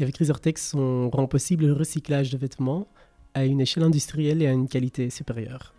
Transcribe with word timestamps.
Et 0.00 0.02
avec 0.02 0.16
Resortex, 0.16 0.72
on 0.72 1.10
rend 1.10 1.26
possible 1.26 1.66
le 1.66 1.74
recyclage 1.74 2.30
de 2.30 2.38
vêtements 2.38 2.88
à 3.34 3.44
une 3.44 3.60
échelle 3.60 3.82
industrielle 3.82 4.40
et 4.40 4.46
à 4.46 4.50
une 4.50 4.66
qualité 4.66 5.10
supérieure. 5.10 5.74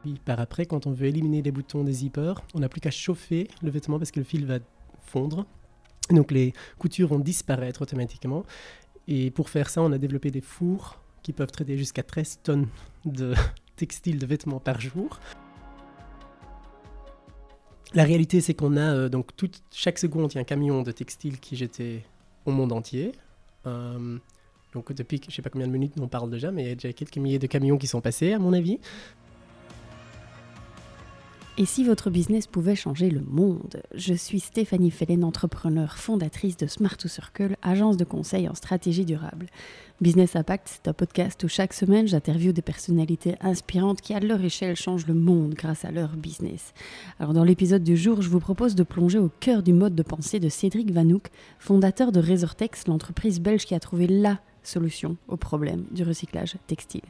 Puis 0.00 0.14
par 0.24 0.40
après, 0.40 0.64
quand 0.64 0.86
on 0.86 0.92
veut 0.92 1.08
éliminer 1.08 1.42
les 1.42 1.52
boutons 1.52 1.84
des 1.84 1.92
zippers, 1.92 2.40
on 2.54 2.60
n'a 2.60 2.70
plus 2.70 2.80
qu'à 2.80 2.90
chauffer 2.90 3.46
le 3.62 3.70
vêtement 3.70 3.98
parce 3.98 4.10
que 4.10 4.20
le 4.20 4.24
fil 4.24 4.46
va 4.46 4.58
fondre. 5.02 5.44
Donc 6.08 6.30
les 6.30 6.54
coutures 6.78 7.08
vont 7.08 7.18
disparaître 7.18 7.82
automatiquement. 7.82 8.46
Et 9.06 9.30
pour 9.30 9.50
faire 9.50 9.68
ça, 9.68 9.82
on 9.82 9.92
a 9.92 9.98
développé 9.98 10.30
des 10.30 10.40
fours 10.40 10.98
qui 11.22 11.34
peuvent 11.34 11.52
traiter 11.52 11.76
jusqu'à 11.76 12.02
13 12.02 12.38
tonnes 12.42 12.68
de 13.04 13.34
textiles, 13.76 14.18
de 14.18 14.24
vêtements 14.24 14.60
par 14.60 14.80
jour. 14.80 15.20
La 17.92 18.04
réalité, 18.04 18.40
c'est 18.40 18.54
qu'on 18.54 18.76
a 18.76 18.94
euh, 18.94 19.08
donc 19.08 19.30
chaque 19.72 19.98
seconde, 19.98 20.32
il 20.32 20.36
y 20.36 20.38
a 20.38 20.42
un 20.42 20.44
camion 20.44 20.82
de 20.82 20.92
textiles 20.92 21.40
qui 21.40 21.56
jeté 21.56 22.04
au 22.46 22.52
monde 22.52 22.72
entier. 22.72 23.12
Euh, 23.66 24.18
donc 24.72 24.92
depuis, 24.92 25.20
je 25.22 25.28
ne 25.28 25.32
sais 25.32 25.42
pas 25.42 25.50
combien 25.50 25.66
de 25.66 25.72
minutes 25.72 25.94
on 26.00 26.06
parle 26.06 26.30
déjà, 26.30 26.52
mais 26.52 26.62
il 26.62 26.68
y 26.68 26.72
a 26.72 26.74
déjà 26.76 26.92
quelques 26.92 27.16
milliers 27.16 27.40
de 27.40 27.48
camions 27.48 27.78
qui 27.78 27.88
sont 27.88 28.00
passés, 28.00 28.32
à 28.32 28.38
mon 28.38 28.52
avis. 28.52 28.78
Et 31.58 31.66
si 31.66 31.84
votre 31.84 32.10
business 32.10 32.46
pouvait 32.46 32.76
changer 32.76 33.10
le 33.10 33.20
monde? 33.20 33.82
Je 33.94 34.14
suis 34.14 34.40
Stéphanie 34.40 34.90
Fellen, 34.90 35.24
entrepreneur, 35.24 35.98
fondatrice 35.98 36.56
de 36.56 36.66
Smart 36.66 36.96
to 36.96 37.08
Circle, 37.08 37.56
agence 37.60 37.96
de 37.96 38.04
conseil 38.04 38.48
en 38.48 38.54
stratégie 38.54 39.04
durable. 39.04 39.46
Business 40.00 40.36
Impact, 40.36 40.68
c'est 40.68 40.88
un 40.88 40.94
podcast 40.94 41.42
où 41.44 41.48
chaque 41.48 41.74
semaine 41.74 42.08
j'interviewe 42.08 42.52
des 42.52 42.62
personnalités 42.62 43.34
inspirantes 43.42 44.00
qui, 44.00 44.14
à 44.14 44.20
leur 44.20 44.42
échelle, 44.42 44.76
changent 44.76 45.06
le 45.06 45.12
monde 45.12 45.52
grâce 45.52 45.84
à 45.84 45.90
leur 45.90 46.16
business. 46.16 46.72
Alors, 47.18 47.34
dans 47.34 47.44
l'épisode 47.44 47.84
du 47.84 47.96
jour, 47.96 48.22
je 48.22 48.30
vous 48.30 48.40
propose 48.40 48.74
de 48.74 48.82
plonger 48.82 49.18
au 49.18 49.28
cœur 49.40 49.62
du 49.62 49.74
mode 49.74 49.94
de 49.94 50.02
pensée 50.02 50.40
de 50.40 50.48
Cédric 50.48 50.92
Vanouk, 50.92 51.28
fondateur 51.58 52.12
de 52.12 52.20
Resortex, 52.20 52.86
l'entreprise 52.86 53.40
belge 53.40 53.66
qui 53.66 53.74
a 53.74 53.80
trouvé 53.80 54.06
la 54.06 54.40
solution 54.62 55.16
au 55.28 55.36
problème 55.36 55.84
du 55.90 56.02
recyclage 56.02 56.56
textile. 56.66 57.02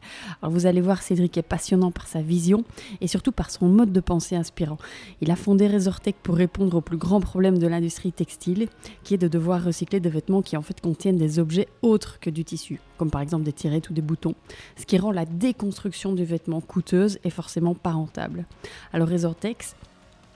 Alors 0.42 0.52
vous 0.52 0.66
allez 0.66 0.80
voir, 0.80 1.02
Cédric 1.02 1.36
est 1.38 1.42
passionnant 1.42 1.90
par 1.90 2.06
sa 2.06 2.22
vision 2.22 2.64
et 3.00 3.06
surtout 3.06 3.32
par 3.32 3.50
son 3.50 3.68
mode 3.68 3.92
de 3.92 4.00
pensée 4.00 4.36
inspirant. 4.36 4.78
Il 5.20 5.30
a 5.30 5.36
fondé 5.36 5.68
Resortec 5.68 6.16
pour 6.22 6.36
répondre 6.36 6.76
au 6.76 6.80
plus 6.80 6.96
grand 6.96 7.20
problème 7.20 7.58
de 7.58 7.66
l'industrie 7.66 8.12
textile, 8.12 8.68
qui 9.04 9.14
est 9.14 9.18
de 9.18 9.28
devoir 9.28 9.64
recycler 9.64 10.00
des 10.00 10.10
vêtements 10.10 10.42
qui 10.42 10.56
en 10.56 10.62
fait 10.62 10.80
contiennent 10.80 11.18
des 11.18 11.38
objets 11.38 11.68
autres 11.82 12.18
que 12.20 12.30
du 12.30 12.44
tissu, 12.44 12.80
comme 12.98 13.10
par 13.10 13.20
exemple 13.20 13.44
des 13.44 13.52
tirettes 13.52 13.90
ou 13.90 13.92
des 13.92 14.02
boutons, 14.02 14.34
ce 14.76 14.86
qui 14.86 14.98
rend 14.98 15.12
la 15.12 15.26
déconstruction 15.26 16.12
du 16.12 16.24
vêtement 16.24 16.60
coûteuse 16.60 17.18
et 17.24 17.30
forcément 17.30 17.74
pas 17.74 17.92
rentable. 17.92 18.46
Alors 18.92 19.08
Resortex 19.08 19.74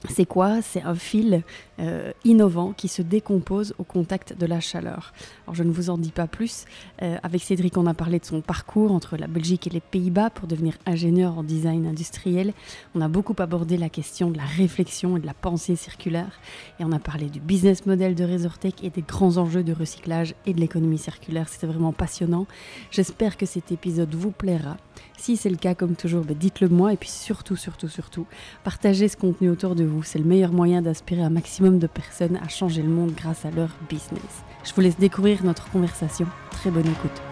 c'est 0.09 0.27
quoi? 0.27 0.61
C'est 0.63 0.83
un 0.83 0.95
fil 0.95 1.43
euh, 1.81 2.13
innovant 2.25 2.73
qui 2.73 2.89
se 2.89 3.03
décompose 3.03 3.75
au 3.79 3.85
contact 3.85 4.39
de 4.39 4.47
la 4.47 4.61
chaleur. 4.61 5.13
Alors 5.47 5.55
je 5.55 5.63
ne 5.63 5.73
vous 5.73 5.91
en 5.91 5.99
dis 5.99 6.11
pas 6.11 6.27
plus. 6.27 6.67
Euh, 7.03 7.17
avec 7.23 7.43
Cédric, 7.43 7.77
on 7.77 7.87
a 7.87 7.95
parlé 7.95 8.19
de 8.19 8.25
son 8.25 8.41
parcours 8.41 8.93
entre 8.93 9.17
la 9.17 9.27
Belgique 9.27 9.67
et 9.67 9.71
les 9.71 9.81
Pays-Bas 9.81 10.31
pour 10.31 10.47
devenir 10.47 10.75
ingénieur 10.87 11.39
en 11.39 11.43
design 11.43 11.87
industriel. 11.87 12.53
On 12.95 13.01
a 13.01 13.09
beaucoup 13.09 13.35
abordé 13.39 13.77
la 13.77 13.89
question 13.89 14.31
de 14.31 14.37
la 14.37 14.45
réflexion 14.45 15.17
et 15.17 15.21
de 15.21 15.27
la 15.27 15.35
pensée 15.35 15.77
circulaire. 15.77 16.39
Et 16.79 16.85
on 16.85 16.93
a 16.93 16.99
parlé 16.99 17.27
du 17.27 17.41
business 17.41 17.87
model 17.87 18.15
de 18.15 18.25
Resortech 18.25 18.85
et 18.85 18.91
des 18.91 19.03
grands 19.03 19.37
enjeux 19.39 19.65
de 19.65 19.73
recyclage 19.73 20.35
et 20.47 20.53
de 20.53 20.61
l'économie 20.61 20.99
circulaire. 20.99 21.49
C'était 21.49 21.67
vraiment 21.67 21.93
passionnant. 21.93 22.47
J'espère 22.91 23.37
que 23.37 23.47
cet 23.47 23.73
épisode 23.73 24.15
vous 24.15 24.31
plaira. 24.31 24.77
Si 25.17 25.37
c'est 25.37 25.49
le 25.49 25.57
cas, 25.57 25.75
comme 25.75 25.97
toujours, 25.97 26.25
ben, 26.25 26.37
dites-le 26.37 26.69
moi. 26.69 26.93
Et 26.93 26.97
puis 26.97 27.09
surtout, 27.09 27.57
surtout, 27.57 27.89
surtout, 27.89 28.27
partagez 28.63 29.09
ce 29.09 29.17
contenu 29.17 29.49
autour 29.51 29.75
de 29.75 29.85
vous. 29.85 30.03
C'est 30.03 30.19
le 30.19 30.25
meilleur 30.25 30.53
moyen 30.53 30.83
d'inspirer 30.83 31.23
un 31.23 31.31
maximum 31.31 31.79
de 31.79 31.87
personnes 31.87 32.37
à 32.37 32.49
changer 32.49 32.83
le 32.83 32.91
monde 32.91 33.13
grâce 33.15 33.45
à 33.45 33.51
leur 33.51 33.71
business. 33.89 34.45
Je 34.65 34.73
vous 34.75 34.81
laisse 34.81 34.99
découvrir 34.99 35.45
notre 35.45 35.71
conversation. 35.71 36.27
Très 36.51 36.71
bonne 36.71 36.87
écoute. 36.87 37.23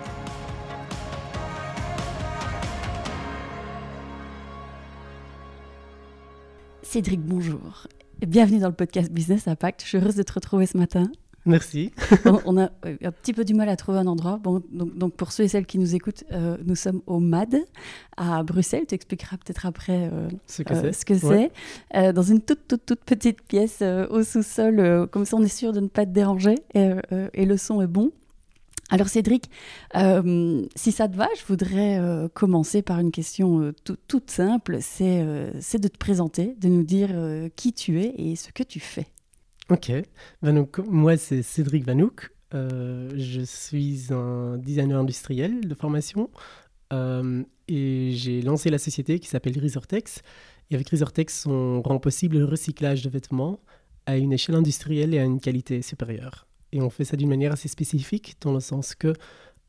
Cédric, 6.92 7.22
bonjour. 7.22 7.86
bienvenue 8.20 8.58
dans 8.58 8.68
le 8.68 8.74
podcast 8.74 9.10
Business 9.10 9.48
Impact. 9.48 9.82
Je 9.82 9.88
suis 9.88 9.98
heureuse 9.98 10.14
de 10.14 10.22
te 10.22 10.32
retrouver 10.34 10.66
ce 10.66 10.76
matin. 10.76 11.10
Merci. 11.44 11.90
on 12.46 12.56
a 12.56 12.70
euh, 12.86 12.96
un 13.02 13.10
petit 13.10 13.32
peu 13.32 13.44
du 13.44 13.54
mal 13.54 13.68
à 13.68 13.76
trouver 13.76 13.98
un 13.98 14.06
endroit. 14.06 14.38
Bon, 14.38 14.62
donc, 14.70 15.14
pour 15.14 15.32
ceux 15.32 15.44
et 15.44 15.48
celles 15.48 15.66
qui 15.66 15.78
nous 15.78 15.94
écoutent, 15.94 16.24
euh, 16.32 16.56
nous 16.64 16.76
sommes 16.76 17.02
au 17.06 17.18
MAD 17.18 17.56
à 18.16 18.42
Bruxelles. 18.44 18.84
Tu 18.88 18.94
expliqueras 18.94 19.36
peut-être 19.38 19.66
après 19.66 20.08
euh, 20.12 20.28
ce 20.46 20.62
que 21.04 21.14
c'est. 21.16 22.12
dans 22.12 22.22
une 22.22 22.40
toute, 22.40 22.68
toute, 22.68 22.86
toute 22.86 23.00
petite 23.00 23.42
pièce 23.42 23.82
au 23.82 24.22
sous-sol. 24.22 25.08
comme 25.10 25.24
ça, 25.24 25.36
on 25.36 25.42
est 25.42 25.48
sûr 25.48 25.72
de 25.72 25.80
ne 25.80 25.88
pas 25.88 26.06
te 26.06 26.10
déranger 26.10 26.56
et, 26.74 27.46
le 27.46 27.56
son 27.56 27.82
est 27.82 27.86
bon. 27.86 28.12
Alors 28.90 29.08
Cédric, 29.08 29.50
si 29.94 30.92
ça 30.92 31.08
te 31.08 31.16
va, 31.16 31.28
je 31.38 31.44
voudrais 31.46 32.00
commencer 32.34 32.82
par 32.82 33.00
une 33.00 33.10
question 33.10 33.72
toute 33.84 34.30
simple. 34.30 34.78
C'est 34.80 35.24
de 35.24 35.88
te 35.88 35.98
présenter, 35.98 36.54
de 36.60 36.68
nous 36.68 36.84
dire 36.84 37.10
qui 37.56 37.72
tu 37.72 38.00
es 38.00 38.14
et 38.16 38.36
ce 38.36 38.52
que 38.52 38.62
tu 38.62 38.78
fais. 38.80 39.06
Ok. 39.72 39.90
Moi, 40.86 41.16
c'est 41.16 41.40
Cédric 41.40 41.86
Vanouk. 41.86 42.30
Euh, 42.52 43.10
je 43.16 43.40
suis 43.40 44.08
un 44.10 44.58
designer 44.58 45.00
industriel 45.00 45.66
de 45.66 45.74
formation 45.74 46.28
euh, 46.92 47.42
et 47.68 48.10
j'ai 48.12 48.42
lancé 48.42 48.68
la 48.68 48.76
société 48.76 49.18
qui 49.18 49.28
s'appelle 49.28 49.58
Resortex. 49.58 50.20
Et 50.70 50.74
avec 50.74 50.90
Resortex, 50.90 51.46
on 51.46 51.80
rend 51.80 51.98
possible 52.00 52.36
le 52.36 52.44
recyclage 52.44 53.00
de 53.00 53.08
vêtements 53.08 53.60
à 54.04 54.18
une 54.18 54.34
échelle 54.34 54.56
industrielle 54.56 55.14
et 55.14 55.18
à 55.18 55.24
une 55.24 55.40
qualité 55.40 55.80
supérieure. 55.80 56.46
Et 56.72 56.82
on 56.82 56.90
fait 56.90 57.06
ça 57.06 57.16
d'une 57.16 57.30
manière 57.30 57.52
assez 57.52 57.68
spécifique, 57.68 58.36
dans 58.42 58.52
le 58.52 58.60
sens 58.60 58.94
que 58.94 59.14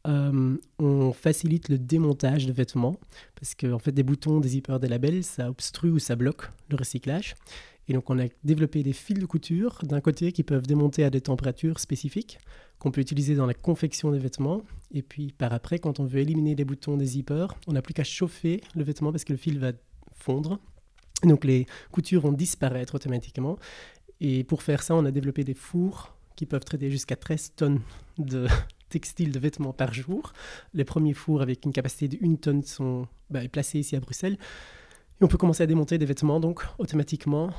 euh, 0.06 0.58
on 0.80 1.14
facilite 1.14 1.70
le 1.70 1.78
démontage 1.78 2.46
de 2.46 2.52
vêtements, 2.52 2.98
parce 3.36 3.56
que 3.56 3.72
en 3.72 3.80
fait, 3.80 3.94
des 3.94 4.04
boutons, 4.04 4.42
des 4.42 4.50
zippers, 4.50 4.82
des 4.82 4.90
labels, 4.90 5.24
ça 5.24 5.50
obstrue 5.50 5.92
ou 5.92 6.00
ça 6.00 6.18
bloque 6.18 6.50
le 6.70 6.76
recyclage. 6.76 7.36
Et 7.88 7.94
donc, 7.94 8.10
on 8.10 8.20
a 8.20 8.26
développé 8.44 8.84
des 8.84 8.94
fils 8.94 9.20
de 9.20 9.26
couture, 9.26 9.80
d'un 9.84 10.02
côté, 10.02 10.32
qui 10.32 10.44
peuvent 10.44 10.66
démonter 10.66 11.04
à 11.04 11.10
des 11.10 11.22
températures 11.22 11.80
spécifiques, 11.80 12.40
qu'on 12.80 12.92
peut 12.92 13.02
utiliser 13.02 13.36
dans 13.36 13.46
la 13.46 13.54
confection 13.54 14.12
des 14.12 14.20
vêtements. 14.20 14.62
Et 14.92 15.02
puis, 15.02 15.34
par 15.38 15.54
après, 15.54 15.80
quand 15.80 16.00
on 16.00 16.06
veut 16.06 16.20
éliminer 16.20 16.56
les 16.56 16.66
boutons 16.66 16.98
des 16.98 17.06
zippers, 17.06 17.56
on 17.68 17.74
n'a 17.74 17.82
plus 17.82 17.94
qu'à 17.94 18.04
chauffer 18.04 18.62
le 18.76 18.84
vêtement 18.84 19.12
parce 19.12 19.24
que 19.24 19.34
le 19.34 19.38
fil 19.38 19.60
va 19.60 19.74
fondre. 20.14 20.60
Donc, 21.24 21.44
les 21.44 21.66
coutures 21.92 22.22
vont 22.22 22.32
disparaître 22.32 22.96
automatiquement. 22.96 23.58
Et 24.22 24.44
pour 24.44 24.64
faire 24.64 24.84
ça, 24.84 24.96
on 24.96 25.06
a 25.06 25.12
développé 25.12 25.44
des 25.44 25.54
fours 25.54 26.16
qui 26.36 26.46
peuvent 26.46 26.64
traiter 26.64 26.90
jusqu'à 26.90 27.16
13 27.16 27.54
tonnes 27.56 27.82
de 28.18 28.48
textiles, 28.90 29.32
de 29.32 29.40
vêtements 29.40 29.74
par 29.74 29.94
jour. 29.94 30.34
Les 30.74 30.86
premiers 30.86 31.14
fours 31.14 31.42
avec 31.42 31.66
une 31.66 31.74
capacité 31.74 32.08
de 32.08 32.26
1 32.26 32.36
tonne 32.36 32.64
sont 32.64 33.08
bah, 33.30 33.42
placés 33.50 33.80
ici 33.80 33.96
à 33.96 34.00
Bruxelles. 34.00 34.38
On 35.24 35.28
peut 35.30 35.38
commencer 35.38 35.64
à 35.64 35.68
démonter 35.68 35.98
des 35.98 36.06
vêtements 36.06 36.42
donc 36.42 36.66
automatiquement 36.80 37.50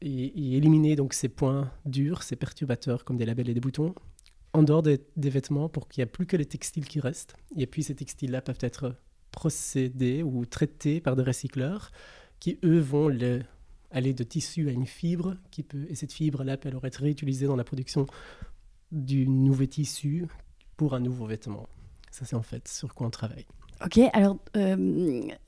et, 0.00 0.56
éliminer 0.56 0.96
donc 0.96 1.12
ces 1.12 1.28
points 1.28 1.70
durs, 1.84 2.22
ces 2.22 2.34
perturbateurs 2.34 3.04
comme 3.04 3.18
des 3.18 3.26
labels 3.26 3.50
et 3.50 3.52
des 3.52 3.60
boutons 3.60 3.94
en 4.54 4.62
dehors 4.62 4.82
des, 4.82 4.98
vêtements 5.16 5.68
pour 5.68 5.86
qu'il 5.86 6.00
n'y 6.00 6.04
ait 6.04 6.10
plus 6.10 6.24
que 6.24 6.38
les 6.38 6.46
textiles 6.46 6.88
qui 6.88 7.00
restent. 7.00 7.36
Et 7.58 7.66
puis 7.66 7.82
ces 7.82 7.94
textiles-là 7.94 8.40
peuvent 8.40 8.56
être 8.60 8.96
procédés 9.32 10.22
ou 10.22 10.46
traités 10.46 11.02
par 11.02 11.14
des 11.14 11.24
recycleurs 11.24 11.90
qui, 12.40 12.58
eux, 12.64 12.78
vont 12.78 13.14
aller 13.90 14.14
de 14.14 14.24
tissu 14.24 14.70
à 14.70 14.72
une 14.72 14.86
fibre 14.86 15.36
qui 15.50 15.62
peut, 15.62 15.84
et 15.90 15.96
cette 15.96 16.12
fibre-là 16.12 16.56
peut 16.56 16.70
alors 16.70 16.86
être 16.86 17.02
réutilisée 17.02 17.46
dans 17.46 17.56
la 17.56 17.64
production 17.64 18.06
du 18.92 19.28
nouveau 19.28 19.66
tissu 19.66 20.26
pour 20.78 20.94
un 20.94 21.00
nouveau 21.00 21.26
vêtement. 21.26 21.68
Ça, 22.10 22.24
c'est 22.24 22.36
en 22.36 22.42
fait 22.42 22.66
sur 22.66 22.94
quoi 22.94 23.08
on 23.08 23.10
travaille. 23.10 23.46
Ok, 23.84 23.98
alors 24.12 24.36
euh, 24.56 24.76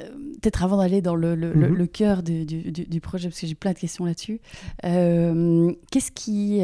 euh, 0.03 0.09
peut-être 0.41 0.65
avant 0.65 0.79
d'aller 0.79 1.01
dans 1.01 1.15
le, 1.15 1.35
le, 1.35 1.55
mhm. 1.55 1.89
cœur 1.89 2.23
du, 2.23 2.45
du, 2.45 2.71
du, 2.71 3.01
projet, 3.01 3.29
parce 3.29 3.41
que 3.41 3.47
j'ai 3.47 3.55
plein 3.55 3.73
de 3.73 3.79
questions 3.79 4.05
là-dessus, 4.05 4.41
euh, 4.85 5.73
qu'est-ce 5.91 6.11
qui... 6.11 6.59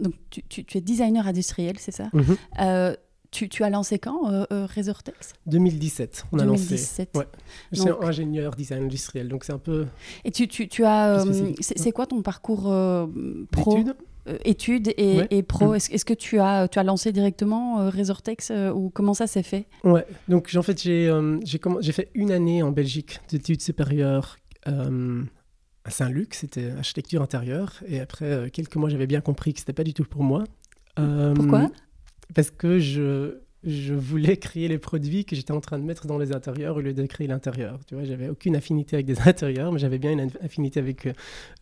donc 0.00 0.14
tu, 0.30 0.64
tu, 0.64 0.78
es 0.78 0.80
designer 0.80 1.26
industriel, 1.26 1.76
c'est 1.78 1.92
ça? 1.92 2.10
Mhm. 2.12 2.96
tu, 3.30 3.48
tu, 3.48 3.64
as 3.64 3.70
lancé 3.70 3.98
quand 3.98 4.46
Resortex 4.50 5.34
2017, 5.46 6.26
on 6.32 6.36
2017. 6.38 7.10
a 7.14 7.18
lancé. 7.18 7.18
Ouais. 7.18 7.38
Je 7.72 7.80
suis 7.80 7.90
ingénieur 8.02 8.54
design 8.54 8.84
industriel, 8.84 9.28
donc 9.28 9.44
c'est 9.44 9.52
un 9.52 9.58
peu... 9.58 9.86
Et 10.24 10.32
tu, 10.32 10.48
tu 10.48 10.84
as... 10.84 11.24
C'est 11.60 11.92
quoi 11.92 12.06
ton 12.06 12.22
parcours 12.22 12.64
pro? 13.50 13.84
Euh, 14.26 14.38
études 14.44 14.92
et, 14.96 15.42
pro. 15.42 15.72
Mm. 15.72 15.76
Est-ce 15.76 16.04
que 16.04 16.14
tu 16.14 16.38
as, 16.38 16.68
tu 16.68 16.78
as 16.78 16.82
lancé 16.82 17.12
directement 17.12 17.80
euh, 17.80 17.90
Resortex 17.90 18.50
euh, 18.50 18.72
ou 18.72 18.88
comment 18.88 19.12
ça 19.12 19.26
s'est 19.26 19.42
fait? 19.42 19.66
Ouais, 19.84 20.06
donc 20.28 20.50
en 20.56 20.62
fait, 20.62 20.82
j'ai 20.82 21.10
j'ai 21.44 21.92
fait 21.92 22.10
une 22.14 22.30
année 22.30 22.62
en 22.62 22.70
Belgique 22.70 23.20
d'études 23.28 23.62
supérieures 23.62 24.38
à 24.66 25.90
Saint-Luc, 25.90 26.32
c'était 26.32 26.70
architecture 26.70 27.20
intérieure. 27.20 27.82
Et 27.86 28.00
après 28.00 28.50
quelques 28.50 28.76
mois, 28.76 28.88
j'avais 28.88 29.06
bien 29.06 29.20
compris 29.20 29.52
que 29.52 29.60
c'était 29.60 29.74
pas 29.74 29.84
du 29.84 29.92
tout 29.92 30.04
pour 30.04 30.22
moi. 30.22 30.44
Pourquoi? 30.96 31.70
Parce 32.34 32.50
que 32.50 32.78
je, 32.78 33.36
je 33.64 33.94
voulais 33.94 34.36
créer 34.36 34.68
les 34.68 34.78
produits 34.78 35.24
que 35.24 35.34
j'étais 35.34 35.52
en 35.52 35.60
train 35.60 35.78
de 35.78 35.84
mettre 35.84 36.06
dans 36.06 36.18
les 36.18 36.32
intérieurs 36.32 36.76
au 36.76 36.80
lieu 36.80 36.92
de 36.92 37.06
créer 37.06 37.26
l'intérieur. 37.26 37.80
Tu 37.86 37.94
vois, 37.94 38.04
j'avais 38.04 38.28
aucune 38.28 38.56
affinité 38.56 38.96
avec 38.96 39.06
des 39.06 39.20
intérieurs, 39.26 39.72
mais 39.72 39.78
j'avais 39.78 39.98
bien 39.98 40.12
une 40.12 40.30
affinité 40.42 40.80
avec 40.80 41.04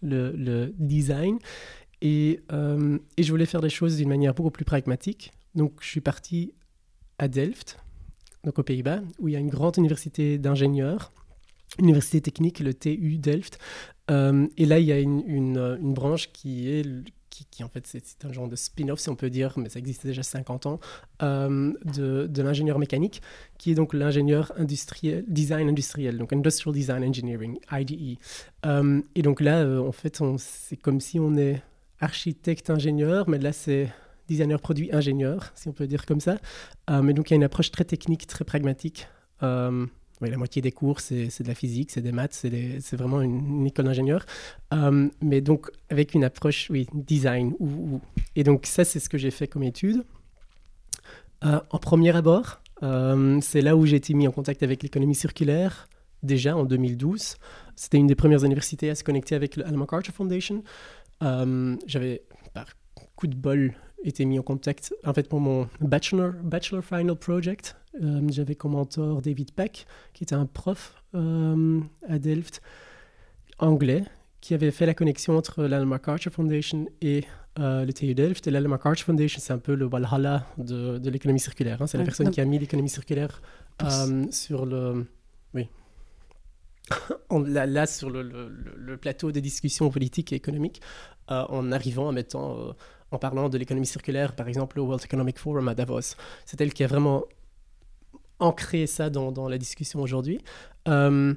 le, 0.03 0.33
le, 0.33 0.75
design. 0.79 1.39
Et, 2.03 2.41
et, 3.17 3.23
je 3.23 3.31
voulais 3.31 3.47
faire 3.47 3.61
des 3.61 3.71
choses 3.71 3.97
d'une 3.97 4.09
manière 4.09 4.35
beaucoup 4.35 4.51
plus 4.51 4.65
pragmatique. 4.65 5.33
Donc, 5.55 5.75
je 5.81 5.87
suis 5.87 6.01
parti 6.01 6.53
à 7.19 7.29
Delft, 7.29 7.79
donc 8.45 8.59
aux 8.59 8.63
Pays-Bas, 8.63 9.03
où 9.21 9.29
il 9.29 9.35
y 9.35 9.37
a 9.37 9.39
une 9.39 9.51
grande 9.51 9.77
université 9.79 10.37
d'ingénieurs, 10.37 11.13
université 11.79 12.21
technique, 12.21 12.59
le 12.59 12.75
TU 12.75 13.19
Delft. 13.19 13.59
et 14.11 14.67
là, 14.67 14.79
il 14.81 14.85
y 14.85 14.93
a 14.93 14.99
une, 14.99 15.23
une 15.29 15.95
branche 15.95 16.33
qui 16.33 16.69
est 16.69 16.85
qui, 17.51 17.65
en 17.65 17.69
fait 17.69 17.87
c'est 17.87 18.25
un 18.25 18.33
genre 18.33 18.49
de 18.49 18.57
spin-off 18.57 19.01
si 19.01 19.09
on 19.09 19.17
peut 19.17 19.31
dire, 19.31 19.55
mais 19.59 19.69
ça 19.69 19.79
existe 19.79 20.07
déjà 20.07 20.23
50 20.23 20.67
ans, 20.67 20.81
euh, 21.23 21.73
de, 21.85 22.27
de 22.27 22.43
l'ingénieur 22.43 22.79
mécanique, 22.79 23.23
qui 23.59 23.71
est 23.71 23.75
donc 23.75 23.95
l'ingénieur 23.95 24.53
industriel, 24.57 25.25
design 25.29 25.69
industriel, 25.69 26.19
donc 26.19 26.33
Industrial 26.33 26.75
Design 26.75 27.05
Engineering, 27.05 27.59
IDE. 27.71 28.19
Euh, 28.67 29.01
et 29.15 29.23
donc 29.23 29.41
là, 29.41 29.63
euh, 29.63 29.81
en 29.81 29.93
fait, 29.93 30.23
c'est 30.39 30.77
comme 30.77 31.01
si 31.01 31.19
on 31.19 31.35
est 31.37 31.63
architecte 32.03 32.69
ingénieur, 32.69 33.29
mais 33.29 33.39
là 33.39 33.53
c'est 33.53 33.89
designer 34.29 34.61
produit 34.61 34.91
ingénieur, 34.93 35.53
si 35.55 35.69
on 35.69 35.73
peut 35.73 35.87
dire 35.87 36.05
comme 36.07 36.21
ça. 36.21 36.37
mais 37.03 37.13
donc 37.13 37.31
il 37.31 37.33
y 37.33 37.35
a 37.35 37.37
une 37.37 37.45
approche 37.45 37.71
très 37.71 37.85
technique, 37.85 38.27
très 38.27 38.45
pragmatique 38.45 39.07
la 40.31 40.37
moitié 40.37 40.63
des 40.63 40.73
cours, 40.73 41.01
c'est 41.01 41.27
de 41.27 41.49
la 41.49 41.55
physique, 41.55 41.91
c'est 41.91 42.01
des 42.01 42.13
maths, 42.13 42.33
c'est 42.35 42.97
vraiment 42.97 43.21
une, 43.21 43.67
école 43.67 43.87
d'ingénieur. 43.87 44.25
Euh, 44.73 45.09
mais 45.21 45.41
donc, 45.41 45.71
avec 45.91 46.15
une 46.15 46.25
approche, 46.25 46.69
oui, 46.71 46.87
design. 46.93 47.55
Et 48.37 48.45
donc, 48.45 48.67
ça, 48.67 48.85
c'est 48.85 49.01
ce 49.01 49.09
que 49.09 49.19
j'ai 49.19 49.31
fait 49.31 49.47
comme 49.47 49.63
étude. 49.63 50.05
Euh, 51.45 51.61
en 51.71 51.79
premier 51.79 52.15
abord, 52.15 52.61
euh, 52.83 53.39
c'est 53.41 53.61
là 53.61 53.77
où 53.77 53.87
j'ai 53.87 53.97
été 53.97 54.15
mis 54.15 54.29
en 54.29 54.33
contact 54.33 54.63
avec 54.63 54.83
l'économie 54.83 55.15
circulaire, 55.15 55.89
déjà 56.23 56.57
en 56.57 56.65
2012. 56.65 57.37
C'était 57.75 57.99
une 57.99 58.07
des 58.07 58.15
premières 58.15 58.45
universités 58.45 58.91
à 58.91 58.95
se 58.95 59.03
connecter 59.03 59.35
avec 59.35 59.57
le 59.57 59.67
Alma 59.67 59.87
Carter 59.87 60.13
Foundation. 60.13 60.63
J'avais, 61.87 62.23
par 62.53 62.67
coup 63.17 63.27
de 63.27 63.37
bol, 63.37 63.73
été 64.05 64.25
mis 64.25 64.39
en 64.39 64.43
contact, 64.43 64.93
en 65.05 65.15
fait, 65.15 65.29
pour 65.29 65.41
mon 65.41 65.69
bachelor, 65.81 66.33
bachelor 66.43 66.85
final 66.85 67.17
project, 67.17 67.77
euh, 68.03 68.21
j'avais 68.31 68.55
comme 68.55 68.73
mentor 68.73 69.21
David 69.23 69.53
Peck, 69.53 69.87
qui 70.13 70.25
était 70.25 70.35
un 70.35 70.47
prof 70.47 71.03
euh, 71.15 71.81
à 72.09 72.19
Delft, 72.19 72.63
anglais, 73.59 74.05
qui 74.41 74.55
avait 74.55 74.71
fait 74.71 74.87
la 74.87 74.95
connexion 74.95 75.37
entre 75.37 75.65
l'Alan 75.65 75.87
MacArthur 75.87 76.33
Foundation 76.33 76.87
et 77.01 77.25
euh, 77.59 77.85
le 77.85 77.93
TU 77.93 78.15
Delft. 78.15 78.47
Et 78.47 78.51
l'Alan 78.51 78.71
MacArthur 78.71 79.07
Foundation, 79.07 79.41
c'est 79.41 79.53
un 79.53 79.59
peu 79.59 79.75
le 79.75 79.87
Valhalla 79.87 80.47
de, 80.59 80.99
de 80.99 81.11
l'économie 81.11 81.41
circulaire. 81.41 81.81
Hein. 81.83 81.87
C'est 81.87 81.99
la 81.99 82.05
personne 82.05 82.31
qui 82.31 82.41
a 82.41 82.45
mis 82.45 82.59
l'économie 82.59 82.89
circulaire 82.89 83.43
sur 84.31 84.67
le... 84.67 85.07
Oui. 85.55 85.69
Là, 87.31 87.87
sur 87.87 88.11
le, 88.11 88.97
plateau 89.01 89.33
des 89.33 89.41
discussions 89.41 89.91
politiques 89.91 90.33
et 90.33 90.37
économiques, 90.37 90.81
en 91.29 91.73
arrivant, 91.73 92.09
en 92.09 92.13
mettant 92.13 92.75
en 93.13 93.19
parlant 93.19 93.49
de 93.49 93.59
l'économie 93.59 93.87
circulaire, 93.87 94.35
par 94.35 94.49
exemple 94.49 94.81
au 94.81 94.85
World 94.85 95.05
Economic 95.05 95.39
Forum 95.39 95.69
à 95.69 95.75
Davos. 95.75 96.17
C'est 96.47 96.61
elle 96.61 96.73
qui 96.73 96.83
a 96.83 96.87
vraiment 96.87 97.25
ancré 98.41 98.87
ça 98.87 99.11
dans, 99.11 99.31
dans 99.31 99.49
la 99.49 99.59
discussion 99.59 100.01
aujourd'hui. 100.01 100.41
Euh, 100.89 101.35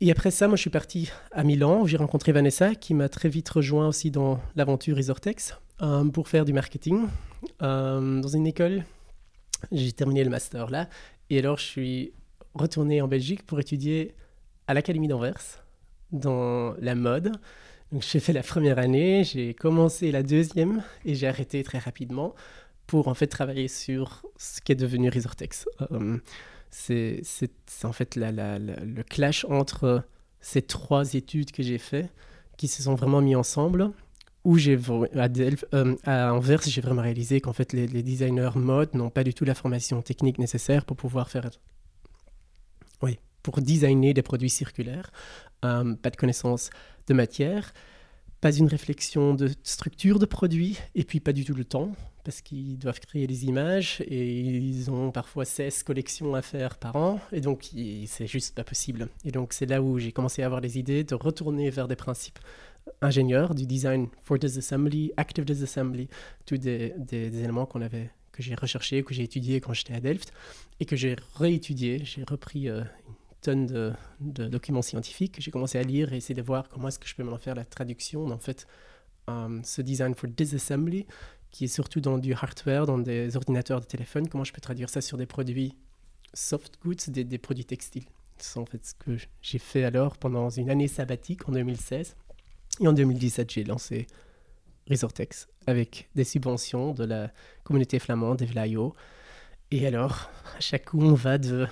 et 0.00 0.10
après 0.10 0.30
ça, 0.30 0.48
moi, 0.48 0.56
je 0.56 0.62
suis 0.62 0.70
parti 0.70 1.10
à 1.32 1.44
Milan, 1.44 1.82
où 1.82 1.86
j'ai 1.86 1.96
rencontré 1.96 2.32
Vanessa, 2.32 2.74
qui 2.74 2.94
m'a 2.94 3.08
très 3.08 3.28
vite 3.28 3.48
rejoint 3.48 3.88
aussi 3.88 4.10
dans 4.10 4.40
l'aventure 4.56 4.96
Resortex 4.96 5.56
euh, 5.82 6.04
pour 6.04 6.28
faire 6.28 6.44
du 6.44 6.52
marketing 6.52 7.06
euh, 7.62 8.20
dans 8.20 8.28
une 8.28 8.46
école. 8.46 8.84
J'ai 9.72 9.92
terminé 9.92 10.22
le 10.22 10.30
master 10.30 10.70
là. 10.70 10.88
Et 11.30 11.38
alors, 11.38 11.58
je 11.58 11.64
suis 11.64 12.12
retourné 12.54 13.02
en 13.02 13.08
Belgique 13.08 13.44
pour 13.44 13.60
étudier 13.60 14.14
à 14.68 14.74
l'Académie 14.74 15.08
d'Anvers, 15.08 15.64
dans 16.12 16.74
la 16.78 16.94
mode. 16.94 17.32
J'ai 18.00 18.20
fait 18.20 18.34
la 18.34 18.42
première 18.42 18.78
année, 18.78 19.24
j'ai 19.24 19.54
commencé 19.54 20.12
la 20.12 20.22
deuxième 20.22 20.84
et 21.06 21.14
j'ai 21.14 21.26
arrêté 21.26 21.62
très 21.64 21.78
rapidement 21.78 22.34
pour 22.86 23.08
en 23.08 23.14
fait 23.14 23.26
travailler 23.26 23.66
sur 23.66 24.22
ce 24.36 24.60
qui 24.60 24.72
est 24.72 24.76
devenu 24.76 25.08
Resortex. 25.08 25.66
Euh, 25.90 26.18
c'est 26.70 27.22
en 27.82 27.92
fait 27.92 28.14
le 28.16 29.02
clash 29.02 29.46
entre 29.46 30.04
ces 30.40 30.60
trois 30.60 31.14
études 31.14 31.50
que 31.50 31.62
j'ai 31.62 31.78
fait 31.78 32.10
qui 32.58 32.68
se 32.68 32.82
sont 32.82 32.94
vraiment 32.94 33.22
mis 33.22 33.34
ensemble. 33.34 33.90
Où 34.44 34.56
euh, 34.58 35.96
à 36.04 36.32
Anvers, 36.32 36.62
j'ai 36.62 36.80
vraiment 36.80 37.02
réalisé 37.02 37.40
qu'en 37.40 37.52
fait 37.52 37.72
les, 37.72 37.86
designers 37.86 38.50
mode 38.54 38.94
n'ont 38.94 39.10
pas 39.10 39.24
du 39.24 39.34
tout 39.34 39.44
la 39.44 39.54
formation 39.54 40.00
technique 40.02 40.38
nécessaire 40.38 40.84
pour 40.84 40.96
pouvoir 40.96 41.28
faire, 41.28 41.50
oui, 43.02 43.18
pour 43.48 43.62
designer 43.62 44.12
des 44.12 44.20
produits 44.20 44.50
circulaires. 44.50 45.10
Euh, 45.64 45.94
pas 45.94 46.10
de 46.10 46.16
connaissance 46.16 46.68
de 47.06 47.14
matière, 47.14 47.72
pas 48.42 48.52
une 48.52 48.66
réflexion 48.66 49.32
de 49.32 49.48
structure 49.62 50.18
de 50.18 50.26
produit, 50.26 50.78
et 50.94 51.02
puis 51.02 51.18
pas 51.18 51.32
du 51.32 51.46
tout 51.46 51.54
le 51.54 51.64
temps, 51.64 51.92
parce 52.24 52.42
qu'ils 52.42 52.78
doivent 52.78 53.00
créer 53.00 53.26
des 53.26 53.46
images, 53.46 54.02
et 54.06 54.38
ils 54.40 54.90
ont 54.90 55.10
parfois 55.12 55.46
16 55.46 55.82
collections 55.82 56.34
à 56.34 56.42
faire 56.42 56.76
par 56.76 56.96
an, 56.96 57.20
et 57.32 57.40
donc 57.40 57.70
c'est 58.06 58.26
juste 58.26 58.54
pas 58.54 58.64
possible. 58.64 59.08
Et 59.24 59.30
donc 59.30 59.54
c'est 59.54 59.64
là 59.64 59.80
où 59.80 59.98
j'ai 59.98 60.12
commencé 60.12 60.42
à 60.42 60.46
avoir 60.46 60.60
les 60.60 60.78
idées 60.78 61.04
de 61.04 61.14
retourner 61.14 61.70
vers 61.70 61.88
des 61.88 61.96
principes 61.96 62.38
ingénieurs, 63.00 63.54
du 63.54 63.64
design 63.64 64.08
for 64.24 64.38
disassembly, 64.38 65.12
active 65.16 65.46
disassembly, 65.46 66.08
tous 66.44 66.58
des, 66.58 66.92
éléments 67.10 67.64
qu'on 67.64 67.80
avait 67.80 68.10
que 68.30 68.42
j'ai 68.42 68.54
recherché, 68.54 69.02
que 69.02 69.14
j'ai 69.14 69.24
étudié 69.24 69.60
quand 69.62 69.72
j'étais 69.72 69.94
à 69.94 70.00
Delft, 70.00 70.32
et 70.80 70.84
que 70.84 70.96
j'ai 70.96 71.16
réétudié. 71.34 72.02
J'ai 72.04 72.22
repris 72.22 72.68
euh, 72.68 72.82
tonnes 73.40 73.66
de, 73.66 73.92
documents 74.48 74.82
scientifiques. 74.82 75.36
J'ai 75.38 75.50
commencé 75.50 75.78
à 75.78 75.82
lire 75.82 76.12
et 76.12 76.16
essayer 76.16 76.34
de 76.34 76.42
voir 76.42 76.68
comment 76.68 76.88
est-ce 76.88 76.98
que 76.98 77.08
je 77.08 77.14
peux 77.14 77.22
m'en 77.22 77.38
faire 77.38 77.54
la 77.54 77.64
traduction. 77.64 78.26
En 78.26 78.38
fait, 78.38 78.66
euh, 79.30 79.60
ce 79.62 79.82
design 79.82 80.14
for 80.14 80.28
disassembly, 80.28 81.06
qui 81.50 81.64
est 81.64 81.68
surtout 81.68 82.00
dans 82.00 82.18
du 82.18 82.34
hardware, 82.34 82.86
dans 82.86 82.98
des 82.98 83.36
ordinateurs 83.36 83.80
de 83.80 83.86
téléphone, 83.86 84.28
comment 84.28 84.44
je 84.44 84.52
peux 84.52 84.60
traduire 84.60 84.90
ça 84.90 85.00
sur 85.00 85.16
des 85.16 85.26
produits 85.26 85.74
soft 86.34 86.78
goods, 86.84 86.94
des, 87.08 87.24
des 87.24 87.38
produits 87.38 87.64
textiles. 87.64 88.04
C'est 88.38 88.58
en 88.58 88.66
fait 88.66 88.84
ce 88.84 88.94
que 88.94 89.16
j'ai 89.42 89.58
fait 89.58 89.84
alors 89.84 90.16
pendant 90.16 90.50
une 90.50 90.70
année 90.70 90.88
sabbatique 90.88 91.48
en 91.48 91.52
2016. 91.52 92.16
Et 92.80 92.86
en 92.86 92.92
2017, 92.92 93.50
j'ai 93.50 93.64
lancé 93.64 94.06
Resortex 94.88 95.48
avec 95.66 96.08
des 96.14 96.24
subventions 96.24 96.94
de 96.94 97.04
la 97.04 97.30
communauté 97.64 97.98
flamande, 97.98 98.38
des 98.38 98.46
Vlaio. 98.46 98.94
Et 99.70 99.86
alors, 99.86 100.30
à 100.56 100.60
chaque 100.60 100.86
coup, 100.86 101.02
on 101.02 101.14
va 101.14 101.36
de 101.36 101.66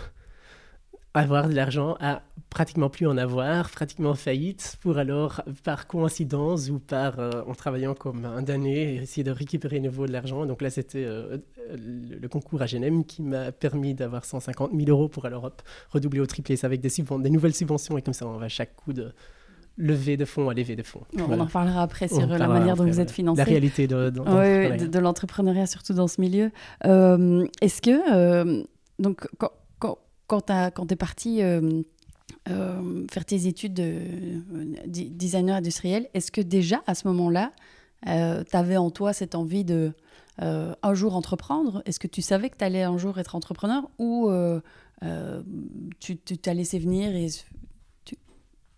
avoir 1.17 1.49
de 1.49 1.55
l'argent 1.55 1.97
à 2.01 2.23
pratiquement 2.51 2.89
plus 2.89 3.07
en 3.07 3.17
avoir, 3.17 3.71
pratiquement 3.71 4.15
faillite, 4.15 4.77
pour 4.81 4.99
alors, 4.99 5.43
par 5.65 5.87
coïncidence 5.87 6.71
ou 6.71 6.79
par 6.79 7.19
euh, 7.19 7.43
en 7.47 7.55
travaillant 7.55 7.95
comme 7.95 8.25
un 8.25 8.43
damné, 8.43 8.97
essayer 8.97 9.25
de 9.25 9.31
récupérer 9.31 9.81
nouveau 9.81 10.07
de 10.07 10.13
l'argent. 10.13 10.47
Donc 10.47 10.63
là, 10.63 10.71
c'était 10.71 11.05
euh, 11.05 11.39
le, 11.71 12.29
concours 12.29 12.63
à 12.63 12.67
Genève 12.67 13.05
qui 13.07 13.23
m'a 13.23 13.53
permis 13.53 13.95
d'avoir 13.95 14.25
150 14.25 14.71
000 14.73 14.89
euros 14.89 15.09
pour 15.09 15.27
alors 15.27 15.51
redoubler 15.91 16.21
au 16.21 16.27
triplé, 16.27 16.57
avec 16.63 16.81
des, 16.81 16.89
des 16.89 17.31
nouvelles 17.31 17.55
subventions, 17.55 17.99
et 17.99 18.03
comme 18.03 18.15
ça, 18.15 18.27
on 18.27 18.39
va 18.39 18.49
chaque 18.49 18.75
coup 18.77 18.93
de 18.93 19.13
lever 19.79 20.17
de 20.17 20.25
fonds 20.25 20.49
à 20.49 20.55
lever 20.55 20.77
de 20.77 20.83
fonds. 20.83 21.03
On 21.19 21.39
en 21.39 21.45
reparlera 21.45 21.83
après 21.83 22.09
sur 22.09 22.27
la 22.27 22.49
manière 22.49 22.77
dont 22.77 22.87
vous 22.87 23.01
êtes 23.01 23.11
financé. 23.11 23.39
La 23.39 23.45
réalité 23.45 23.87
de, 23.87 24.09
de, 24.09 24.99
l'entrepreneuriat, 24.99 25.67
surtout 25.67 25.93
dans 25.93 26.09
ce 26.09 26.21
milieu. 26.21 26.51
Euh, 26.87 27.47
est-ce 27.61 27.83
que, 27.83 28.65
donc, 28.99 29.29
quand, 29.37 29.51
quand 30.27 30.43
tu 30.47 30.93
es 30.93 30.97
parti 30.97 31.43
euh, 31.43 31.83
euh, 32.49 33.07
faire 33.11 33.25
tes 33.25 33.47
études 33.47 33.75
de 33.75 34.01
designer 34.87 35.57
industriel, 35.57 36.09
est-ce 36.15 36.31
que 36.33 36.41
déjà 36.41 36.83
à 36.87 36.95
ce 36.95 37.07
moment-là, 37.09 37.53
euh, 38.09 38.45
tu 38.49 38.57
avais 38.57 38.77
en 38.77 38.91
toi 38.91 39.13
cette 39.13 39.35
envie 39.35 39.65
de 39.65 39.93
un 40.39 40.95
jour 40.95 41.17
entreprendre? 41.17 41.83
Est-ce 41.87 41.99
que 41.99 42.07
tu 42.07 42.21
savais 42.21 42.51
que 42.51 42.59
tu 42.59 42.65
allais 42.65 42.83
un 42.83 42.99
jour 42.99 43.19
être 43.19 43.35
entrepreneur 43.35 43.89
ou 43.99 44.31
tu 45.99 46.17
t'as 46.19 46.53
laissé 46.53 46.79
venir 46.79 47.15
et 47.17 47.29
tu, 48.05 48.17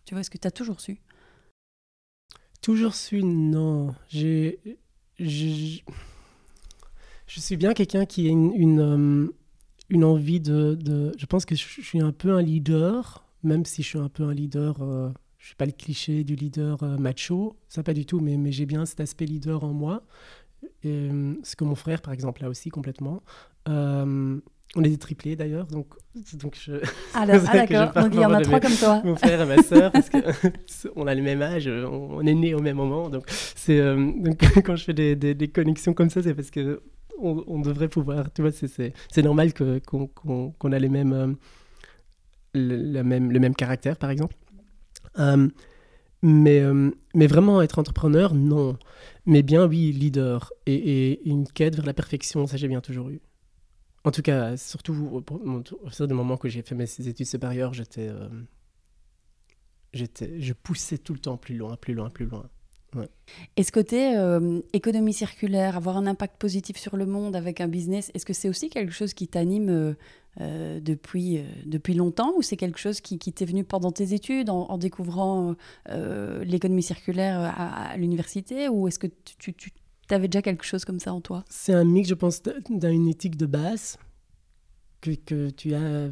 tu 0.05 0.15
vois, 0.15 0.21
est-ce 0.21 0.31
que 0.31 0.39
tu 0.39 0.47
as 0.47 0.53
toujours 0.53 0.81
su? 0.81 1.01
Toujours 2.63 2.95
su, 2.95 3.25
non. 3.25 3.95
J'ai. 4.09 4.61
Je 5.19 5.81
suis 7.41 7.57
bien 7.57 7.75
quelqu'un 7.75 8.07
qui 8.07 8.29
a 8.29 8.31
une, 8.31 8.53
une 8.55 9.33
envie 9.97 10.41
de, 10.41 10.75
de, 10.75 11.13
Je 11.19 11.27
pense 11.27 11.45
que 11.45 11.55
je 11.55 11.63
suis 11.83 12.01
un 12.01 12.13
peu 12.13 12.33
un 12.33 12.43
leader, 12.43 13.25
même 13.43 13.65
si 13.65 13.83
je 13.83 13.89
suis 13.89 13.99
un 13.99 14.09
peu 14.09 14.25
un 14.25 14.35
leader. 14.35 14.77
Euh, 14.83 15.09
je 15.39 15.45
ne 15.45 15.47
suis 15.47 15.57
pas 15.57 15.67
le 15.67 15.73
cliché 15.73 16.25
du 16.25 16.35
leader 16.35 16.83
euh, 16.83 16.97
macho, 16.99 17.57
ça 17.69 17.83
pas 17.83 17.95
du 17.95 18.05
tout, 18.05 18.19
mais, 18.19 18.37
mais 18.37 18.51
j'ai 18.51 18.67
bien 18.67 18.85
cet 18.87 19.01
aspect 19.01 19.25
leader 19.25 19.63
en 19.63 19.73
moi. 19.73 20.03
Et, 20.83 20.89
euh, 20.89 21.35
ce 21.45 21.55
que 21.55 21.65
mon 21.65 21.77
frère, 21.77 22.03
par 22.03 22.13
exemple, 22.13 22.45
a 22.45 22.49
aussi 22.49 22.71
complètement. 22.71 23.23
on 23.67 24.85
est 24.85 24.91
des 24.91 24.99
triplés 24.99 25.37
d'ailleurs, 25.37 25.67
donc, 25.67 25.95
donc 26.35 26.59
je. 26.61 26.73
Ah, 27.15 27.25
d'accord, 27.27 27.93
donc 27.93 28.15
il 28.15 28.21
y 28.21 28.25
en 28.25 28.33
a 28.33 28.43
trois 28.43 28.61
comme 28.61 28.75
toi. 28.75 29.01
Mon 29.05 29.17
frère 29.17 29.41
et 29.41 29.47
ma 29.47 29.63
sœur, 29.63 29.93
parce 29.93 30.11
qu'on 30.11 31.07
a 31.07 31.15
le 31.15 31.23
même 31.23 31.41
âge, 31.41 31.69
on, 31.69 32.27
est 32.27 32.35
nés 32.35 32.55
au 32.55 32.61
même 32.61 32.77
moment. 32.77 33.09
Donc, 33.09 33.25
c'est, 33.29 33.81
donc 33.81 34.43
quand 34.65 34.77
je 34.77 34.85
fais 34.85 34.95
des, 34.95 35.15
des, 35.17 35.35
des 35.35 35.49
connexions 35.49 35.95
comme 35.95 36.11
ça, 36.11 36.23
c'est 36.23 36.35
parce 36.35 36.51
que 36.51 36.83
on, 37.21 37.61
devrait 37.61 37.89
pouvoir. 37.89 38.33
Tu 38.33 38.43
vois, 38.43 38.51
c'est 38.53 39.23
normal 39.23 39.53
qu'on 39.55 40.73
a 40.73 40.79
les 40.79 40.89
mêmes, 40.89 41.13
euh, 41.13 41.33
le, 42.55 43.03
même, 43.03 43.31
le 43.33 43.41
même 43.41 43.55
caractère, 43.55 43.97
par 43.97 44.11
exemple. 44.11 44.37
Euh, 45.19 45.49
mais, 46.23 46.61
euh, 46.61 46.91
mais 47.15 47.27
vraiment 47.27 47.63
être 47.63 47.79
entrepreneur, 47.79 48.35
non. 48.35 48.79
Mais 49.27 49.43
bien, 49.43 49.67
oui, 49.67 49.93
leader 49.93 50.53
et, 50.67 51.29
une 51.29 51.47
quête 51.47 51.77
vers 51.77 51.87
la 51.87 51.95
perfection, 51.95 52.47
ça 52.47 52.57
j'ai 52.57 52.69
bien 52.69 52.81
toujours 52.81 53.11
eu. 53.11 53.21
En 54.05 54.11
tout 54.11 54.23
cas, 54.23 54.57
surtout 54.57 54.95
au 55.13 55.21
partir 55.21 56.09
du 56.09 56.15
moment 56.15 56.37
que 56.37 56.49
j'ai 56.49 56.63
fait 56.63 56.75
mes 56.75 56.85
études 56.85 57.27
supérieures, 57.27 57.75
j'étais, 57.75 58.11
j'étais, 59.93 60.41
je 60.41 60.53
poussais 60.55 60.99
tout 60.99 61.13
le 61.13 61.19
temps 61.19 61.37
plus 61.37 61.57
loin, 61.57 61.77
plus 61.77 61.95
loin, 61.95 62.09
plus 62.09 62.27
loin. 62.27 62.49
Et 63.57 63.63
ce 63.63 63.71
côté 63.71 64.17
euh, 64.17 64.61
économie 64.73 65.13
circulaire, 65.13 65.77
avoir 65.77 65.97
un 65.97 66.07
impact 66.07 66.37
positif 66.39 66.79
sur 66.79 66.97
le 66.97 67.05
monde 67.07 67.37
avec 67.37 67.61
un 67.61 67.69
business, 67.69 68.11
est-ce 68.15 68.25
que 68.25 68.33
c'est 68.33 68.49
aussi 68.49 68.71
quelque 68.71 68.93
chose 68.93 69.13
qui 69.13 69.29
t'anime 69.29 69.95
euh, 70.41 70.81
depuis, 70.81 71.43
depuis 71.67 71.95
longtemps 71.95 72.33
ou 72.37 72.43
c'est 72.43 72.57
quelque 72.57 72.79
chose 72.79 73.01
qui, 73.01 73.19
qui 73.19 73.33
t'est 73.33 73.45
venu 73.45 73.65
pendant 73.65 73.93
tes 73.93 74.15
études 74.15 74.49
en, 74.49 74.79
découvrant 74.79 75.55
l'économie 75.87 76.83
circulaire 76.83 77.53
à, 77.57 77.97
l'université 77.97 78.69
ou 78.69 78.89
est-ce 78.89 78.99
que 78.99 79.09
tu, 79.39 79.53
tu 79.53 79.73
tu 80.09 80.15
avais 80.15 80.29
déjà 80.29 80.43
quelque 80.43 80.65
chose 80.65 80.85
comme 80.85 81.01
ça 81.01 81.13
en 81.13 81.21
toi? 81.21 81.45
C'est 81.49 81.75
un 81.75 81.85
mix, 81.85 82.09
je 82.09 82.15
pense, 82.15 82.43
d'une 82.71 83.09
éthique 83.09 83.37
de 83.37 83.47
base 83.47 83.99
que, 85.01 85.11
que 85.11 85.51
tu 85.51 85.75
as 85.75 86.11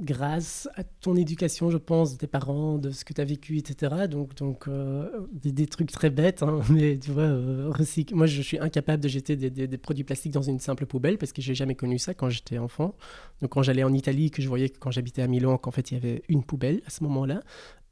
grâce 0.00 0.68
à 0.74 0.84
ton 0.84 1.16
éducation, 1.16 1.70
je 1.70 1.76
pense, 1.76 2.14
de 2.14 2.18
tes 2.18 2.26
parents, 2.26 2.78
de 2.78 2.90
ce 2.90 3.04
que 3.04 3.12
tu 3.12 3.20
as 3.20 3.24
vécu, 3.24 3.58
etc. 3.58 4.06
Donc, 4.08 4.34
donc 4.34 4.68
euh, 4.68 5.08
des, 5.32 5.66
trucs 5.66 5.92
très 5.92 6.10
bêtes, 6.10 6.42
hein, 6.42 6.60
mais 6.70 6.98
tu 6.98 7.10
vois, 7.10 7.22
euh, 7.22 7.72
Moi, 8.12 8.26
je 8.26 8.42
suis 8.42 8.58
incapable 8.58 9.02
de 9.02 9.08
jeter 9.08 9.36
des, 9.36 9.50
des, 9.50 9.78
produits 9.78 10.04
plastiques 10.04 10.32
dans 10.32 10.42
une 10.42 10.60
simple 10.60 10.86
poubelle 10.86 11.18
parce 11.18 11.32
que 11.32 11.42
j'ai 11.42 11.54
jamais 11.54 11.74
connu 11.74 11.98
ça 11.98 12.14
quand 12.14 12.30
j'étais 12.30 12.58
enfant. 12.58 12.94
Donc, 13.40 13.50
quand 13.52 13.62
j'allais 13.62 13.84
en 13.84 13.92
Italie, 13.92 14.30
que 14.30 14.42
je 14.42 14.48
voyais 14.48 14.68
que 14.68 14.78
quand 14.78 14.90
j'habitais 14.90 15.22
à 15.22 15.26
Milan, 15.26 15.58
qu'en 15.58 15.70
fait, 15.70 15.90
il 15.90 15.94
y 15.94 15.96
avait 15.96 16.22
une 16.28 16.42
poubelle 16.42 16.82
à 16.86 16.90
ce 16.90 17.02
moment-là, 17.04 17.40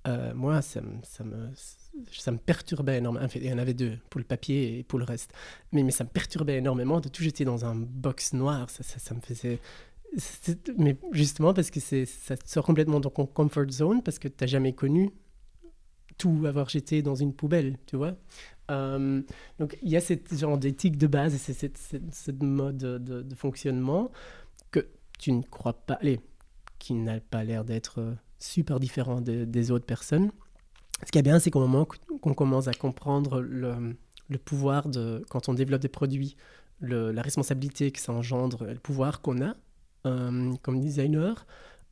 euh, 0.09 0.33
moi, 0.35 0.63
ça, 0.63 0.81
ça 1.03 1.25
me 1.25 1.51
ça 2.13 2.31
me 2.31 2.39
perturbait 2.39 2.99
énormément. 2.99 3.27
il 3.35 3.45
y 3.45 3.53
en 3.53 3.59
avait 3.59 3.75
deux, 3.75 3.99
pour 4.09 4.19
le 4.19 4.25
papier 4.25 4.79
et 4.79 4.83
pour 4.83 4.99
le 4.99 5.05
reste. 5.05 5.33
Mais, 5.73 5.83
mais 5.83 5.91
ça 5.91 6.05
me 6.05 6.09
perturbait 6.09 6.57
énormément 6.57 7.01
de 7.01 7.09
tout 7.09 7.23
jeter 7.23 7.45
dans 7.45 7.65
un 7.65 7.75
box 7.75 8.33
noir. 8.33 8.71
Ça, 8.71 8.83
ça 8.83 9.15
me 9.15 9.21
faisait. 9.21 9.59
Mais 10.79 10.97
justement 11.13 11.55
parce 11.55 11.71
que 11.71 11.81
ça 11.81 12.35
sort 12.45 12.65
complètement 12.65 13.01
de 13.01 13.09
ton 13.09 13.27
comfort 13.27 13.71
zone, 13.71 14.03
parce 14.03 14.19
que 14.19 14.29
tu 14.29 14.35
n'as 14.41 14.47
jamais 14.47 14.73
connu 14.73 15.11
tout 16.19 16.45
avoir 16.47 16.69
jeté 16.69 17.03
dans 17.03 17.15
une 17.15 17.33
poubelle, 17.33 17.79
tu 17.87 17.97
vois. 17.97 18.15
Euh, 18.71 19.23
donc 19.59 19.79
il 19.83 19.89
y 19.89 19.97
a 19.97 20.01
cette 20.01 20.37
genre 20.37 20.59
d'éthique 20.59 20.97
de 20.97 21.07
base 21.07 21.35
cette, 21.37 21.77
cette, 21.77 22.43
mode 22.43 22.77
de, 22.77 23.35
fonctionnement 23.35 24.13
que 24.71 24.87
tu 25.19 25.33
ne 25.33 25.43
crois 25.43 25.73
pas, 25.73 25.95
allez, 25.95 26.21
qui 26.79 26.95
n'a 26.95 27.21
pas 27.21 27.43
l'air 27.43 27.65
d'être 27.65 28.17
super 28.39 28.79
différent 28.79 29.21
des 29.21 29.71
autres 29.71 29.87
personnes. 29.87 30.31
Ce 31.07 31.11
qui 31.11 31.19
est 31.19 31.23
bien, 31.23 31.39
c'est 31.39 31.51
qu'au 31.51 31.61
moment 31.61 31.87
qu'on 32.21 32.35
commence 32.35 32.69
à 32.69 32.75
comprendre 32.75 33.41
le, 33.41 33.97
pouvoir 34.45 34.89
de, 34.89 35.25
quand 35.31 35.49
on 35.49 35.55
développe 35.55 35.81
des 35.81 35.89
produits, 35.89 36.37
la 36.81 37.23
responsabilité 37.23 37.91
que 37.91 38.01
ça 38.01 38.13
engendre, 38.13 38.65
le 38.67 38.79
pouvoir 38.79 39.21
qu'on 39.21 39.41
a 39.43 39.51
euh, 39.51 39.55
comme 40.03 40.81
designer, 40.81 41.47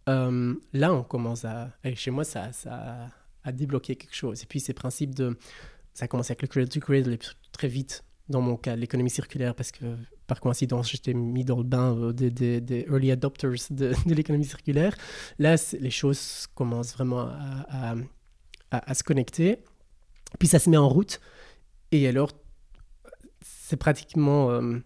euh, 0.09 0.55
là, 0.73 0.95
on 0.95 1.03
commence 1.03 1.45
à, 1.45 1.71
chez 1.95 2.11
moi, 2.11 2.25
ça, 2.25 2.53
ça 2.53 3.11
a 3.45 3.53
débloqué 3.53 3.97
quelque 3.97 4.15
chose. 4.15 4.43
Et 4.43 4.47
puis, 4.47 4.61
ces 4.61 4.73
principes 4.73 5.15
de, 5.15 5.39
ça 5.93 6.07
a 6.07 6.09
commencé 6.09 6.33
avec 6.33 6.43
le 6.43 6.49
create 6.49 6.71
to 6.71 6.81
create 6.81 7.37
très 7.53 7.69
vite 7.69 8.05
dans 8.29 8.41
mon 8.41 8.57
cas, 8.57 8.77
l'économie 8.77 9.11
circulaire, 9.11 9.55
parce 9.55 9.73
que 9.73 9.85
par 10.27 10.41
coïncidence, 10.41 10.91
j'étais 10.91 11.15
mis 11.15 11.45
dans 11.45 11.57
le 11.57 11.65
bain 11.65 11.97
euh, 11.97 12.13
des, 12.13 12.31
des, 12.31 12.87
early 12.89 13.11
adopters 13.11 13.57
de, 13.71 13.95
l'économie 14.07 14.45
circulaire. 14.45 14.95
Là, 15.39 15.57
les 15.81 15.91
choses 15.91 16.47
commencent 16.55 16.93
vraiment 16.93 17.29
à, 17.69 17.95
à, 18.71 18.95
se 18.95 19.03
connecter. 19.03 19.59
Puis 20.39 20.49
ça 20.49 20.59
se 20.59 20.69
met 20.69 20.77
en 20.77 20.89
route. 20.89 21.21
Et 21.93 22.07
alors, 22.09 22.33
c'est 23.41 23.77
pratiquement... 23.77 24.51
Euh, 24.51 24.79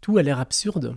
tout 0.00 0.18
a 0.18 0.22
l'air 0.22 0.38
absurde. 0.38 0.96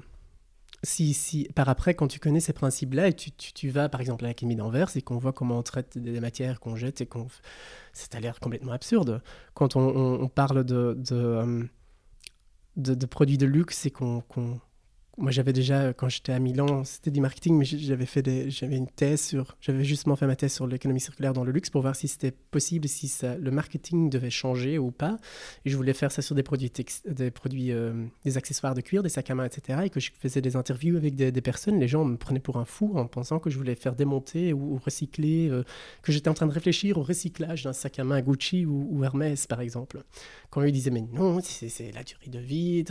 Si, 0.83 1.13
si, 1.13 1.49
par 1.55 1.67
après, 1.67 1.93
quand 1.93 2.07
tu 2.07 2.19
connais 2.19 2.39
ces 2.39 2.53
principes-là, 2.53 3.09
et 3.09 3.13
tu, 3.13 3.31
tu, 3.31 3.69
vas 3.69 3.89
par 3.89 3.99
exemple 3.99 4.23
à 4.25 4.29
la 4.29 4.33
chimie 4.33 4.55
d'Anvers 4.55 4.95
et 4.95 5.01
qu'on 5.01 5.17
voit 5.17 5.33
comment 5.33 5.57
on 5.57 5.63
traite 5.63 5.97
des 5.97 6.19
matières 6.21 6.59
qu'on 6.59 6.75
jette 6.75 7.01
et 7.01 7.05
qu'on. 7.05 7.27
Ça 7.91 8.07
a 8.13 8.19
l'air 8.19 8.39
complètement 8.39 8.71
absurde. 8.71 9.21
Quand 9.53 9.75
on, 9.75 9.81
on, 10.21 10.27
parle 10.29 10.63
de, 10.63 10.95
de, 10.97 11.15
euh, 11.15 11.63
de, 12.77 12.93
de, 12.93 13.05
produits 13.05 13.37
de 13.37 13.45
luxe 13.45 13.85
et 13.85 13.91
qu'on 13.91 14.23
moi, 15.19 15.31
j'avais 15.31 15.51
déjà, 15.51 15.91
quand 15.93 16.07
j'étais 16.07 16.31
à 16.31 16.39
Milan, 16.39 16.85
c'était 16.85 17.11
du 17.11 17.19
marketing, 17.19 17.57
mais 17.57 17.65
j'avais 17.65 18.05
fait 18.05 18.49
j'avais 18.49 18.77
une 18.77 18.87
thèse 18.87 19.21
sur, 19.21 19.57
j'avais 19.59 19.83
justement 19.83 20.15
fait 20.15 20.25
ma 20.25 20.37
thèse 20.37 20.53
sur 20.53 20.65
l'économie 20.65 21.01
circulaire 21.01 21.33
dans 21.33 21.43
le 21.43 21.51
luxe 21.51 21.69
pour 21.69 21.81
voir 21.81 21.95
si 21.95 22.07
c'était 22.07 22.31
possible, 22.31 22.87
si 22.87 23.11
le 23.37 23.51
marketing 23.51 24.09
devait 24.09 24.29
changer 24.29 24.77
ou 24.77 24.91
pas. 24.91 25.17
Et 25.65 25.69
je 25.69 25.75
voulais 25.75 25.93
faire 25.93 26.11
ça 26.11 26.21
sur 26.21 26.35
des 26.35 26.43
produits, 26.43 26.71
des 27.05 27.31
produits, 27.31 27.71
euh, 27.71 28.05
des 28.23 28.37
accessoires 28.37 28.73
de 28.75 28.81
cuir, 28.81 29.03
des 29.03 29.09
sacs 29.09 29.29
à 29.29 29.35
main, 29.35 29.45
etc. 29.45 29.79
Et 29.85 29.89
que 29.89 29.99
je 29.99 30.11
faisais 30.17 30.41
des 30.41 30.55
interviews 30.55 30.95
avec 30.95 31.15
des, 31.15 31.41
personnes. 31.41 31.79
Les 31.79 31.87
gens 31.87 32.05
me 32.05 32.17
prenaient 32.17 32.39
pour 32.39 32.57
un 32.57 32.65
fou 32.65 32.97
en 32.97 33.05
pensant 33.07 33.39
que 33.39 33.49
je 33.49 33.57
voulais 33.57 33.75
faire 33.75 33.95
démonter 33.95 34.53
ou, 34.53 34.77
recycler, 34.77 35.49
euh, 35.49 35.63
que 36.01 36.13
j'étais 36.13 36.29
en 36.29 36.33
train 36.33 36.47
de 36.47 36.53
réfléchir 36.53 36.97
au 36.97 37.03
recyclage 37.03 37.63
d'un 37.63 37.73
sac 37.73 37.99
à 37.99 38.05
main 38.05 38.21
Gucci 38.21 38.65
ou, 38.65 39.03
Hermès, 39.03 39.47
par 39.47 39.59
exemple. 39.59 40.03
Quand 40.49 40.61
ils 40.63 40.71
disaient, 40.71 40.91
mais 40.91 41.03
non, 41.13 41.39
c'est 41.41 41.91
la 41.91 42.03
durée 42.03 42.27
de 42.27 42.39
vie, 42.39 42.79
et 42.79 42.85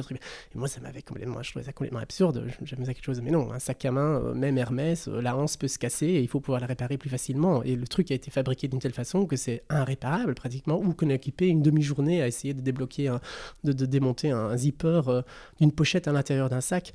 moi, 0.54 0.68
ça 0.68 0.80
m'avait 0.80 1.02
complètement, 1.02 1.42
je 1.42 1.50
trouvais 1.50 1.64
ça 1.64 1.73
complètement 1.73 2.00
absurde 2.00 2.17
absurde. 2.18 2.50
J'aime 2.62 2.84
quelque 2.84 3.04
chose, 3.04 3.20
mais 3.20 3.30
non, 3.30 3.52
un 3.52 3.58
sac 3.58 3.84
à 3.84 3.92
main, 3.92 4.20
euh, 4.20 4.34
même 4.34 4.58
Hermès, 4.58 5.08
euh, 5.08 5.20
la 5.20 5.37
hanse 5.37 5.56
peut 5.56 5.68
se 5.68 5.78
casser 5.78 6.06
et 6.06 6.20
il 6.20 6.28
faut 6.28 6.40
pouvoir 6.40 6.60
la 6.60 6.66
réparer 6.66 6.98
plus 6.98 7.10
facilement. 7.10 7.62
Et 7.62 7.76
le 7.76 7.87
truc 7.87 8.10
a 8.10 8.14
été 8.14 8.30
fabriqué 8.30 8.66
d'une 8.66 8.80
telle 8.80 8.92
façon 8.92 9.26
que 9.26 9.37
c'est 9.37 9.62
irréparable 9.70 10.34
pratiquement, 10.34 10.80
ou 10.80 10.94
qu'on 10.94 11.10
a 11.10 11.14
occupé 11.14 11.46
une 11.46 11.62
demi-journée 11.62 12.20
à 12.20 12.26
essayer 12.26 12.54
de 12.54 12.60
débloquer, 12.60 13.16
de, 13.64 13.87
démonter 13.87 14.30
un, 14.30 14.56
zipper 14.56 15.02
euh, 15.06 15.22
d'une 15.60 15.72
pochette 15.72 16.08
à 16.08 16.12
l'intérieur 16.12 16.48
d'un 16.48 16.60
sac. 16.60 16.92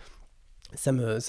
Ça 0.76 0.92
me, 0.92 1.20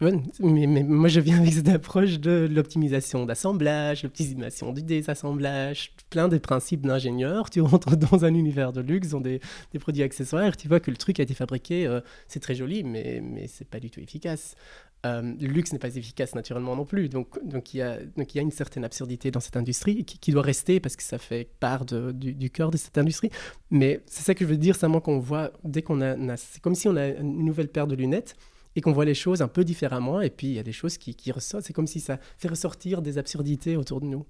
mais, 0.00 0.66
moi, 0.66 1.08
je 1.08 1.20
viens 1.20 1.38
avec 1.38 1.52
cette 1.52 1.68
approche 1.68 2.18
de 2.18 2.48
l'optimisation 2.50 3.24
d'assemblage, 3.24 4.02
l'optimisation 4.02 4.72
du 4.72 4.82
désassemblage, 4.82 5.94
plein 6.10 6.28
de 6.28 6.38
principes 6.38 6.86
d'ingénieur. 6.86 7.50
Tu 7.50 7.60
rentres 7.60 7.96
dans 7.96 8.24
un 8.24 8.34
univers 8.34 8.72
de 8.72 8.80
luxe, 8.80 9.10
dans 9.10 9.20
des, 9.20 9.40
des 9.72 9.78
produits 9.78 10.02
accessoires, 10.02 10.56
tu 10.56 10.66
vois 10.66 10.80
que 10.80 10.90
le 10.90 10.96
truc 10.96 11.20
a 11.20 11.22
été 11.22 11.34
fabriqué, 11.34 11.86
euh, 11.86 12.00
c'est 12.26 12.40
très 12.40 12.54
joli, 12.54 12.82
mais, 12.82 13.22
mais 13.22 13.46
c'est 13.46 13.68
pas 13.68 13.78
du 13.78 13.90
tout 13.90 14.00
efficace. 14.00 14.56
Euh, 15.04 15.34
le 15.40 15.48
luxe 15.48 15.72
n'est 15.72 15.80
pas 15.80 15.94
efficace 15.96 16.34
naturellement 16.34 16.76
non 16.76 16.84
plus. 16.84 17.08
Donc, 17.08 17.36
il 17.74 17.78
y 17.78 17.82
a, 17.82 17.98
une 18.36 18.50
certaine 18.50 18.84
absurdité 18.84 19.30
dans 19.30 19.40
cette 19.40 19.56
industrie 19.56 20.04
qui, 20.04 20.30
doit 20.30 20.42
rester 20.42 20.78
parce 20.78 20.94
que 20.96 21.02
ça 21.02 21.18
fait 21.18 21.48
part 21.58 21.84
du, 21.84 22.50
cœur 22.50 22.70
de 22.70 22.76
cette 22.76 22.98
industrie. 22.98 23.30
Mais 23.70 24.00
c'est 24.06 24.22
ça 24.22 24.34
que 24.34 24.44
je 24.44 24.50
veux 24.50 24.56
dire, 24.56 24.76
simplement 24.76 25.00
qu'on 25.00 25.18
voit, 25.18 25.52
dès 25.64 25.82
qu'on 25.82 26.00
a 26.00 26.36
c'est 26.36 26.60
comme 26.60 26.74
si 26.74 26.88
on 26.88 26.96
a 26.96 27.08
une 27.08 27.44
nouvelle 27.44 27.68
paire 27.68 27.86
de 27.86 27.96
lunettes 27.96 28.36
et 28.76 28.80
qu'on 28.80 28.92
voit 28.92 29.04
les 29.04 29.14
choses 29.14 29.42
un 29.42 29.48
peu 29.48 29.64
différemment. 29.64 30.20
Et 30.20 30.30
puis, 30.30 30.48
il 30.48 30.54
y 30.54 30.58
a 30.58 30.62
des 30.62 30.72
choses 30.72 30.98
qui, 30.98 31.14
qui 31.14 31.32
ressortent. 31.32 31.64
C'est 31.64 31.72
comme 31.72 31.86
si 31.86 32.00
ça 32.00 32.18
fait 32.38 32.48
ressortir 32.48 33.02
des 33.02 33.18
absurdités 33.18 33.76
autour 33.76 34.00
de 34.00 34.06
nous. 34.06 34.26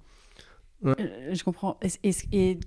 Euh, 0.84 0.94
je 1.32 1.42
comprends. 1.44 1.78
Et, 2.32 2.58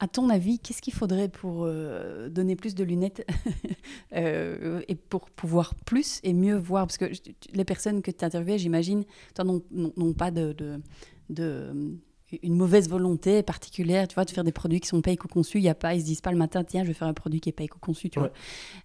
à 0.00 0.08
ton 0.08 0.28
avis, 0.28 0.58
qu'est-ce 0.58 0.82
qu'il 0.82 0.92
faudrait 0.92 1.28
pour 1.28 1.64
euh, 1.64 2.28
donner 2.28 2.56
plus 2.56 2.74
de 2.74 2.84
lunettes 2.84 3.26
euh, 4.14 4.82
et 4.88 4.96
pour 4.96 5.30
pouvoir 5.30 5.74
plus 5.74 6.20
et 6.24 6.34
mieux 6.34 6.56
voir? 6.56 6.86
Parce 6.86 6.98
que 6.98 7.06
les 7.52 7.64
personnes 7.64 8.02
que 8.02 8.10
tu 8.10 8.24
interviewées, 8.24 8.58
j'imagine, 8.58 9.04
n'ont 9.38 10.12
pas 10.12 10.30
de, 10.30 10.54
de 11.30 11.96
une 12.42 12.56
mauvaise 12.56 12.88
volonté 12.88 13.42
particulière, 13.42 14.08
tu 14.08 14.14
vois, 14.14 14.24
de 14.24 14.30
faire 14.30 14.44
des 14.44 14.52
produits 14.52 14.80
qui 14.80 14.88
sont 14.88 15.00
pas 15.00 15.10
éco-conçus. 15.10 15.58
Il 15.58 15.64
y 15.64 15.68
a 15.68 15.74
pas, 15.74 15.94
ils 15.94 16.00
se 16.00 16.04
disent 16.06 16.20
pas 16.20 16.32
le 16.32 16.38
matin, 16.38 16.64
tiens, 16.64 16.82
je 16.82 16.88
vais 16.88 16.94
faire 16.94 17.08
un 17.08 17.14
produit 17.14 17.40
qui 17.40 17.48
est 17.48 17.52
pas 17.52 17.64
éco-conçu, 17.64 18.10
tu 18.10 18.18
vois. 18.18 18.32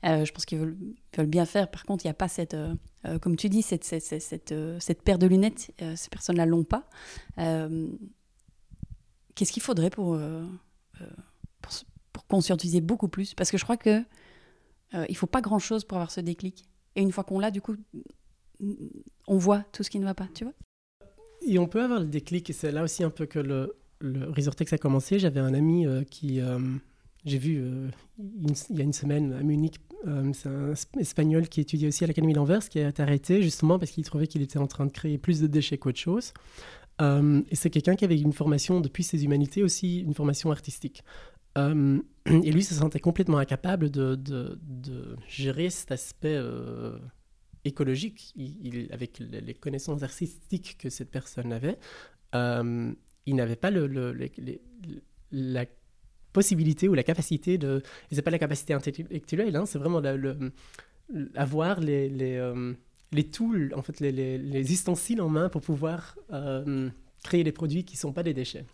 Euh, 0.05 0.25
je 0.25 0.31
pense 0.31 0.45
qu'ils 0.45 0.59
veulent, 0.59 0.77
veulent, 1.17 1.27
bien 1.27 1.45
faire. 1.45 1.69
Par 1.69 1.85
contre, 1.85 2.05
il 2.05 2.07
n'y 2.07 2.11
a 2.11 2.15
pas 2.15 2.27
cette, 2.27 2.53
euh, 2.53 2.73
euh, 3.05 3.19
comme 3.19 3.35
tu 3.35 3.49
dis, 3.49 3.61
cette, 3.61 3.83
cette, 3.83 4.03
cette, 4.03 4.53
cette 4.79 5.01
paire 5.01 5.19
de 5.19 5.27
lunettes. 5.27 5.71
ces 5.95 6.09
personnes-là 6.09 6.45
l'ont 6.45 6.63
pas. 6.63 6.87
Qu'est-ce 9.35 9.51
qu'il 9.51 9.63
faudrait 9.63 9.89
pour, 9.89 10.19
pour, 11.61 11.73
pour, 12.11 12.27
conscientiser 12.27 12.81
beaucoup 12.81 13.07
plus? 13.07 13.33
Parce 13.33 13.51
que 13.51 13.57
je 13.57 13.63
crois 13.63 13.77
que 13.77 14.03
il 15.07 15.15
faut 15.15 15.27
pas 15.27 15.41
grand-chose 15.41 15.85
pour 15.85 15.97
avoir 15.97 16.11
ce 16.11 16.19
déclic. 16.19 16.65
Et 16.95 17.01
une 17.01 17.11
fois 17.11 17.23
qu'on 17.23 17.39
l'a, 17.39 17.51
du 17.51 17.61
coup, 17.61 17.75
on 19.27 19.37
voit 19.37 19.63
tout 19.71 19.83
ce 19.83 19.89
qui 19.89 19.99
ne 19.99 20.05
va 20.05 20.13
pas, 20.13 20.27
tu 20.33 20.43
vois 20.43 20.53
et 21.45 21.59
on 21.59 21.67
peut 21.67 21.83
avoir 21.83 21.99
le 21.99 22.07
déclic, 22.07 22.49
et 22.49 22.53
c'est 22.53 22.71
là 22.71 22.83
aussi 22.83 23.03
un 23.03 23.09
peu 23.09 23.25
que 23.25 23.39
le, 23.39 23.75
le 23.99 24.29
Resortex 24.29 24.73
a 24.73 24.77
commencé. 24.77 25.19
J'avais 25.19 25.39
un 25.39 25.53
ami 25.53 25.85
euh, 25.85 26.03
qui, 26.03 26.39
euh, 26.41 26.59
j'ai 27.25 27.37
vu 27.37 27.59
euh, 27.61 27.89
il 28.17 28.77
y 28.77 28.81
a 28.81 28.83
une 28.83 28.93
semaine 28.93 29.33
à 29.33 29.43
Munich, 29.43 29.75
c'est 30.33 30.47
un 30.47 30.73
Espagnol 30.97 31.49
qui 31.49 31.59
étudiait 31.59 31.89
aussi 31.89 32.05
à 32.05 32.07
l'Académie 32.07 32.33
d'Anvers, 32.33 32.69
qui 32.69 32.79
a 32.79 32.87
été 32.87 33.01
arrêté 33.01 33.41
justement 33.41 33.77
parce 33.77 33.91
qu'il 33.91 34.05
trouvait 34.05 34.27
qu'il 34.27 34.41
était 34.41 34.57
en 34.57 34.67
train 34.67 34.85
de 34.85 34.91
créer 34.91 35.17
plus 35.17 35.41
de 35.41 35.47
déchets 35.47 35.77
qu'autre 35.77 35.99
chose. 35.99 36.31
et 37.01 37.55
c'est 37.55 37.69
quelqu'un 37.69 37.95
qui 37.95 38.05
avait 38.05 38.17
une 38.17 38.31
formation 38.31 38.79
depuis 38.79 39.03
ses 39.03 39.25
humanités, 39.25 39.61
aussi 39.61 39.99
une 39.99 40.13
formation 40.13 40.51
artistique. 40.51 41.03
et 41.57 42.51
lui 42.51 42.63
se 42.63 42.75
sentait 42.75 43.01
complètement 43.01 43.39
incapable 43.39 43.89
de, 43.89 44.17
gérer 45.27 45.69
cet 45.69 45.91
aspect 45.91 46.39
écologique, 47.65 48.33
avec 48.91 49.19
les 49.19 49.53
connaissances 49.53 50.03
artistiques 50.03 50.77
que 50.79 50.89
cette 50.89 51.11
personne 51.11 51.51
avait, 51.51 51.77
euh, 52.35 52.93
il 53.25 53.35
n'avait 53.35 53.55
pas 53.55 53.71
la 55.31 55.65
possibilité 56.33 56.87
ou 56.87 56.93
la 56.93 57.03
capacité 57.03 57.57
de. 57.57 57.81
C'est 58.11 58.21
pas 58.21 58.31
la 58.31 58.39
capacité 58.39 58.73
intellectuelle, 58.73 59.55
hein, 59.55 59.65
c'est 59.65 59.79
vraiment 59.79 59.99
le, 59.99 60.51
avoir 61.35 61.79
les, 61.79 62.09
les, 62.09 62.35
euh, 62.35 62.73
les, 63.11 63.23
tools, 63.25 63.73
en 63.75 63.81
fait, 63.81 63.99
les, 63.99 64.11
les, 64.11 64.37
les, 64.37 64.71
ustensiles 64.71 65.21
en 65.21 65.29
main 65.29 65.49
pour 65.49 65.61
pouvoir 65.61 66.17
euh, 66.31 66.89
créer 67.23 67.43
des 67.43 67.51
produits 67.51 67.83
qui 67.83 67.95
ne 67.95 67.99
sont 67.99 68.13
pas 68.13 68.23
des 68.23 68.33
déchets. 68.33 68.65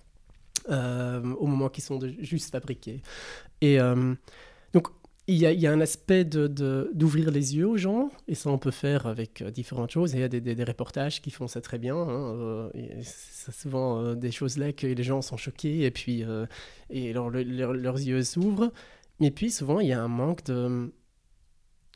Euh, 0.70 1.22
au 1.36 1.46
moment 1.46 1.70
qu'ils 1.70 1.84
sont 1.84 2.00
juste 2.20 2.52
fabriqués. 2.52 3.02
Et 3.62 3.78
il 5.28 5.38
y, 5.38 5.66
a, 5.66 5.72
un 5.72 5.82
aspect 5.82 6.24
d'ouvrir 6.24 7.26
de, 7.26 7.32
les 7.32 7.56
yeux 7.56 7.68
aux 7.68 7.78
gens, 7.78 8.12
et 8.28 8.36
ça 8.36 8.52
on 8.52 8.60
peut 8.60 8.72
faire 8.72 9.08
avec 9.08 9.42
euh, 9.42 9.50
différentes 9.50 9.90
choses. 9.90 10.14
il 10.14 10.20
y 10.20 10.24
a 10.24 10.28
des, 10.28 10.40
des, 10.40 10.64
reportages 10.64 11.20
qui 11.20 11.32
font 11.32 11.48
ça 11.48 11.62
très 11.62 11.80
bien. 11.80 11.96
Hein, 11.96 12.36
euh, 12.36 12.70
c'est 13.02 13.52
souvent 13.52 14.00
euh, 14.00 14.16
des 14.16 14.32
choses 14.32 14.58
là 14.58 14.72
que 14.72 14.86
les 14.86 15.04
gens 15.04 15.24
sont 15.24 15.38
choqués, 15.38 15.82
et 15.82 15.92
puis 15.92 16.24
et 16.92 17.14
leurs 17.14 17.34
yeux 17.34 18.24
s'ouvrent. 18.24 18.72
Et 19.20 19.32
puis 19.32 19.50
souvent 19.50 19.80
il 19.80 19.88
y 19.88 19.94
a 19.94 20.02
un 20.02 20.08
manque 20.08 20.44
de, 20.46 20.94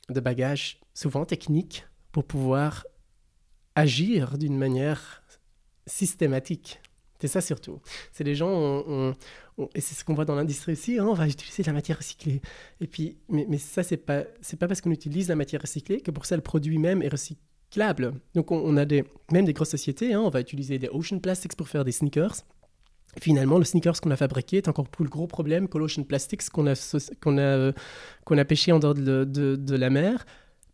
de 0.08 0.20
bagages, 0.20 0.80
souvent 0.92 1.24
techniques, 1.24 1.86
pour 2.10 2.24
pouvoir 2.24 2.84
agir 3.76 4.38
d'une 4.38 4.58
manière 4.58 5.22
systématique. 5.86 6.80
C'est 7.20 7.28
ça 7.28 7.40
surtout. 7.40 7.80
C'est 8.12 8.24
les 8.24 8.34
gens, 8.34 9.14
et 9.74 9.80
c'est 9.80 9.94
ce 9.94 10.04
qu'on 10.04 10.14
voit 10.14 10.24
dans 10.24 10.34
l'industrie 10.34 10.72
aussi, 10.72 10.98
hein, 10.98 11.06
on 11.08 11.14
va 11.14 11.26
utiliser 11.26 11.62
de 11.62 11.68
la 11.68 11.72
matière 11.72 11.98
recyclée. 11.98 12.40
Et 12.80 12.86
puis, 12.86 13.16
mais, 13.28 13.58
ça, 13.58 13.82
c'est 13.82 13.96
pas, 13.96 14.22
pas 14.58 14.68
parce 14.68 14.80
qu'on 14.80 14.90
utilise 14.90 15.28
la 15.28 15.36
matière 15.36 15.60
recyclée 15.60 16.00
que 16.00 16.10
pour 16.10 16.26
ça, 16.26 16.36
le 16.36 16.42
produit 16.42 16.78
même 16.78 17.02
est 17.02 17.08
recyclable. 17.08 18.14
Donc, 18.34 18.50
on, 18.50 18.76
a 18.76 18.84
des, 18.84 19.04
même 19.32 19.44
des 19.44 19.52
grosses 19.52 19.70
sociétés, 19.70 20.14
hein, 20.14 20.20
on 20.20 20.30
va 20.30 20.40
utiliser 20.40 20.78
des 20.78 20.88
ocean 20.88 21.20
plastics 21.20 21.56
pour 21.56 21.68
faire 21.68 21.84
des 21.84 21.92
sneakers. 21.92 22.36
finalement, 23.20 23.58
le 23.58 23.64
sneakers 23.64 24.00
qu'on 24.00 24.10
a 24.10 24.16
fabriqué 24.16 24.58
est 24.58 24.68
encore 24.68 24.88
plus 24.88 25.04
le 25.04 25.10
gros 25.10 25.26
problème 25.26 25.68
que 25.68 25.78
l'ocean 25.78 26.04
plastics 26.04 26.48
qu'on 26.50 26.66
a, 26.66 26.74
qu'on 27.20 27.38
a, 27.38 27.72
qu'on 28.24 28.38
a 28.38 28.44
pêché 28.44 28.72
en 28.72 28.78
dehors 28.78 28.94
de, 28.94 29.24
de, 29.24 29.56
de 29.56 29.76
la 29.76 29.90
mer. 29.90 30.24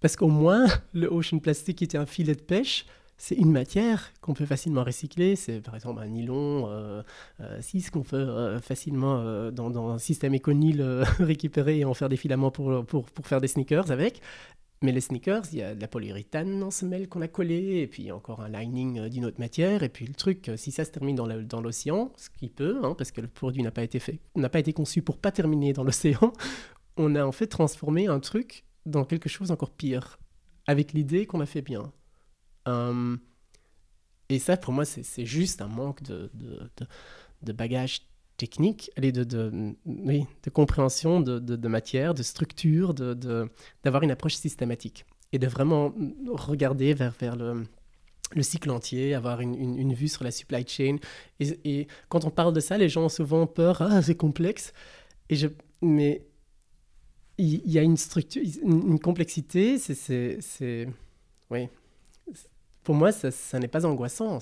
Parce 0.00 0.16
qu'au 0.16 0.28
moins, 0.28 0.66
le 0.92 1.08
ocean 1.08 1.40
plastic 1.40 1.82
était 1.82 1.98
un 1.98 2.06
filet 2.06 2.34
de 2.34 2.42
pêche 2.42 2.86
c'est 3.18 3.34
une 3.34 3.50
matière 3.50 4.12
qu'on 4.20 4.34
peut 4.34 4.44
facilement 4.44 4.84
recycler. 4.84 5.36
C'est 5.36 5.60
par 5.60 5.74
exemple 5.74 6.00
un 6.02 6.06
nylon 6.06 6.68
euh, 6.68 7.02
6 7.60 7.86
euh, 7.86 7.90
qu'on 7.90 8.02
peut 8.02 8.16
euh, 8.16 8.60
facilement 8.60 9.20
euh, 9.20 9.50
dans, 9.50 9.90
un 9.90 9.98
système 9.98 10.34
éconil 10.34 10.82
récupérer 11.18 11.78
et 11.78 11.84
en 11.84 11.94
faire 11.94 12.08
des 12.08 12.16
filaments 12.16 12.50
pour, 12.50 12.84
pour, 12.84 13.06
pour, 13.06 13.26
faire 13.26 13.40
des 13.40 13.48
sneakers 13.48 13.90
avec. 13.90 14.20
Mais 14.82 14.92
les 14.92 15.00
sneakers, 15.00 15.44
il 15.52 15.58
y 15.58 15.62
a 15.62 15.74
de 15.74 15.80
la 15.80 15.88
polyuréthane 15.88 16.62
en 16.62 16.70
semelle 16.70 17.08
qu'on 17.08 17.22
a 17.22 17.28
collé, 17.28 17.78
et 17.78 17.86
puis 17.86 18.12
encore 18.12 18.42
un 18.42 18.50
lining 18.50 19.08
d'une 19.08 19.24
autre 19.24 19.40
matière. 19.40 19.82
Et 19.82 19.88
puis 19.88 20.06
le 20.06 20.12
truc, 20.12 20.50
si 20.56 20.70
ça 20.70 20.84
se 20.84 20.90
termine 20.90 21.16
dans 21.16 21.60
l'océan, 21.62 22.12
ce 22.16 22.28
qui 22.28 22.50
peut, 22.50 22.80
hein, 22.82 22.94
parce 22.96 23.10
que 23.10 23.22
le 23.22 23.28
produit 23.28 23.62
n'a 23.62 23.70
pas 23.70 23.82
été 23.82 23.98
fait, 23.98 24.20
n'a 24.34 24.50
pas 24.50 24.58
été 24.58 24.74
conçu 24.74 25.00
pour 25.00 25.16
pas 25.16 25.32
terminer 25.32 25.72
dans 25.72 25.82
l'océan, 25.82 26.30
on 26.98 27.14
a 27.14 27.24
en 27.24 27.32
fait 27.32 27.46
transformé 27.46 28.06
un 28.06 28.20
truc 28.20 28.66
dans 28.84 29.04
quelque 29.04 29.30
chose 29.30 29.50
encore 29.50 29.70
pire, 29.70 30.18
avec 30.66 30.92
l'idée 30.92 31.24
qu'on 31.24 31.40
a 31.40 31.46
fait 31.46 31.62
bien. 31.62 31.90
Euh, 32.66 33.16
et 34.28 34.38
ça, 34.38 34.56
pour 34.56 34.72
moi, 34.72 34.84
c'est 34.84 35.24
juste 35.24 35.62
un 35.62 35.68
manque 35.68 36.02
de, 36.02 36.30
de, 36.34 36.68
de, 37.42 37.52
bagage 37.52 38.02
technique, 38.36 38.90
de, 38.98 39.10
de, 39.10 39.74
de 39.84 40.50
compréhension 40.50 41.20
de, 41.20 41.38
de, 41.38 41.68
matière, 41.68 42.12
de 42.12 42.22
structure, 42.22 42.92
d'avoir 42.92 44.02
une 44.02 44.10
approche 44.10 44.34
systématique 44.34 45.06
et 45.32 45.38
de 45.38 45.46
vraiment 45.46 45.94
regarder 46.28 46.92
vers, 46.94 47.36
le, 47.36 47.66
le 48.34 48.42
cycle 48.42 48.70
entier, 48.70 49.14
avoir 49.14 49.40
une, 49.40 49.94
vue 49.94 50.08
sur 50.08 50.24
la 50.24 50.32
supply 50.32 50.66
chain. 50.66 50.96
Et, 51.38 51.86
quand 52.08 52.24
on 52.24 52.30
parle 52.30 52.52
de 52.52 52.60
ça, 52.60 52.76
les 52.78 52.88
gens 52.88 53.04
ont 53.04 53.08
souvent 53.08 53.46
peur, 53.46 53.80
ah, 53.80 54.02
c'est 54.02 54.16
complexe. 54.16 54.72
Mais 55.82 56.26
il 57.38 57.70
y, 57.70 57.78
a 57.78 57.82
une 57.82 57.96
structure, 57.96 58.42
une 58.62 58.98
complexité, 58.98 59.78
c'est. 59.78 60.88
Oui, 61.48 61.68
pour 62.86 62.94
moi, 62.94 63.10
ça, 63.10 63.58
n'est 63.58 63.66
pas 63.66 63.84
angoissant. 63.84 64.38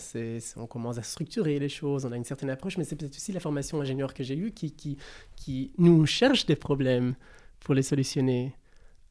On 0.57 0.67
commence 0.67 0.99
à 0.99 1.03
structurer 1.03 1.59
les 1.59 1.71
choses, 1.71 2.05
on 2.05 2.13
a 2.13 2.17
une 2.19 2.25
certaine 2.25 2.51
approche, 2.51 2.77
mais 2.77 2.85
c'est 2.85 2.95
peut-être 2.95 3.17
aussi 3.17 3.33
la 3.33 3.41
formation 3.41 3.81
ingénieur 3.81 4.13
que 4.13 4.23
j'ai 4.23 4.37
eue 4.37 4.53
qui, 4.53 5.73
nous 5.79 6.05
cherche 6.05 6.45
des 6.45 6.55
problèmes 6.55 7.15
pour 7.61 7.73
les 7.73 7.81
solutionner. 7.81 8.55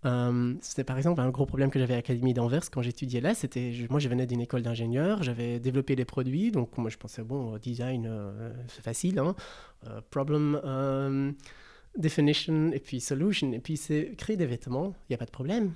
Euh, 0.06 0.54
c'était 0.62 0.84
par 0.84 0.98
exemple 0.98 1.19
un 1.19 1.32
gros 1.32 1.48
problème 1.48 1.72
que 1.72 1.80
j'avais 1.80 1.93
à 1.93 1.96
l'Académie 1.96 2.36
d'Anvers 2.36 2.69
quand 2.69 2.84
j'étudiais 2.84 3.22
là. 3.22 3.34
C'était, 3.34 3.74
moi, 3.89 4.00
je 4.00 4.08
venais 4.08 4.28
d'une 4.28 4.41
école 4.41 4.62
d'ingénieur, 4.62 5.24
j'avais 5.24 5.60
développé 5.60 5.96
des 5.96 6.06
produits, 6.06 6.52
donc 6.52 6.78
moi, 6.78 6.91
je 6.91 6.98
pensais, 6.98 7.24
bon, 7.24 7.58
design, 7.58 8.06
euh, 8.08 8.54
c'est 8.67 8.84
facile, 8.84 9.17
hein. 9.17 9.36
Euh, 9.88 10.00
problem 10.12 10.62
definition 11.98 12.72
et 12.72 12.80
puis 12.80 13.00
solution. 13.00 13.52
Et 13.52 13.60
puis, 13.60 13.78
c'est 13.78 14.13
créer 14.15 14.38
des 14.38 14.46
vêtements, 14.46 14.93
il 15.10 15.13
n'y 15.13 15.15
a 15.15 15.17
pas 15.17 15.26
de 15.26 15.32
problème 15.32 15.74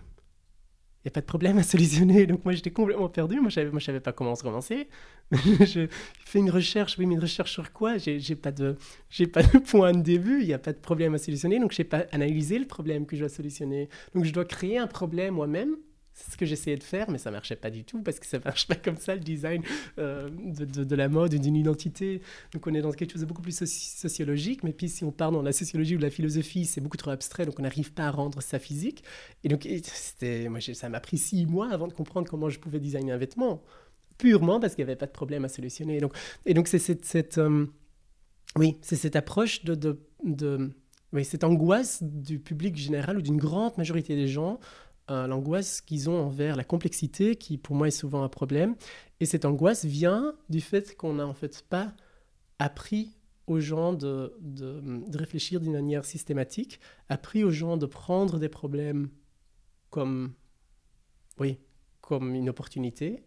n'y 1.06 1.10
a 1.10 1.12
pas 1.12 1.22
de 1.22 1.26
problème 1.26 1.58
à 1.58 1.64
solutionner. 1.64 2.26
Donc 2.28 2.44
moi, 2.46 2.54
j'étais 2.54 2.72
complètement 2.72 3.10
perdu. 3.10 3.40
Moi, 3.40 3.50
je 3.50 3.62
ne 3.62 3.80
savais 3.80 4.00
pas 4.00 4.12
comment 4.12 4.36
se 4.36 4.44
commencer. 4.44 4.88
je 5.32 5.88
fais 6.26 6.40
une 6.40 6.50
recherche. 6.50 6.98
Oui, 6.98 7.06
mais 7.06 7.16
une 7.16 7.22
recherche 7.22 7.52
sur 7.52 7.72
quoi? 7.72 7.98
J'ai 7.98 8.36
pas, 8.36 8.52
pas 8.52 9.44
de 9.44 9.58
point 9.66 9.92
de 9.92 10.02
début. 10.02 10.42
Il 10.42 10.48
n'y 10.48 10.54
a 10.54 10.60
pas 10.60 10.74
de 10.74 10.80
problème 10.80 11.14
à 11.14 11.18
solutionner. 11.18 11.60
Donc, 11.60 11.72
je 11.72 11.82
n'ai 11.82 11.88
pas 11.88 12.06
analysé 12.12 12.60
le 12.60 12.66
problème 12.66 13.06
que 13.06 13.16
je 13.16 13.22
dois 13.22 13.30
solutionner. 13.30 13.90
Donc, 14.14 14.26
je 14.26 14.34
dois 14.34 14.46
créer 14.46 14.78
un 14.78 14.88
problème 14.88 15.36
moi-même 15.36 15.78
c'est 16.18 16.32
ce 16.32 16.38
que 16.38 16.48
j'essayais 16.48 16.78
de 16.78 16.84
faire, 16.84 17.12
mais 17.12 17.20
ça 17.20 17.30
marchait 17.30 17.56
pas 17.56 17.70
du 17.70 17.84
tout 17.84 18.02
parce 18.02 18.20
que 18.20 18.26
ça 18.26 18.40
marche 18.44 18.68
pas 18.68 18.76
comme 18.76 18.98
ça 18.98 19.14
le 19.14 19.22
design 19.22 19.62
euh, 20.00 20.30
de, 20.30 20.84
de, 20.84 20.96
la 20.96 21.10
mode 21.10 21.36
d'une 21.36 21.56
identité. 21.56 22.22
Donc 22.54 22.66
on 22.66 22.74
est 22.74 22.82
dans 22.82 22.92
quelque 22.92 23.12
chose 23.12 23.22
de 23.22 23.28
beaucoup 23.28 23.44
plus 23.44 23.56
sociologique, 23.56 24.64
mais 24.64 24.74
puis 24.74 24.90
si 24.90 25.04
on 25.04 25.12
part 25.12 25.32
dans 25.32 25.44
la 25.44 25.52
sociologie 25.52 25.96
ou 25.96 26.00
la 26.00 26.10
philosophie, 26.10 26.66
c'est 26.66 26.82
beaucoup 26.82 26.98
trop 26.98 27.12
abstrait, 27.12 27.46
donc 27.46 27.60
on 27.60 27.62
n'arrive 27.62 27.94
pas 27.94 28.08
à 28.08 28.12
rendre 28.12 28.42
ça 28.42 28.58
physique. 28.58 29.04
Et 29.44 29.48
donc 29.48 29.68
c'était, 29.84 30.50
moi 30.50 30.60
ça 30.60 30.90
m'a 30.90 31.00
pris 31.00 31.20
six 31.20 31.46
mois 31.46 31.72
avant 31.72 31.88
de 31.88 31.94
comprendre 31.94 32.28
comment 32.28 32.50
je 32.50 32.60
pouvais 32.60 32.80
designer 32.80 33.14
un 33.14 33.18
vêtement, 33.18 33.62
purement 34.18 34.60
parce 34.60 34.74
qu'il 34.74 34.84
n'y 34.86 34.90
avait 34.90 34.98
pas 34.98 35.06
de 35.06 35.12
problème 35.12 35.46
à 35.46 35.50
solutionner. 35.50 36.00
Donc, 36.00 36.14
et 36.48 36.56
donc 36.56 36.68
c'est 36.68 36.80
cette, 36.80 37.38
euh, 37.38 37.68
oui, 38.56 38.78
cette 38.82 39.16
approche 39.16 39.64
de, 39.64 39.76
de, 39.76 40.00
de 40.24 40.72
oui, 41.14 41.24
cette 41.24 41.44
angoisse 41.44 42.02
du 42.02 42.40
public 42.40 42.76
général 42.76 43.20
ou 43.20 43.22
d'une 43.22 43.38
grande 43.38 43.78
majorité 43.78 44.16
des 44.16 44.28
gens 44.28 44.60
l'angoisse 45.10 45.82
qu'ils 45.82 46.10
ont 46.10 46.20
envers 46.20 46.56
la 46.56 46.64
complexité, 46.64 47.36
qui 47.36 47.58
pour 47.58 47.76
moi 47.76 47.88
est 47.88 47.92
souvent 47.92 48.24
un 48.24 48.30
problème. 48.30 48.76
Et 49.20 49.26
cette 49.26 49.46
angoisse 49.46 49.86
vient 49.86 50.36
du 50.50 50.62
fait 50.62 50.96
qu'on 50.96 51.14
n'a 51.14 51.26
en 51.26 51.34
fait 51.34 51.64
pas 51.70 51.94
appris 52.60 53.18
aux 53.48 53.62
gens 53.62 53.94
de, 53.94 54.36
de, 54.42 55.18
réfléchir 55.18 55.62
d'une 55.62 55.72
manière 55.72 56.06
systématique, 56.06 56.80
appris 57.08 57.44
aux 57.44 57.52
gens 57.52 57.78
de 57.78 57.86
prendre 57.86 58.40
des 58.40 58.50
problèmes 58.50 59.10
comme, 59.90 60.34
oui, 61.40 61.58
comme 62.02 62.36
une 62.36 62.50
opportunité. 62.50 63.24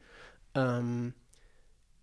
Euh, 0.57 1.11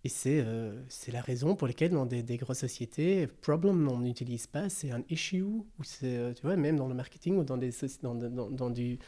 et 0.04 0.08
c'est 0.08 0.40
euh, 0.40 0.80
c'est 0.88 1.12
la 1.12 1.20
raison 1.20 1.54
pour 1.54 1.66
laquelle 1.66 1.90
dans 1.90 2.06
des, 2.06 2.22
des 2.22 2.36
grosses 2.36 2.60
sociétés, 2.60 3.26
problem 3.26 3.88
on 3.88 3.98
n'utilise 3.98 4.46
pas, 4.46 4.68
c'est 4.68 4.90
un 4.90 5.02
issue, 5.10 5.42
ou 5.42 5.66
c'est, 5.82 6.16
euh, 6.16 6.32
tu 6.32 6.42
vois, 6.42 6.56
même 6.56 6.76
dans 6.76 6.88
le 6.88 6.94
marketing 6.94 7.36
ou 7.36 7.44
dans, 7.44 7.56
des, 7.56 7.70
dans, 8.02 8.14
dans, 8.14 8.50
dans 8.50 8.70
du 8.70 8.98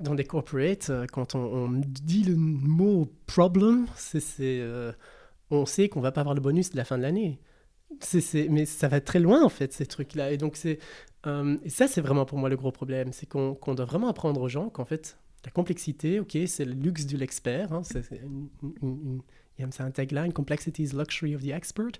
dans 0.00 0.14
des 0.14 0.24
corporates, 0.24 0.90
euh, 0.90 1.06
quand 1.10 1.34
on, 1.34 1.68
dit 1.70 2.24
le 2.24 2.36
mot 2.36 3.08
problem, 3.26 3.86
c'est, 3.96 4.22
euh, 4.40 4.92
on 5.50 5.66
sait 5.66 5.88
qu'on 5.88 6.00
va 6.00 6.12
pas 6.12 6.20
avoir 6.20 6.34
le 6.34 6.40
bonus 6.40 6.70
de 6.70 6.76
la 6.76 6.84
fin 6.84 6.98
de 6.98 7.02
l'année. 7.02 7.40
Mais 8.50 8.64
ça 8.66 8.88
va 8.88 9.00
très 9.00 9.20
loin 9.20 9.44
en 9.44 9.48
fait 9.48 9.72
ces 9.72 9.86
trucs-là. 9.86 10.32
Et 10.32 10.36
donc 10.36 10.56
c'est 10.56 10.80
euh, 11.26 11.56
et 11.64 11.70
ça 11.70 11.86
c'est 11.86 12.00
vraiment 12.00 12.24
pour 12.24 12.38
moi 12.38 12.48
le 12.48 12.56
gros 12.56 12.72
problème, 12.72 13.12
c'est 13.12 13.26
qu'on, 13.26 13.56
doit 13.74 13.84
vraiment 13.84 14.08
apprendre 14.08 14.40
aux 14.40 14.48
gens 14.48 14.68
qu'en 14.68 14.84
fait 14.84 15.16
la 15.44 15.52
complexité, 15.52 16.18
ok, 16.18 16.36
c'est 16.46 16.64
le 16.64 16.72
luxe 16.72 17.06
de 17.06 17.16
l'expert. 17.16 17.72
Hein, 17.72 17.82
c'est, 17.84 18.02
il 18.82 19.20
y 19.58 19.62
a 19.62 19.84
un 19.84 19.90
tagline, 19.92 20.32
complexity 20.32 20.82
is 20.82 20.92
luxury 20.92 21.36
of 21.36 21.42
the 21.42 21.50
expert. 21.50 21.92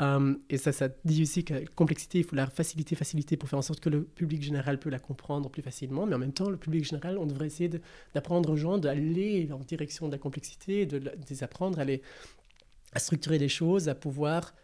Euh, 0.00 0.34
et 0.48 0.56
ça, 0.56 0.72
ça 0.72 0.88
dit 1.04 1.22
aussi 1.22 1.44
que 1.44 1.54
la 1.54 1.66
complexité, 1.66 2.18
il 2.18 2.24
faut 2.24 2.36
la 2.36 2.46
faciliter, 2.46 2.94
faciliter 2.96 3.36
pour 3.36 3.48
faire 3.48 3.58
en 3.58 3.62
sorte 3.62 3.80
que 3.80 3.90
le 3.90 4.04
public 4.04 4.42
général 4.42 4.78
peut 4.78 4.88
la 4.88 4.98
comprendre 4.98 5.50
plus 5.50 5.62
facilement. 5.62 6.06
Mais 6.06 6.14
en 6.14 6.18
même 6.18 6.32
temps, 6.32 6.48
le 6.48 6.56
public 6.56 6.84
général, 6.84 7.18
on 7.18 7.26
devrait 7.26 7.48
essayer 7.48 7.70
d'apprendre 8.14 8.50
aux 8.50 8.56
gens 8.56 8.78
d'aller 8.78 9.50
en 9.52 9.58
direction 9.58 10.06
de 10.06 10.12
la 10.12 10.18
complexité, 10.18 10.86
de, 10.86 10.98
de 10.98 11.12
les 11.28 11.42
apprendre 11.42 11.80
à, 11.80 12.98
structurer 12.98 13.38
les 13.38 13.48
choses, 13.48 13.88
à 13.88 13.94
pouvoir 13.94 14.54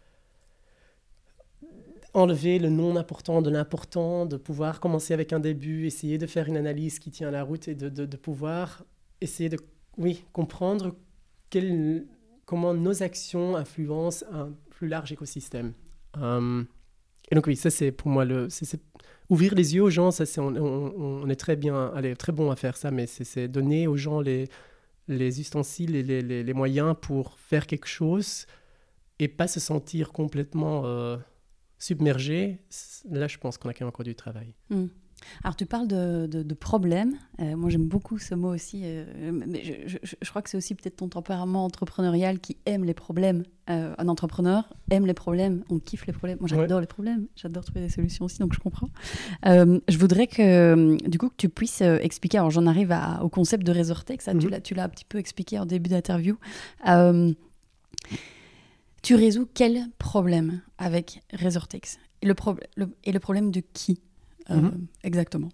enlever 2.13 2.57
le 2.57 2.69
non 2.69 2.95
important 2.95 3.43
de 3.43 3.51
l'important, 3.51 4.25
de 4.25 4.37
pouvoir 4.37 4.79
commencer 4.79 5.13
avec 5.13 5.33
un 5.33 5.39
début, 5.39 5.85
essayer 5.85 6.17
de 6.17 6.25
faire 6.25 6.47
une 6.47 6.57
analyse 6.57 6.97
qui 6.97 7.11
tient 7.11 7.29
la 7.29 7.43
route 7.43 7.67
et 7.67 7.75
de, 7.75 7.89
de, 7.89 8.05
de 8.05 8.17
pouvoir 8.17 8.83
essayer 9.21 9.49
de 9.49 9.59
oui, 9.97 10.23
comprendre 10.33 10.95
quel, 11.51 12.07
comment 12.45 12.73
nos 12.73 13.03
actions 13.03 13.55
influencent 13.55 14.25
un 14.31 14.51
plus 14.77 14.87
large 14.87 15.11
écosystème. 15.11 15.73
Euh, 16.17 16.63
et 17.31 17.35
donc 17.35 17.47
oui, 17.47 17.55
ça 17.55 17.71
c'est 17.71 17.91
pour 17.91 18.09
moi 18.09 18.25
le, 18.25 18.47
ouvrir 19.29 19.55
les 19.55 19.73
yeux 19.75 19.81
aux 19.81 19.89
gens. 19.89 20.11
Ça 20.11 20.25
c'est 20.25 20.39
on, 20.39 21.27
est 21.27 21.35
très 21.35 21.55
bien, 21.55 21.91
allez, 21.95 22.15
très 22.15 22.31
bon 22.31 22.51
à 22.51 22.55
faire 22.55 22.77
ça, 22.77 22.91
mais 22.91 23.07
c'est, 23.07 23.47
donner 23.47 23.87
aux 23.87 23.97
gens 23.97 24.21
les, 24.21 24.47
les 25.07 25.41
ustensiles 25.41 25.95
et 25.95 26.03
les, 26.03 26.21
les, 26.21 26.53
moyens 26.53 26.95
pour 27.01 27.39
faire 27.39 27.65
quelque 27.65 27.87
chose 27.87 28.45
et 29.17 29.27
pas 29.27 29.47
se 29.47 29.59
sentir 29.59 30.11
complètement 30.11 30.83
euh, 30.85 31.17
submergé, 31.79 32.59
là, 33.09 33.27
je 33.27 33.39
pense 33.39 33.57
qu'on 33.57 33.69
a 33.69 33.73
quand 33.73 33.85
même 33.85 33.89
encore 33.89 34.05
du 34.05 34.13
travail. 34.13 34.53
Hmm. 34.69 34.87
Alors, 35.43 35.55
tu 35.55 35.65
parles 35.65 35.87
de, 35.87 36.27
de, 36.27 36.53
problèmes. 36.53 37.15
Euh, 37.39 37.55
moi, 37.55 37.69
j'aime 37.69 37.87
beaucoup 37.87 38.17
ce 38.17 38.35
mot 38.35 38.53
aussi. 38.53 38.81
Euh, 38.83 39.05
mais 39.31 39.63
je, 39.63 39.97
je, 40.03 40.29
crois 40.29 40.41
que 40.41 40.49
c'est 40.49 40.57
aussi 40.57 40.75
peut-être 40.75 40.97
ton 40.97 41.09
tempérament 41.09 41.65
entrepreneurial 41.65 42.39
qui 42.39 42.57
aime 42.65 42.83
les 42.83 42.93
problèmes. 42.93 43.43
Euh, 43.69 43.93
un 43.97 44.07
entrepreneur 44.07 44.63
aime 44.89 45.05
les 45.05 45.13
problèmes. 45.13 45.63
On 45.69 45.79
kiffe 45.79 46.05
les 46.05 46.13
problèmes. 46.13 46.37
Moi, 46.39 46.47
j'adore 46.47 46.79
les 46.79 46.87
problèmes. 46.87 47.27
J'adore 47.35 47.65
trouver 47.65 47.81
des 47.81 47.89
solutions 47.89 48.25
aussi, 48.25 48.39
donc 48.39 48.53
je 48.53 48.59
comprends. 48.59 48.89
je 49.43 49.97
voudrais 49.97 50.27
que, 50.27 50.97
du 51.07 51.17
coup, 51.17 51.29
que 51.29 51.35
tu 51.37 51.49
puisses 51.49 51.81
expliquer. 51.81 52.37
Alors, 52.37 52.51
j'en 52.51 52.65
arrive 52.65 52.91
à, 52.91 53.23
au 53.23 53.29
concept 53.29 53.65
de 53.65 53.71
Resortex. 53.71 54.25
Ça, 54.25 54.33
mhm. 54.33 54.61
Tu 54.61 54.73
l'as 54.73 54.83
un 54.83 54.89
petit 54.89 55.05
peu 55.05 55.17
expliqué 55.17 55.59
en 55.59 55.65
début 55.65 55.89
d'interview. 55.89 56.37
tu 59.01 59.15
résous 59.15 59.47
quel 59.53 59.83
problème 59.99 60.61
avec 60.77 61.21
Resortex 61.33 61.99
le, 62.23 62.33
et 63.03 63.11
le 63.11 63.19
problème 63.19 63.51
de 63.51 63.61
qui? 63.73 63.99
Euh, 64.49 64.55
mhm. 64.55 64.87
Exactement. 65.03 65.49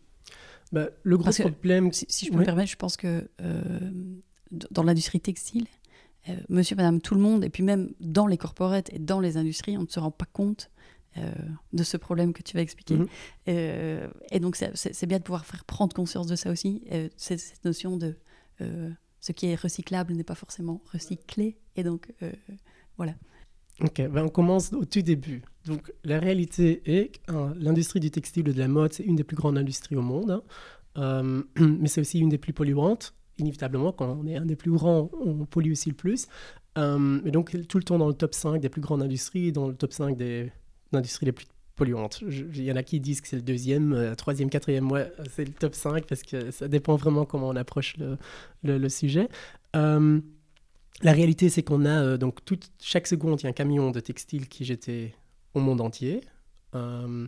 Bah, 0.71 0.89
le 1.03 1.17
gros 1.17 1.31
problème. 1.31 1.91
si, 1.91 2.25
je 2.25 2.31
peux 2.31 2.37
me 2.37 2.45
permettre, 2.45 2.71
je 2.71 2.75
pense 2.75 2.97
que 2.97 3.29
euh, 3.41 3.59
dans 4.71 4.83
l'industrie 4.83 5.19
textile, 5.19 5.67
euh, 6.29 6.35
monsieur, 6.49 6.75
madame, 6.75 7.01
tout 7.01 7.15
le 7.15 7.21
monde, 7.21 7.43
et 7.43 7.49
puis 7.49 7.63
même 7.63 7.93
dans 7.99 8.27
les 8.27 8.37
corporates 8.37 8.91
et 8.91 8.99
dans 8.99 9.19
les 9.19 9.37
industries, 9.37 9.77
on 9.77 9.83
ne 9.83 9.87
se 9.87 9.99
rend 9.99 10.11
pas 10.11 10.25
compte 10.25 10.69
de 11.73 11.83
ce 11.83 11.95
problème 11.95 12.33
que 12.33 12.41
tu 12.41 12.57
vas 12.57 12.63
expliquer. 12.63 12.95
Mhm. 12.95 13.07
et 13.45 14.39
donc, 14.39 14.55
c'est 14.55 15.05
bien 15.05 15.19
de 15.19 15.23
pouvoir 15.23 15.45
faire 15.45 15.63
prendre 15.63 15.95
conscience 15.95 16.25
de 16.25 16.35
ça 16.35 16.49
aussi, 16.49 16.81
cette, 17.17 17.39
cette 17.39 17.63
notion 17.65 17.97
de 17.97 18.15
ce 18.59 19.31
qui 19.31 19.45
est 19.45 19.53
recyclable 19.53 20.13
n'est 20.13 20.23
pas 20.23 20.33
forcément 20.33 20.81
recyclé. 20.91 21.55
Et 21.75 21.83
donc, 21.83 22.11
voilà. 22.97 23.13
Ok, 23.81 24.01
ben 24.07 24.23
on 24.23 24.29
commence 24.29 24.73
au 24.73 24.85
tout 24.85 25.03
début. 25.03 25.43
Donc 25.65 25.93
la 26.03 26.19
réalité 26.19 26.81
est 26.85 27.17
que 27.17 27.31
hein, 27.31 27.53
l'industrie 27.57 27.99
du 27.99 28.11
textile 28.11 28.49
et 28.49 28.53
de 28.53 28.59
la 28.59 28.67
mode, 28.67 28.93
c'est 28.93 29.03
une 29.03 29.15
des 29.15 29.23
plus 29.23 29.35
grandes 29.35 29.57
industries 29.57 29.95
au 29.95 30.01
monde, 30.01 30.31
hein. 30.31 30.43
euh, 30.97 31.43
mais 31.59 31.87
c'est 31.87 32.01
aussi 32.01 32.19
une 32.19 32.29
des 32.29 32.37
plus 32.37 32.53
polluantes. 32.53 33.13
Inévitablement, 33.39 33.91
quand 33.91 34.19
on 34.21 34.27
est 34.27 34.35
un 34.35 34.45
des 34.45 34.55
plus 34.55 34.71
grands, 34.71 35.09
on 35.25 35.45
pollue 35.45 35.71
aussi 35.71 35.89
le 35.89 35.95
plus. 35.95 36.27
Euh, 36.77 37.19
et 37.25 37.31
donc 37.31 37.55
tout 37.67 37.77
le 37.77 37.83
temps 37.83 37.97
dans 37.97 38.07
le 38.07 38.13
top 38.13 38.33
5 38.33 38.59
des 38.59 38.69
plus 38.69 38.81
grandes 38.81 39.01
industries, 39.01 39.51
dans 39.51 39.67
le 39.67 39.75
top 39.75 39.93
5 39.93 40.17
des 40.17 40.51
industries 40.91 41.25
les 41.27 41.31
plus 41.31 41.45
polluantes. 41.75 42.23
Il 42.27 42.63
y 42.63 42.71
en 42.71 42.75
a 42.75 42.83
qui 42.83 42.99
disent 42.99 43.21
que 43.21 43.27
c'est 43.27 43.35
le 43.35 43.41
deuxième, 43.41 43.93
euh, 43.93 44.15
troisième, 44.15 44.49
quatrième, 44.49 44.91
ouais, 44.91 45.11
c'est 45.31 45.45
le 45.45 45.53
top 45.53 45.75
5 45.75 46.05
parce 46.05 46.23
que 46.23 46.51
ça 46.51 46.67
dépend 46.67 46.95
vraiment 46.95 47.25
comment 47.25 47.49
on 47.49 47.55
approche 47.55 47.95
le, 48.63 48.89
sujet. 48.89 49.29
Euh, 49.75 50.19
la 51.01 51.11
réalité, 51.11 51.49
c'est 51.49 51.63
qu'on 51.63 51.85
a 51.85 52.17
donc 52.17 52.39
chaque 52.79 53.07
seconde, 53.07 53.41
il 53.41 53.43
y 53.45 53.47
a 53.47 53.49
un 53.49 53.53
camion 53.53 53.91
de 53.91 53.99
textile 53.99 54.47
qui 54.47 54.65
jetait 54.65 55.15
au 55.53 55.59
monde 55.59 55.81
entier. 55.81 56.21
Euh, 56.75 57.27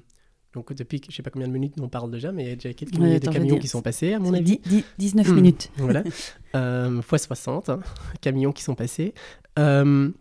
donc 0.53 0.71
depuis, 0.73 1.01
je 1.03 1.09
ne 1.09 1.13
sais 1.13 1.23
pas 1.23 1.29
combien 1.29 1.47
de 1.47 1.53
minutes 1.53 1.75
on 1.79 1.89
parle 1.89 2.09
déjà, 2.09 2.31
mais 2.31 2.43
il 2.43 2.49
y 2.49 2.51
a 2.51 2.55
déjà 2.55 2.73
quelques 2.73 2.97
milliers 2.97 3.19
de 3.19 3.29
camions 3.29 3.59
qui 3.59 3.67
sont 3.67 3.81
passés, 3.81 4.13
à 4.13 4.19
mon 4.19 4.33
avis. 4.33 4.61
19 4.97 5.27
hmm, 5.27 5.35
minutes. 5.35 5.71
voilà. 5.77 6.03
Euh, 6.55 7.01
fois 7.01 7.17
60 7.17 7.67
hein, 7.67 7.81
camions 8.21 8.53
qui 8.53 8.63
sont 8.63 8.75
passés. 8.75 9.13
donc 9.57 10.13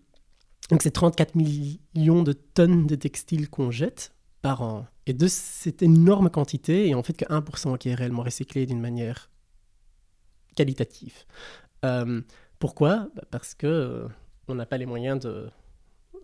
c'est 0.80 0.90
34 0.90 1.36
millions 1.36 2.24
de 2.24 2.32
tonnes 2.32 2.88
de 2.88 2.96
textiles 2.96 3.48
qu'on 3.48 3.70
jette 3.70 4.12
par 4.42 4.62
an. 4.62 4.88
Et 5.06 5.12
de 5.12 5.28
cette 5.28 5.82
énorme 5.82 6.30
quantité, 6.30 6.88
et 6.88 6.96
en 6.96 7.04
fait 7.04 7.12
que 7.12 7.24
1% 7.26 7.78
qui 7.78 7.90
est 7.90 7.94
réellement 7.94 8.24
recyclé 8.24 8.66
d'une 8.66 8.80
manière 8.80 9.30
qualitative. 10.56 11.24
Pourquoi? 12.64 13.08
Bah, 13.14 13.24
Parce 13.30 13.52
que 13.54 13.66
euh, 13.66 14.08
on 14.48 14.54
n'a 14.54 14.64
pas 14.64 14.78
les 14.78 14.86
moyens 14.86 15.20
de, 15.20 15.50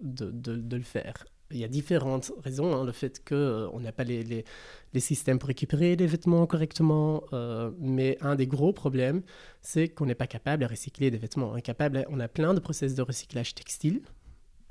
de, 0.01 0.77
le 0.77 0.83
faire. 0.83 1.27
Il 1.53 1.59
y 1.59 1.65
a 1.65 1.69
différentes 1.69 2.33
raisons. 2.45 2.75
Hein. 2.75 2.85
le 2.85 2.93
fait 2.93 3.23
qu'on 3.27 3.35
euh, 3.35 3.81
n'a 3.81 3.93
pas 3.93 4.05
les, 4.05 4.23
les, 4.23 5.01
systèmes 5.01 5.39
pour 5.39 5.49
récupérer 5.49 5.97
les 5.97 6.07
vêtements 6.07 6.47
correctement. 6.47 7.25
Euh, 7.33 7.71
mais 7.79 8.17
un 8.21 8.37
des 8.37 8.47
gros 8.47 8.73
problèmes, 8.73 9.23
c'est 9.61 9.89
qu'on 9.89 10.07
n'est 10.07 10.15
pas 10.15 10.27
capable 10.27 10.63
de 10.63 10.69
recycler 10.69 11.11
des 11.11 11.19
vêtements. 11.19 11.55
Incapable, 11.55 12.07
on 12.11 12.21
a 12.21 12.29
plein 12.29 12.55
de 12.55 12.61
process 12.61 12.95
de 12.95 13.03
recyclage 13.03 13.55
textile, 13.55 14.03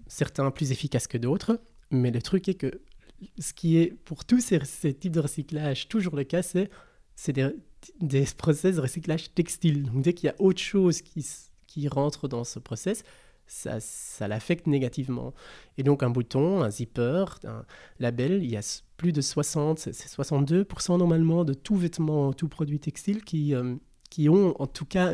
certains 0.07 0.49
plus 0.51 0.71
efficaces 0.71 1.07
que 1.07 1.17
d'autres. 1.17 1.59
Mais 1.91 2.11
le 2.11 2.21
truc 2.21 2.47
est 2.47 2.55
que 2.55 2.81
ce 3.39 3.53
qui 3.53 3.77
est 3.77 3.91
pour 4.05 4.23
tous 4.25 4.39
ces, 4.39 4.63
ces 4.63 4.93
types 4.93 5.11
de 5.11 5.19
recyclage 5.19 5.87
toujours 5.87 6.15
le 6.15 6.23
cas, 6.23 6.41
c'est 6.41 7.33
des, 7.33 7.49
des 7.99 8.25
process 8.37 8.75
de 8.75 8.81
recyclage 8.81 9.33
textile. 9.33 9.83
Donc 9.83 10.03
dès 10.03 10.13
qu'il 10.13 10.27
y 10.27 10.29
a 10.29 10.35
autre 10.39 10.61
chose 10.61 11.01
qui, 11.01 11.25
qui 11.67 11.87
rentre 11.87 12.27
dans 12.27 12.43
ce 12.43 12.59
process, 12.59 13.03
ça, 13.49 13.79
ça 13.79 14.27
l'affecte 14.27 14.67
négativement. 14.67 15.33
Et 15.77 15.83
donc 15.83 16.03
un 16.03 16.09
bouton, 16.09 16.61
un 16.61 16.69
zipper, 16.69 17.25
un 17.43 17.65
label, 17.99 18.43
il 18.43 18.49
y 18.49 18.55
a 18.55 18.81
plus 18.95 19.11
de 19.11 19.21
60, 19.21 19.79
c'est 19.79 19.91
62% 19.91 20.97
normalement 20.97 21.43
de 21.43 21.53
tout 21.53 21.75
vêtement, 21.75 22.31
tout 22.31 22.47
produit 22.47 22.79
textile 22.79 23.23
qui, 23.23 23.55
euh, 23.55 23.75
qui 24.09 24.29
ont 24.29 24.59
en 24.61 24.67
tout 24.67 24.85
cas, 24.85 25.13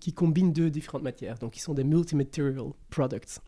qui 0.00 0.12
combinent 0.12 0.52
deux 0.52 0.68
différentes 0.70 1.02
matières, 1.02 1.38
donc 1.38 1.52
qui 1.52 1.60
sont 1.60 1.74
des 1.74 1.84
multi-material 1.84 2.72
products. 2.90 3.40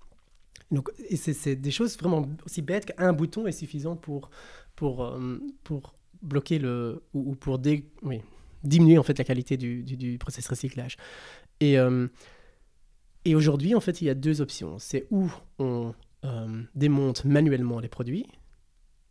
Donc, 0.70 0.90
et 1.08 1.16
c'est 1.16 1.56
des 1.56 1.70
choses 1.70 1.98
vraiment 1.98 2.26
aussi 2.46 2.62
bêtes 2.62 2.86
qu'un 2.86 3.12
bouton 3.12 3.46
est 3.46 3.52
suffisant 3.52 3.96
pour, 3.96 4.30
pour, 4.74 5.04
euh, 5.04 5.38
pour 5.64 5.94
bloquer 6.22 6.58
le, 6.58 7.02
ou, 7.12 7.34
pour 7.34 7.58
diminuer 8.62 8.96
en 8.96 9.02
fait 9.02 9.18
la 9.18 9.24
qualité 9.24 9.56
du, 9.56 9.82
du, 9.82 9.96
du 9.96 10.16
process 10.16 10.46
recyclage. 10.46 10.96
Et, 11.60 11.78
euh, 11.78 12.06
et 13.24 13.34
aujourd'hui, 13.34 13.74
en 13.74 13.80
fait, 13.80 14.00
il 14.00 14.06
y 14.06 14.10
a 14.10 14.14
deux 14.14 14.40
options. 14.40 14.78
C'est 14.78 15.06
où 15.10 15.30
on 15.58 15.94
euh, 16.24 16.62
démonte 16.74 17.24
manuellement 17.24 17.80
les 17.80 17.88
produits, 17.88 18.26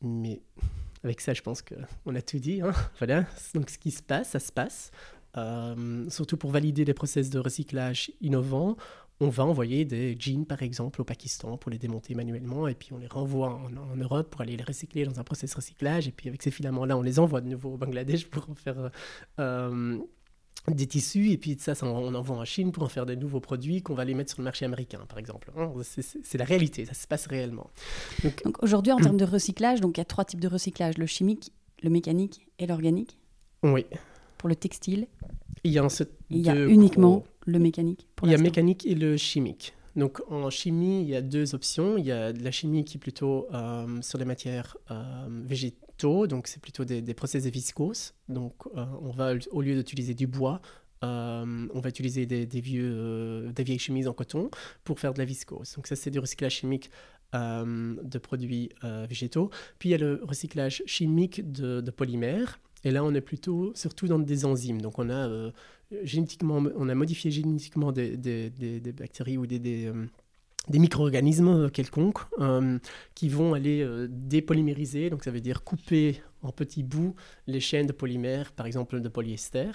mais 0.02 0.41
avec 1.04 1.21
ça, 1.21 1.34
je 1.34 1.41
pense 1.41 1.62
qu'on 1.62 2.15
a 2.15 2.21
tout 2.21 2.39
dit. 2.39 2.62
Hein. 2.62 2.74
Voilà. 2.97 3.26
Donc, 3.54 3.69
ce 3.69 3.78
qui 3.78 3.91
se 3.91 4.04
passe, 4.04 4.32
ça 4.32 4.39
se 4.39 4.52
passe. 4.52 4.91
Euh, 5.38 6.10
surtout 6.10 6.36
pour 6.36 6.52
valider 6.52 6.84
des 6.84 6.93
process 6.93 7.30
de 7.30 7.39
recyclage 7.39 8.12
innovants, 8.19 8.76
on 9.21 9.30
va 9.30 9.45
envoyer 9.45 9.86
des 9.86 10.17
jeans, 10.19 10.45
par 10.45 10.62
exemple, 10.62 11.00
au 11.00 11.06
Pakistan 11.06 11.56
pour 11.56 11.71
les 11.71 11.78
démonter 11.78 12.15
manuellement, 12.15 12.67
et 12.67 12.74
puis 12.74 12.91
on 12.91 12.97
les 12.97 13.08
renvoie 13.08 13.50
en, 13.50 13.95
Europe 13.95 14.32
pour 14.32 14.41
aller 14.41 14.58
les 14.58 14.63
recycler 14.63 15.06
dans 15.06 15.19
un 15.19 15.24
process 15.24 15.54
recyclage, 15.54 16.08
et 16.08 16.12
puis 16.12 16.28
avec 16.28 16.41
ces 16.41 16.52
filaments-là, 16.52 16.97
on 16.97 17.04
les 17.04 17.19
envoie 17.19 17.39
de 17.39 17.47
nouveau 17.47 17.74
au 17.74 17.78
Bangladesh 17.78 18.26
pour 18.26 18.50
en 18.50 18.56
faire 18.56 18.89
des 20.67 20.86
tissus 20.86 21.32
et 21.32 21.38
puis 21.38 21.58
ça, 21.60 21.74
ça 21.76 21.88
on 21.88 22.13
envoie 22.13 22.38
en 22.38 22.45
Chine 22.45 22.71
pour 22.71 22.84
en 22.84 22.88
faire 22.88 23.06
des 23.06 23.15
nouveaux 23.15 23.39
produits 23.39 23.82
qu'on 23.82 23.95
va 23.95 24.06
les 24.06 24.13
mettre 24.13 24.32
sur 24.32 24.41
le 24.41 24.45
marché 24.45 24.65
américain 24.65 25.00
par 25.08 25.17
exemple. 25.17 25.52
Hein, 25.58 25.71
c'est 25.82 26.38
la 26.38 26.45
réalité, 26.45 26.86
ça 26.86 26.93
se 26.93 27.08
passe 27.08 27.28
réellement. 27.28 27.69
Donc, 28.43 28.62
aujourd'hui 28.62 28.91
en 28.91 28.97
termes 28.97 29.17
de 29.17 29.26
recyclage, 29.26 29.82
donc 29.82 29.97
il 29.97 30.00
y 30.00 30.02
a 30.02 30.06
trois 30.06 30.26
types 30.26 30.39
de 30.39 30.47
recyclage, 30.47 30.97
le 30.97 31.06
chimique, 31.06 31.52
le 31.82 31.89
mécanique 31.89 32.47
et 32.60 32.67
l'organique. 32.67 33.17
Oui. 33.63 33.86
Pour 34.38 34.50
le 34.50 34.56
textile. 34.56 35.08
Il 35.63 35.71
y 35.71 35.80
a, 35.80 35.88
il 36.30 36.38
y 36.39 36.50
a 36.50 36.56
uniquement 36.56 37.24
le 37.45 37.60
mécanique. 37.60 38.08
Pour 38.15 38.28
il 38.28 38.32
y 38.32 38.36
a 38.36 38.38
mécanique 38.38 38.86
et 38.86 38.95
le 38.95 39.17
chimique. 39.17 39.74
Donc 39.95 40.21
en 40.30 40.50
chimie, 40.50 41.02
il 41.02 41.10
y 41.10 41.15
a 41.15 41.21
deux 41.21 41.54
options. 41.54 41.97
Il 41.97 42.06
y 42.06 42.12
a 42.12 42.34
de 42.34 42.43
la 42.43 42.52
chimie 42.52 42.84
qui 42.86 42.97
est 42.97 43.00
plutôt 43.00 43.47
euh, 43.54 44.02
sur 44.02 44.17
les 44.17 44.26
matières 44.26 44.78
euh, 44.89 45.28
donc 46.03 46.47
c'est 46.47 46.61
plutôt 46.61 46.85
des, 46.85 47.01
des 47.01 47.13
process 47.13 47.45
viscose. 47.45 48.13
Donc 48.29 48.53
euh, 48.75 48.85
on 49.01 49.11
va, 49.11 49.33
au 49.51 49.61
lieu 49.61 49.75
d'utiliser 49.75 50.13
du 50.13 50.27
bois, 50.27 50.61
on 51.03 51.79
va 51.79 51.89
utiliser 51.89 52.25
des, 52.27 52.61
vieux, 52.61 53.51
des 53.55 53.63
vieilles 53.63 53.79
chemises 53.79 54.07
en 54.07 54.13
coton 54.13 54.51
pour 54.83 54.99
faire 54.99 55.13
de 55.13 55.19
la 55.19 55.25
viscose. 55.25 55.73
Donc 55.75 55.87
ça, 55.87 55.95
c'est 55.95 56.11
du 56.11 56.19
recyclage 56.19 56.53
chimique 56.53 56.91
de 57.33 58.17
produits 58.19 58.69
végétaux. 59.09 59.49
Puis 59.79 59.89
il 59.89 59.91
y 59.93 59.95
a 59.95 59.97
le 59.97 60.21
recyclage 60.23 60.83
chimique 60.85 61.51
de, 61.51 61.81
de 61.81 61.91
polymères. 61.91 62.59
Et 62.83 62.91
là, 62.91 63.03
on 63.03 63.15
est 63.15 63.21
plutôt 63.21 63.71
surtout 63.73 64.07
dans 64.07 64.19
des 64.19 64.45
enzymes. 64.45 64.79
Donc 64.79 64.99
on 64.99 65.09
a 65.09 65.51
génétiquement, 66.03 66.63
on 66.75 66.87
a 66.87 66.93
modifié 66.93 67.31
génétiquement 67.31 67.91
des, 67.91 68.15
des, 68.15 68.91
bactéries 68.91 69.39
ou 69.39 69.47
des, 69.47 69.91
des, 70.69 70.78
euh, 70.78 70.82
micro-organismes 70.82 71.69
quelconques 71.69 72.19
euh, 72.39 72.80
qui 73.15 73.30
vont 73.30 73.54
aller 73.54 73.82
euh, 73.82 74.08
dépolymériser, 74.10 75.10
donc 75.10 75.24
ça 75.24 75.32
veut 75.32 75.41
dire 75.41 75.63
couper 75.63 76.21
en 76.41 76.52
petits 76.52 76.84
bouts 76.84 77.15
les 77.47 77.60
chaînes 77.60 77.88
de 77.88 77.91
polymères, 77.91 78.52
par 78.52 78.65
exemple 78.65 79.00
de 79.00 79.10
polyester. 79.10 79.71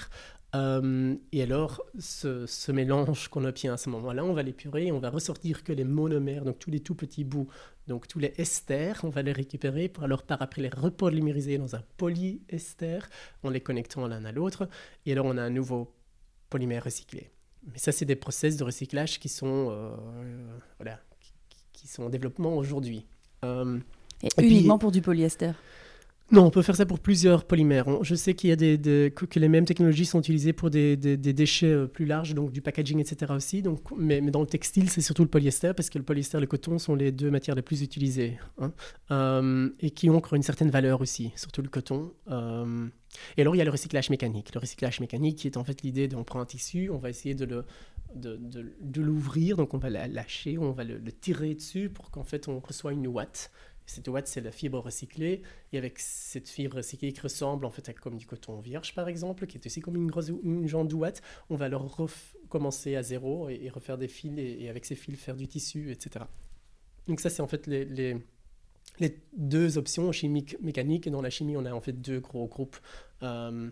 et 1.32 1.42
alors, 1.42 1.82
ce, 1.98 2.72
mélange 2.72 3.28
qu'on 3.28 3.44
obtient 3.44 3.74
à 3.74 3.76
ce 3.76 3.90
moment-là, 3.90 4.24
on 4.24 4.32
va 4.32 4.42
l'épurer 4.42 4.90
on 4.90 4.98
va 4.98 5.10
ressortir 5.10 5.62
que 5.62 5.72
les 5.72 5.84
monomères, 5.84 6.44
donc 6.44 6.58
tous 6.58 6.70
les 6.70 6.80
tout 6.80 6.94
petits 6.94 7.24
bouts, 7.24 7.48
donc 7.86 8.08
tous 8.08 8.18
les 8.18 8.32
esters, 8.38 9.00
on 9.04 9.10
va 9.10 9.22
les 9.22 9.32
récupérer 9.32 9.88
pour 9.88 10.02
alors 10.04 10.22
par 10.22 10.40
après 10.40 10.62
les 10.62 10.70
repolymériser 10.70 11.58
dans 11.58 11.76
un 11.76 11.82
polyester 11.98 13.00
en 13.42 13.50
les 13.50 13.60
connectant 13.60 14.06
l'un 14.08 14.24
à 14.24 14.32
l'autre. 14.32 14.68
Et 15.04 15.12
alors, 15.12 15.26
on 15.26 15.36
a 15.36 15.42
un 15.42 15.50
nouveau 15.50 15.92
polymères 16.48 16.84
recyclés. 16.84 17.30
Mais 17.66 17.78
ça, 17.78 17.90
c'est 17.90 18.04
des 18.04 18.16
process 18.16 18.56
de 18.56 18.64
recyclage 18.64 19.18
qui 19.18 19.28
sont, 19.28 19.68
euh, 19.70 19.96
qui, 21.76 21.86
sont 21.86 22.04
en 22.04 22.08
développement 22.08 22.56
aujourd'hui. 22.56 23.06
Euh, 23.44 23.78
et, 24.22 24.42
uniquement 24.42 24.78
pour 24.78 24.90
du 24.90 25.02
polyester 25.02 25.52
Non, 26.32 26.46
on 26.46 26.50
peut 26.50 26.62
faire 26.62 26.74
ça 26.74 26.86
pour 26.86 26.98
plusieurs 26.98 27.44
polymères. 27.44 28.02
Je 28.02 28.14
sais 28.14 28.34
qu'il 28.34 28.50
y 28.50 28.52
a 28.52 28.56
des, 28.56 29.12
que 29.14 29.38
les 29.38 29.48
mêmes 29.48 29.66
technologies 29.66 30.06
sont 30.06 30.20
utilisées 30.20 30.54
pour 30.54 30.70
des, 30.70 30.96
déchets 30.96 31.72
euh, 31.72 31.86
plus 31.86 32.06
larges, 32.06 32.34
donc 32.34 32.50
du 32.50 32.62
packaging, 32.62 32.98
etc. 32.98 33.32
aussi. 33.36 33.62
Donc, 33.62 33.80
mais, 33.96 34.20
dans 34.22 34.40
le 34.40 34.46
textile, 34.46 34.88
c'est 34.88 35.02
surtout 35.02 35.22
le 35.22 35.28
polyester, 35.28 35.72
parce 35.76 35.90
que 35.90 35.98
le 35.98 36.04
polyester 36.04 36.38
et 36.38 36.40
le 36.40 36.46
coton 36.46 36.78
sont 36.78 36.94
les 36.94 37.12
deux 37.12 37.30
matières 37.30 37.56
les 37.56 37.62
plus 37.62 37.82
utilisées 37.82 38.38
hein, 38.58 38.72
euh, 39.10 39.68
et 39.80 39.90
qui 39.90 40.08
ont 40.08 40.16
encore 40.16 40.34
une 40.34 40.42
certaine 40.42 40.70
valeur 40.70 41.00
aussi, 41.00 41.32
surtout 41.36 41.62
le 41.62 41.68
coton. 41.68 42.12
Euh, 42.30 42.88
et 43.36 43.42
alors, 43.42 43.54
il 43.54 43.58
y 43.58 43.62
a 43.62 43.64
le 43.64 43.70
recyclage 43.70 44.10
mécanique. 44.10 44.54
Le 44.54 44.60
recyclage 44.60 45.00
mécanique 45.00 45.38
qui 45.38 45.46
est 45.46 45.56
en 45.56 45.64
fait 45.64 45.82
l'idée 45.82 46.08
d'on 46.08 46.24
prend 46.24 46.40
un 46.40 46.46
tissu, 46.46 46.90
on 46.90 46.98
va 46.98 47.10
essayer 47.10 47.34
de 47.34 47.44
le 47.44 47.64
de, 48.14 49.00
l'ouvrir, 49.00 49.56
donc 49.56 49.74
on 49.74 49.78
va 49.78 49.90
la 49.90 50.08
lâcher, 50.08 50.58
on 50.58 50.72
va 50.72 50.84
le, 50.84 51.00
tirer 51.12 51.54
dessus 51.54 51.90
pour 51.90 52.10
qu'en 52.10 52.24
fait 52.24 52.48
on 52.48 52.60
reçoit 52.60 52.92
une 52.92 53.06
ouate 53.06 53.50
cette 53.86 54.08
ouate, 54.08 54.26
c'est 54.26 54.40
la 54.40 54.50
fibre 54.50 54.80
recyclée. 54.80 55.42
Et 55.72 55.78
avec 55.78 55.98
cette 55.98 56.48
fibre 56.48 56.76
recyclée 56.76 57.12
qui 57.12 57.20
ressemble 57.20 57.64
en 57.64 57.70
fait 57.70 57.88
à 57.88 57.92
comme 57.92 58.16
du 58.16 58.26
coton 58.26 58.60
vierge, 58.60 58.94
par 58.94 59.08
exemple, 59.08 59.46
qui 59.46 59.56
est 59.56 59.66
aussi 59.66 59.80
comme 59.80 59.96
une, 59.96 60.10
grosse, 60.10 60.32
une 60.42 60.66
genre 60.66 60.84
d'ouate, 60.84 61.22
on 61.50 61.56
va 61.56 61.68
leur 61.68 61.96
recommencer 61.96 62.96
à 62.96 63.02
zéro 63.02 63.48
et, 63.48 63.68
refaire 63.68 63.96
des 63.96 64.08
fils 64.08 64.38
et, 64.38 64.68
avec 64.68 64.84
ces 64.84 64.96
fils 64.96 65.18
faire 65.18 65.36
du 65.36 65.46
tissu, 65.46 65.90
etc. 65.92 66.24
Donc 67.06 67.20
ça, 67.20 67.30
c'est 67.30 67.42
en 67.42 67.46
fait 67.46 67.66
les, 67.68 67.84
les, 68.98 69.18
deux 69.36 69.78
options, 69.78 70.10
chimique, 70.10 70.56
mécanique. 70.60 71.06
Et 71.06 71.10
dans 71.10 71.22
la 71.22 71.30
chimie, 71.30 71.56
on 71.56 71.64
a 71.64 71.72
en 71.72 71.80
fait 71.80 71.92
deux 71.92 72.18
gros 72.20 72.48
groupes. 72.48 72.76
Euh, 73.22 73.70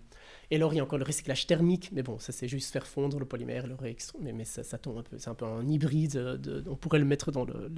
et 0.55 0.57
alors, 0.57 0.73
il 0.73 0.77
y 0.77 0.81
a 0.81 0.85
encore 0.85 1.01
le 1.01 1.05
recyclage 1.05 1.49
thermique, 1.49 1.91
mais 1.91 2.05
bon, 2.05 2.21
ça 2.21 2.31
c'est 2.31 2.47
juste 2.47 2.71
faire 2.71 2.87
fondre 2.87 3.19
le 3.19 3.25
polymère, 3.25 3.67
le 3.67 3.75
mais, 4.21 4.33
mais 4.33 4.45
ça, 4.45 4.63
tombe 4.79 4.99
un 4.99 5.03
peu, 5.03 5.19
c'est 5.19 5.29
un 5.29 5.35
peu 5.35 5.45
un 5.45 5.67
hybride. 5.67 6.13
De, 6.13 6.63
on 6.69 6.77
pourrait 6.77 7.01
le 7.01 7.05
mettre 7.05 7.33
dans 7.33 7.45
le, 7.45 7.73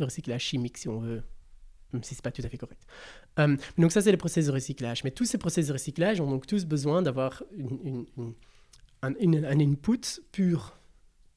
recyclage 0.00 0.40
chimique 0.40 0.78
si 0.78 0.88
on 0.88 1.00
veut 1.00 1.22
même 1.92 2.02
si 2.02 2.14
ce 2.14 2.20
n'est 2.20 2.22
pas 2.22 2.30
tout 2.32 2.40
à 2.42 2.48
fait 2.48 2.56
correct. 2.56 2.82
Euh, 3.38 3.58
donc 3.76 3.92
ça, 3.92 4.00
c'est 4.00 4.10
les 4.10 4.16
process 4.16 4.46
de 4.46 4.52
recyclage. 4.52 5.04
Mais 5.04 5.10
tous 5.10 5.26
ces 5.26 5.36
process 5.36 5.66
de 5.66 5.74
recyclage 5.74 6.18
ont 6.18 6.30
donc 6.30 6.46
tous 6.46 6.64
besoin 6.64 7.02
d'avoir 7.02 7.44
une, 7.52 8.06
un, 9.02 9.60
input 9.60 10.00
pur. 10.32 10.78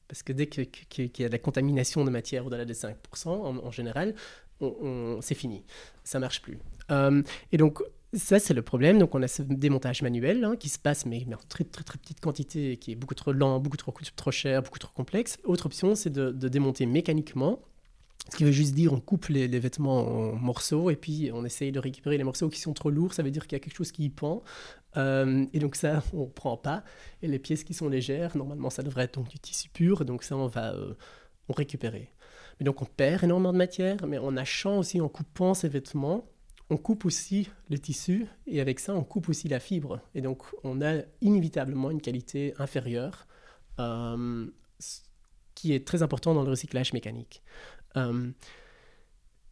Parce 0.08 0.24
que 0.24 0.32
dès 0.32 0.48
qu'il 0.48 1.12
y 1.20 1.24
a 1.26 1.28
de 1.28 1.34
la 1.34 1.38
contamination 1.38 2.06
de 2.06 2.10
matière 2.10 2.46
au-delà 2.46 2.64
de 2.64 2.74
5%, 2.74 3.28
en, 3.28 3.72
général, 3.72 4.16
c'est 5.20 5.36
fini. 5.36 5.66
Ça 6.06 6.18
marche 6.18 6.42
plus. 6.42 6.58
Euh, 6.92 7.22
et 7.52 7.58
donc, 7.58 7.84
ça, 8.14 8.40
c'est 8.40 8.54
le 8.54 8.62
problème. 8.62 9.00
Donc, 9.00 9.16
on 9.16 9.22
a 9.22 9.28
ce 9.28 9.42
démontage 9.42 10.02
manuel 10.02 10.44
hein, 10.44 10.56
qui 10.56 10.70
se 10.70 10.80
passe, 10.80 11.06
mais, 11.06 11.26
en 11.34 11.38
très, 11.50 11.66
très, 11.66 11.84
très 11.84 11.98
petite 11.98 12.22
quantité, 12.22 12.78
qui 12.78 12.92
est 12.94 12.96
beaucoup 12.96 13.16
trop 13.16 13.34
lent, 13.34 13.60
beaucoup 13.60 13.78
trop, 13.78 13.94
trop 14.16 14.32
cher, 14.32 14.64
beaucoup 14.64 14.80
trop 14.80 14.94
complexe. 14.94 15.38
Autre 15.44 15.66
option, 15.66 15.96
c'est 15.96 16.12
de, 16.12 16.32
démonter 16.48 16.86
mécaniquement 16.86 17.60
ce 18.30 18.36
qui 18.36 18.44
veut 18.44 18.52
juste 18.52 18.74
dire 18.74 18.92
on 18.92 19.00
coupe 19.00 19.28
les, 19.28 19.48
vêtements 19.48 20.00
en 20.00 20.36
morceaux 20.36 20.90
et 20.90 20.98
puis 20.98 21.30
on 21.34 21.46
essaye 21.46 21.72
de 21.72 21.80
récupérer 21.80 22.18
les 22.18 22.26
morceaux 22.26 22.50
qui 22.50 22.60
sont 22.60 22.74
trop 22.74 22.90
lourds. 22.90 23.14
Ça 23.14 23.24
veut 23.24 23.32
dire 23.32 23.48
qu'il 23.48 23.54
y 23.54 23.56
a 23.56 23.60
quelque 23.60 23.78
chose 23.78 23.94
qui 23.94 24.04
y 24.04 24.10
pend. 24.10 24.44
Euh, 24.98 25.46
et 25.54 25.60
donc 25.60 25.78
ça, 25.78 26.04
on 26.12 26.22
ne 26.22 26.26
prend 26.26 26.58
pas. 26.58 26.84
Et 27.22 27.28
les 27.28 27.40
pièces 27.40 27.64
qui 27.64 27.74
sont 27.74 27.88
légères, 27.88 28.36
normalement 28.36 28.70
ça 28.70 28.84
devrait 28.84 29.04
être 29.04 29.14
donc 29.14 29.30
du 29.30 29.40
tissu 29.40 29.70
pur. 29.70 30.04
Donc 30.04 30.24
ça, 30.24 30.36
on 30.36 30.48
va 30.48 30.74
euh, 30.74 30.94
on 31.48 31.54
récupérer. 31.54 32.12
Mais 32.60 32.66
donc 32.66 32.82
on 32.82 32.86
perd 32.86 33.24
énormément 33.24 33.54
de 33.54 33.58
matière, 33.58 34.06
mais 34.06 34.18
en 34.18 34.36
achetant 34.36 34.80
aussi, 34.80 35.00
en 35.00 35.08
coupant 35.08 35.54
ces 35.54 35.70
vêtements, 35.70 36.26
on 36.70 36.78
coupe 36.78 37.06
aussi 37.06 37.50
le 37.70 37.80
tissu 37.80 38.28
et 38.46 38.60
avec 38.60 38.80
ça, 38.80 38.94
on 38.94 39.04
coupe 39.04 39.30
aussi 39.30 39.48
la 39.48 39.60
fibre. 39.60 40.02
Et 40.16 40.22
donc 40.22 40.44
on 40.64 40.82
a 40.82 41.02
inévitablement 41.22 41.92
une 41.92 42.02
qualité 42.02 42.54
inférieure. 42.60 43.28
Euh, 43.80 44.48
qui 45.58 45.74
est 45.74 45.88
très 45.88 46.04
important 46.04 46.36
dans 46.36 46.44
le 46.44 46.52
recyclage 46.52 46.94
mécanique. 46.94 47.42
Euh, 47.96 48.30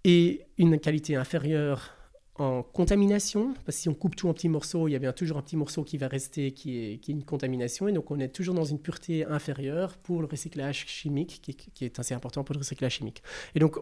et 0.04 0.46
une 0.60 0.80
qualité 0.80 1.16
inférieure 1.16 1.95
en 2.38 2.64
contamination, 2.64 3.54
parce 3.66 3.78
que 3.78 3.82
si 3.84 3.90
on 3.90 3.94
coupe 3.94 4.16
tout 4.16 4.28
en 4.28 4.34
petits 4.34 4.50
morceaux, 4.50 4.88
il 4.88 4.92
y 4.92 4.96
a 4.96 5.00
bien 5.00 5.14
toujours 5.14 5.38
un 5.38 5.42
petit 5.42 5.56
morceau 5.56 5.84
qui 5.84 5.98
va 5.98 6.08
rester 6.08 6.52
qui 6.52 6.78
est, 6.78 6.94
est 6.94 7.08
une 7.08 7.24
contamination, 7.24 7.88
et 7.88 7.94
donc 7.94 8.12
on 8.12 8.20
est 8.20 8.28
toujours 8.28 8.54
dans 8.54 8.66
une 8.66 8.80
pureté 8.80 9.26
inférieure 9.26 9.98
pour 9.98 10.22
le 10.22 10.28
recyclage 10.28 10.86
chimique, 10.88 11.42
qui, 11.42 11.86
est 11.86 12.00
assez 12.00 12.14
important 12.14 12.44
pour 12.44 12.54
le 12.54 12.60
recyclage 12.60 12.96
chimique. 12.96 13.24
Et 13.56 13.60
donc 13.60 13.78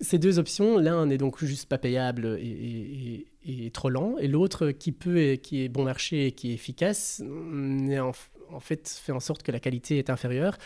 ces 0.00 0.18
deux 0.18 0.40
options, 0.40 0.78
l'un 0.78 1.06
n'est 1.06 1.18
donc 1.18 1.42
juste 1.44 1.68
pas 1.68 1.78
payable 1.78 2.36
et, 2.40 3.26
et, 3.44 3.70
trop 3.70 3.90
lent, 3.90 4.16
et 4.18 4.26
l'autre 4.26 4.70
qui 4.70 4.90
peut 4.90 5.18
et 5.18 5.38
qui 5.38 5.62
est 5.62 5.68
bon 5.68 5.84
marché 5.84 6.26
et 6.26 6.32
qui 6.32 6.50
est 6.50 6.54
efficace, 6.54 7.22
n'est 7.24 8.00
en, 8.00 8.12
fait 8.60 8.88
fait 8.88 9.12
en 9.12 9.20
sorte 9.20 9.44
que 9.44 9.52
la 9.52 9.60
qualité 9.60 9.98
est 9.98 10.10
inférieure. 10.10 10.56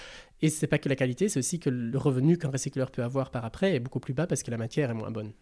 Et 0.41 0.49
ce 0.49 0.63
n'est 0.63 0.69
pas 0.69 0.79
que 0.79 0.89
la 0.89 0.97
qualité, 0.97 1.29
c'est 1.29 1.41
aussi 1.41 1.59
que 1.59 1.69
le 1.69 1.99
revenu 1.99 2.39
qu'un 2.39 2.51
recycleur 2.51 2.91
peut 2.91 3.03
avoir 3.03 3.31
par 3.31 3.45
après 3.45 3.75
est 3.75 3.81
beaucoup 3.81 4.01
plus 4.01 4.15
bas 4.15 4.27
parce 4.27 4.43
que 4.43 4.51
la 4.51 4.57
matière 4.57 4.91
est 4.91 4.95
moins 4.95 5.11
bonne. 5.11 5.33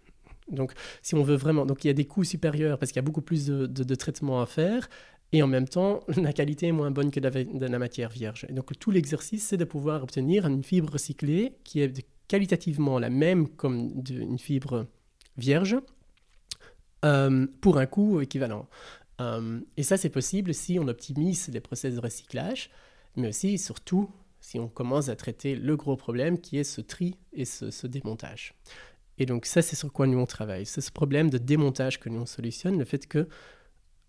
Donc, 0.50 0.72
si 1.02 1.14
on 1.14 1.22
veut 1.22 1.36
vraiment, 1.36 1.66
donc 1.66 1.84
il 1.84 1.88
y 1.88 1.90
a 1.90 1.94
des 1.94 2.06
coûts 2.06 2.24
supérieurs 2.24 2.78
parce 2.78 2.92
qu'il 2.92 2.96
y 2.96 3.04
a 3.04 3.06
beaucoup 3.06 3.22
plus 3.22 3.46
de, 3.46 3.66
de, 3.66 3.94
traitements 3.94 4.40
à 4.40 4.46
faire, 4.46 4.88
et 5.32 5.42
en 5.42 5.46
même 5.46 5.68
temps, 5.68 6.00
la 6.16 6.32
qualité 6.32 6.68
est 6.68 6.72
moins 6.72 6.90
bonne 6.90 7.10
que 7.10 7.20
de 7.20 7.66
la, 7.66 7.78
matière 7.78 8.10
vierge. 8.10 8.46
Donc, 8.50 8.78
tout 8.78 8.90
l'exercice, 8.90 9.46
c'est 9.46 9.56
de 9.56 9.64
pouvoir 9.64 10.02
obtenir 10.02 10.46
une 10.46 10.62
fibre 10.62 10.92
recyclée 10.92 11.54
qui 11.64 11.80
est 11.80 12.06
qualitativement 12.28 12.98
la 12.98 13.10
même 13.10 13.48
comme 13.48 14.02
une 14.08 14.38
fibre 14.38 14.86
vierge 15.36 15.76
euh, 17.04 17.46
pour 17.60 17.78
un 17.78 17.86
coût 17.86 18.20
équivalent. 18.20 18.68
Euh, 19.20 19.60
et 19.76 19.82
ça, 19.82 19.96
c'est 19.96 20.10
possible 20.10 20.54
si 20.54 20.78
on 20.78 20.88
optimise 20.88 21.48
les 21.48 21.60
process 21.60 21.94
de 21.94 22.00
recyclage, 22.00 22.70
mais 23.16 23.28
aussi, 23.28 23.58
surtout, 23.58 24.10
si 24.40 24.58
on 24.58 24.68
commence 24.68 25.08
à 25.08 25.16
traiter 25.16 25.56
le 25.56 25.76
gros 25.76 25.96
problème 25.96 26.38
qui 26.40 26.58
est 26.58 26.64
ce 26.64 26.80
tri 26.80 27.16
et 27.32 27.44
ce, 27.44 27.86
démontage. 27.86 28.54
Et 29.18 29.26
donc 29.26 29.46
ça, 29.46 29.62
c'est 29.62 29.76
sur 29.76 29.92
quoi 29.92 30.06
nous 30.06 30.18
on 30.18 30.26
travaille. 30.26 30.66
C'est 30.66 30.80
ce 30.80 30.92
problème 30.92 31.30
de 31.30 31.38
démontage 31.38 31.98
que 32.00 32.08
nous 32.08 32.20
on 32.20 32.26
solutionne, 32.26 32.78
le 32.78 32.84
fait 32.84 33.06
que 33.06 33.28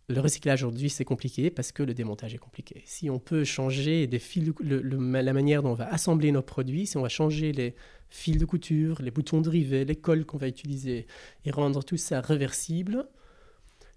le 0.10 0.22
recyclage 0.22 0.64
aujourd'hui, 0.64 0.90
c'est 0.90 1.04
compliqué 1.04 1.50
parce 1.50 1.74
que 1.74 1.84
le 1.84 1.94
démontage 1.94 2.34
est 2.34 2.38
compliqué. 2.38 2.82
Si 2.86 3.10
on 3.10 3.20
peut 3.20 3.44
changer 3.44 4.10
la 4.10 5.34
manière 5.34 5.64
dont 5.64 5.72
on 5.72 5.74
va 5.74 5.92
assembler 5.94 6.32
nos 6.32 6.42
produits, 6.42 6.88
si 6.88 6.96
on 6.96 7.02
va 7.02 7.10
changer 7.10 7.52
les 7.52 7.76
fils 8.10 8.38
de 8.38 8.46
couture, 8.46 9.02
les 9.02 9.12
boutons 9.12 9.42
de 9.42 9.50
rivet, 9.50 9.84
les 9.84 9.98
cols 9.98 10.26
qu'on 10.26 10.38
va 10.38 10.48
utiliser 10.48 11.08
et 11.44 11.52
rendre 11.52 11.84
tout 11.84 11.98
ça 11.98 12.22
réversible, 12.22 13.06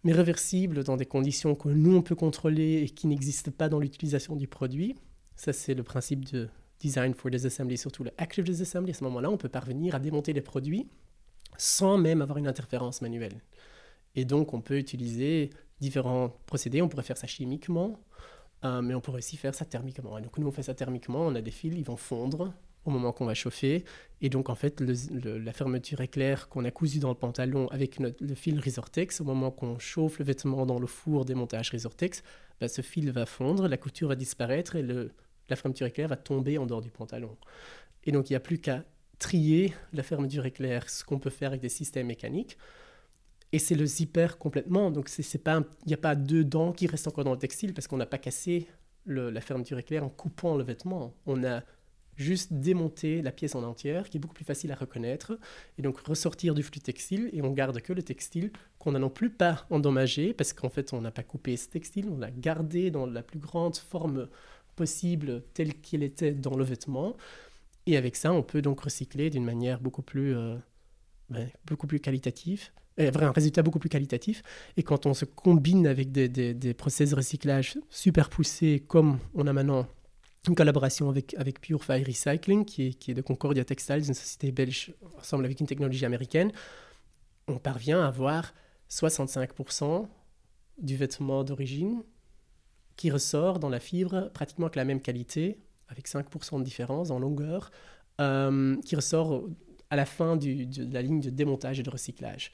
mais 0.02 0.12
réversible 0.12 0.82
dans 0.82 0.96
des 0.96 1.06
conditions 1.06 1.54
que 1.54 1.68
nous 1.68 1.94
on 1.94 2.02
peut 2.02 2.16
contrôler 2.16 2.82
et 2.82 2.88
qui 2.88 3.06
n'existent 3.06 3.52
pas 3.52 3.68
dans 3.68 3.78
l'utilisation 3.78 4.34
du 4.34 4.48
produit, 4.48 4.96
ça, 5.36 5.54
c'est 5.54 5.72
le 5.72 5.82
principe 5.82 6.30
de 6.30 6.50
design 6.80 7.14
for 7.14 7.30
disassembly, 7.30 7.76
surtout 7.76 8.04
le 8.04 8.10
active 8.18 8.44
disassembly. 8.44 8.90
À 8.90 8.94
ce 8.94 9.04
moment-là, 9.04 9.30
on 9.30 9.36
peut 9.36 9.48
parvenir 9.48 9.94
à 9.94 9.98
démonter 9.98 10.32
les 10.32 10.40
produits 10.40 10.88
sans 11.56 11.98
même 11.98 12.22
avoir 12.22 12.38
une 12.38 12.48
interférence 12.48 13.02
manuelle. 13.02 13.40
Et 14.14 14.24
donc, 14.24 14.54
on 14.54 14.60
peut 14.60 14.78
utiliser 14.78 15.50
différents 15.80 16.30
procédés. 16.46 16.82
On 16.82 16.88
pourrait 16.88 17.02
faire 17.04 17.18
ça 17.18 17.26
chimiquement, 17.26 18.00
euh, 18.64 18.82
mais 18.82 18.94
on 18.94 19.00
pourrait 19.00 19.18
aussi 19.18 19.36
faire 19.36 19.54
ça 19.54 19.64
thermiquement. 19.64 20.18
Donc, 20.20 20.38
nous, 20.38 20.46
on 20.46 20.52
fait 20.52 20.62
ça 20.62 20.74
thermiquement. 20.74 21.20
On 21.20 21.34
a 21.34 21.42
des 21.42 21.50
fils, 21.50 21.74
ils 21.76 21.84
vont 21.84 21.96
fondre 21.96 22.52
au 22.86 22.90
moment 22.90 23.12
qu'on 23.12 23.26
va 23.26 23.34
chauffer. 23.34 23.84
Et 24.22 24.30
donc, 24.30 24.48
en 24.48 24.54
fait, 24.54 24.80
la 24.80 25.52
fermeture 25.52 26.00
éclair 26.00 26.48
qu'on 26.48 26.64
a 26.64 26.70
cousu 26.70 26.98
dans 26.98 27.10
le 27.10 27.14
pantalon 27.14 27.68
avec 27.68 27.98
le 27.98 28.34
fil 28.34 28.58
Resortex, 28.58 29.20
au 29.20 29.24
moment 29.24 29.50
qu'on 29.50 29.78
chauffe 29.78 30.18
le 30.18 30.24
vêtement 30.24 30.64
dans 30.64 30.78
le 30.78 30.86
four 30.86 31.26
démontage 31.26 31.70
Resortex, 31.70 32.22
bah, 32.58 32.68
ce 32.68 32.80
fil 32.80 33.10
va 33.10 33.26
fondre, 33.26 33.68
la 33.68 33.76
couture 33.76 34.08
va 34.08 34.16
disparaître 34.16 34.76
et 34.76 34.82
le, 34.82 35.12
la 35.50 35.56
fermeture 35.56 35.86
éclair 35.86 36.08
va 36.08 36.16
tomber 36.16 36.58
en 36.58 36.66
dehors 36.66 36.80
du 36.80 36.90
pantalon. 36.90 37.36
Et 38.04 38.12
donc, 38.12 38.30
il 38.30 38.32
n'y 38.32 38.36
a 38.36 38.40
plus 38.40 38.58
qu'à 38.58 38.84
trier 39.18 39.74
la 39.92 40.02
fermeture 40.02 40.46
éclair, 40.46 40.88
ce 40.88 41.04
qu'on 41.04 41.18
peut 41.18 41.30
faire 41.30 41.48
avec 41.48 41.60
des 41.60 41.68
systèmes 41.68 42.06
mécaniques. 42.06 42.56
Et 43.52 43.58
c'est 43.58 43.74
le 43.74 43.84
zipper 43.84 44.38
complètement. 44.38 44.90
Donc, 44.90 45.10
il 45.18 45.64
n'y 45.86 45.94
a 45.94 45.96
pas 45.98 46.14
deux 46.14 46.44
dents 46.44 46.72
qui 46.72 46.86
restent 46.86 47.08
encore 47.08 47.24
dans 47.24 47.32
le 47.32 47.38
textile 47.38 47.74
parce 47.74 47.88
qu'on 47.88 47.96
n'a 47.96 48.06
pas 48.06 48.18
cassé 48.18 48.68
la 49.06 49.40
fermeture 49.40 49.78
éclair 49.78 50.04
en 50.04 50.08
coupant 50.08 50.56
le 50.56 50.62
vêtement. 50.62 51.14
On 51.26 51.44
a 51.44 51.62
juste 52.16 52.52
démonté 52.52 53.22
la 53.22 53.32
pièce 53.32 53.54
en 53.54 53.62
entière, 53.62 54.08
qui 54.08 54.18
est 54.18 54.20
beaucoup 54.20 54.34
plus 54.34 54.44
facile 54.44 54.70
à 54.72 54.74
reconnaître, 54.74 55.38
et 55.78 55.82
donc 55.82 55.98
ressortir 56.00 56.54
du 56.54 56.62
flux 56.62 56.80
textile, 56.80 57.30
et 57.32 57.40
on 57.40 57.50
garde 57.50 57.80
que 57.80 57.94
le 57.94 58.02
textile 58.02 58.52
qu'on 58.78 58.92
n'a 58.92 58.98
non 58.98 59.08
plus 59.08 59.30
pas 59.30 59.66
endommagé, 59.70 60.34
parce 60.34 60.52
qu'en 60.52 60.68
fait 60.68 60.92
on 60.92 61.00
n'a 61.00 61.10
pas 61.10 61.22
coupé 61.22 61.56
ce 61.56 61.68
textile, 61.68 62.08
on 62.10 62.18
l'a 62.18 62.30
gardé 62.30 62.90
dans 62.90 63.06
la 63.06 63.22
plus 63.22 63.38
grande 63.38 63.76
forme 63.76 64.28
possible 64.80 65.42
tel 65.52 65.74
qu'il 65.82 66.02
était 66.02 66.32
dans 66.32 66.56
le 66.56 66.64
vêtement. 66.64 67.14
Et 67.84 67.98
avec 67.98 68.16
ça, 68.16 68.32
on 68.32 68.42
peut 68.42 68.62
donc 68.62 68.80
recycler 68.80 69.28
d'une 69.28 69.44
manière 69.44 69.78
beaucoup 69.78 70.00
plus, 70.00 70.34
euh, 70.34 70.56
ben, 71.28 71.50
beaucoup 71.66 71.86
plus 71.86 72.00
qualitative, 72.00 72.70
et 72.96 73.08
un 73.08 73.30
résultat 73.30 73.62
beaucoup 73.62 73.78
plus 73.78 73.90
qualitatif. 73.90 74.42
Et 74.78 74.82
quand 74.82 75.04
on 75.04 75.12
se 75.12 75.26
combine 75.26 75.86
avec 75.86 76.12
des, 76.12 76.28
des, 76.28 76.74
process 76.74 77.10
de 77.10 77.16
recyclage 77.16 77.78
super 77.90 78.30
poussés, 78.30 78.82
comme 78.88 79.18
on 79.34 79.46
a 79.46 79.52
maintenant 79.52 79.86
une 80.48 80.54
collaboration 80.54 81.10
avec, 81.10 81.34
avec 81.34 81.60
Purify 81.60 82.02
Recycling, 82.02 82.64
qui 82.64 82.96
est 83.08 83.14
de 83.14 83.20
Concordia 83.20 83.64
Textiles, 83.64 84.08
une 84.08 84.14
société 84.14 84.50
belge, 84.50 84.94
ensemble 85.18 85.44
avec 85.44 85.60
une 85.60 85.66
technologie 85.66 86.06
américaine, 86.06 86.52
on 87.48 87.58
parvient 87.58 88.00
à 88.00 88.06
avoir 88.06 88.54
65% 88.88 90.08
du 90.78 90.96
vêtement 90.96 91.44
d'origine 91.44 92.02
qui 93.00 93.10
ressort 93.10 93.60
dans 93.60 93.70
la 93.70 93.80
fibre 93.80 94.30
pratiquement 94.34 94.66
avec 94.66 94.76
la 94.76 94.84
même 94.84 95.00
qualité, 95.00 95.58
avec 95.88 96.06
5% 96.06 96.58
de 96.58 96.64
différence 96.64 97.10
en 97.10 97.18
longueur, 97.18 97.70
euh, 98.20 98.76
qui 98.82 98.94
ressort 98.94 99.48
à 99.88 99.96
la 99.96 100.04
fin 100.04 100.36
de 100.36 100.66
la 100.92 101.00
ligne 101.00 101.22
de 101.22 101.30
démontage 101.30 101.80
et 101.80 101.82
de 101.82 101.88
recyclage. 101.88 102.52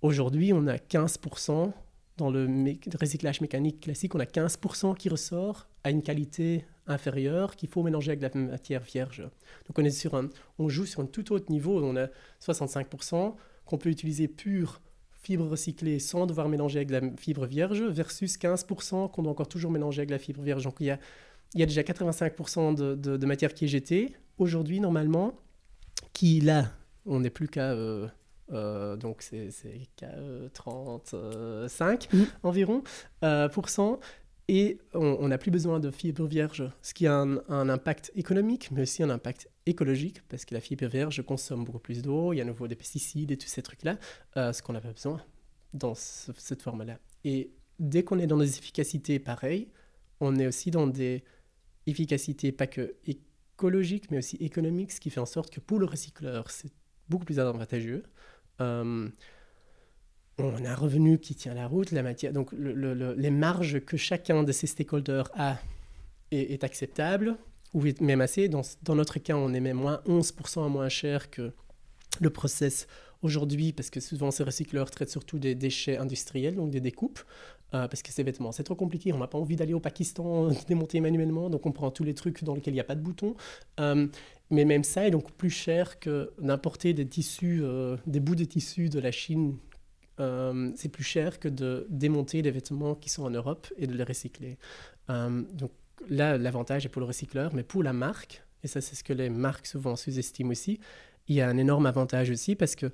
Aujourd'hui, 0.00 0.52
on 0.52 0.68
a 0.68 0.76
15% 0.76 1.72
dans 2.16 2.30
le 2.30 2.46
recyclage 3.00 3.40
mécanique 3.40 3.80
classique, 3.80 4.14
on 4.14 4.20
a 4.20 4.24
15% 4.24 4.96
qui 4.96 5.08
ressort 5.08 5.66
à 5.82 5.90
une 5.90 6.04
qualité 6.04 6.64
inférieure 6.86 7.56
qu'il 7.56 7.68
faut 7.68 7.82
mélanger 7.82 8.12
avec 8.12 8.22
la 8.22 8.40
matière 8.40 8.82
vierge. 8.82 9.28
Donc 9.66 9.80
on, 9.80 9.84
est 9.84 9.90
sur 9.90 10.14
un, 10.14 10.28
on 10.60 10.68
joue 10.68 10.86
sur 10.86 11.00
un 11.00 11.06
tout 11.06 11.32
autre 11.32 11.50
niveau, 11.50 11.82
on 11.82 11.96
a 11.96 12.06
65% 12.40 13.34
qu'on 13.64 13.78
peut 13.78 13.90
utiliser 13.90 14.28
pur 14.28 14.80
fibre 15.22 15.48
recyclée 15.48 15.98
sans 15.98 16.26
devoir 16.26 16.48
mélanger 16.48 16.78
avec 16.78 16.88
de 16.88 16.94
la 16.94 17.16
fibre 17.16 17.46
vierge 17.46 17.82
versus 17.82 18.36
15% 18.38 19.10
qu'on 19.10 19.22
doit 19.22 19.32
encore 19.32 19.48
toujours 19.48 19.70
mélanger 19.70 20.00
avec 20.00 20.10
la 20.10 20.18
fibre 20.18 20.42
vierge. 20.42 20.64
Donc 20.64 20.76
il 20.80 20.86
y 20.86 20.90
a, 20.90 20.98
il 21.54 21.60
y 21.60 21.62
a 21.62 21.66
déjà 21.66 21.82
85% 21.82 22.74
de, 22.74 22.94
de, 22.94 23.26
matière 23.26 23.54
qui 23.54 23.66
est 23.66 23.68
jetée 23.68 24.16
aujourd'hui 24.38 24.80
normalement, 24.80 25.34
qui 26.12 26.40
là, 26.40 26.72
on 27.06 27.20
n'est 27.20 27.30
plus 27.30 27.48
qu'à... 27.48 27.70
Euh, 27.72 28.08
euh, 28.52 28.96
donc 28.96 29.22
c'est 29.22 29.48
35 30.52 32.12
mmh. 32.12 32.22
environ 32.42 32.82
euh, 33.24 33.48
pour 33.48 33.68
cent. 33.68 34.00
Et 34.48 34.78
on 34.92 35.28
n'a 35.28 35.38
plus 35.38 35.52
besoin 35.52 35.78
de 35.78 35.90
fibre 35.90 36.26
vierge, 36.26 36.68
ce 36.82 36.92
qui 36.92 37.06
a 37.06 37.14
un, 37.14 37.68
impact 37.68 38.10
économique, 38.16 38.70
mais 38.72 38.82
aussi 38.82 39.02
un 39.02 39.08
impact 39.08 39.48
écologique, 39.66 40.22
parce 40.28 40.44
que 40.44 40.54
la 40.54 40.60
fibre 40.60 40.86
vierge 40.86 41.22
consomme 41.22 41.64
beaucoup 41.64 41.78
plus 41.78 42.02
d'eau, 42.02 42.32
il 42.32 42.36
y 42.36 42.40
a 42.40 42.42
à 42.42 42.46
nouveau 42.46 42.68
des 42.68 42.74
pesticides 42.74 43.30
et 43.30 43.36
tous 43.36 43.48
ces 43.48 43.62
trucs-là, 43.62 43.98
euh, 44.36 44.52
ce 44.52 44.62
qu'on 44.62 44.72
n'a 44.72 44.80
pas 44.80 44.92
besoin 44.92 45.20
dans 45.72 45.94
cette 45.94 46.62
forme-là. 46.62 46.98
Et 47.24 47.52
dès 47.78 48.02
qu'on 48.02 48.18
est 48.18 48.26
dans 48.26 48.38
des 48.38 48.58
efficacités 48.58 49.18
pareilles, 49.18 49.68
on 50.20 50.36
est 50.36 50.46
aussi 50.46 50.70
dans 50.70 50.86
des 50.86 51.24
efficacités 51.86 52.52
pas 52.52 52.66
que 52.66 52.94
écologiques, 53.06 54.10
mais 54.10 54.18
aussi 54.18 54.36
économiques, 54.36 54.92
ce 54.92 55.00
qui 55.00 55.10
fait 55.10 55.20
en 55.20 55.26
sorte 55.26 55.50
que 55.50 55.60
pour 55.60 55.78
le 55.78 55.86
recycleur, 55.86 56.50
c'est 56.50 56.70
beaucoup 57.08 57.24
plus 57.24 57.38
avantageux. 57.38 58.04
Euh, 58.60 59.08
on 60.38 60.64
a 60.64 60.70
un 60.70 60.74
revenu 60.74 61.18
qui 61.18 61.34
tient 61.34 61.54
la 61.54 61.66
route, 61.66 61.90
la 61.90 62.02
matière, 62.02 62.32
donc 62.32 62.52
les 62.52 63.30
marges 63.30 63.80
que 63.84 63.96
chacun 63.96 64.42
de 64.42 64.52
ces 64.52 64.66
stakeholders 64.66 65.30
a 65.34 65.58
est, 66.30 66.64
acceptable, 66.64 67.36
ou 67.74 67.82
même 68.00 68.20
assez. 68.20 68.48
Dans, 68.48 68.62
notre 68.94 69.18
cas, 69.18 69.36
on 69.36 69.52
est 69.54 69.60
même 69.60 69.78
moins 69.78 70.00
11% 70.06 70.68
moins 70.68 70.88
cher 70.88 71.30
que 71.30 71.52
le 72.20 72.30
process 72.30 72.86
aujourd'hui, 73.22 73.72
parce 73.72 73.90
que 73.90 74.00
souvent 74.00 74.30
ces 74.30 74.42
recycleurs 74.42 74.90
traitent 74.90 75.10
surtout 75.10 75.38
des 75.38 75.54
déchets 75.54 75.96
industriels, 75.96 76.56
donc 76.56 76.70
des 76.70 76.80
découpes, 76.80 77.20
euh, 77.74 77.88
parce 77.88 78.02
que 78.02 78.12
ces 78.12 78.22
vêtements, 78.22 78.52
c'est 78.52 78.64
trop 78.64 78.74
compliqué, 78.74 79.12
on 79.12 79.18
n'a 79.18 79.28
pas 79.28 79.38
envie 79.38 79.56
d'aller 79.56 79.74
au 79.74 79.80
Pakistan 79.80 80.48
démonter 80.68 81.00
manuellement, 81.00 81.48
donc 81.48 81.64
on 81.64 81.72
prend 81.72 81.90
tous 81.90 82.04
les 82.04 82.14
trucs 82.14 82.44
dans 82.44 82.54
lesquels 82.54 82.74
il 82.74 82.76
n'y 82.76 82.80
a 82.80 82.84
pas 82.84 82.96
de 82.96 83.00
boutons. 83.00 83.34
Euh, 83.80 84.06
mais 84.50 84.64
même 84.64 84.84
ça 84.84 85.06
est 85.06 85.10
donc 85.10 85.32
plus 85.32 85.50
cher 85.50 85.98
que 85.98 86.32
d'importer 86.38 86.92
des 86.92 87.06
tissus, 87.06 87.60
euh, 87.62 87.96
des 88.06 88.20
bouts 88.20 88.34
de 88.34 88.44
tissus 88.44 88.90
de 88.90 88.98
la 88.98 89.12
Chine 89.12 89.56
euh, 90.20 90.70
c'est 90.76 90.90
plus 90.90 91.04
cher 91.04 91.40
que 91.40 91.48
de 91.48 91.86
démonter 91.88 92.42
des 92.42 92.50
vêtements 92.50 92.94
qui 92.94 93.08
sont 93.08 93.22
en 93.22 93.30
Europe 93.30 93.66
et 93.78 93.86
de 93.86 93.94
les 93.94 94.04
recycler. 94.04 94.58
Donc 95.08 95.72
là, 96.08 96.38
l'avantage 96.38 96.86
est 96.86 96.88
pour 96.88 97.00
le 97.00 97.06
recycleur, 97.06 97.54
mais 97.54 97.62
pour 97.62 97.82
la 97.82 97.92
marque, 97.92 98.44
et 98.62 98.68
ça 98.68 98.80
c'est 98.80 98.94
ce 98.94 99.04
que 99.04 99.12
les 99.12 99.30
marques 99.30 99.66
souvent 99.66 99.96
sous-estiment 99.96 100.50
aussi, 100.50 100.78
il 101.28 101.36
y 101.36 101.40
a 101.40 101.48
un 101.48 101.56
énorme 101.56 101.86
avantage 101.86 102.30
aussi 102.30 102.56
parce 102.56 102.74
que 102.74 102.90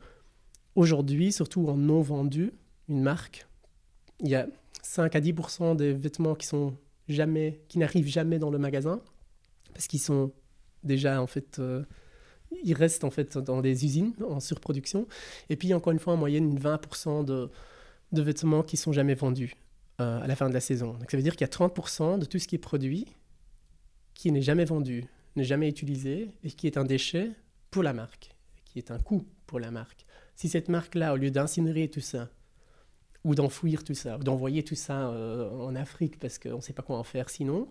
aujourd'hui, 0.74 1.32
surtout 1.32 1.68
en 1.68 1.76
non 1.76 2.02
vendu, 2.02 2.52
une 2.88 3.02
marque, 3.02 3.46
il 4.20 4.28
y 4.28 4.34
a 4.34 4.46
5 4.82 5.14
à 5.16 5.20
10% 5.20 5.76
des 5.76 5.92
vêtements 5.92 6.34
qui 6.34 6.46
sont 6.46 6.76
jamais, 7.08 7.60
qui 7.68 7.78
n'arrivent 7.78 8.08
jamais 8.08 8.38
dans 8.38 8.50
le 8.50 8.58
magasin 8.58 9.00
parce 9.72 9.86
qu'ils 9.86 10.00
sont 10.00 10.32
déjà 10.84 11.20
en 11.20 11.26
fait 11.26 11.58
euh, 11.58 11.84
il 12.64 12.74
reste 12.74 13.04
en 13.04 13.10
fait 13.10 13.38
dans 13.38 13.60
des 13.60 13.84
usines 13.84 14.12
en 14.26 14.40
surproduction. 14.40 15.06
Et 15.50 15.56
puis 15.56 15.74
encore 15.74 15.92
une 15.92 15.98
fois, 15.98 16.14
en 16.14 16.16
moyenne, 16.16 16.58
20% 16.58 17.24
de, 17.24 17.50
de 18.12 18.22
vêtements 18.22 18.62
qui 18.62 18.76
sont 18.76 18.92
jamais 18.92 19.14
vendus 19.14 19.54
euh, 20.00 20.20
à 20.20 20.26
la 20.26 20.36
fin 20.36 20.48
de 20.48 20.54
la 20.54 20.60
saison. 20.60 20.92
Donc 20.92 21.10
ça 21.10 21.16
veut 21.16 21.22
dire 21.22 21.34
qu'il 21.34 21.44
y 21.46 21.50
a 21.50 21.52
30% 21.52 22.18
de 22.18 22.24
tout 22.24 22.38
ce 22.38 22.46
qui 22.46 22.54
est 22.54 22.58
produit 22.58 23.06
qui 24.14 24.32
n'est 24.32 24.42
jamais 24.42 24.64
vendu, 24.64 25.04
n'est 25.36 25.44
jamais 25.44 25.68
utilisé 25.68 26.30
et 26.42 26.50
qui 26.50 26.66
est 26.66 26.76
un 26.76 26.84
déchet 26.84 27.30
pour 27.70 27.82
la 27.82 27.92
marque, 27.92 28.34
qui 28.64 28.78
est 28.78 28.90
un 28.90 28.98
coût 28.98 29.24
pour 29.46 29.60
la 29.60 29.70
marque. 29.70 30.06
Si 30.34 30.48
cette 30.48 30.68
marque-là, 30.68 31.14
au 31.14 31.16
lieu 31.16 31.30
d'incinérer 31.30 31.88
tout 31.88 32.00
ça, 32.00 32.28
ou 33.24 33.34
d'enfouir 33.34 33.82
tout 33.82 33.94
ça, 33.94 34.18
ou 34.18 34.22
d'envoyer 34.22 34.62
tout 34.62 34.74
ça 34.76 35.10
euh, 35.10 35.50
en 35.50 35.74
Afrique 35.74 36.18
parce 36.18 36.38
qu'on 36.38 36.56
ne 36.56 36.60
sait 36.60 36.72
pas 36.72 36.82
quoi 36.82 36.96
en 36.96 37.04
faire 37.04 37.28
sinon, 37.28 37.68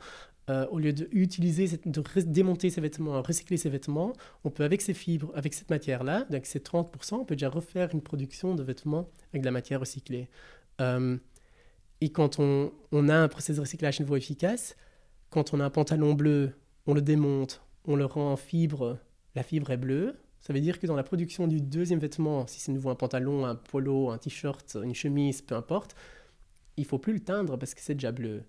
euh, 0.49 0.65
au 0.67 0.79
lieu 0.79 0.93
de, 0.93 1.07
utiliser, 1.11 1.79
de 1.85 2.21
démonter 2.21 2.69
ces 2.69 2.81
vêtements, 2.81 3.21
recycler 3.21 3.57
ces 3.57 3.69
vêtements, 3.69 4.13
on 4.43 4.49
peut 4.49 4.63
avec 4.63 4.81
ces 4.81 4.93
fibres, 4.93 5.31
avec 5.35 5.53
cette 5.53 5.69
matière-là, 5.69 6.25
donc 6.29 6.45
ces 6.45 6.59
30%, 6.59 7.15
on 7.15 7.25
peut 7.25 7.35
déjà 7.35 7.49
refaire 7.49 7.89
une 7.93 8.01
production 8.01 8.55
de 8.55 8.63
vêtements 8.63 9.09
avec 9.31 9.41
de 9.41 9.45
la 9.45 9.51
matière 9.51 9.79
recyclée. 9.79 10.29
Et 12.01 12.09
quand 12.09 12.39
on, 12.39 12.71
a 13.09 13.15
un 13.15 13.27
processus 13.27 13.55
de 13.55 13.61
recyclage 13.61 13.99
à 13.99 14.03
niveau 14.03 14.15
efficace, 14.15 14.75
quand 15.29 15.53
on 15.53 15.59
a 15.59 15.65
un 15.65 15.69
pantalon 15.69 16.13
bleu, 16.13 16.53
on 16.85 16.93
le 16.93 17.01
démonte, 17.01 17.61
on 17.85 17.95
le 17.95 18.05
rend 18.05 18.31
en 18.31 18.37
fibre, 18.37 18.99
la 19.35 19.43
fibre 19.43 19.71
est 19.71 19.77
bleue. 19.77 20.15
Ça 20.39 20.53
veut 20.53 20.61
dire 20.61 20.79
que 20.79 20.87
dans 20.87 20.95
la 20.95 21.03
production 21.03 21.47
du 21.47 21.59
deuxième 21.59 21.99
vêtement, 21.99 22.45
si 22.47 22.59
c'est 22.59 22.71
nouveau 22.71 22.89
un 22.89 22.95
pantalon, 22.95 23.45
un 23.45 23.55
polo, 23.55 24.11
un 24.11 24.17
t-shirt, 24.17 24.77
une 24.81 24.93
chemise, 24.93 25.41
peu 25.41 25.55
importe, 25.55 25.95
il 26.77 26.85
faut 26.85 26.99
plus 26.99 27.13
le 27.13 27.19
teindre 27.19 27.57
parce 27.57 27.73
que 27.73 27.81
c'est 27.81 27.95
déjà 27.95 28.11
bleu. 28.11 28.43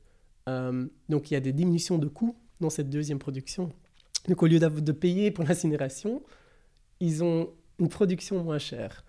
Euh, 0.48 0.86
donc 1.08 1.30
il 1.30 1.34
y 1.34 1.36
a 1.36 1.40
des 1.40 1.52
diminutions 1.52 1.98
de 1.98 2.06
coûts 2.06 2.36
dans 2.60 2.70
cette 2.70 2.90
deuxième 2.90 3.18
production. 3.18 3.72
Donc 4.28 4.42
au 4.42 4.46
lieu 4.46 4.58
de 4.58 4.92
payer 4.92 5.30
pour 5.30 5.44
l'incinération, 5.44 6.22
ils 7.00 7.24
ont 7.24 7.50
une 7.78 7.88
production 7.88 8.42
moins 8.44 8.58
chère. 8.58 9.04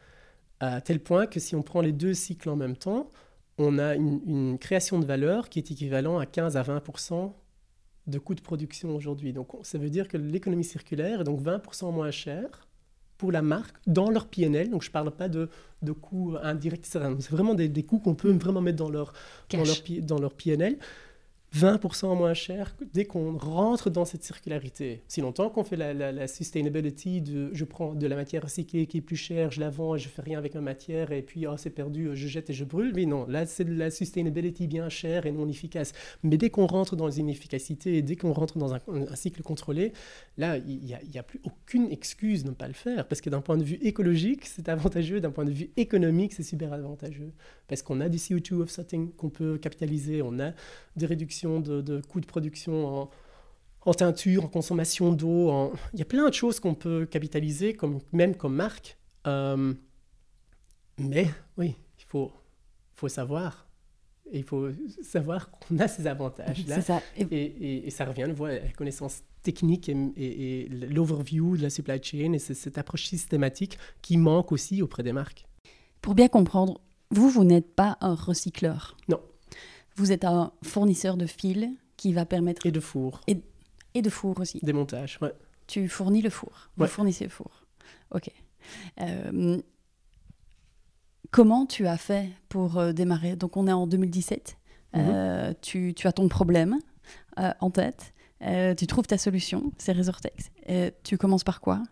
À 0.62 0.82
tel 0.82 1.02
point 1.02 1.28
que 1.28 1.40
si 1.40 1.56
on 1.56 1.62
prend 1.62 1.82
les 1.82 1.92
deux 1.92 2.14
cycles 2.14 2.50
en 2.50 2.56
même 2.56 2.78
temps, 2.78 3.12
on 3.60 3.78
a 3.78 3.96
une, 3.96 4.58
création 4.58 5.00
de 5.00 5.06
valeur 5.06 5.50
qui 5.50 5.60
est 5.60 5.70
équivalent 5.70 6.18
à 6.18 6.26
15 6.26 6.58
à 6.58 6.64
20 6.64 6.82
de 8.08 8.18
coûts 8.18 8.34
de 8.34 8.42
production 8.42 8.96
aujourd'hui. 8.96 9.34
Donc 9.34 9.50
ça 9.62 9.78
veut 9.78 9.90
dire 9.90 10.08
que 10.08 10.18
l'économie 10.18 10.64
circulaire 10.64 11.22
est 11.22 11.24
donc 11.26 11.42
20% 11.42 11.94
moins 11.94 12.10
chère 12.10 12.68
pour 13.18 13.32
la 13.32 13.42
marque 13.42 13.76
dans 13.86 14.10
leur 14.10 14.28
PNL. 14.28 14.70
Donc 14.70 14.82
je 14.82 14.90
ne 14.90 14.94
parle 14.94 15.12
pas 15.12 15.28
de, 15.28 15.50
de 15.82 15.92
coûts 15.92 16.36
indirects, 16.42 16.86
C'est 16.86 17.30
vraiment 17.30 17.54
des, 17.54 17.68
des 17.68 17.84
coûts 17.84 18.00
qu'on 18.00 18.16
peut 18.16 18.32
vraiment 18.32 18.62
mettre 18.62 18.78
dans 18.78 18.90
leur, 18.90 19.14
dans 19.52 19.64
leur, 19.64 19.76
dans 20.04 20.20
leur 20.20 20.34
PNL. 20.34 20.78
20% 21.56 22.16
moins 22.16 22.36
cher 22.36 22.76
dès 22.94 23.06
qu'on 23.06 23.36
rentre 23.38 23.90
dans 23.90 24.06
cette 24.06 24.24
circularité. 24.24 25.02
Si 25.08 25.20
longtemps 25.22 25.50
qu'on 25.50 25.64
fait 25.64 25.76
la, 25.76 26.28
sustainability, 26.28 27.22
de, 27.22 27.50
je 27.54 27.66
prends 27.66 27.96
de 27.96 28.06
la 28.06 28.16
matière 28.16 28.44
recyclée 28.44 28.86
qui 28.86 28.98
est 28.98 29.02
plus 29.02 29.16
chère, 29.16 29.50
je 29.52 29.60
la 29.60 29.70
vends 29.70 29.96
et 29.96 30.00
je 30.00 30.10
fais 30.10 30.22
rien 30.22 30.38
avec 30.38 30.54
ma 30.56 30.62
matière 30.62 31.12
et 31.12 31.24
puis 31.24 31.48
oh, 31.48 31.58
c'est 31.58 31.72
perdu, 31.72 32.10
je 32.14 32.28
jette 32.28 32.52
et 32.52 32.54
je 32.54 32.64
brûle. 32.66 32.94
Mais 32.96 33.06
non, 33.06 33.26
là 33.28 33.46
c'est 33.48 33.64
de 33.64 33.74
la 33.74 33.90
sustainability 33.90 34.68
bien 34.68 34.90
chère 34.90 35.26
et 35.26 35.32
non 35.32 35.48
efficace. 35.48 35.94
Mais 36.24 36.38
dès 36.38 36.52
qu'on 36.52 36.68
rentre 36.68 36.96
dans 36.96 37.10
une 37.10 37.30
efficacité 37.30 37.98
et 37.98 38.02
dès 38.04 38.16
qu'on 38.16 38.34
rentre 38.34 38.58
dans 38.60 38.76
un, 38.76 38.80
cycle 39.16 39.42
contrôlé, 39.42 39.94
là 40.38 40.58
il 40.58 40.80
n'y 40.84 40.94
a, 40.94 41.20
a, 41.20 41.24
plus 41.24 41.42
aucune 41.44 41.92
excuse 41.92 42.44
de 42.44 42.50
ne 42.50 42.54
pas 42.54 42.68
le 42.68 42.74
faire 42.74 43.08
parce 43.08 43.22
que 43.22 43.30
d'un 43.30 43.42
point 43.42 43.58
de 43.58 43.64
vue 43.64 43.80
écologique 43.82 44.46
c'est 44.46 44.70
avantageux, 44.70 45.20
d'un 45.20 45.32
point 45.32 45.46
de 45.46 45.52
vue 45.52 45.72
économique 45.78 46.34
c'est 46.34 46.44
super 46.44 46.74
avantageux 46.74 47.32
parce 47.68 47.82
qu'on 47.82 48.02
a 48.02 48.10
du 48.10 48.18
CO2 48.18 48.56
offsetting 48.56 49.12
qu'on 49.14 49.30
peut 49.30 49.58
capitaliser, 49.58 50.22
on 50.22 50.40
a 50.40 50.52
des 50.96 51.06
réductions 51.06 51.39
de, 51.44 52.02
coûts 52.10 52.22
de 52.22 52.26
production 52.26 53.10
en, 53.82 53.94
teinture, 53.94 54.46
en 54.46 54.48
consommation 54.48 55.12
d'eau. 55.12 55.74
Il 55.94 56.00
y 56.00 56.02
a 56.02 56.06
plein 56.06 56.28
de 56.28 56.34
choses 56.34 56.60
qu'on 56.60 56.76
peut 56.76 57.06
capitaliser, 57.06 57.74
comme, 57.74 58.00
même 58.12 58.36
comme 58.36 58.56
marque. 58.56 58.98
Euh, 59.28 59.74
mais 60.98 61.28
oui, 61.58 61.76
il 61.98 62.06
faut, 62.06 62.32
faut 62.94 63.08
savoir. 63.08 63.68
il 64.32 64.44
faut 64.44 64.70
savoir 65.02 65.50
qu'on 65.50 65.80
a 65.80 65.88
ces 65.88 66.08
avantages-là. 66.08 66.82
Ça. 66.82 67.02
Et, 67.18 67.90
ça 67.90 68.06
revient, 68.06 68.24
à 68.24 68.48
la 68.48 68.72
connaissance 68.76 69.22
technique 69.42 69.90
et, 69.90 70.68
l'overview 70.70 71.58
de 71.58 71.64
la 71.64 71.70
supply 71.70 72.02
chain 72.04 72.34
et 72.34 72.40
cette 72.40 72.78
approche 72.78 73.06
systématique 73.06 73.78
qui 74.02 74.18
manque 74.18 74.52
aussi 74.52 74.82
auprès 74.82 75.04
des 75.04 75.14
marques. 75.14 75.46
Pour 76.02 76.16
bien 76.16 76.28
comprendre, 76.28 76.82
vous, 77.12 77.30
vous 77.30 77.44
n'êtes 77.44 77.74
pas 77.76 77.98
un 78.02 78.16
recycleur. 78.16 78.98
Non. 79.08 79.20
Vous 80.00 80.14
êtes 80.14 80.24
un 80.24 80.54
fournisseur 80.64 81.18
de 81.18 81.26
fils 81.26 81.68
qui 81.98 82.14
va 82.14 82.26
permettre... 82.26 82.66
Et 82.66 82.72
de 82.72 82.80
four. 82.80 83.20
Et, 83.28 83.42
et 83.94 84.02
de 84.02 84.10
four 84.10 84.40
aussi. 84.40 84.60
Des 84.64 84.72
montages, 84.72 85.20
ouais. 85.22 85.34
Tu 85.68 85.90
fournis 85.90 86.22
le 86.22 86.30
four. 86.30 86.70
Vous 86.78 86.88
fournissez 86.88 87.26
le 87.26 87.30
four. 87.30 87.66
Ok. 88.12 88.32
Euh, 89.02 89.62
comment 91.32 91.66
tu 91.66 91.86
as 91.86 91.98
fait 91.98 92.30
pour 92.48 92.78
euh, 92.78 92.94
démarrer? 92.94 93.36
Donc 93.36 93.58
on 93.58 93.68
est 93.68 93.74
en 93.74 93.88
2017. 93.88 94.58
Mhm. 94.94 95.02
Euh, 95.06 95.54
tu, 95.62 95.94
tu, 95.94 96.08
as 96.08 96.14
ton 96.14 96.30
problème 96.30 96.80
en 97.36 97.70
tête. 97.70 98.14
tu 98.78 98.88
trouves 98.88 99.06
ta 99.06 99.18
solution, 99.18 99.72
c'est 99.78 99.92
Resortex. 99.92 100.50
tu 101.04 101.18
commences 101.18 101.44
par 101.44 101.60
quoi? 101.60 101.84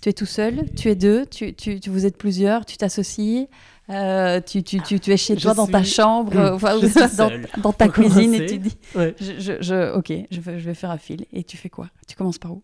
Tu 0.00 0.08
es 0.08 0.12
tout 0.12 0.26
seul, 0.26 0.64
tu 0.74 0.88
es 0.88 0.94
deux, 0.94 1.26
tu, 1.26 1.54
tu, 1.54 1.78
vous 1.86 2.06
êtes 2.06 2.16
plusieurs, 2.16 2.64
tu 2.64 2.76
t'associes, 2.76 3.48
euh, 3.90 4.40
tu, 4.40 4.62
tu, 4.62 4.80
tu, 4.80 5.10
es 5.10 5.16
chez 5.16 5.36
toi 5.36 5.52
dans 5.54 5.66
ta 5.66 5.82
chambre, 5.82 6.32
dans, 7.16 7.30
dans, 7.62 7.72
ta 7.72 7.88
cuisine 7.88 8.34
et 8.34 8.46
tu 8.46 8.58
dis 8.58 8.76
je, 8.94 9.58
je, 9.60 9.94
Ok, 9.94 10.12
je 10.30 10.40
vais, 10.40 10.58
je 10.58 10.64
vais 10.64 10.74
faire 10.74 10.90
un 10.90 10.98
fil. 10.98 11.26
Et 11.32 11.44
tu 11.44 11.56
fais 11.56 11.68
quoi? 11.68 11.90
Tu 12.06 12.16
commences 12.16 12.38
par 12.38 12.52
où? 12.52 12.62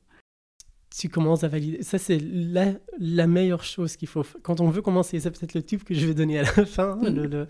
Tu 0.96 1.08
commences 1.08 1.44
à 1.44 1.48
valider. 1.48 1.82
Ça, 1.82 1.98
c'est 1.98 2.18
la, 2.18 2.72
la 2.98 3.26
meilleure 3.26 3.64
chose 3.64 3.96
qu'il 3.96 4.08
faut. 4.08 4.24
Quand 4.42 4.60
on 4.60 4.70
veut 4.70 4.80
commencer, 4.80 5.20
c'est 5.20 5.30
peut-être 5.30 5.54
le 5.54 5.62
type 5.62 5.84
que 5.84 5.94
je 5.94 6.06
vais 6.06 6.14
donner 6.14 6.38
à 6.38 6.42
la 6.42 6.64
fin. 6.66 6.98
Le, 7.02 7.26
le- 7.26 7.48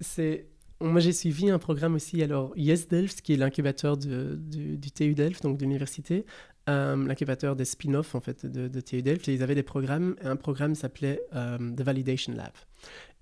c'est. 0.00 0.48
Moi, 0.80 1.00
j'ai 1.00 1.12
suivi 1.12 1.48
un 1.48 1.58
programme 1.58 1.94
aussi, 1.94 2.22
alors 2.22 2.52
Yes 2.56 2.88
Delft, 2.88 3.22
qui 3.22 3.32
est 3.32 3.36
l'incubateur 3.36 3.96
du, 3.96 4.76
du 4.76 4.90
TU 4.90 5.14
Delft, 5.14 5.42
donc 5.42 5.56
de 5.56 5.62
l'université, 5.62 6.26
l'incubateur 6.66 7.56
des 7.56 7.64
spin-offs 7.64 8.14
en 8.14 8.20
fait 8.20 8.46
de, 8.46 8.80
TU 8.80 9.02
Delft. 9.02 9.28
Et 9.28 9.34
ils 9.34 9.42
avaient 9.42 9.54
des 9.54 9.62
programmes, 9.62 10.16
et 10.22 10.26
un 10.26 10.36
programme 10.36 10.74
s'appelait 10.74 11.20
euh, 11.34 11.58
The 11.58 11.82
Validation 11.82 12.34
Lab. 12.34 12.52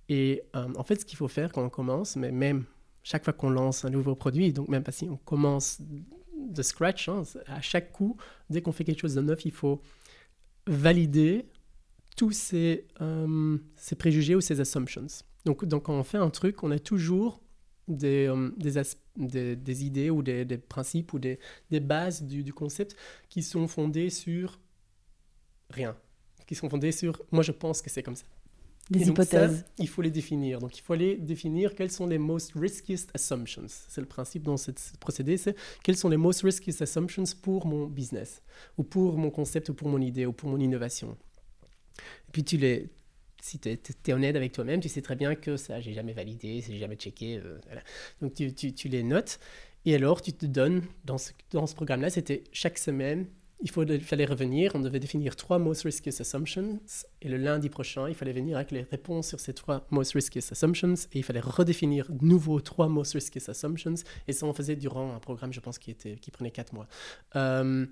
Et 0.09 0.43
euh, 0.57 0.69
en 0.77 0.85
fait, 0.85 1.01
ce 1.01 1.05
qu'il 1.05 1.17
faut 1.17 1.29
faire 1.29 1.53
quand 1.53 1.65
on 1.65 1.71
commence, 1.71 2.17
mais 2.17 2.33
même 2.33 2.65
chaque 3.03 3.25
fois 3.25 3.33
qu'on 3.33 3.51
lance 3.51 3.85
un 3.85 3.91
nouveau 3.91 4.15
produit, 4.15 4.53
donc 4.53 4.69
même 4.69 4.85
si 4.91 5.09
on 5.09 5.17
commence 5.17 5.81
de 5.81 6.63
scratch, 6.63 7.09
hein, 7.09 7.23
à 7.47 7.61
chaque 7.61 7.93
coup, 7.93 8.17
dès 8.51 8.63
qu'on 8.63 8.73
fait 8.73 8.85
quelque 8.85 9.01
chose 9.01 9.15
de 9.15 9.23
neuf, 9.23 9.45
il 9.45 9.53
faut 9.53 9.81
valider 10.67 11.47
tous 12.17 12.33
ces, 12.33 12.87
euh, 13.01 13.59
ces 13.77 13.97
préjugés 13.97 14.35
ou 14.35 14.41
ces 14.41 14.61
assumptions. 14.61 15.07
Donc, 15.45 15.65
donc, 15.65 15.85
quand 15.85 15.95
on 15.95 16.05
fait 16.05 16.19
un 16.19 16.31
truc, 16.31 16.63
on 16.63 16.71
a 16.71 16.79
toujours 16.79 17.41
des, 17.89 18.27
euh, 18.29 18.51
des, 18.57 18.73
des, 19.17 19.57
des 19.57 19.85
idées 19.85 20.11
ou 20.11 20.23
des, 20.23 20.45
des 20.45 20.59
principes 20.59 21.13
ou 21.13 21.19
des, 21.19 21.39
des 21.71 21.81
bases 21.81 22.23
du, 22.23 22.43
du 22.43 22.53
concept 22.53 22.97
qui 23.29 23.43
sont 23.43 23.67
fondées 23.69 24.11
sur 24.11 24.59
rien. 25.71 25.97
Qui 26.47 26.55
sont 26.55 26.69
fondées 26.69 26.93
sur 26.93 27.23
moi, 27.31 27.43
je 27.43 27.53
pense 27.53 27.83
que 27.83 27.91
c'est 27.91 28.03
comme 28.03 28.17
ça. 28.17 28.25
Des 28.91 29.01
Et 29.01 29.05
donc 29.05 29.23
ça, 29.23 29.47
hypothèses. 29.47 29.65
il 29.79 29.89
faut 29.89 30.03
les 30.03 30.11
définir. 30.11 30.59
Donc, 30.59 30.77
il 30.77 30.83
faut 30.83 30.93
aller 30.93 31.17
définir 31.17 31.75
quelles 31.75 31.91
sont 31.91 32.07
les 32.07 32.19
most 32.19 32.53
riskiest 32.55 33.11
assumptions. 33.15 33.67
C'est 33.69 34.01
le 34.01 34.07
principe 34.09 34.43
dans 34.43 34.57
ce 34.57 34.71
procédé, 35.01 35.37
c'est 35.37 35.57
quelles 35.83 35.97
sont 35.97 36.09
les 36.09 36.17
most 36.17 36.43
riskiest 36.43 36.83
assumptions 36.83 37.25
pour 37.43 37.67
mon 37.67 37.87
business, 37.87 38.43
ou 38.77 38.83
pour 38.83 39.17
mon 39.17 39.31
concept, 39.31 39.69
ou 39.71 39.75
pour 39.75 39.89
mon 39.89 40.01
idée, 40.01 40.27
ou 40.27 40.33
pour 40.33 40.51
mon 40.51 40.59
innovation. 40.59 41.17
Et 42.29 42.33
puis, 42.33 42.45
tu 42.45 42.57
les, 42.57 42.91
si 43.43 43.59
tu 43.59 43.69
es, 43.69 44.13
honnête 44.13 44.37
avec 44.37 44.53
toi-même, 44.53 44.81
tu 44.81 44.89
sais 44.89 45.03
très 45.03 45.17
bien 45.17 45.35
que 45.35 45.57
ça, 45.57 45.81
j'ai 45.81 45.93
jamais 45.93 46.13
validé, 46.13 46.65
j'ai 46.67 46.79
jamais 46.79 46.95
checké. 46.95 47.39
euh. 47.39 47.59
Donc, 48.21 48.35
tu, 48.35 48.89
les 48.89 49.03
notes. 49.03 49.41
Et 49.85 49.97
alors, 49.97 50.23
tu 50.23 50.33
te 50.33 50.47
donnes, 50.47 50.83
dans 51.05 51.19
ce, 51.19 51.33
programme-là, 51.75 52.09
c'était 52.09 52.45
chaque 52.53 52.79
semaine, 52.79 53.27
il, 53.61 53.71
fallait 53.71 54.25
revenir, 54.25 54.73
on 54.75 54.81
devait 54.81 55.01
définir 55.01 55.35
trois 55.35 55.59
most 55.59 55.83
riskiest 55.83 56.21
assumptions, 56.21 56.81
et 57.21 57.29
le 57.29 57.37
lundi 57.37 57.69
prochain, 57.69 58.09
il 58.09 58.15
fallait 58.15 58.33
venir 58.33 58.57
avec 58.57 58.71
les 58.71 58.83
réponses 58.83 59.29
sur 59.29 59.41
ces 59.41 59.55
trois 59.55 59.87
most 59.91 60.13
riskiest 60.13 60.53
assumptions, 60.53 60.95
et 60.95 61.19
il 61.19 61.25
fallait 61.25 61.41
redéfinir 61.41 62.11
de 62.11 62.25
nouveau 62.25 62.61
trois 62.61 62.89
most 62.89 63.15
riskiest 63.15 63.49
assumptions, 63.49 63.95
et 64.29 64.33
ça 64.33 64.47
on 64.47 64.53
faisait 64.53 64.77
durant 64.77 65.15
un 65.15 65.19
programme, 65.19 65.53
je 65.53 65.61
pense, 65.61 65.79
qui 65.81 65.95
prenait 66.33 66.53
quatre 66.53 66.73
mois. 66.73 66.87
Euh, 67.35 67.87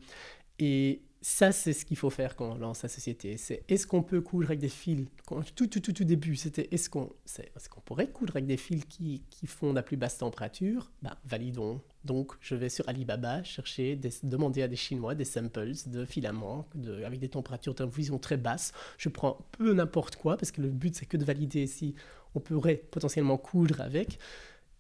et 0.60 1.02
ça, 1.22 1.52
c'est 1.52 1.74
ce 1.74 1.84
qu'il 1.84 1.98
faut 1.98 2.08
faire 2.08 2.34
quand 2.34 2.52
on 2.52 2.54
lance 2.54 2.78
sa 2.78 2.88
société. 2.88 3.36
C'est 3.36 3.62
est-ce 3.68 3.86
qu'on 3.86 4.02
peut 4.02 4.22
coudre 4.22 4.46
avec 4.46 4.58
des 4.58 4.70
fils? 4.70 5.06
Tout, 5.54 5.66
tout, 5.66 5.80
tout, 5.80 5.92
tout 5.92 6.04
début, 6.04 6.34
c'était 6.34 6.68
est-ce 6.70 6.88
qu'on 6.88 7.12
c'est, 7.26 7.52
est-ce 7.54 7.68
qu'on 7.68 7.82
pourrait 7.82 8.08
coudre 8.08 8.36
avec 8.36 8.46
des 8.46 8.56
fils 8.56 8.84
qui, 8.86 9.22
qui 9.28 9.46
font 9.46 9.74
la 9.74 9.82
plus 9.82 9.98
basse 9.98 10.18
température? 10.18 10.90
Ben, 11.02 11.14
Validons. 11.26 11.80
Donc, 12.06 12.32
je 12.40 12.54
vais 12.54 12.70
sur 12.70 12.88
Alibaba 12.88 13.42
chercher, 13.42 14.00
demander 14.22 14.62
à 14.62 14.68
des 14.68 14.76
Chinois 14.76 15.14
des 15.14 15.26
samples 15.26 15.72
de 15.86 16.06
filaments 16.06 16.66
avec 17.04 17.20
des 17.20 17.28
températures 17.28 17.74
de 17.74 17.86
fusion 17.86 18.18
très 18.18 18.38
basses. 18.38 18.72
Je 18.96 19.10
prends 19.10 19.46
peu 19.52 19.74
n'importe 19.74 20.16
quoi 20.16 20.38
parce 20.38 20.50
que 20.50 20.62
le 20.62 20.70
but, 20.70 20.96
c'est 20.96 21.04
que 21.04 21.18
de 21.18 21.24
valider 21.24 21.66
si 21.66 21.94
on 22.34 22.40
pourrait 22.40 22.76
potentiellement 22.76 23.36
coudre 23.36 23.82
avec. 23.82 24.18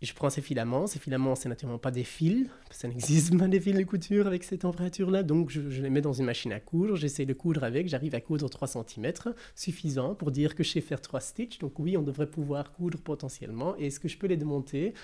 Je 0.02 0.14
prends 0.14 0.30
ces 0.30 0.40
filaments. 0.40 0.86
Ces 0.86 0.98
filaments, 0.98 1.34
c'est 1.34 1.48
naturellement 1.48 1.78
pas 1.78 1.90
des 1.90 2.04
fils. 2.04 2.48
Ça 2.70 2.88
n'existe 2.88 3.36
pas 3.38 3.48
des 3.48 3.60
fils 3.60 3.74
de 3.74 3.84
couture 3.84 4.26
avec 4.26 4.44
ces 4.44 4.56
températures-là. 4.58 5.22
Donc, 5.22 5.50
je, 5.50 5.68
je 5.68 5.82
les 5.82 5.90
mets 5.90 6.00
dans 6.00 6.14
une 6.14 6.24
machine 6.24 6.52
à 6.52 6.60
coudre. 6.60 6.96
J'essaie 6.96 7.26
de 7.26 7.34
coudre 7.34 7.64
avec. 7.64 7.86
J'arrive 7.88 8.14
à 8.14 8.20
coudre 8.20 8.48
3 8.48 8.68
cm, 8.68 9.12
suffisant 9.54 10.14
pour 10.14 10.30
dire 10.30 10.54
que 10.54 10.62
je 10.62 10.70
sais 10.70 10.80
faire 10.80 11.02
3 11.02 11.20
stitches. 11.20 11.58
Donc, 11.58 11.78
oui, 11.78 11.96
on 11.98 12.02
devrait 12.02 12.30
pouvoir 12.30 12.72
coudre 12.72 12.98
potentiellement. 12.98 13.76
Et 13.78 13.86
est-ce 13.88 14.00
que 14.00 14.08
je 14.08 14.16
peux 14.16 14.26
les 14.26 14.38
démonter? 14.38 14.94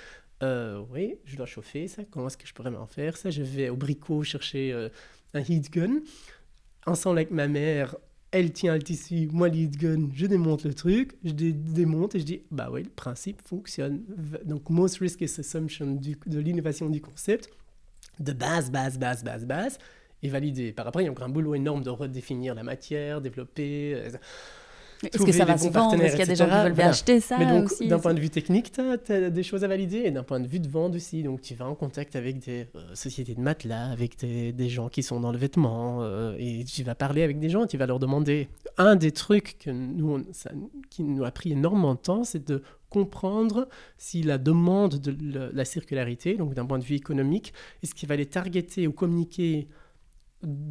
Euh, 0.42 0.82
Oui, 0.92 1.16
je 1.24 1.36
dois 1.36 1.46
chauffer 1.46 1.88
ça. 1.88 2.02
Comment 2.10 2.28
est-ce 2.28 2.38
que 2.38 2.46
je 2.46 2.54
pourrais 2.54 2.70
m'en 2.70 2.86
faire? 2.86 3.16
Ça 3.18 3.30
Je 3.30 3.42
vais 3.42 3.68
au 3.68 3.76
bricot 3.76 4.22
chercher 4.22 4.72
euh, 4.72 4.88
un 5.34 5.40
heat 5.40 5.70
gun. 5.72 6.00
Ensemble 6.86 7.18
avec 7.18 7.30
ma 7.32 7.48
mère, 7.48 7.96
elle 8.32 8.52
tient 8.52 8.74
le 8.74 8.82
tissu, 8.82 9.28
moi 9.32 9.48
le 9.48 9.56
heat 9.56 9.76
gun, 9.76 10.08
je 10.14 10.26
démonte 10.26 10.64
le 10.64 10.74
truc, 10.74 11.16
je 11.24 11.30
dé- 11.30 11.52
démonte 11.52 12.14
et 12.14 12.20
je 12.20 12.24
dis, 12.24 12.42
bah 12.50 12.68
oui, 12.70 12.82
le 12.82 12.90
principe 12.90 13.40
fonctionne. 13.42 14.02
Donc, 14.44 14.68
most 14.68 14.98
riskiest 14.98 15.38
assumption 15.38 15.92
du- 15.94 16.18
de 16.26 16.38
l'innovation 16.38 16.88
du 16.90 17.00
concept, 17.00 17.50
de 18.20 18.32
base, 18.32 18.70
base, 18.70 18.98
base, 18.98 19.22
base, 19.24 19.44
base, 19.46 19.78
et 20.22 20.28
validé. 20.28 20.72
Par 20.72 20.86
après, 20.86 21.02
il 21.02 21.06
y 21.06 21.08
a 21.08 21.12
encore 21.12 21.26
un 21.26 21.30
boulot 21.30 21.54
énorme 21.54 21.82
de 21.82 21.90
redéfinir 21.90 22.54
la 22.54 22.62
matière, 22.62 23.20
développer. 23.20 23.94
euh, 23.94 24.10
Est-ce 25.14 25.24
que 25.24 25.32
ça 25.32 25.44
va 25.44 25.56
se 25.58 25.68
vendre? 25.70 25.94
Est-ce 26.02 26.16
qu'il 26.16 26.18
y 26.20 26.22
a 26.22 26.26
des 26.26 26.36
gens 26.36 26.44
qui 26.46 26.50
veulent 26.64 26.72
bien 26.74 26.88
acheter 26.90 27.20
ça 27.20 27.38
Mais 27.38 27.46
donc, 27.46 27.70
d'un 27.88 27.98
point 27.98 28.14
de 28.14 28.20
vue 28.20 28.30
technique, 28.30 28.72
tu 28.72 28.80
as, 28.80 29.30
des 29.30 29.42
choses 29.42 29.64
à 29.64 29.68
valider, 29.68 30.02
et 30.04 30.10
d'un 30.10 30.22
point 30.22 30.40
de 30.40 30.46
vue 30.46 30.60
de 30.60 30.68
vente 30.68 30.94
aussi. 30.94 31.22
Donc, 31.22 31.40
tu 31.40 31.54
vas 31.54 31.66
en 31.66 31.74
contact 31.74 32.16
avec 32.16 32.38
des 32.38 32.68
euh, 32.74 32.94
sociétés 32.94 33.34
de 33.34 33.40
matelas, 33.40 33.86
avec 33.90 34.18
des, 34.18 34.52
des 34.52 34.68
gens 34.68 34.88
qui 34.88 35.02
sont 35.02 35.20
dans 35.20 35.32
le 35.32 35.38
vêtement, 35.38 36.02
euh, 36.02 36.34
et 36.38 36.64
tu 36.64 36.82
vas 36.82 36.94
parler 36.94 37.22
avec 37.22 37.38
des 37.38 37.48
gens, 37.50 37.66
tu 37.66 37.76
vas 37.76 37.86
leur 37.86 37.98
demander. 37.98 38.48
Un 38.78 38.96
des 38.96 39.12
trucs 39.12 39.58
que 39.58 39.70
nous, 39.70 40.16
on- 40.16 40.24
ça- 40.32 40.50
qui 40.90 41.02
nous 41.02 41.24
a 41.24 41.30
pris 41.30 41.52
énormément 41.52 41.94
de 41.94 42.00
temps, 42.00 42.24
c'est 42.24 42.46
de 42.46 42.62
comprendre 42.90 43.68
si 43.98 44.22
la 44.22 44.38
demande 44.38 44.96
de 44.98 45.50
la 45.52 45.64
circularité, 45.64 46.36
donc 46.36 46.54
d'un 46.54 46.64
point 46.64 46.78
de 46.78 46.84
vue 46.84 46.94
économique, 46.94 47.52
est-ce 47.82 47.94
qu'il 47.94 48.08
fallait 48.08 48.26
targeter 48.26 48.86
ou 48.86 48.92
communiquer 48.92 49.68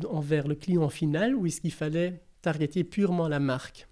envers 0.09 0.47
le 0.47 0.55
client 0.55 0.89
final, 0.89 1.35
ou 1.35 1.45
est-ce 1.45 1.61
qu'il 1.61 1.73
fallait 1.73 2.21
targeter 2.41 2.83
purement 2.83 3.27
la 3.27 3.39
marque? 3.39 3.87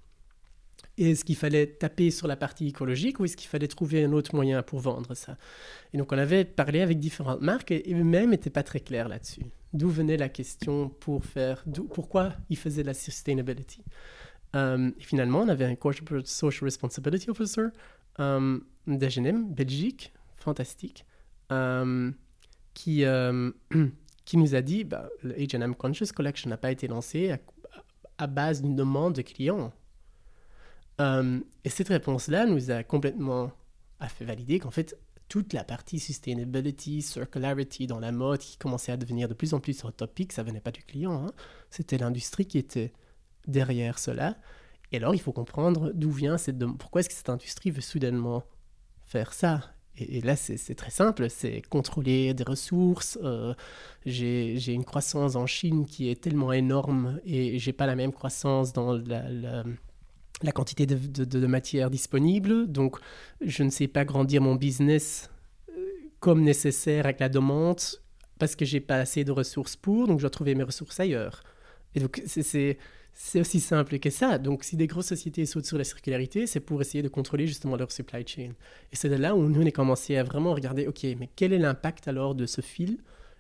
Est-ce 0.98 1.26
qu'il 1.26 1.36
fallait 1.36 1.68
taper 1.68 2.12
sur 2.12 2.28
la 2.28 2.36
partie 2.36 2.68
écologique 2.68 3.20
ou 3.20 3.26
est-ce 3.26 3.36
qu'il 3.36 3.50
fallait 3.50 3.68
trouver 3.68 4.04
un 4.04 4.14
autre 4.14 4.36
moyen 4.36 4.62
pour 4.62 4.80
vendre 4.80 5.16
ça? 5.16 5.38
Et 5.94 5.98
donc 5.98 6.12
on 6.12 6.18
avait 6.18 6.46
parlé 6.46 6.82
avec 6.82 7.00
différentes 7.00 7.42
marques 7.42 7.72
et 7.72 7.84
eux-mêmes 7.94 8.30
n'étaient 8.30 8.50
pas 8.50 8.64
très 8.64 8.80
clairs 8.80 9.08
là-dessus. 9.08 9.46
D'où 9.74 9.90
venait 9.90 10.18
la 10.18 10.30
question 10.30 10.90
pour 10.90 11.26
faire, 11.26 11.64
pourquoi 11.94 12.34
ils 12.50 12.58
faisaient 12.58 12.84
la 12.84 12.94
sustainability? 12.94 13.84
Euh, 14.56 14.92
Et 15.00 15.04
finalement, 15.04 15.42
on 15.42 15.48
avait 15.48 15.66
un 15.66 15.76
Corporate 15.76 16.28
Social 16.28 16.66
Responsibility 16.66 17.30
Officer 17.32 17.68
euh, 18.20 18.60
Belgique, 18.86 20.14
fantastique, 20.38 21.06
euh, 21.52 22.12
qui, 22.76 23.04
euh, 23.06 23.52
qui 24.26 24.38
nous 24.38 24.54
a 24.54 24.62
dit 24.62 24.84
bah, 24.84 25.10
le 25.24 25.34
H&M 25.34 25.74
Conscious 25.74 26.14
Collection 26.16 26.52
n'a 26.52 26.58
pas 26.58 26.72
été 26.72 26.88
lancé 26.88 27.32
à, 27.32 27.40
à 28.20 28.28
base 28.28 28.62
d'une 28.62 28.76
demande 28.76 29.14
de 29.14 29.24
clients. 29.24 29.74
Euh, 31.02 31.40
et 31.64 31.70
cette 31.70 31.90
réponse-là 31.90 32.46
nous 32.46 32.72
a 32.72 32.84
complètement 32.84 33.52
a 34.00 34.08
fait 34.10 34.26
valider 34.26 34.60
qu'en 34.60 34.72
fait, 34.72 34.98
toute 35.30 35.54
la 35.54 35.64
partie 35.64 36.00
sustainability, 36.00 37.02
circularity 37.02 37.88
dans 37.88 38.00
la 38.00 38.12
mode 38.12 38.40
qui 38.40 38.58
commençait 38.58 38.92
à 38.92 38.98
devenir 38.98 39.28
de 39.28 39.34
plus 39.34 39.54
en 39.54 39.60
plus 39.60 39.84
hot 39.84 39.92
topic, 39.92 40.34
ça 40.34 40.44
venait 40.44 40.60
pas 40.60 40.72
du 40.72 40.84
client, 40.84 41.26
hein. 41.26 41.32
c'était 41.70 41.98
l'industrie 41.98 42.46
qui 42.46 42.58
était 42.58 42.92
derrière 43.48 43.98
cela. 43.98 44.38
Et 44.92 44.98
alors, 44.98 45.16
il 45.16 45.22
faut 45.22 45.32
comprendre 45.32 45.92
d'où 45.96 46.12
vient 46.12 46.38
cette 46.38 46.58
dem- 46.58 46.78
pourquoi 46.78 47.02
est-ce 47.02 47.10
que 47.10 47.16
cette 47.16 47.30
industrie 47.30 47.72
veut 47.72 47.82
soudainement 47.82 48.44
faire 49.06 49.34
ça? 49.34 49.72
Et, 49.96 50.22
là, 50.22 50.36
c'est 50.36 50.76
très 50.76 50.90
simple, 50.90 51.30
c'est 51.30 51.62
contrôler 51.62 52.34
des 52.34 52.44
ressources. 52.44 53.18
euh, 53.24 53.54
j'ai 54.06 54.74
une 54.74 54.86
croissance 54.86 55.36
en 55.36 55.46
Chine 55.46 55.86
qui 55.86 56.10
est 56.10 56.20
tellement 56.22 56.52
énorme 56.52 57.20
et 57.26 57.60
j'ai 57.60 57.74
pas 57.74 57.86
la 57.86 57.96
même 57.96 58.12
croissance 58.12 58.74
dans 58.74 58.94
la- 58.94 59.64
la 60.44 60.52
quantité 60.52 60.86
de, 60.86 61.48
matière 61.48 61.90
disponible. 61.90 62.68
Donc, 62.68 62.98
je 63.42 63.64
ne 63.64 63.70
sais 63.70 63.88
pas 63.88 64.06
grandir 64.06 64.42
mon 64.42 64.56
business 64.56 65.30
euh, 65.70 65.74
comme 66.20 66.42
nécessaire 66.42 67.06
avec 67.06 67.20
la 67.20 67.30
demande 67.30 67.80
parce 68.40 68.56
que 68.56 68.66
j'ai 68.66 68.80
pas 68.80 68.98
assez 68.98 69.24
de 69.24 69.32
ressources 69.32 69.76
pour, 69.76 70.08
donc 70.08 70.20
je 70.20 70.24
dois 70.24 70.30
trouver 70.30 70.56
mes 70.56 70.64
ressources 70.64 71.00
ailleurs. 71.00 71.44
Et 71.96 72.00
donc, 72.00 72.22
c'est 72.26 72.78
aussi 73.36 73.60
simple 73.60 74.00
que 74.00 74.10
ça. 74.10 74.38
Donc, 74.38 74.64
si 74.64 74.76
des 74.76 74.88
grosses 74.88 75.08
sociétés 75.08 75.46
sautent 75.46 75.66
sur 75.66 75.78
la 75.78 75.84
circularité, 75.84 76.48
c'est 76.48 76.60
pour 76.60 76.82
essayer 76.82 77.04
de 77.04 77.08
contrôler 77.08 77.48
justement 77.48 77.76
leur 77.76 77.92
supply 77.92 78.26
chain. 78.28 78.52
Et 78.92 78.96
c'est 78.96 79.10
de 79.10 79.16
là 79.16 79.36
où 79.36 79.48
nous, 79.48 79.62
on 79.62 79.66
a 79.66 79.72
commencé 79.72 80.18
à 80.18 80.24
vraiment 80.24 80.54
regarder, 80.54 80.88
OK, 80.88 81.04
mais 81.20 81.30
quel 81.36 81.54
est 81.54 81.60
l'impact 81.60 82.08
alors 82.08 82.36
de 82.36 82.46
ce 82.46 82.62
fil 82.62 82.98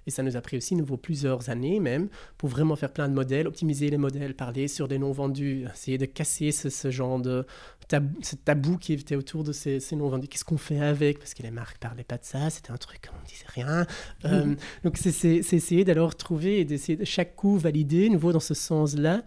Et 0.07 0.11
ça 0.11 0.23
nous 0.23 0.35
a 0.35 0.41
pris 0.41 0.57
aussi, 0.57 0.75
nouveau, 0.75 0.97
plusieurs 0.97 1.49
années 1.49 1.79
même, 1.79 2.09
pour 2.37 2.49
vraiment 2.49 2.75
faire 2.75 2.91
plein 2.91 3.07
de 3.07 3.13
modèles, 3.13 3.47
optimiser 3.47 3.89
les 3.89 3.97
modèles, 3.97 4.35
parler 4.35 4.67
sur 4.67 4.87
des 4.87 4.97
non 4.97 5.11
vendus, 5.11 5.65
essayer 5.73 5.97
de 5.97 6.05
casser 6.05 6.51
ce, 6.51 6.69
ce 6.69 6.91
genre 6.91 7.19
de 7.19 7.45
tabou, 7.87 8.17
ce 8.21 8.35
tabou 8.35 8.77
qui 8.77 8.93
était 8.93 9.15
autour 9.15 9.43
de 9.43 9.51
ces, 9.51 9.79
ces 9.79 9.95
non 9.95 10.09
vendus. 10.09 10.27
Qu'est-ce 10.27 10.45
qu'on 10.45 10.57
fait 10.57 10.79
avec? 10.79 11.19
Parce 11.19 11.33
que 11.33 11.43
les 11.43 11.51
marques 11.51 11.77
parlaient 11.77 12.03
pas 12.03 12.17
de 12.17 12.25
ça, 12.25 12.49
c'était 12.49 12.71
un 12.71 12.77
truc, 12.77 13.09
on 13.13 13.21
ne 13.21 13.27
disait 13.27 13.45
rien. 13.47 13.87
Euh, 14.25 14.55
donc, 14.83 14.97
c'est 14.97 15.09
essayer 15.35 15.83
d'alors 15.83 16.15
trouver 16.15 16.59
et 16.59 16.65
d'essayer 16.65 16.97
de 16.97 17.05
chaque 17.05 17.35
coup 17.35 17.57
valider, 17.57 18.09
nouveau 18.09 18.31
dans 18.31 18.39
ce 18.39 18.53
sens-là, 18.53 19.23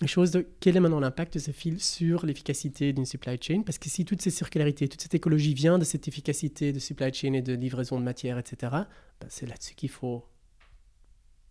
les 0.00 0.08
choses 0.08 0.32
de 0.32 0.46
quel 0.60 0.76
est 0.76 0.80
maintenant 0.80 1.00
l'impact 1.00 1.34
de 1.34 1.38
ce 1.38 1.50
fil 1.50 1.80
sur 1.80 2.26
l'efficacité 2.26 2.92
d'une 2.92 3.06
supply 3.06 3.38
chain? 3.40 3.62
Parce 3.62 3.78
que 3.78 3.88
si 3.88 4.04
toute 4.04 4.22
cette 4.22 4.32
circularité, 4.32 4.88
toute 4.88 5.00
cette 5.00 5.14
écologie 5.14 5.54
vient 5.54 5.78
de 5.78 5.84
cette 5.84 6.08
efficacité 6.08 6.72
de 6.72 6.78
supply 6.78 7.12
chain 7.12 7.32
et 7.32 7.42
de 7.42 7.54
livraison 7.54 7.98
de 7.98 8.04
matière, 8.04 8.38
etc., 8.38 8.72
ben, 9.20 9.28
c'est 9.28 9.46
là-dessus 9.46 9.74
qu'il 9.74 9.90
faut 9.90 10.24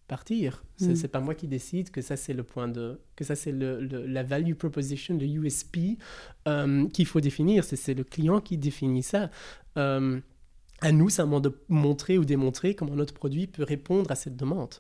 partir. 0.08 0.64
C'est 0.76 1.02
n'est 1.02 1.08
pas 1.08 1.22
moi 1.22 1.34
qui 1.34 1.48
décide 1.48 1.90
que 1.90 2.02
ça 2.02 2.18
c'est 2.18 2.34
le 2.34 2.44
point 2.44 2.68
de, 2.68 3.00
que 3.16 3.24
ça 3.24 3.36
c'est 3.36 3.52
le, 3.52 3.80
la 3.80 4.24
value 4.24 4.54
proposition, 4.54 5.18
le 5.18 5.26
USP 5.26 5.98
euh, 6.48 6.88
qu'il 6.90 7.06
faut 7.06 7.22
définir. 7.22 7.64
C'est 7.64 7.94
le 7.94 8.04
client 8.04 8.42
qui 8.42 8.58
définit 8.58 9.04
ça. 9.04 9.30
Euh, 9.78 10.20
à 10.82 10.92
nous, 10.92 11.10
c'est 11.10 11.22
un 11.22 11.26
moment 11.26 11.40
de 11.40 11.58
montrer 11.70 12.18
ou 12.18 12.26
démontrer 12.26 12.76
comment 12.76 12.96
notre 12.96 13.14
produit 13.14 13.48
peut 13.48 13.64
répondre 13.64 14.12
à 14.12 14.16
cette 14.16 14.36
demande. 14.36 14.76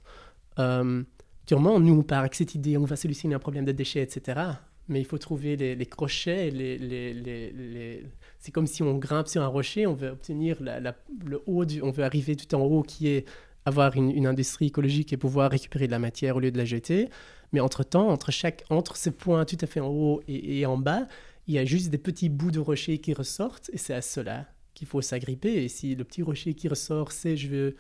Euh, 0.59 1.03
Sûrement, 1.47 1.79
nous, 1.79 1.93
on 1.93 2.03
part 2.03 2.19
avec 2.19 2.35
cette 2.35 2.55
idée, 2.55 2.77
on 2.77 2.85
va 2.85 2.95
solutionner 2.95 3.35
un 3.35 3.39
problème 3.39 3.65
de 3.65 3.71
déchets, 3.71 4.01
etc. 4.01 4.39
Mais 4.87 4.99
il 4.99 5.05
faut 5.05 5.17
trouver 5.17 5.55
les, 5.55 5.85
crochets, 5.85 6.49
les, 6.49 6.77
les, 6.77 8.05
c'est 8.39 8.51
comme 8.51 8.67
si 8.67 8.83
on 8.83 8.97
grimpe 8.97 9.27
sur 9.27 9.41
un 9.41 9.47
rocher, 9.47 9.87
on 9.87 9.93
veut 9.93 10.09
obtenir 10.09 10.57
le 10.61 11.41
haut, 11.45 11.65
on 11.81 11.91
veut 11.91 12.03
arriver 12.03 12.35
tout 12.35 12.53
en 12.55 12.61
haut 12.61 12.83
qui 12.83 13.07
est 13.07 13.25
avoir 13.65 13.95
une, 13.95 14.27
industrie 14.27 14.67
écologique 14.67 15.13
et 15.13 15.17
pouvoir 15.17 15.51
récupérer 15.51 15.87
de 15.87 15.91
la 15.91 15.99
matière 15.99 16.35
au 16.35 16.39
lieu 16.39 16.51
de 16.51 16.57
la 16.57 16.65
jeter. 16.65 17.09
Mais 17.51 17.59
entre-temps, 17.59 18.09
entre, 18.09 18.31
chaque, 18.31 18.63
entre 18.69 18.95
ces 18.95 19.11
points 19.11 19.45
tout 19.45 19.57
à 19.61 19.67
fait 19.67 19.79
en 19.79 19.87
haut 19.87 20.21
et, 20.27 20.65
en 20.65 20.77
bas, 20.77 21.07
il 21.47 21.53
y 21.53 21.59
a 21.59 21.65
juste 21.65 21.89
des 21.89 21.97
petits 21.97 22.29
bouts 22.29 22.51
de 22.51 22.59
rocher 22.59 22.97
qui 22.97 23.13
ressortent 23.13 23.69
et 23.73 23.77
c'est 23.77 23.93
à 23.93 24.01
cela 24.01 24.47
qu'il 24.73 24.87
faut 24.87 25.01
s'agripper. 25.01 25.63
Et 25.63 25.67
si 25.67 25.95
le 25.95 26.03
petit 26.03 26.23
rocher 26.23 26.53
qui 26.55 26.67
ressort, 26.67 27.11
c'est 27.11 27.37
je 27.37 27.47
veux 27.47 27.75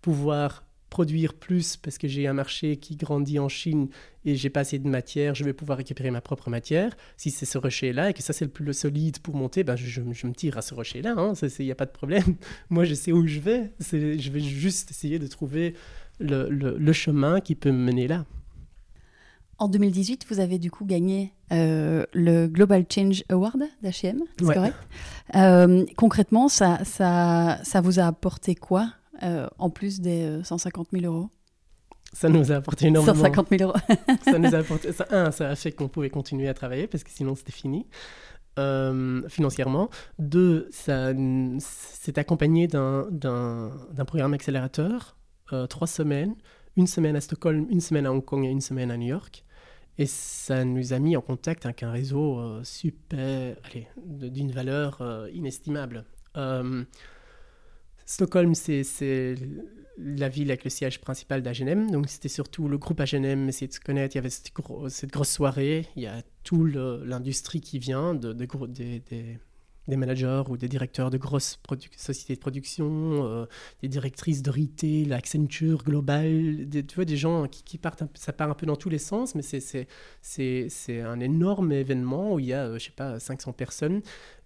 pouvoir 0.00 0.64
produire 0.90 1.34
plus 1.34 1.76
parce 1.76 1.98
que 1.98 2.08
j'ai 2.08 2.26
un 2.26 2.32
marché 2.32 2.76
qui 2.76 2.96
grandit 2.96 3.38
en 3.38 3.48
Chine 3.48 3.88
et 4.24 4.36
j'ai 4.36 4.50
pas 4.50 4.60
assez 4.60 4.78
de 4.78 4.88
matière, 4.88 5.34
je 5.34 5.44
vais 5.44 5.52
pouvoir 5.52 5.78
récupérer 5.78 6.10
ma 6.10 6.20
propre 6.20 6.50
matière. 6.50 6.96
Si 7.16 7.30
c'est 7.30 7.46
ce 7.46 7.58
rocher-là 7.58 8.10
et 8.10 8.14
que 8.14 8.22
ça 8.22 8.32
c'est 8.32 8.44
le 8.44 8.50
plus 8.50 8.72
solide 8.72 9.18
pour 9.20 9.34
monter, 9.34 9.64
ben 9.64 9.76
je, 9.76 10.00
me 10.00 10.32
tire 10.32 10.58
à 10.58 10.62
ce 10.62 10.74
rocher-là, 10.74 11.14
il 11.16 11.46
hein. 11.46 11.48
n'y 11.60 11.70
a 11.70 11.74
pas 11.74 11.86
de 11.86 11.92
problème. 11.92 12.36
Moi 12.70 12.84
je 12.84 12.94
sais 12.94 13.12
où 13.12 13.26
je 13.26 13.40
vais, 13.40 13.72
je 13.80 14.30
vais 14.30 14.40
juste 14.40 14.90
essayer 14.90 15.18
de 15.18 15.26
trouver 15.26 15.74
le, 16.20 16.48
le, 16.50 16.92
chemin 16.92 17.40
qui 17.40 17.54
peut 17.54 17.70
me 17.70 17.84
mener 17.84 18.08
là. 18.08 18.24
En 19.58 19.68
2018, 19.68 20.26
vous 20.30 20.40
avez 20.40 20.58
du 20.58 20.70
coup 20.70 20.84
gagné 20.84 21.32
euh, 21.52 22.04
le 22.12 22.46
Global 22.46 22.84
Change 22.88 23.24
Award 23.28 23.64
d'H&M, 23.82 24.20
c'est 24.38 24.54
correct? 24.54 24.76
Euh, 25.34 25.84
Concrètement, 25.96 26.48
ça, 26.48 26.78
ça, 26.84 27.58
ça 27.64 27.80
vous 27.80 27.98
a 27.98 28.04
apporté 28.04 28.54
quoi? 28.54 28.92
En 29.20 29.70
plus 29.70 30.00
des 30.00 30.40
150 30.42 30.88
euh, 30.88 31.00
000 31.00 31.12
euros 31.12 31.30
ça 32.14 32.30
nous 32.30 32.52
a 32.52 32.56
apporté 32.56 32.86
énormément. 32.86 33.14
150 33.14 33.48
000 33.50 33.70
euros. 33.70 33.78
ça 34.24 34.38
nous 34.38 34.54
a 34.54 34.58
apporté. 34.58 34.92
Ça, 34.92 35.06
un, 35.10 35.30
ça 35.30 35.50
a 35.50 35.54
fait 35.56 35.72
qu'on 35.72 35.88
pouvait 35.88 36.08
continuer 36.08 36.48
à 36.48 36.54
travailler 36.54 36.86
parce 36.86 37.04
que 37.04 37.10
sinon 37.10 37.34
c'était 37.34 37.52
fini 37.52 37.86
euh, 38.58 39.28
financièrement. 39.28 39.90
Deux, 40.18 40.68
ça 40.70 41.12
s'est 41.58 42.18
accompagné 42.18 42.66
d'un 42.66 43.10
programme 44.06 44.32
accélérateur, 44.32 45.18
trois 45.68 45.86
semaines, 45.86 46.34
une 46.76 46.86
semaine 46.86 47.14
à 47.14 47.20
Stockholm, 47.20 47.66
une 47.68 47.82
semaine 47.82 48.06
à 48.06 48.12
Hong 48.12 48.24
Kong 48.24 48.42
et 48.44 48.48
une 48.48 48.62
semaine 48.62 48.90
à 48.90 48.96
New 48.96 49.08
York. 49.08 49.44
Et 49.98 50.06
ça 50.06 50.64
nous 50.64 50.94
a 50.94 50.98
mis 51.00 51.14
en 51.14 51.20
contact 51.20 51.66
avec 51.66 51.82
un 51.82 51.90
réseau 51.90 52.62
super, 52.62 53.56
allez, 53.64 53.86
d'une 54.06 54.50
valeur 54.50 55.02
inestimable. 55.32 56.06
Stockholm, 58.08 58.54
c'est 58.54 59.34
la 59.98 60.30
ville 60.30 60.50
avec 60.50 60.64
le 60.64 60.70
siège 60.70 60.98
principal 60.98 61.42
d'Agenem. 61.42 61.90
Donc 61.90 62.08
c'était 62.08 62.30
surtout 62.30 62.66
le 62.66 62.78
groupe 62.78 63.00
Agenem, 63.00 63.50
essayer 63.50 63.68
de 63.68 63.72
se 63.74 63.80
connaître. 63.80 64.16
Il 64.16 64.18
y 64.18 64.20
avait 64.20 64.30
cette, 64.30 64.50
grosse 64.54 65.28
soirée. 65.28 65.86
Il 65.94 66.04
y 66.04 66.06
a 66.06 66.22
toute 66.42 66.74
l'industrie 66.74 67.60
qui 67.60 67.78
vient, 67.78 68.14
de, 68.14 68.32
de, 68.32 68.46
des 68.66 69.38
managers 69.96 70.42
ou 70.48 70.56
des 70.56 70.68
directeurs 70.68 71.10
de 71.10 71.18
grosses 71.18 71.58
sociétés 71.96 72.34
de 72.34 72.40
production, 72.40 73.24
euh, 73.24 73.46
des 73.82 73.88
directrices 73.88 74.42
de 74.42 74.50
retail, 74.50 75.12
Accenture, 75.12 75.82
Global, 75.84 76.68
des, 76.68 76.84
tu 76.84 76.96
vois, 76.96 77.04
des 77.04 77.16
gens 77.16 77.46
qui, 77.48 77.78
partent, 77.78 78.02
ça 78.14 78.32
part 78.32 78.50
un 78.50 78.54
peu 78.54 78.66
dans 78.66 78.76
tous 78.76 78.88
les 78.88 78.98
sens, 78.98 79.34
mais 79.34 79.42
c'est 79.42 81.00
un 81.00 81.20
énorme 81.20 81.72
événement 81.72 82.34
où 82.34 82.38
il 82.38 82.46
y 82.46 82.52
a, 82.52 82.66
euh, 82.66 82.78
je 82.78 82.84
sais 82.84 82.92
pas, 82.94 83.18
500 83.18 83.52
personnes, 83.52 84.02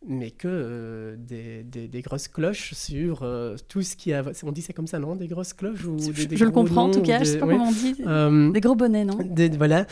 mais 0.07 0.31
que 0.31 0.49
euh, 0.49 1.17
des, 1.17 1.63
des, 1.63 2.03
grosses 2.03 2.29
cloches 2.29 2.75
sur 2.75 3.25
tout 3.69 3.83
ce 3.83 3.97
qui 3.97 4.13
a... 4.13 4.25
On 4.43 4.51
dit 4.51 4.63
ça 4.63 4.73
comme 4.73 4.89
ça, 4.89 4.99
non 4.99 5.15
Des 5.15 5.29
grosses 5.29 5.53
cloches 5.53 5.85
ou 5.85 5.97
des, 5.97 6.37
Je 6.37 6.45
le 6.45 6.51
comprends 6.51 6.87
en 6.87 6.91
tout 6.91 7.03
cas, 7.03 7.21
je 7.21 7.25
sais 7.25 7.39
pas 7.39 7.47
comment 7.47 7.69
on 7.69 7.73
dit. 7.73 8.53
des 8.53 8.61
gros 8.61 8.75
bonnets, 8.75 9.05
non? 9.05 9.19
Voilà, 9.57 9.87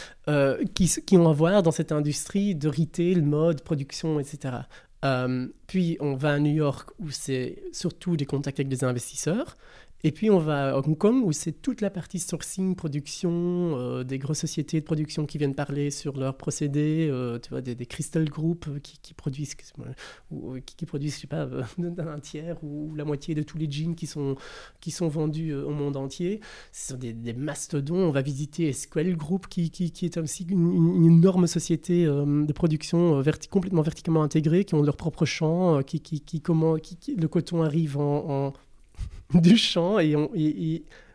qui, 0.75 0.89
qui 0.89 1.17
ont 1.17 1.29
à 1.29 1.33
voir 1.33 1.63
dans 1.63 1.73
cette 1.73 1.93
industrie 1.93 2.55
de 2.55 2.69
retail, 2.69 3.23
mode, 3.23 3.63
production, 3.63 4.19
etc. 4.19 4.63
Euh, 5.05 5.49
puis 5.67 5.97
on 6.01 6.15
va 6.15 6.35
à 6.35 6.39
New 6.39 6.53
York 6.53 6.91
où 6.99 7.11
c'est 7.11 7.63
surtout 7.73 8.17
des 8.17 8.27
contacts 8.27 8.61
avec 8.61 8.69
des 8.69 8.85
investisseurs. 8.85 9.57
Et 10.03 10.13
puis 10.13 10.31
on 10.31 10.39
va 10.39 10.71
à 10.71 10.79
Hong 10.79 10.97
Kong 10.97 11.23
où 11.25 11.33
c'est 11.33 11.53
toute 11.53 11.83
la 11.83 11.91
partie 11.91 12.19
sourcing, 12.19 12.75
production, 12.75 13.77
euh, 13.77 14.03
des 14.03 14.19
grosses 14.19 14.39
sociétés 14.39 14.81
de 14.81 14.85
production 14.85 15.27
qui 15.27 15.37
viennent 15.37 15.55
parler 15.55 15.91
sur 15.91 16.17
leurs 16.17 16.37
procédés, 16.39 17.09
euh, 17.11 17.39
tu 17.39 17.51
vois, 17.51 17.61
des, 17.61 17.77
Crystal 17.85 18.25
Group 18.25 18.67
qui, 18.83 18.99
qui 19.03 19.13
produisent, 19.13 19.55
ou, 20.31 20.57
qui, 20.65 20.87
produisent, 20.87 21.17
je 21.17 21.21
sais 21.21 21.27
pas, 21.27 21.47
un 21.99 22.21
tiers 22.21 22.57
ou 22.65 22.95
la 22.95 23.05
moitié 23.05 23.35
de 23.35 23.43
tous 23.43 23.59
les 23.59 23.71
jeans 23.71 23.95
qui 23.95 24.07
sont, 24.07 24.37
qui 24.81 24.91
sont 24.91 25.09
vendus 25.09 25.55
au 25.55 25.71
monde 25.71 25.97
entier. 25.97 26.41
Ce 26.73 26.93
sont 26.93 26.99
des, 26.99 27.13
mastodons. 27.35 28.09
On 28.09 28.11
va 28.11 28.23
visiter 28.23 28.73
SQL 28.73 29.17
Group 29.17 29.49
qui, 29.49 29.71
qui, 29.71 30.05
est 30.05 30.17
aussi 30.17 30.45
une, 30.45 31.05
énorme 31.05 31.47
société 31.47 32.05
de 32.05 32.53
production 32.53 33.23
complètement 33.51 33.83
verticalement 33.83 34.23
intégrée, 34.23 34.65
qui 34.65 34.75
ont 34.75 34.83
leur 34.83 34.97
propre 34.97 35.27
champ, 35.27 35.83
qui, 35.83 36.01
qui, 36.01 36.41
comment, 36.41 36.75
le 36.75 37.27
coton 37.27 37.63
arrive 37.63 37.99
en 37.99 38.53
du 39.35 39.57
champ 39.57 39.99
et 39.99 40.15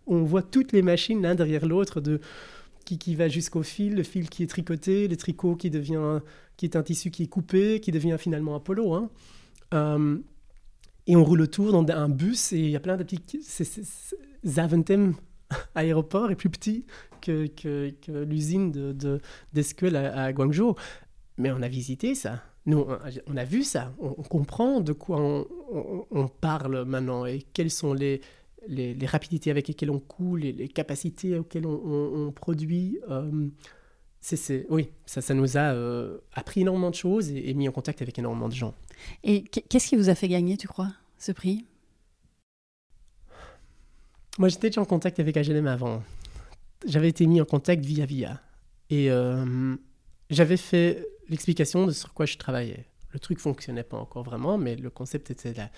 on, 0.07 0.23
voit 0.23 0.43
toutes 0.43 0.71
les 0.71 0.81
machines 0.81 1.21
l'un 1.21 1.35
derrière 1.35 1.65
l'autre 1.65 2.01
de 2.01 2.19
qui, 2.85 2.99
qui 2.99 3.15
va 3.15 3.27
jusqu'au 3.27 3.63
fil, 3.63 3.95
le 3.95 4.03
fil 4.03 4.29
qui 4.29 4.43
est 4.43 4.47
tricoté, 4.47 5.07
le 5.07 5.17
tricot 5.17 5.55
qui 5.55 5.69
devient 5.69 6.19
qui 6.57 6.65
est 6.65 6.75
un 6.75 6.83
tissu 6.83 7.11
qui 7.11 7.23
est 7.23 7.27
coupé, 7.27 7.79
qui 7.79 7.91
devient 7.91 8.15
finalement 8.17 8.55
un 8.55 8.59
polo. 8.59 8.93
Hein. 8.93 9.09
Euh, 9.73 10.17
et 11.07 11.15
on 11.15 11.23
roule 11.23 11.41
autour 11.41 11.71
dans 11.71 11.85
un 11.93 12.09
bus 12.09 12.53
et 12.53 12.59
il 12.59 12.69
y 12.69 12.75
a 12.75 12.79
plein 12.79 12.97
de 12.97 13.03
petits. 13.03 13.41
Zaventem 14.45 15.15
aéroport 15.75 16.31
est 16.31 16.35
plus 16.35 16.49
petit 16.49 16.85
que, 17.21 17.47
que, 17.47 17.93
l'usine 18.23 18.71
de, 18.71 18.93
de 18.93 19.95
à 19.95 20.33
Guangzhou. 20.33 20.75
Mais 21.37 21.51
on 21.51 21.61
a 21.61 21.67
visité 21.67 22.15
ça. 22.15 22.41
Nous, 22.65 22.83
on 23.27 23.37
a 23.37 23.43
vu 23.43 23.63
ça, 23.63 23.93
on, 23.99 24.23
comprend 24.23 24.81
de 24.81 24.91
quoi 24.91 25.45
on, 26.11 26.27
parle 26.27 26.83
maintenant 26.83 27.25
et 27.27 27.43
quelles 27.53 27.69
sont 27.69 27.93
les, 27.93 28.21
les, 28.67 29.05
rapidités 29.05 29.51
avec 29.51 29.67
lesquelles 29.67 29.91
on 29.91 29.99
coule, 29.99 30.39
les, 30.39 30.51
les 30.51 30.67
capacités 30.67 31.37
auxquelles 31.37 31.67
on, 31.67 32.31
produit. 32.31 32.99
Euh, 33.09 33.49
oui, 34.69 34.89
ça, 35.05 35.21
ça 35.21 35.33
nous 35.33 35.57
a 35.57 35.73
euh, 35.73 36.17
appris 36.33 36.61
énormément 36.61 36.89
de 36.89 36.95
choses 36.95 37.29
et, 37.29 37.53
mis 37.53 37.69
en 37.69 37.71
contact 37.71 38.01
avec 38.01 38.17
énormément 38.17 38.49
de 38.49 38.55
gens. 38.55 38.73
Et 39.23 39.43
qu'est-ce 39.43 39.87
qui 39.87 39.95
vous 39.95 40.09
a 40.09 40.15
fait 40.15 40.27
gagner, 40.27 40.57
tu 40.57 40.67
crois, 40.67 40.91
ce 41.19 41.31
prix? 41.31 41.65
Moi, 44.39 44.49
j'étais 44.49 44.69
déjà 44.69 44.81
en 44.81 44.85
contact 44.85 45.19
avec 45.19 45.35
H&M 45.35 45.67
avant. 45.67 46.03
J'avais 46.85 47.09
été 47.09 47.25
mis 47.27 47.39
en 47.41 47.45
contact 47.45 47.85
via 47.85 48.05
via. 48.05 48.41
Et 48.89 49.09
euh, 49.11 49.75
j'avais 50.29 50.57
fait 50.57 51.07
l'explication 51.29 51.85
de 51.85 51.91
sur 51.91 52.13
quoi 52.13 52.25
je 52.25 52.37
travaillais. 52.37 52.85
Le 53.11 53.19
truc 53.19 53.39
fonctionnait 53.39 53.83
pas 53.83 53.97
encore 53.97 54.23
vraiment, 54.23 54.57
mais 54.57 54.75
le 54.75 54.89
concept 54.89 55.31
était 55.31 55.53
là. 55.53 55.69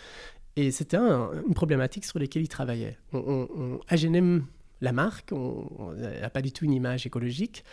Et 0.56 0.72
c'était 0.72 0.98
une 0.98 1.54
problématique 1.54 2.06
sur 2.06 2.18
laquelle 2.18 2.42
il 2.42 2.48
travaillait. 2.48 2.98
On, 3.14 3.48
on, 3.56 3.80
la 4.82 4.92
marque, 4.92 5.32
on 5.32 5.94
n'a 5.94 6.30
pas 6.30 6.42
du 6.42 6.52
tout 6.52 6.66
une 6.66 6.74
image 6.74 7.06
écologique, 7.06 7.64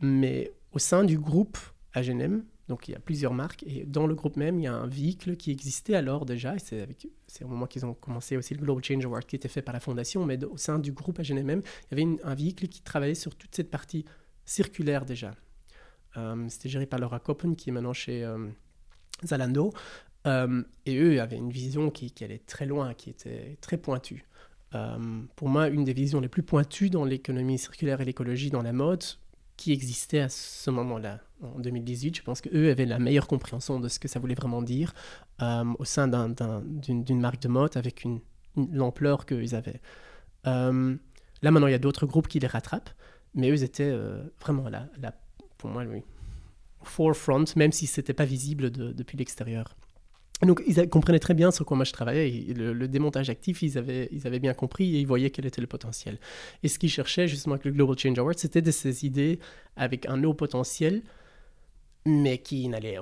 mais 0.00 0.52
au 0.72 0.78
sein 0.78 1.04
du 1.04 1.18
groupe 1.18 1.58
Agenem, 1.92 2.44
donc 2.68 2.88
il 2.88 2.92
y 2.92 2.94
a 2.94 3.00
plusieurs 3.00 3.34
marques, 3.34 3.62
et 3.64 3.84
dans 3.84 4.06
le 4.06 4.14
groupe 4.14 4.36
même, 4.36 4.58
il 4.58 4.62
y 4.62 4.66
a 4.66 4.74
un 4.74 4.86
véhicule 4.86 5.36
qui 5.36 5.50
existait 5.50 5.94
alors 5.94 6.24
déjà, 6.24 6.54
et 6.54 6.58
c'est 6.58 7.44
au 7.44 7.48
moment 7.48 7.66
qu'ils 7.66 7.84
ont 7.84 7.94
commencé 7.94 8.36
aussi 8.36 8.54
le 8.54 8.60
Global 8.60 8.84
Change 8.84 9.04
Award 9.04 9.26
qui 9.26 9.36
était 9.36 9.48
fait 9.48 9.62
par 9.62 9.74
la 9.74 9.80
fondation, 9.80 10.24
mais 10.24 10.42
au 10.44 10.56
sein 10.56 10.78
du 10.78 10.92
groupe 10.92 11.18
Agenem 11.18 11.44
même, 11.44 11.62
il 11.90 11.98
y 11.98 12.02
avait 12.02 12.20
un 12.22 12.34
véhicule 12.34 12.68
qui 12.68 12.82
travaillait 12.82 13.14
sur 13.14 13.34
toute 13.34 13.54
cette 13.54 13.70
partie 13.70 14.04
circulaire 14.44 15.04
déjà. 15.04 15.34
Euh, 16.16 16.46
c'était 16.48 16.68
géré 16.68 16.86
par 16.86 16.98
Laura 16.98 17.20
Coppen, 17.20 17.54
qui 17.54 17.70
est 17.70 17.72
maintenant 17.72 17.92
chez 17.92 18.24
euh, 18.24 18.48
Zalando. 19.24 19.72
Euh, 20.26 20.62
et 20.86 20.98
eux 20.98 21.20
avaient 21.20 21.36
une 21.36 21.50
vision 21.50 21.90
qui, 21.90 22.12
allait 22.22 22.42
très 22.46 22.66
loin, 22.66 22.94
qui 22.94 23.10
était 23.10 23.56
très 23.60 23.78
pointue. 23.78 24.26
pour 25.36 25.48
moi, 25.48 25.68
une 25.68 25.84
des 25.84 25.94
visions 25.94 26.20
les 26.20 26.28
plus 26.28 26.42
pointues 26.42 26.90
dans 26.90 27.04
l'économie 27.04 27.58
circulaire 27.58 28.00
et 28.00 28.04
l'écologie 28.04 28.50
dans 28.50 28.62
la 28.62 28.72
mode 28.72 29.04
qui 29.56 29.72
existait 29.72 30.20
à 30.20 30.28
ce 30.28 30.70
moment-là, 30.70 31.20
en 31.42 31.58
2018. 31.58 32.16
Je 32.16 32.22
pense 32.22 32.40
qu'eux 32.40 32.70
avaient 32.70 32.86
la 32.86 32.98
meilleure 32.98 33.26
compréhension 33.26 33.80
de 33.80 33.88
ce 33.88 33.98
que 33.98 34.08
ça 34.08 34.20
voulait 34.20 34.34
vraiment 34.34 34.62
dire 34.62 34.94
au 35.40 35.84
sein 35.84 36.06
d'une 36.06 37.20
marque 37.20 37.42
de 37.42 37.48
mode 37.48 37.76
avec 37.76 38.04
une, 38.04 38.20
l'ampleur 38.56 39.24
qu'ils 39.24 39.54
avaient. 39.54 39.80
là, 40.44 40.70
maintenant, 41.42 41.66
il 41.66 41.72
y 41.72 41.74
a 41.74 41.78
d'autres 41.78 42.06
groupes 42.06 42.28
qui 42.28 42.40
les 42.40 42.46
rattrapent, 42.46 42.90
mais 43.34 43.50
eux 43.50 43.62
étaient 43.62 43.94
vraiment 44.38 44.68
là, 44.68 44.86
la 44.98 45.12
pour 45.60 45.70
moi, 45.70 45.84
oui. 45.84 46.02
Forefront, 46.82 47.44
même 47.56 47.72
si 47.72 47.86
c'était 47.86 48.14
pas 48.14 48.24
visible 48.24 48.70
depuis 48.70 49.18
l'extérieur. 49.18 49.76
Donc, 50.42 50.62
ils 50.66 50.88
comprenaient 50.88 51.18
très 51.18 51.34
bien 51.34 51.50
sur 51.50 51.66
quoi 51.66 51.76
moi 51.76 51.84
je 51.84 51.92
travaillais. 51.92 52.54
le, 52.54 52.88
démontage 52.88 53.28
actif, 53.28 53.62
ils 53.62 53.76
avaient, 53.76 54.08
ils 54.10 54.26
avaient 54.26 54.38
bien 54.38 54.54
compris 54.54 54.96
et 54.96 55.00
ils 55.00 55.06
voyaient 55.06 55.28
quel 55.28 55.44
était 55.44 55.60
le 55.60 55.66
potentiel. 55.66 56.18
Et 56.62 56.68
ce 56.68 56.78
qu'ils 56.78 56.90
cherchaient 56.90 57.28
justement 57.28 57.56
avec 57.56 57.66
le 57.66 57.72
Global 57.72 57.98
Change 57.98 58.18
Award, 58.18 58.38
c'était 58.38 58.62
de 58.62 58.70
ces 58.70 59.04
idées 59.04 59.38
avec 59.76 60.06
un 60.06 60.24
haut 60.24 60.32
potentiel, 60.32 61.02
mais 62.06 62.38
qui 62.38 62.66
n'allaient 62.68 62.96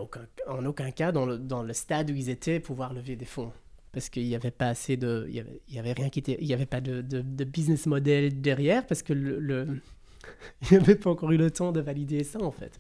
en 0.49 0.67
aucun 0.67 0.91
cas 0.91 1.13
dans 1.13 1.27
le, 1.27 1.39
dans 1.39 1.63
le 1.63 1.73
stade 1.73 2.11
où 2.11 2.15
ils 2.15 2.29
étaient 2.29 2.59
pouvoir 2.59 2.93
lever 2.93 3.15
des 3.15 3.25
fonds 3.25 3.53
parce 3.93 4.11
qu'il 4.11 4.27
n'y 4.27 4.35
avait 4.35 4.51
pas 4.51 4.69
assez 4.69 4.97
de, 4.97 5.27
il 5.29 5.35
y 5.37 5.41
avait, 5.41 5.61
avait 5.79 5.93
rien 5.93 6.11
qui 6.11 6.21
il 6.21 6.47
y 6.47 6.53
avait 6.53 6.67
pas 6.67 6.81
de, 6.81 7.01
de, 7.01 7.45
business 7.45 7.87
model 7.87 8.41
derrière 8.41 8.87
parce 8.87 9.03
que 9.03 9.13
le, 9.13 9.81
il 10.63 10.77
n'y 10.77 10.83
avait 10.83 10.95
pas 10.95 11.11
encore 11.11 11.31
eu 11.33 11.37
le 11.37 11.51
temps 11.51 11.73
de 11.73 11.81
valider 11.81 12.25
ça 12.25 12.43
en 12.43 12.51
fait. 12.51 12.79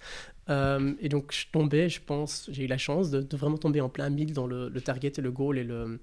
Euh, 0.50 0.94
et 1.00 1.08
donc 1.08 1.32
je 1.32 1.46
tombais, 1.52 1.88
je 1.88 2.00
pense, 2.00 2.48
j'ai 2.50 2.64
eu 2.64 2.66
la 2.66 2.78
chance 2.78 3.10
de, 3.10 3.36
vraiment 3.36 3.58
tomber 3.58 3.80
en 3.80 3.88
plein 3.88 4.08
mille 4.10 4.32
dans 4.32 4.46
le, 4.46 4.70
target 4.80 5.12
et 5.18 5.20
le 5.20 5.30
goal 5.30 5.58
et 5.58 5.64
le, 5.64 6.00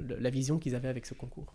la 0.00 0.30
vision 0.30 0.58
qu'ils 0.58 0.74
avaient 0.74 0.88
avec 0.88 1.06
ce 1.06 1.14
concours. 1.14 1.54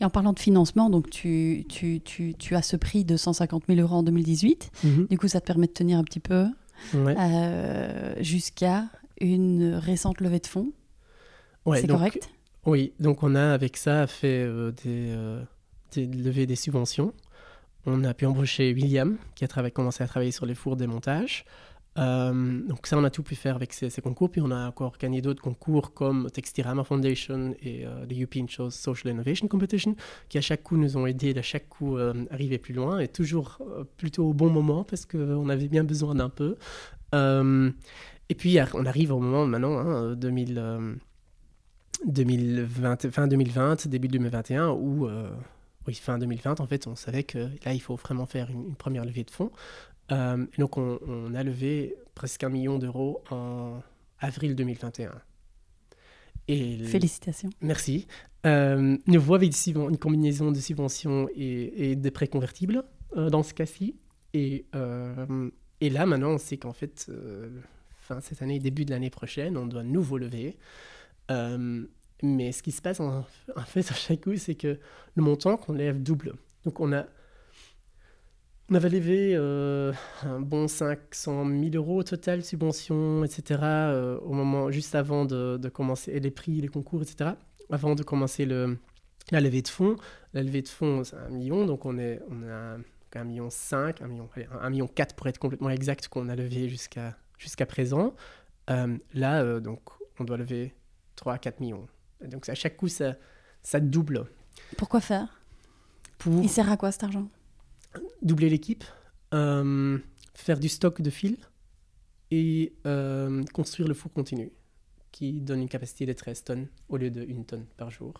Et 0.00 0.04
en 0.04 0.10
parlant 0.10 0.32
de 0.32 0.38
financement, 0.38 0.90
donc 0.90 1.10
tu, 1.10 1.64
tu, 1.68 2.00
tu, 2.00 2.34
tu 2.34 2.56
as 2.56 2.62
ce 2.62 2.76
prix 2.76 3.04
de 3.04 3.16
150 3.16 3.64
000 3.68 3.80
euros 3.80 3.96
en 3.96 4.02
2018. 4.02 4.70
Mhm. 4.82 5.06
Du 5.08 5.18
coup, 5.18 5.28
ça 5.28 5.40
te 5.40 5.46
permet 5.46 5.68
de 5.68 5.72
tenir 5.72 5.98
un 5.98 6.04
petit 6.04 6.18
peu 6.18 6.46
euh, 6.94 8.14
jusqu'à 8.20 8.86
une 9.20 9.74
récente 9.74 10.20
levée 10.20 10.40
de 10.40 10.46
fonds. 10.46 10.72
Ouais, 11.66 11.80
C'est 11.80 11.86
correct? 11.86 12.30
Oui, 12.66 12.92
donc 12.98 13.22
on 13.22 13.34
a 13.34 13.52
avec 13.52 13.76
ça 13.76 14.06
fait 14.06 14.42
euh, 14.42 14.72
des, 14.84 15.14
des 15.92 16.06
levées 16.06 16.46
des 16.46 16.56
subventions. 16.56 17.14
On 17.86 18.04
a 18.04 18.14
pu 18.14 18.26
embaucher 18.26 18.72
William, 18.72 19.16
qui 19.34 19.44
a 19.44 19.70
commencé 19.70 20.04
à 20.04 20.06
travailler 20.06 20.32
sur 20.32 20.46
les 20.46 20.54
fours 20.54 20.76
des 20.76 20.86
montages. 20.86 21.44
Euh, 21.98 22.60
donc 22.66 22.86
ça, 22.86 22.96
on 22.96 23.04
a 23.04 23.10
tout 23.10 23.22
pu 23.22 23.34
faire 23.34 23.56
avec 23.56 23.72
ces, 23.72 23.90
concours. 24.00 24.30
Puis 24.30 24.40
on 24.40 24.50
a 24.50 24.68
encore 24.68 24.96
gagné 24.98 25.20
d'autres 25.20 25.42
concours 25.42 25.92
comme 25.92 26.30
Textirama 26.30 26.84
Foundation 26.84 27.54
et 27.62 27.84
euh, 27.86 28.06
the 28.06 28.12
European 28.12 28.46
Social 28.70 29.12
Innovation 29.12 29.48
Competition, 29.48 29.96
qui 30.28 30.38
à 30.38 30.40
chaque 30.40 30.62
coup 30.62 30.76
nous 30.76 30.96
ont 30.96 31.06
aidés 31.06 31.36
à 31.36 31.42
chaque 31.42 31.68
coup 31.68 31.96
euh, 31.96 32.24
arriver 32.30 32.58
plus 32.58 32.74
loin 32.74 33.00
et 33.00 33.08
toujours 33.08 33.58
euh, 33.60 33.84
plutôt 33.96 34.28
au 34.28 34.34
bon 34.34 34.50
moment 34.50 34.84
parce 34.84 35.04
qu'on 35.04 35.48
avait 35.48 35.68
bien 35.68 35.84
besoin 35.84 36.14
d'un 36.14 36.30
peu. 36.30 36.56
et 37.12 38.34
puis 38.36 38.58
on 38.74 38.86
arrive 38.86 39.12
au 39.12 39.18
moment 39.18 39.46
maintenant, 39.46 39.78
hein, 39.78 40.14
2000, 40.14 40.98
2020, 42.06 43.10
fin 43.10 43.26
2020, 43.26 43.88
début 43.88 44.08
2021, 44.08 44.70
où 44.70 45.08
oui, 45.86 45.94
fin 45.94 46.18
2020, 46.18 46.60
en 46.60 46.66
fait, 46.66 46.86
on 46.86 46.94
savait 46.94 47.24
que 47.24 47.38
là, 47.64 47.72
il 47.72 47.80
faut 47.80 47.96
vraiment 47.96 48.26
faire 48.26 48.50
une, 48.50 48.74
première 48.74 49.04
levée 49.04 49.24
de 49.24 49.30
fonds. 49.30 49.50
Euh, 50.12 50.44
et 50.54 50.60
donc, 50.60 50.76
on, 50.76 51.34
a 51.34 51.42
levé 51.42 51.94
presque 52.14 52.44
un 52.44 52.48
million 52.48 52.78
d'euros 52.78 53.22
en 53.30 53.80
avril 54.18 54.54
2021. 54.54 55.12
Et 56.48 56.78
Félicitations. 56.84 57.50
Merci. 57.60 58.06
Euh, 58.46 58.96
nous 59.06 59.20
voyons 59.20 59.88
une 59.88 59.98
combinaison 59.98 60.50
de 60.50 60.58
subventions 60.58 61.28
et, 61.34 61.96
de 61.96 62.10
prêts 62.10 62.28
convertibles 62.28 62.84
euh, 63.16 63.30
dans 63.30 63.42
ce 63.42 63.54
cas-ci. 63.54 63.96
Et, 64.34 64.66
et, 65.80 65.90
là, 65.90 66.06
maintenant, 66.06 66.32
on 66.32 66.38
sait 66.38 66.56
qu'en 66.56 66.72
fait, 66.72 67.10
fin 68.00 68.20
cette 68.20 68.42
année, 68.42 68.58
début 68.58 68.84
de 68.84 68.90
l'année 68.90 69.10
prochaine, 69.10 69.56
on 69.56 69.66
doit 69.66 69.82
nouveau 69.82 70.18
lever. 70.18 70.56
Mais 72.22 72.52
ce 72.52 72.62
qui 72.62 72.72
se 72.72 72.82
passe 72.82 73.00
en, 73.00 73.24
fait 73.66 73.90
à 73.90 73.94
chaque 73.94 74.22
coup, 74.22 74.36
c'est 74.36 74.54
que 74.54 74.78
le 75.14 75.22
montant 75.22 75.56
qu'on 75.56 75.72
lève 75.72 76.02
double. 76.02 76.34
Donc 76.64 76.80
on 76.80 76.92
a, 76.92 77.06
on 78.70 78.74
avait 78.74 78.90
levé 78.90 79.32
euh, 79.34 79.92
un 80.22 80.40
bon 80.40 80.68
500 80.68 81.46
000 81.48 81.70
euros 81.74 81.98
au 81.98 82.02
total, 82.02 82.44
subventions, 82.44 83.24
etc., 83.24 83.60
euh, 83.62 84.18
au 84.20 84.32
moment 84.32 84.70
juste 84.70 84.94
avant 84.94 85.24
de, 85.24 85.68
commencer, 85.72 86.18
les 86.20 86.30
prix, 86.30 86.60
les 86.60 86.68
concours, 86.68 87.02
etc., 87.02 87.30
avant 87.70 87.94
de 87.94 88.02
commencer 88.02 88.44
la 88.44 89.40
levée 89.40 89.62
de 89.62 89.68
fonds. 89.68 89.96
La 90.34 90.42
levée 90.42 90.62
de 90.62 90.68
fonds, 90.68 91.04
c'est 91.04 91.16
un 91.16 91.30
million, 91.30 91.64
donc 91.64 91.86
on, 91.86 91.98
est, 91.98 92.20
on 92.30 92.42
a 92.48 92.76
un 93.14 93.24
million 93.24 93.48
5, 93.50 94.02
un 94.02 94.08
million, 94.08 94.28
un 94.60 94.70
million 94.70 94.86
4 94.86 95.16
pour 95.16 95.26
être 95.26 95.38
complètement 95.38 95.70
exact 95.70 96.08
qu'on 96.08 96.28
a 96.28 96.36
levé 96.36 96.68
jusqu'à 96.68 97.16
jusqu'à 97.38 97.64
présent. 97.64 98.14
Euh, 98.68 98.98
là, 99.14 99.60
donc, 99.60 99.80
on 100.18 100.24
doit 100.24 100.36
lever 100.36 100.74
3 101.16 101.34
à 101.34 101.38
4 101.38 101.60
millions. 101.60 101.88
Donc 102.26 102.48
à 102.48 102.54
chaque 102.54 102.76
coup, 102.76 102.88
ça, 102.88 103.16
ça 103.62 103.80
double. 103.80 104.26
Pourquoi 104.76 105.00
faire? 105.00 105.40
Pour... 106.18 106.42
Il 106.42 106.48
sert 106.48 106.70
à 106.70 106.76
quoi 106.76 106.92
cet 106.92 107.04
argent? 107.04 107.28
Doubler 108.22 108.50
l'équipe, 108.50 108.84
euh, 109.34 109.98
faire 110.34 110.58
du 110.58 110.68
stock 110.68 111.00
de 111.00 111.10
fils 111.10 111.38
et 112.30 112.74
euh, 112.86 113.42
construire 113.52 113.88
le 113.88 113.94
four 113.94 114.12
continu 114.12 114.52
qui 115.10 115.40
donne 115.40 115.62
une 115.62 115.68
capacité 115.68 116.06
de 116.06 116.12
13 116.12 116.44
tonnes 116.44 116.68
au 116.88 116.96
lieu 116.96 117.10
de 117.10 117.22
1 117.22 117.42
tonne 117.42 117.66
par 117.76 117.90
jour 117.90 118.14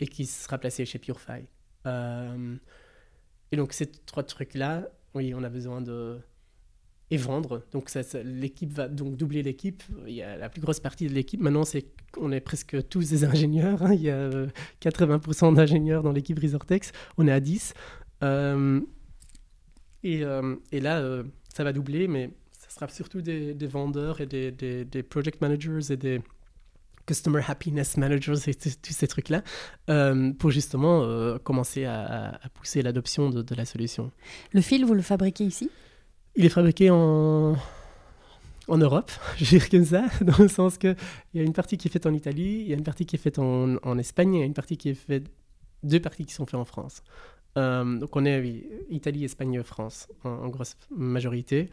et 0.00 0.06
qui 0.06 0.26
sera 0.26 0.58
placé 0.58 0.84
chez 0.84 0.98
Purefy. 0.98 1.46
Euh, 1.86 2.56
et 3.52 3.56
donc 3.56 3.72
ces 3.72 3.86
trois 3.86 4.22
trucs-là, 4.24 4.88
oui, 5.14 5.34
on 5.34 5.42
a 5.42 5.48
besoin 5.48 5.80
de 5.80 6.20
et 7.12 7.18
vendre. 7.18 7.62
Donc 7.72 7.90
l'équipe 8.24 8.72
va 8.72 8.88
donc 8.88 9.16
doubler 9.16 9.42
l'équipe. 9.42 9.82
Il 10.06 10.14
y 10.14 10.22
a 10.22 10.36
la 10.38 10.48
plus 10.48 10.62
grosse 10.62 10.80
partie 10.80 11.06
de 11.06 11.12
l'équipe. 11.12 11.40
Maintenant, 11.40 11.64
c'est 11.64 11.84
on 12.16 12.32
est 12.32 12.40
presque 12.40 12.88
tous 12.88 13.10
des 13.10 13.24
ingénieurs. 13.24 13.82
Hein. 13.82 13.92
Il 13.92 14.00
y 14.00 14.10
a 14.10 14.30
80% 14.80 15.52
euh, 15.52 15.54
d'ingénieurs 15.54 16.02
dans 16.02 16.12
l'équipe 16.12 16.38
Resortex. 16.40 16.90
On 17.18 17.28
est 17.28 17.32
à 17.32 17.40
10. 17.40 17.74
Euh, 18.22 18.80
et, 20.02 20.24
euh, 20.24 20.56
et, 20.72 20.80
là, 20.80 21.22
ça 21.54 21.64
va 21.64 21.74
doubler, 21.74 22.08
mais 22.08 22.30
ça 22.58 22.70
sera 22.70 22.88
surtout 22.88 23.20
des, 23.20 23.54
vendeurs 23.66 24.22
et 24.22 24.26
des, 24.26 25.02
project 25.02 25.42
managers 25.42 25.92
et 25.92 25.96
des 25.98 26.22
customer 27.04 27.42
happiness 27.46 27.96
managers 27.98 28.38
et 28.46 28.54
tous 28.54 28.92
ces 28.92 29.06
trucs-là 29.06 29.42
pour 30.38 30.50
justement 30.50 31.38
commencer 31.40 31.84
à, 31.84 32.40
pousser 32.54 32.80
l'adoption 32.80 33.28
de 33.28 33.54
la 33.54 33.66
solution. 33.66 34.10
Le 34.52 34.62
fil, 34.62 34.86
vous 34.86 34.94
le 34.94 35.02
fabriquez 35.02 35.44
ici? 35.44 35.70
Il 36.36 36.44
est 36.44 36.50
fabriqué 36.50 36.90
en, 36.90 37.56
en 38.68 38.78
Europe, 38.78 39.10
je 39.36 39.44
vais 39.44 39.58
dire 39.58 39.68
comme 39.68 39.84
ça, 39.84 40.06
dans 40.20 40.38
le 40.38 40.48
sens 40.48 40.78
qu'il 40.78 40.96
y 41.34 41.40
a 41.40 41.42
une 41.42 41.52
partie 41.52 41.76
qui 41.76 41.88
est 41.88 41.90
faite 41.90 42.06
en 42.06 42.12
Italie, 42.12 42.60
il 42.62 42.68
y 42.68 42.72
a 42.72 42.76
une 42.76 42.84
partie 42.84 43.06
qui 43.06 43.16
est 43.16 43.18
faite 43.18 43.38
en, 43.38 43.76
en 43.82 43.98
Espagne, 43.98 44.34
il 44.34 44.40
y 44.40 44.42
a 44.42 44.46
une 44.46 44.54
partie 44.54 44.76
qui 44.76 44.90
est 44.90 44.94
faite, 44.94 45.26
deux 45.82 46.00
parties 46.00 46.24
qui 46.24 46.34
sont 46.34 46.46
faites 46.46 46.54
en 46.54 46.64
France. 46.64 47.02
Euh, 47.58 47.98
donc 47.98 48.16
on 48.16 48.24
est, 48.24 48.64
Italie, 48.90 49.24
Espagne, 49.24 49.62
France, 49.62 50.08
en, 50.24 50.48
grosse 50.48 50.76
majorité. 50.90 51.68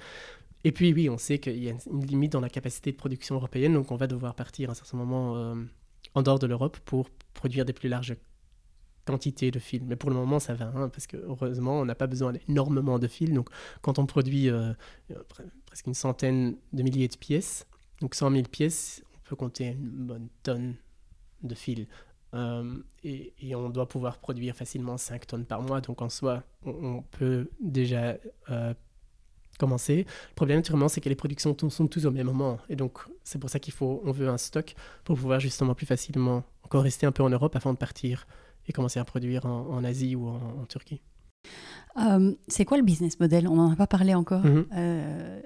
Et 0.66 0.72
puis 0.72 0.92
oui, 0.94 1.10
on 1.10 1.18
sait 1.18 1.40
qu'il 1.40 1.64
y 1.64 1.70
a 1.70 1.74
une 1.90 2.06
limite 2.06 2.34
dans 2.34 2.42
la 2.42 2.50
capacité 2.50 2.92
de 2.92 2.98
production 2.98 3.36
européenne, 3.36 3.74
donc 3.74 3.92
on 3.92 3.96
va 3.96 4.08
devoir 4.08 4.36
partir 4.36 4.70
à 4.70 4.72
un 4.74 4.76
certain 4.76 4.98
moment 4.98 5.38
euh, 5.38 5.56
en 6.16 6.22
dehors 6.22 6.40
de 6.40 6.48
l'Europe 6.48 6.78
pour 6.86 7.10
produire 7.34 7.64
des 7.64 7.74
plus 7.74 7.88
larges 7.88 8.16
quantité 9.10 9.50
de 9.50 9.60
fils. 9.60 9.82
Mais 9.86 9.96
pour 9.96 10.10
le 10.12 10.16
moment, 10.16 10.40
ça 10.40 10.54
va, 10.54 10.72
hein, 10.76 10.90
parce 10.90 11.08
que 11.08 11.18
heureusement, 11.18 11.80
on 11.80 11.86
n'a 11.86 11.96
pas 11.96 12.08
besoin 12.08 12.34
d'énormément 12.34 13.00
de 13.00 13.08
fils. 13.08 13.32
Donc, 13.32 13.50
quand 13.82 13.98
on 13.98 14.06
produit 14.06 14.50
euh, 14.50 14.72
euh, 15.12 15.16
presque 15.66 15.88
une 15.88 15.96
centaine 15.96 16.58
de 16.74 16.84
milliers 16.84 17.08
de 17.08 17.18
pièces, 17.18 17.66
donc 18.02 18.14
100 18.14 18.32
000 18.32 18.44
pièces, 18.44 19.04
on 19.16 19.30
peut 19.30 19.36
compter 19.36 19.70
une 19.70 20.06
bonne 20.06 20.28
tonne 20.44 20.76
de 21.42 21.56
fils. 21.56 21.88
Euh, 22.36 22.76
et, 23.04 23.56
on 23.56 23.70
doit 23.70 23.88
pouvoir 23.88 24.20
produire 24.20 24.56
facilement 24.56 24.98
5 24.98 25.26
tonnes 25.26 25.46
par 25.46 25.64
mois. 25.64 25.82
Donc, 25.82 26.02
en 26.04 26.10
soi, 26.10 26.44
on, 26.64 27.02
peut 27.02 27.50
déjà 27.60 28.18
commencer. 29.58 30.06
Le 30.30 30.36
problème, 30.36 30.60
naturellement, 30.60 30.88
c'est 30.88 31.02
que 31.02 31.10
les 31.10 31.16
productions 31.16 31.58
sont 31.70 31.88
tous 31.88 32.06
au 32.06 32.12
même 32.12 32.28
moment. 32.28 32.60
Et 32.70 32.76
donc, 32.76 33.00
c'est 33.24 33.40
pour 33.40 33.50
ça 33.50 33.60
qu'il 33.60 33.74
faut, 33.74 34.02
on 34.06 34.12
veut 34.12 34.30
un 34.30 34.38
stock 34.38 34.76
pour 35.04 35.18
pouvoir 35.18 35.40
justement 35.40 35.74
plus 35.74 35.88
facilement 35.88 36.44
encore 36.64 36.84
rester 36.84 37.08
un 37.08 37.12
peu 37.12 37.24
en 37.24 37.30
Europe 37.30 37.56
avant 37.56 37.74
de 37.74 37.80
partir 37.80 38.28
et 38.70 38.74
commencer 38.74 39.00
à 39.00 39.04
produire 39.04 39.46
en, 39.46 39.84
Asie 39.84 40.16
ou 40.16 40.28
en, 40.28 40.66
Turquie. 40.70 41.02
Euh, 41.98 42.36
c'est 42.48 42.64
quoi 42.64 42.78
le 42.78 42.84
business 42.84 43.20
model? 43.20 43.48
On 43.48 43.56
n'en 43.56 43.72
a 43.72 43.76
pas 43.76 43.88
parlé 43.88 44.14
encore. 44.14 44.46
Mhm. 44.46 44.68
Euh, 44.74 45.42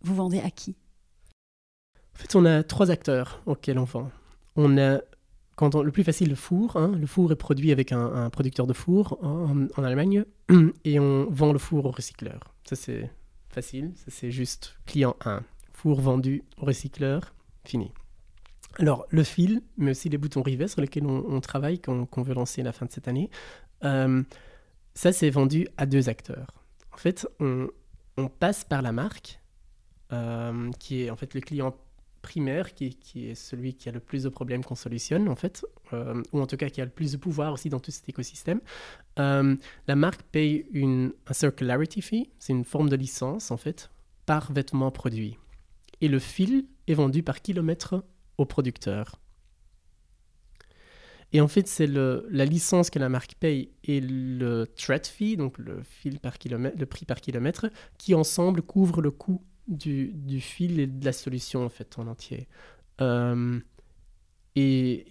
vous 0.00 0.14
vendez 0.14 0.40
à 0.40 0.50
qui? 0.50 0.74
En 2.14 2.18
fait, 2.18 2.34
on 2.34 2.44
a 2.46 2.62
trois 2.62 2.90
acteurs 2.90 3.42
auxquels 3.46 3.78
on 3.78 3.84
vend. 3.84 4.10
On 4.56 4.78
a 4.78 5.00
quand 5.56 5.76
le 5.76 5.92
plus 5.92 6.04
facile, 6.04 6.30
le 6.30 6.34
four. 6.34 6.76
Hein. 6.76 6.92
Le 6.98 7.06
four 7.06 7.30
est 7.30 7.36
produit 7.36 7.70
avec 7.70 7.92
un, 7.92 8.30
producteur 8.30 8.66
de 8.66 8.72
four 8.72 9.18
en, 9.22 9.66
en, 9.76 9.84
Allemagne 9.84 10.24
et 10.84 10.98
on 10.98 11.26
vend 11.30 11.52
le 11.52 11.58
four 11.58 11.84
au 11.84 11.90
recycleur. 11.90 12.54
Ça, 12.64 12.76
c'est 12.76 13.10
facile. 13.50 13.92
Ça, 13.96 14.06
c'est 14.08 14.30
juste 14.30 14.76
client 14.86 15.16
1. 15.24 15.42
Four 15.72 16.00
vendu 16.00 16.42
au 16.56 16.64
recycleur, 16.64 17.34
fini. 17.64 17.92
Alors, 18.78 19.06
le 19.10 19.22
fil, 19.22 19.62
mais 19.76 19.92
aussi 19.92 20.08
les 20.08 20.18
boutons 20.18 20.42
rivets 20.42 20.68
sur 20.68 20.80
lesquels 20.80 21.06
on, 21.06 21.40
travaille, 21.40 21.80
qu'on 21.80 22.22
veut 22.22 22.34
lancer 22.34 22.60
à 22.60 22.64
la 22.64 22.72
fin 22.72 22.86
de 22.86 22.90
cette 22.90 23.08
année, 23.08 23.30
euh, 23.84 24.22
ça, 24.94 25.12
c'est 25.12 25.30
vendu 25.30 25.68
à 25.76 25.86
deux 25.86 26.08
acteurs. 26.08 26.48
En 26.92 26.96
fait, 26.96 27.26
on, 27.40 27.68
passe 28.38 28.64
par 28.64 28.82
la 28.82 28.92
marque, 28.92 29.40
euh, 30.12 30.70
qui 30.78 31.02
est 31.02 31.10
en 31.10 31.16
fait 31.16 31.34
le 31.34 31.40
client 31.40 31.76
primaire, 32.22 32.74
qui, 32.74 32.96
est 33.16 33.34
celui 33.34 33.74
qui 33.74 33.88
a 33.88 33.92
le 33.92 34.00
plus 34.00 34.22
de 34.24 34.28
problèmes 34.28 34.64
qu'on 34.64 34.74
solutionne, 34.74 35.28
en 35.28 35.36
fait, 35.36 35.64
euh, 35.92 36.22
ou 36.32 36.40
en 36.40 36.46
tout 36.46 36.56
cas 36.56 36.68
qui 36.68 36.80
a 36.80 36.84
le 36.84 36.90
plus 36.90 37.12
de 37.12 37.16
pouvoir 37.16 37.52
aussi 37.52 37.68
dans 37.68 37.80
tout 37.80 37.90
cet 37.90 38.08
écosystème. 38.08 38.60
la 39.16 39.96
marque 39.96 40.22
paye 40.22 40.66
une, 40.72 41.12
un 41.26 41.32
circularity 41.32 42.02
fee, 42.02 42.30
c'est 42.38 42.52
une 42.52 42.64
forme 42.64 42.88
de 42.88 42.96
licence, 42.96 43.50
en 43.50 43.56
fait, 43.56 43.90
par 44.26 44.52
vêtement 44.52 44.90
produit. 44.90 45.38
Et 46.00 46.08
le 46.08 46.18
fil 46.18 46.66
est 46.88 46.94
vendu 46.94 47.22
par 47.22 47.40
kilomètre 47.40 48.02
au 48.38 48.44
producteur. 48.44 49.20
Et 51.32 51.40
en 51.40 51.48
fait, 51.48 51.66
c'est 51.66 51.88
la 51.88 52.44
licence 52.44 52.90
que 52.90 53.00
la 53.00 53.08
marque 53.08 53.34
paye 53.34 53.72
et 53.82 54.00
le 54.00 54.66
thread 54.76 55.04
fee, 55.04 55.36
donc 55.36 55.58
le, 55.58 55.82
fil 55.82 56.20
par 56.20 56.38
kilomètre, 56.38 56.78
le 56.78 56.86
prix 56.86 57.04
par 57.04 57.20
kilomètre, 57.20 57.70
qui 57.98 58.14
ensemble 58.14 58.62
couvrent 58.62 59.02
le 59.02 59.10
coût 59.10 59.42
du, 59.66 60.12
du 60.14 60.40
fil 60.40 60.78
et 60.78 60.86
de 60.86 61.04
la 61.04 61.12
solution 61.12 61.64
en 61.64 61.68
fait 61.68 61.98
en 61.98 62.06
entier. 62.06 62.46
Euh, 63.00 63.58
et, 64.54 65.06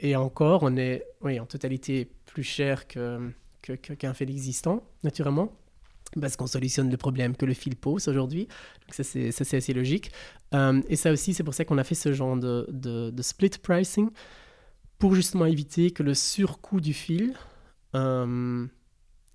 et 0.00 0.16
encore, 0.16 0.64
on 0.64 0.76
est 0.76 1.04
oui, 1.20 1.38
en 1.38 1.46
totalité 1.46 2.10
plus 2.26 2.42
cher 2.42 2.88
qu'un 2.88 3.32
que, 3.62 3.74
qu'un 3.74 4.14
fil 4.14 4.30
existant, 4.30 4.82
naturellement 5.04 5.52
parce 6.20 6.36
qu'on 6.36 6.46
solutionne 6.46 6.90
le 6.90 6.96
problème 6.96 7.36
que 7.36 7.46
le 7.46 7.54
fil 7.54 7.76
pose 7.76 8.08
aujourd'hui. 8.08 8.48
Ça, 8.90 9.04
c'est 9.04 9.56
assez 9.56 9.72
logique. 9.74 10.10
Euh, 10.54 10.80
et 10.88 10.96
ça 10.96 11.12
aussi, 11.12 11.34
c'est 11.34 11.44
pour 11.44 11.54
ça 11.54 11.64
qu'on 11.64 11.78
a 11.78 11.84
fait 11.84 11.94
ce 11.94 12.12
genre 12.12 12.36
de, 12.36 13.12
split 13.20 13.50
pricing 13.62 14.10
pour 14.98 15.14
justement 15.14 15.46
éviter 15.46 15.90
que 15.90 16.02
le 16.02 16.14
surcoût 16.14 16.80
du 16.80 16.92
fil 16.92 17.34
euh, 17.94 18.66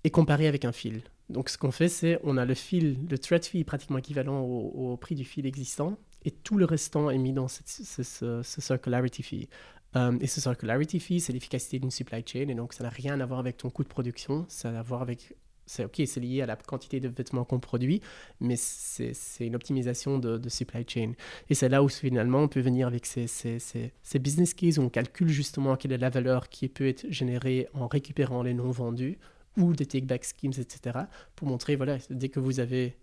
est 0.02 0.10
comparé 0.10 0.46
avec 0.46 0.64
un 0.64 0.72
fil. 0.72 1.02
Donc 1.30 1.48
ce 1.48 1.56
qu'on 1.56 1.70
fait, 1.70 1.88
c'est 1.88 2.20
on 2.22 2.36
a 2.36 2.44
le 2.44 2.54
fil, 2.54 2.98
le 3.08 3.18
thread 3.18 3.44
fee 3.44 3.64
pratiquement 3.64 3.98
équivalent 3.98 4.40
au, 4.40 4.96
prix 4.98 5.14
du 5.14 5.24
fil 5.24 5.46
existant, 5.46 5.96
et 6.24 6.30
tout 6.30 6.58
le 6.58 6.66
restant 6.66 7.08
est 7.10 7.18
mis 7.18 7.32
dans 7.32 7.48
ce, 7.48 7.62
ce, 7.64 8.42
circularity 8.42 9.22
fee. 9.22 9.48
Euh, 9.96 10.18
et 10.20 10.26
ce 10.26 10.40
circularity 10.40 11.00
fee, 11.00 11.20
c'est 11.20 11.32
l'efficacité 11.32 11.78
d'une 11.78 11.90
supply 11.90 12.22
chain, 12.26 12.48
et 12.48 12.54
donc 12.54 12.74
ça 12.74 12.84
n'a 12.84 12.90
rien 12.90 13.18
à 13.20 13.26
voir 13.26 13.38
avec 13.38 13.56
ton 13.56 13.70
coût 13.70 13.84
de 13.84 13.88
production, 13.88 14.44
ça 14.48 14.68
a 14.70 14.80
à 14.80 14.82
voir 14.82 15.00
avec 15.00 15.34
c'est 15.66 15.84
ok, 15.84 16.02
c'est 16.06 16.20
lié 16.20 16.42
à 16.42 16.46
la 16.46 16.56
quantité 16.56 17.00
de 17.00 17.08
vêtements 17.08 17.44
qu'on 17.44 17.60
produit, 17.60 18.00
mais 18.40 18.56
c'est 18.56 19.14
une 19.40 19.54
optimisation 19.54 20.18
de, 20.18 20.48
supply 20.48 20.84
chain. 20.86 21.12
Et 21.48 21.54
c'est 21.54 21.68
là 21.68 21.82
où 21.82 21.88
finalement 21.88 22.40
on 22.40 22.48
peut 22.48 22.60
venir 22.60 22.86
avec 22.86 23.06
ces, 23.06 23.26
ces, 23.26 23.58
ces, 23.58 24.18
business 24.18 24.54
cases 24.54 24.78
où 24.78 24.82
on 24.82 24.88
calcule 24.88 25.28
justement 25.28 25.76
quelle 25.76 25.92
est 25.92 25.98
la 25.98 26.10
valeur 26.10 26.48
qui 26.48 26.68
peut 26.68 26.88
être 26.88 27.06
générée 27.10 27.68
en 27.74 27.86
récupérant 27.86 28.42
les 28.42 28.54
non 28.54 28.70
vendus 28.70 29.18
ou 29.56 29.72
des 29.72 29.86
take-back 29.86 30.24
schemes, 30.24 30.52
etc. 30.58 30.98
pour 31.36 31.48
montrer, 31.48 31.76
voilà, 31.76 31.98
dès 32.10 32.28
que 32.28 32.40
vous 32.40 32.60
avez 32.60 32.96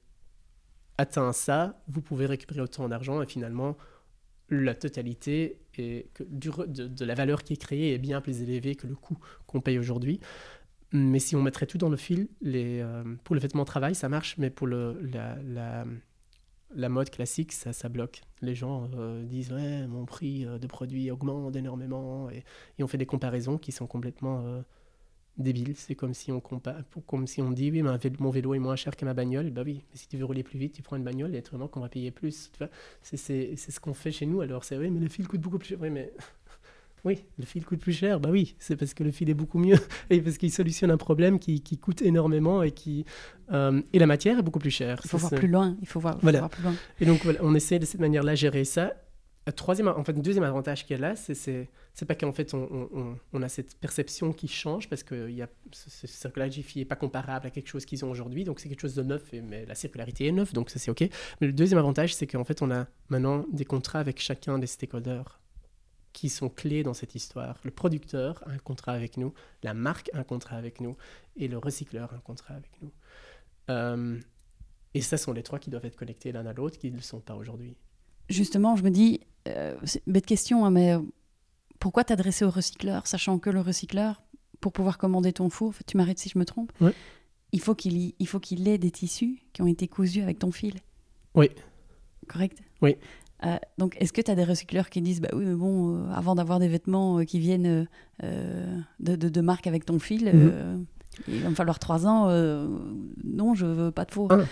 atteint 0.98 1.34
ça, 1.34 1.82
vous 1.88 2.02
pouvez 2.02 2.26
récupérer 2.26 2.62
autant 2.62 2.88
d'argent 2.90 3.22
et 3.22 3.26
finalement 3.26 3.78
la 4.50 4.76
totalité 4.76 5.60
et 5.78 6.10
que 6.14 6.24
de, 6.24 6.88
de, 6.88 7.06
la 7.06 7.16
valeur 7.16 7.44
qui 7.44 7.54
est 7.54 7.58
créée 7.58 7.94
est 7.94 7.98
bien 7.98 8.20
plus 8.20 8.42
élevée 8.42 8.76
que 8.76 8.86
le 8.86 8.96
coût 8.96 9.18
qu'on 9.48 9.62
paye 9.62 9.80
aujourd'hui. 9.80 10.20
Mais 10.94 11.20
si 11.20 11.36
on 11.36 11.42
mettrait 11.42 11.68
tout 11.68 11.78
dans 11.78 11.90
le 11.90 11.98
fil, 11.98 12.28
euh, 12.46 13.04
pour 13.24 13.36
le 13.36 13.42
vêtement 13.42 13.64
de 13.64 13.68
travail, 13.68 13.96
ça 13.96 14.10
marche, 14.10 14.38
mais 14.38 14.50
pour 14.50 14.68
le, 14.68 15.00
la, 15.02 15.38
la, 16.76 16.90
mode 16.90 17.10
classique, 17.10 17.54
ça, 17.54 17.72
ça 17.72 17.88
bloque. 17.88 18.22
Les 18.42 18.56
gens 18.56 18.90
euh, 18.96 19.24
disent 19.24 19.54
ouais, 19.54 19.88
mon 19.88 20.06
prix 20.06 20.46
euh, 20.46 20.58
de 20.58 20.68
produit 20.68 21.10
augmente 21.10 21.56
énormément, 21.56 22.30
et, 22.30 22.44
on 22.80 22.88
fait 22.88 22.98
des 22.98 23.06
comparaisons 23.06 23.58
qui 23.58 23.72
sont 23.72 23.88
complètement 23.88 24.64
débiles. 25.38 25.78
C'est 25.78 25.96
comme 25.96 26.14
si 26.14 26.32
on 26.32 26.42
comme 26.42 27.26
si 27.26 27.42
on 27.42 27.52
dit 27.52 27.72
oui, 27.72 27.84
mon 27.84 28.30
vélo 28.30 28.54
est 28.54 28.60
moins 28.60 28.76
cher 28.76 28.98
que 28.98 29.06
ma 29.06 29.14
bagnole. 29.14 29.50
Bah 29.52 29.62
oui, 29.66 29.86
mais 29.92 29.98
si 29.98 30.10
tu 30.10 30.18
veux 30.18 30.26
rouler 30.26 30.44
plus 30.44 30.60
vite, 30.60 30.74
tu 30.74 30.82
prends 30.82 30.98
une 30.98 31.06
bagnole, 31.06 31.36
et 31.36 31.42
vraiment 31.42 31.70
qu'on 31.70 31.80
va 31.80 31.90
payer 31.90 32.12
plus. 32.12 32.52
C'est 33.02 33.18
ce 33.56 33.80
qu'on 33.80 33.94
fait 33.94 34.12
chez 34.12 34.26
nous. 34.26 34.42
Alors 34.42 34.66
c'est 34.66 34.78
oui, 34.78 34.90
mais 34.92 35.00
le 35.00 35.08
fil 35.08 35.26
coûte 35.28 35.40
beaucoup 35.40 35.60
plus 35.60 35.70
cher. 35.70 35.78
Oui, 35.80 35.90
mais 35.90 36.12
oui, 37.04 37.24
le 37.40 37.46
fil 37.46 37.66
coûte 37.66 37.80
plus 37.80 37.94
cher. 37.94 38.20
Bah 38.20 38.30
oui, 38.32 38.56
c'est 38.60 38.76
parce 38.76 38.94
que 38.94 39.04
le 39.04 39.12
fil 39.12 39.30
est 39.30 39.34
beaucoup 39.34 39.60
mieux 39.60 39.78
et 40.10 40.22
parce 40.22 40.38
qu'il 40.38 40.52
solutionne 40.52 40.92
un 40.92 40.98
problème 40.98 41.40
qui, 41.40 41.62
qui, 41.62 41.78
coûte 41.78 42.02
énormément 42.02 42.64
et 42.64 42.72
qui 42.72 43.06
euh, 43.52 43.82
et 43.94 44.00
la 44.00 44.06
matière 44.06 44.40
est 44.40 44.44
beaucoup 44.44 44.60
plus 44.60 44.72
chère. 44.72 45.02
Il 45.04 45.10
faut 45.10 45.18
voir 45.18 45.32
plus 45.32 45.48
loin. 45.48 45.78
Il 45.82 45.88
faut 45.88 46.00
voir, 46.00 46.20
voir, 46.20 46.50
plus 46.50 46.64
loin. 46.64 46.76
Et 47.00 47.06
donc 47.06 47.24
voilà, 47.24 47.40
on 47.42 47.56
essaie 47.56 47.80
de 47.80 47.86
cette 47.86 48.02
manière-là 48.02 48.36
gérer 48.36 48.66
ça. 48.66 48.94
Un 49.48 49.52
troisième, 49.52 49.88
en 49.88 50.04
fait, 50.04 50.16
un 50.16 50.20
deuxième 50.20 50.44
avantage 50.44 50.86
qu'il 50.86 50.96
y 50.96 51.00
a 51.00 51.02
là, 51.02 51.16
c'est 51.16 51.68
c'est 51.94 52.06
pas 52.06 52.16
qu'en 52.16 52.32
fait 52.32 52.54
on, 52.54 52.90
on, 52.94 53.18
on, 53.34 53.42
a 53.42 53.50
cette 53.50 53.76
perception 53.76 54.32
qui 54.32 54.48
change 54.48 54.88
parce 54.88 55.04
que 55.04 55.30
il 55.30 55.36
y 55.36 55.42
a 55.42 55.50
ce, 55.72 56.08
ce 56.08 56.78
n'est 56.78 56.86
pas 56.86 56.96
comparable 56.96 57.48
à 57.48 57.50
quelque 57.50 57.68
chose 57.68 57.86
qu'ils 57.86 58.06
ont 58.06 58.12
aujourd'hui, 58.12 58.44
donc 58.44 58.60
c'est 58.60 58.70
quelque 58.70 58.82
chose 58.82 58.96
de 58.96 59.04
neuf, 59.04 59.34
et, 59.34 59.42
mais 59.42 59.66
la 59.66 59.76
circularité 59.76 60.28
est 60.28 60.32
neuve, 60.32 60.54
donc 60.54 60.70
ça 60.70 60.80
c'est 60.80 60.92
ok. 60.92 61.02
Mais 61.42 61.48
le 61.48 61.54
deuxième 61.54 61.80
avantage, 61.80 62.16
c'est 62.16 62.28
qu'en 62.28 62.46
fait 62.46 62.62
on 62.62 62.72
a 62.72 62.88
maintenant 63.10 63.46
des 63.52 63.66
contrats 63.66 64.00
avec 64.00 64.22
chacun 64.22 64.58
des 64.58 64.68
stakeholders 64.68 65.41
qui 66.22 66.30
sont 66.30 66.50
clés 66.50 66.84
dans 66.84 66.94
cette 66.94 67.16
histoire. 67.16 67.60
Le 67.64 67.72
producteur 67.72 68.44
a 68.46 68.52
un 68.52 68.60
contrat 68.60 68.92
avec 68.92 69.18
nous, 69.18 69.34
la 69.64 69.74
marque 69.74 70.12
a 70.14 70.20
un 70.20 70.24
contrat 70.24 70.56
avec 70.56 70.80
nous, 70.80 70.96
et 71.36 71.48
le 71.48 71.58
recycleur 71.58 72.14
a 72.14 72.16
un 72.16 72.20
contrat 72.20 72.54
avec 72.54 72.70
nous. 72.84 72.92
Euh, 73.72 74.20
et 74.94 75.02
ça 75.02 75.18
sont 75.18 75.34
les 75.34 75.42
trois 75.42 75.58
qui 75.58 75.72
doivent 75.72 75.86
être 75.86 75.96
connectés 75.96 76.32
l'un 76.32 76.46
à 76.46 76.54
l'autre, 76.54 76.78
qui 76.78 76.92
ne 76.92 76.98
le 76.98 77.02
sont 77.02 77.22
pas 77.22 77.34
aujourd'hui. 77.34 77.76
Justement, 78.30 78.76
je 78.76 78.84
me 78.84 78.92
dis, 78.92 79.22
euh, 79.48 79.76
c'est 79.84 80.06
une 80.06 80.14
bête 80.14 80.28
question, 80.28 80.64
hein, 80.64 80.70
mais 80.70 80.94
euh, 80.94 81.00
pourquoi 81.80 82.04
t'adresser 82.04 82.46
au 82.46 82.52
recycleur, 82.52 83.08
sachant 83.08 83.40
que 83.40 83.50
le 83.50 83.62
recycleur, 83.62 84.22
pour 84.60 84.74
pouvoir 84.74 85.00
commander 85.00 85.34
ton 85.34 85.50
four, 85.50 85.74
tu 85.88 85.98
m'arrêtes 85.98 86.20
si 86.20 86.30
je 86.30 86.38
me 86.38 86.46
trompe, 86.46 86.72
il 87.52 87.62
faut 87.62 87.74
qu'il 87.74 88.14
il 88.20 88.28
faut 88.28 88.40
qu'il 88.40 88.68
ait 88.68 88.78
des 88.78 88.92
tissus 88.92 89.42
qui 89.54 89.64
ont 89.64 89.68
été 89.68 89.88
cousus 89.88 90.22
avec 90.22 90.38
ton 90.38 90.52
fil. 90.52 90.76
Oui. 91.34 91.50
Correct? 92.28 92.60
Oui. 92.84 92.96
Euh, 93.44 93.58
donc, 93.78 93.98
est-ce 94.00 94.14
que 94.14 94.22
tu 94.22 94.30
as 94.30 94.36
des 94.36 94.44
recycleurs 94.44 94.90
qui 94.90 95.02
disent, 95.02 95.22
bah 95.22 95.30
oui, 95.34 95.46
mais 95.46 95.56
bon, 95.56 95.96
euh, 95.96 96.12
avant 96.14 96.36
d'avoir 96.36 96.60
des 96.60 96.68
vêtements 96.68 97.20
euh, 97.20 97.24
qui 97.24 97.40
viennent 97.40 97.88
de, 98.22 99.16
de, 99.16 99.42
marque 99.42 99.68
avec 99.68 99.86
ton 99.86 100.00
fil, 100.00 100.26
mhm. 100.26 100.86
il 101.28 101.42
va 101.42 101.50
me 101.50 101.56
falloir 101.56 101.80
trois 101.80 102.06
ans. 102.06 102.28
non, 103.24 103.56
je 103.56 103.66
veux 103.66 103.92
pas 103.92 104.06
de 104.06 104.12
faux. 104.12 104.28
Ah. 104.30 104.44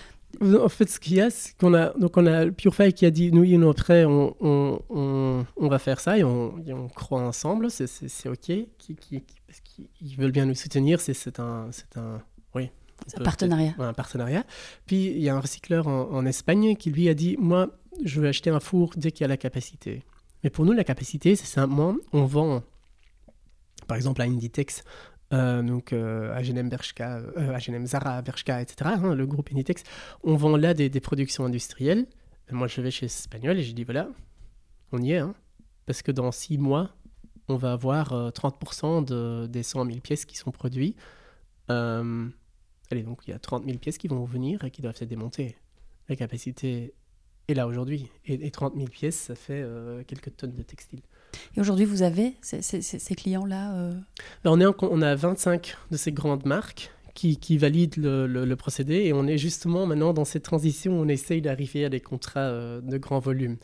En 0.41 0.69
fait, 0.69 0.87
ce 0.87 0.99
qu'il 0.99 1.15
y 1.15 1.21
a, 1.21 1.31
c'est 1.31 1.57
qu'on 1.57 1.73
a, 1.73 1.89
donc 1.97 2.15
on 2.15 2.25
a 2.27 2.51
Purefy 2.51 2.93
qui 2.93 3.05
a 3.05 3.11
dit, 3.11 3.31
nous, 3.31 3.45
nous 3.45 3.69
après, 3.69 4.05
on, 4.05 4.35
on, 4.39 5.45
on, 5.57 5.67
va 5.67 5.79
faire 5.79 5.99
ça 5.99 6.19
et 6.19 6.23
on, 6.23 6.53
on 6.67 6.87
croit 6.87 7.21
ensemble, 7.21 7.71
c'est 7.71 8.29
OK, 8.29 8.37
qui, 8.37 8.67
qui, 8.77 9.23
parce 9.47 9.59
qu'ils 9.61 10.15
veulent 10.17 10.31
bien 10.31 10.45
nous 10.45 10.53
soutenir, 10.53 10.99
c'est 11.01 11.39
un, 11.39 11.69
un, 11.95 12.21
un 13.17 13.23
partenariat. 13.23 13.73
Un 13.79 13.93
partenariat. 13.93 14.43
Puis 14.85 15.07
il 15.07 15.19
y 15.19 15.29
a 15.29 15.35
un 15.35 15.39
recycleur 15.39 15.87
en, 15.87 16.11
en, 16.11 16.25
Espagne 16.25 16.75
qui 16.75 16.91
lui 16.91 17.09
a 17.09 17.13
dit 17.13 17.35
Moi, 17.39 17.69
je 18.03 18.21
vais 18.21 18.29
acheter 18.29 18.49
un 18.49 18.59
four 18.59 18.93
dès 18.95 19.11
qu'il 19.11 19.21
y 19.21 19.25
a 19.25 19.27
la 19.27 19.37
capacité. 19.37 20.03
Mais 20.43 20.49
pour 20.49 20.65
nous, 20.65 20.71
la 20.71 20.83
capacité, 20.83 21.35
c'est 21.35 21.45
simplement, 21.45 21.95
on 22.13 22.25
vend, 22.25 22.63
par 23.87 23.97
exemple, 23.97 24.21
à 24.21 24.25
Inditex, 24.25 24.83
euh, 25.33 25.61
donc 25.61 25.93
euh, 25.93 26.33
H&M 26.39 26.69
Bershka, 26.69 27.17
euh, 27.17 27.53
H&M 27.53 27.85
Zara, 27.85 28.21
Bershka, 28.21 28.61
etc., 28.61 28.91
hein, 28.95 29.13
le 29.13 29.25
groupe 29.25 29.49
Inditex, 29.51 29.83
on 30.23 30.35
vend 30.35 30.55
là 30.57 30.73
des, 30.73 30.89
productions 30.99 31.45
industrielles. 31.45 32.07
moi, 32.51 32.67
je 32.67 32.81
vais 32.81 32.91
chez 32.91 33.07
Espagnol 33.07 33.57
et 33.57 33.63
je 33.63 33.73
dis, 33.73 33.83
voilà, 33.83 34.07
on 34.91 35.01
y 35.01 35.11
est, 35.11 35.17
hein, 35.17 35.35
parce 35.85 36.01
que 36.01 36.11
dans 36.11 36.31
six 36.31 36.57
mois, 36.57 36.89
on 37.47 37.55
va 37.55 37.73
avoir 37.73 38.31
30% 38.31 39.05
de, 39.05 39.47
des 39.47 39.63
100 39.63 39.85
000 39.85 39.99
pièces 39.99 40.25
qui 40.25 40.37
sont 40.37 40.51
produites. 40.51 40.95
Allez, 42.91 43.03
donc 43.03 43.21
il 43.27 43.31
y 43.31 43.33
a 43.33 43.39
30 43.39 43.65
000 43.65 43.77
pièces 43.77 43.97
qui 43.97 44.07
vont 44.07 44.23
venir 44.25 44.63
et 44.63 44.71
qui 44.71 44.81
doivent 44.81 44.95
être 44.99 45.09
démontées. 45.09 45.55
La 46.07 46.15
capacité 46.15 46.93
et 47.47 47.53
là 47.53 47.67
aujourd'hui. 47.67 48.09
Et, 48.25 48.49
30 48.49 48.75
000 48.75 48.87
pièces, 48.87 49.17
ça 49.17 49.35
fait 49.35 49.61
euh, 49.61 50.03
quelques 50.05 50.35
tonnes 50.37 50.53
de 50.53 50.61
textiles. 50.61 51.01
Et 51.55 51.61
aujourd'hui, 51.61 51.85
vous 51.85 52.01
avez 52.01 52.35
ces, 52.41 53.15
clients-là 53.15 53.75
euh 53.75 53.93
ben, 54.43 54.51
on, 54.51 54.59
est 54.59 54.75
on 54.81 55.01
a 55.01 55.15
25 55.15 55.75
de 55.91 55.97
ces 55.97 56.11
grandes 56.11 56.45
marques 56.45 56.91
qui, 57.13 57.37
qui 57.37 57.57
valident 57.57 57.97
le, 57.97 58.27
le, 58.27 58.55
procédé 58.55 59.05
et 59.05 59.13
on 59.13 59.27
est 59.27 59.37
justement 59.37 59.85
maintenant 59.85 60.13
dans 60.13 60.25
cette 60.25 60.43
transition 60.43 60.99
où 60.99 61.03
on 61.03 61.07
essaye 61.07 61.41
d'arriver 61.41 61.85
à 61.85 61.89
des 61.89 61.99
contrats 61.99 62.39
euh, 62.39 62.81
de 62.81 62.97
grand 62.97 63.19
volume. 63.19 63.57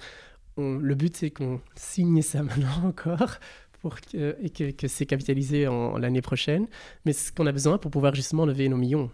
le 0.57 0.95
but, 0.95 1.15
c'est 1.15 1.31
qu'on 1.31 1.61
signe 1.75 2.21
ça 2.21 2.43
maintenant 2.43 2.87
encore 2.87 3.35
que, 3.89 4.35
et 4.41 4.49
que, 4.49 4.87
c'est 4.87 5.05
capitalisé 5.05 5.65
l'année 5.97 6.21
prochaine. 6.21 6.67
Mais 7.05 7.13
ce 7.13 7.31
qu'on 7.31 7.47
a 7.47 7.51
besoin 7.51 7.77
pour 7.77 7.91
pouvoir 7.91 8.15
justement 8.15 8.45
lever 8.45 8.69
nos 8.69 8.77
millions 8.77 9.09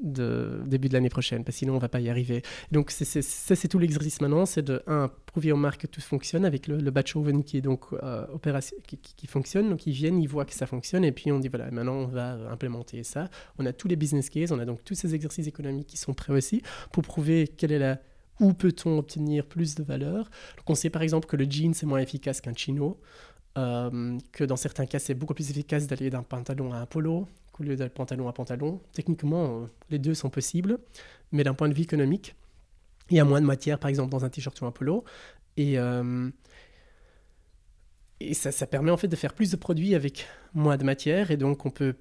de 0.00 0.62
début 0.66 0.88
de 0.88 0.94
l'année 0.94 1.08
prochaine, 1.08 1.44
parce 1.44 1.56
que 1.56 1.60
sinon 1.60 1.74
on 1.74 1.78
va 1.78 1.88
pas 1.88 2.00
y 2.00 2.08
arriver. 2.08 2.42
Donc 2.70 2.90
ça 2.90 3.04
c'est 3.04 3.68
tout 3.68 3.78
l'exercice 3.78 4.20
maintenant, 4.20 4.46
c'est 4.46 4.62
de 4.62 4.82
un 4.86 5.10
prouver 5.26 5.52
aux 5.52 5.56
marques 5.56 5.82
que 5.82 5.86
tout 5.86 6.00
fonctionne 6.00 6.44
avec 6.44 6.66
le, 6.66 6.90
batch 6.90 7.16
oven 7.16 7.42
qui 7.42 7.56
est 7.56 7.60
donc 7.60 7.86
euh, 7.92 8.26
opération, 8.32 8.76
qui, 8.86 9.26
fonctionne, 9.26 9.70
donc 9.70 9.86
ils 9.86 9.92
viennent, 9.92 10.20
ils 10.20 10.28
voient 10.28 10.44
que 10.44 10.54
ça 10.54 10.66
fonctionne 10.66 11.04
et 11.04 11.12
puis 11.12 11.32
on 11.32 11.38
dit 11.38 11.48
voilà 11.48 11.70
maintenant 11.70 11.94
on 11.94 12.06
va 12.06 12.38
implémenter 12.50 13.02
ça. 13.02 13.28
On 13.58 13.66
a 13.66 13.72
tous 13.72 13.88
les 13.88 13.96
business 13.96 14.30
cases, 14.30 14.50
on 14.50 14.58
a 14.58 14.64
donc 14.64 14.84
tous 14.84 14.94
ces 14.94 15.14
exercices 15.14 15.46
économiques 15.46 15.88
qui 15.88 15.96
sont 15.96 16.14
prêts 16.14 16.32
aussi 16.32 16.62
pour 16.92 17.02
prouver 17.02 17.48
quelle 17.48 17.72
est 17.72 17.78
la 17.78 17.98
où 18.40 18.54
peut-on 18.54 18.98
obtenir 18.98 19.46
plus 19.46 19.74
de 19.74 19.82
valeur. 19.82 20.30
Donc 20.56 20.68
on 20.68 20.74
sait 20.74 20.90
par 20.90 21.02
exemple 21.02 21.28
que 21.28 21.36
le 21.36 21.44
jean 21.44 21.74
c'est 21.74 21.86
moins 21.86 22.00
efficace 22.00 22.40
qu'un 22.40 22.54
chino. 22.54 22.98
Euh, 23.58 24.18
que 24.32 24.44
dans 24.44 24.56
certains 24.56 24.86
cas, 24.86 24.98
c'est 24.98 25.14
beaucoup 25.14 25.34
plus 25.34 25.50
efficace 25.50 25.86
d'aller 25.86 26.08
d'un 26.08 26.22
pantalon 26.22 26.72
à 26.72 26.78
un 26.78 26.86
polo, 26.86 27.28
au 27.58 27.62
lieu 27.62 27.76
d'un 27.76 27.88
pantalon 27.88 28.28
à 28.28 28.32
pantalon. 28.32 28.80
Techniquement, 28.92 29.62
euh, 29.62 29.66
les 29.90 29.98
deux 29.98 30.14
sont 30.14 30.30
possibles, 30.30 30.78
mais 31.32 31.44
d'un 31.44 31.54
point 31.54 31.68
de 31.68 31.74
vue 31.74 31.82
économique, 31.82 32.34
il 33.10 33.16
y 33.16 33.20
a 33.20 33.24
moins 33.24 33.40
de 33.40 33.46
matière, 33.46 33.78
par 33.78 33.90
exemple, 33.90 34.10
dans 34.10 34.24
un 34.24 34.30
t-shirt 34.30 34.58
ou 34.62 34.66
un 34.66 34.70
polo. 34.70 35.04
Et, 35.58 35.78
euh, 35.78 36.30
ça, 38.32 38.66
permet 38.66 38.90
en 38.90 38.96
fait 38.96 39.08
de 39.08 39.16
faire 39.16 39.34
plus 39.34 39.50
de 39.50 39.56
produits 39.56 39.94
avec 39.94 40.26
moins 40.54 40.78
de 40.78 40.84
matière. 40.84 41.30
Et 41.30 41.36
donc, 41.36 41.66
on 41.66 41.70
peut, 41.70 41.94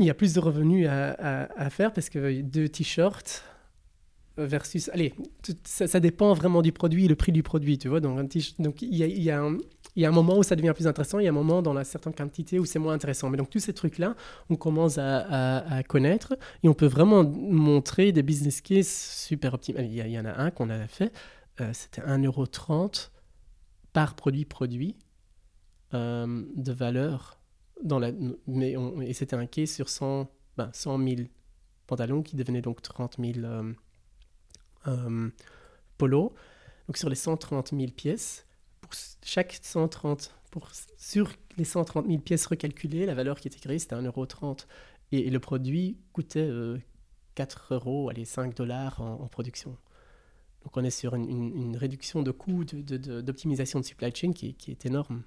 il 0.00 0.06
y 0.06 0.10
a 0.10 0.14
plus 0.14 0.32
de 0.32 0.40
revenus 0.40 0.88
à, 0.88 1.70
faire 1.70 1.92
parce 1.92 2.08
que 2.08 2.40
deux 2.40 2.68
t-shirts, 2.68 3.44
versus. 4.36 4.90
Allez, 4.92 5.14
ça, 5.64 6.00
dépend 6.00 6.34
vraiment 6.34 6.62
du 6.62 6.72
produit, 6.72 7.08
le 7.08 7.16
prix 7.16 7.32
du 7.32 7.42
produit, 7.42 7.78
tu 7.78 7.88
vois. 7.88 8.00
Donc, 8.00 8.18
donc 8.58 8.82
il 8.82 8.94
y 8.94 9.02
a, 9.02 9.06
y 9.06 9.30
a 9.30 9.40
un, 9.40 9.58
y 9.96 10.04
a 10.04 10.08
un 10.08 10.12
moment 10.12 10.36
où 10.38 10.42
ça 10.42 10.56
devient 10.56 10.72
plus 10.74 10.86
intéressant, 10.86 11.18
il 11.18 11.24
y 11.24 11.26
a 11.26 11.30
un 11.30 11.34
moment 11.34 11.62
dans 11.62 11.72
la 11.72 11.84
certaine 11.84 12.14
quantité 12.14 12.58
où 12.58 12.64
c'est 12.64 12.78
moins 12.78 12.92
intéressant. 12.92 13.30
Mais 13.30 13.38
donc 13.38 13.50
tous 13.50 13.58
ces 13.58 13.72
trucs-là, 13.72 14.14
on 14.50 14.56
commence 14.56 14.98
à, 14.98 15.82
connaître 15.88 16.36
et 16.62 16.68
on 16.68 16.74
peut 16.74 16.86
vraiment 16.86 17.24
montrer 17.24 18.12
des 18.12 18.22
business 18.22 18.60
cases 18.60 19.24
super 19.26 19.54
optimaux. 19.54 19.78
Il, 19.80 19.94
y, 19.94 20.18
en 20.18 20.26
a 20.26 20.34
un 20.34 20.50
qu'on 20.50 20.70
avait 20.70 20.86
fait, 20.86 21.12
euh, 21.60 21.70
c'était 21.72 22.02
1,30€ 22.02 23.10
par 23.92 24.14
produit 24.14 24.44
produit 24.44 24.96
euh, 25.94 26.44
de 26.54 26.72
valeur. 26.72 27.40
Dans 27.82 27.98
la, 27.98 28.10
mais 28.46 28.74
et 29.02 29.12
c'était 29.12 29.36
un 29.36 29.46
case 29.46 29.70
sur 29.70 29.90
100, 29.90 30.30
ben, 30.56 30.70
100 30.72 30.98
000 30.98 31.14
pantalons 31.86 32.22
qui 32.22 32.34
devenaient 32.34 32.62
donc 32.62 32.80
30 32.80 33.16
000 33.18 33.32
euh, 33.44 33.72
euh, 34.86 35.28
polos. 35.98 36.32
Donc 36.86 36.96
sur 36.96 37.08
les 37.08 37.16
130 37.16 37.70
000 37.70 37.90
pièces, 37.90 38.46
chaque 39.22 39.58
130, 39.60 40.34
pour, 40.50 40.68
sur 40.96 41.32
les 41.56 41.64
130 41.64 42.06
000 42.06 42.18
pièces 42.18 42.46
recalculées, 42.46 43.06
la 43.06 43.14
valeur 43.14 43.40
qui 43.40 43.48
était 43.48 43.58
créée, 43.58 43.78
c'était 43.78 43.96
1,30€. 43.96 44.66
Et, 45.12 45.26
et, 45.26 45.30
le 45.30 45.40
produit 45.40 45.98
coûtait 46.12 46.50
4 47.34 47.72
euh, 47.72 47.74
euros, 47.74 48.10
allez, 48.10 48.24
5 48.24 48.56
dollars 48.56 49.00
en, 49.00 49.26
production. 49.28 49.76
Donc 50.64 50.76
on 50.76 50.84
est 50.84 50.90
sur 50.90 51.14
une, 51.14 51.76
réduction 51.76 52.22
de 52.22 52.30
coûts, 52.32 52.64
d'optimisation 52.64 53.78
de, 53.78 53.84
de, 53.84 53.88
supply 53.88 54.12
chain 54.14 54.32
qui, 54.32 54.54
qui, 54.54 54.70
est 54.70 54.86
énorme. 54.86 55.22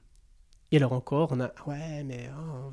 Et 0.71 0.77
alors 0.77 0.93
encore, 0.93 1.29
on 1.31 1.39
a, 1.39 1.51
ouais, 1.65 2.03
mais 2.03 2.29
oh, 2.37 2.71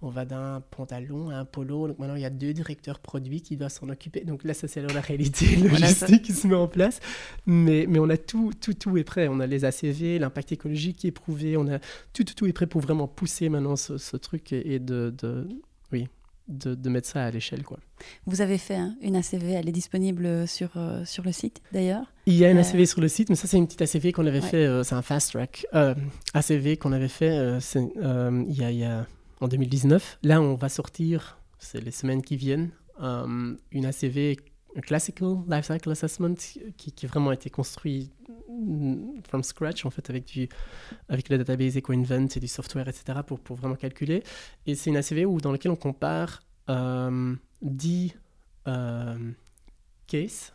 d'un 0.00 0.62
pantalon 0.70 1.30
à 1.30 1.36
un 1.36 1.44
polo. 1.44 1.88
Donc 1.88 1.98
maintenant, 1.98 2.14
il 2.14 2.22
y 2.22 2.26
a 2.26 2.30
deux 2.30 2.52
directeurs 2.52 3.00
produits 3.00 3.40
qui 3.40 3.56
doivent 3.56 3.72
s'en 3.72 3.88
occuper. 3.88 4.24
Donc 4.24 4.44
là, 4.44 4.54
ça, 4.54 4.68
c'est 4.68 4.80
la 4.80 5.00
réalité 5.00 5.56
logistique 5.56 6.22
qui 6.22 6.32
se 6.32 6.46
met 6.46 6.54
en 6.54 6.68
place. 6.68 7.00
Mais, 7.46 7.86
mais 7.88 7.98
on 7.98 8.08
a 8.08 8.16
tout, 8.16 8.52
tout, 8.60 8.74
tout 8.74 8.96
est 8.96 9.04
prêt. 9.04 9.28
On 9.28 9.40
a 9.40 9.46
les 9.46 9.64
ACV, 9.64 10.18
l'impact 10.18 10.52
écologique 10.52 10.98
qui 10.98 11.06
est 11.08 11.12
prouvé. 11.12 11.56
On 11.56 11.66
a 11.68 11.78
tout, 12.12 12.24
tout, 12.24 12.34
tout 12.34 12.46
est 12.46 12.52
prêt 12.52 12.66
pour 12.66 12.80
vraiment 12.80 13.08
pousser 13.08 13.48
maintenant 13.48 13.76
ce, 13.76 14.16
truc 14.16 14.52
et, 14.52 14.78
de, 14.78 15.14
de, 15.16 15.48
oui, 15.92 16.08
de, 16.48 16.74
de, 16.74 16.90
mettre 16.90 17.08
ça 17.08 17.24
à 17.24 17.30
l'échelle. 17.30 17.62
quoi. 17.62 17.78
Vous 18.26 18.40
avez 18.40 18.58
fait 18.58 18.78
une 19.00 19.16
ACV, 19.16 19.52
elle 19.52 19.68
est 19.68 19.72
disponible 19.72 20.46
sur, 20.46 20.70
euh, 20.76 21.04
sur 21.04 21.24
le 21.24 21.32
site 21.32 21.60
d'ailleurs 21.72 22.12
Il 22.26 22.34
y 22.34 22.44
a 22.44 22.50
une 22.50 22.58
euh, 22.58 22.62
ACV 22.62 22.86
sur 22.86 23.00
le 23.00 23.08
site, 23.08 23.30
mais 23.30 23.36
ça 23.36 23.46
c'est 23.46 23.58
une 23.58 23.66
petite 23.66 23.82
ACV 23.82 24.12
qu'on 24.12 24.26
avait 24.26 24.40
fait, 24.40 24.66
euh, 24.66 24.82
c'est 24.82 24.94
un 24.94 25.02
fast 25.02 25.32
track. 25.32 25.66
ACV 26.34 26.76
qu'on 26.76 26.92
avait 26.92 27.08
fait 27.08 27.58
il 27.74 28.54
y 28.54 28.64
a, 28.64 28.70
y 28.70 28.84
a 28.84 29.06
en 29.40 29.48
2019. 29.48 30.18
Là, 30.22 30.40
on 30.40 30.54
va 30.54 30.68
sortir, 30.68 31.38
c'est 31.58 31.80
les 31.80 31.90
semaines 31.90 32.22
qui 32.22 32.36
viennent, 32.36 32.70
euh, 33.00 33.56
une 33.70 33.86
ACV, 33.86 34.36
Classical 34.82 35.38
Life 35.48 35.66
Cycle 35.66 35.90
Assessment, 35.90 36.34
qui, 36.76 36.92
qui, 36.92 37.06
a 37.06 37.08
vraiment 37.08 37.32
été 37.32 37.50
construit 37.50 38.10
mm, 38.48 39.20
from 39.28 39.42
scratch, 39.42 39.84
en 39.84 39.90
fait, 39.90 40.08
avec, 40.10 40.26
du, 40.26 40.48
avec 41.08 41.28
le 41.28 41.38
database 41.38 41.76
EcoInvent 41.76 42.28
et 42.36 42.40
du 42.40 42.48
software, 42.48 42.88
etc., 42.88 43.20
pour, 43.26 43.40
pour 43.40 43.56
vraiment 43.56 43.76
calculer. 43.76 44.22
Et 44.66 44.74
c'est 44.74 44.90
une 44.90 44.96
ACV 44.96 45.24
où, 45.26 45.40
dans 45.40 45.52
laquelle 45.52 45.72
on 45.72 45.76
compare 45.76 46.42
euh, 46.68 47.34
10 47.62 48.14
euh, 48.66 49.32
cases. 50.06 50.52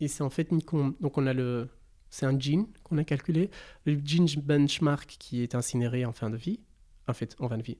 Et 0.00 0.08
c'est 0.08 0.22
en 0.22 0.30
fait 0.30 0.48
une... 0.50 0.60
Donc, 1.00 1.18
on 1.18 1.26
a 1.26 1.32
le... 1.32 1.68
C'est 2.10 2.26
un 2.26 2.38
jean 2.38 2.66
qu'on 2.82 2.98
a 2.98 3.04
calculé, 3.04 3.50
le 3.86 3.98
jean 4.04 4.26
benchmark 4.42 5.16
qui 5.18 5.42
est 5.42 5.54
incinéré 5.54 6.04
en 6.04 6.12
fin 6.12 6.28
de 6.28 6.36
vie, 6.36 6.60
en 7.08 7.12
fait, 7.12 7.36
en 7.40 7.48
de 7.48 7.62
vie. 7.62 7.78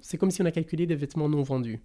C'est 0.00 0.16
comme 0.16 0.30
si 0.30 0.42
on 0.42 0.46
a 0.46 0.50
calculé 0.50 0.86
des 0.86 0.94
vêtements 0.94 1.28
non 1.28 1.42
vendus. 1.42 1.80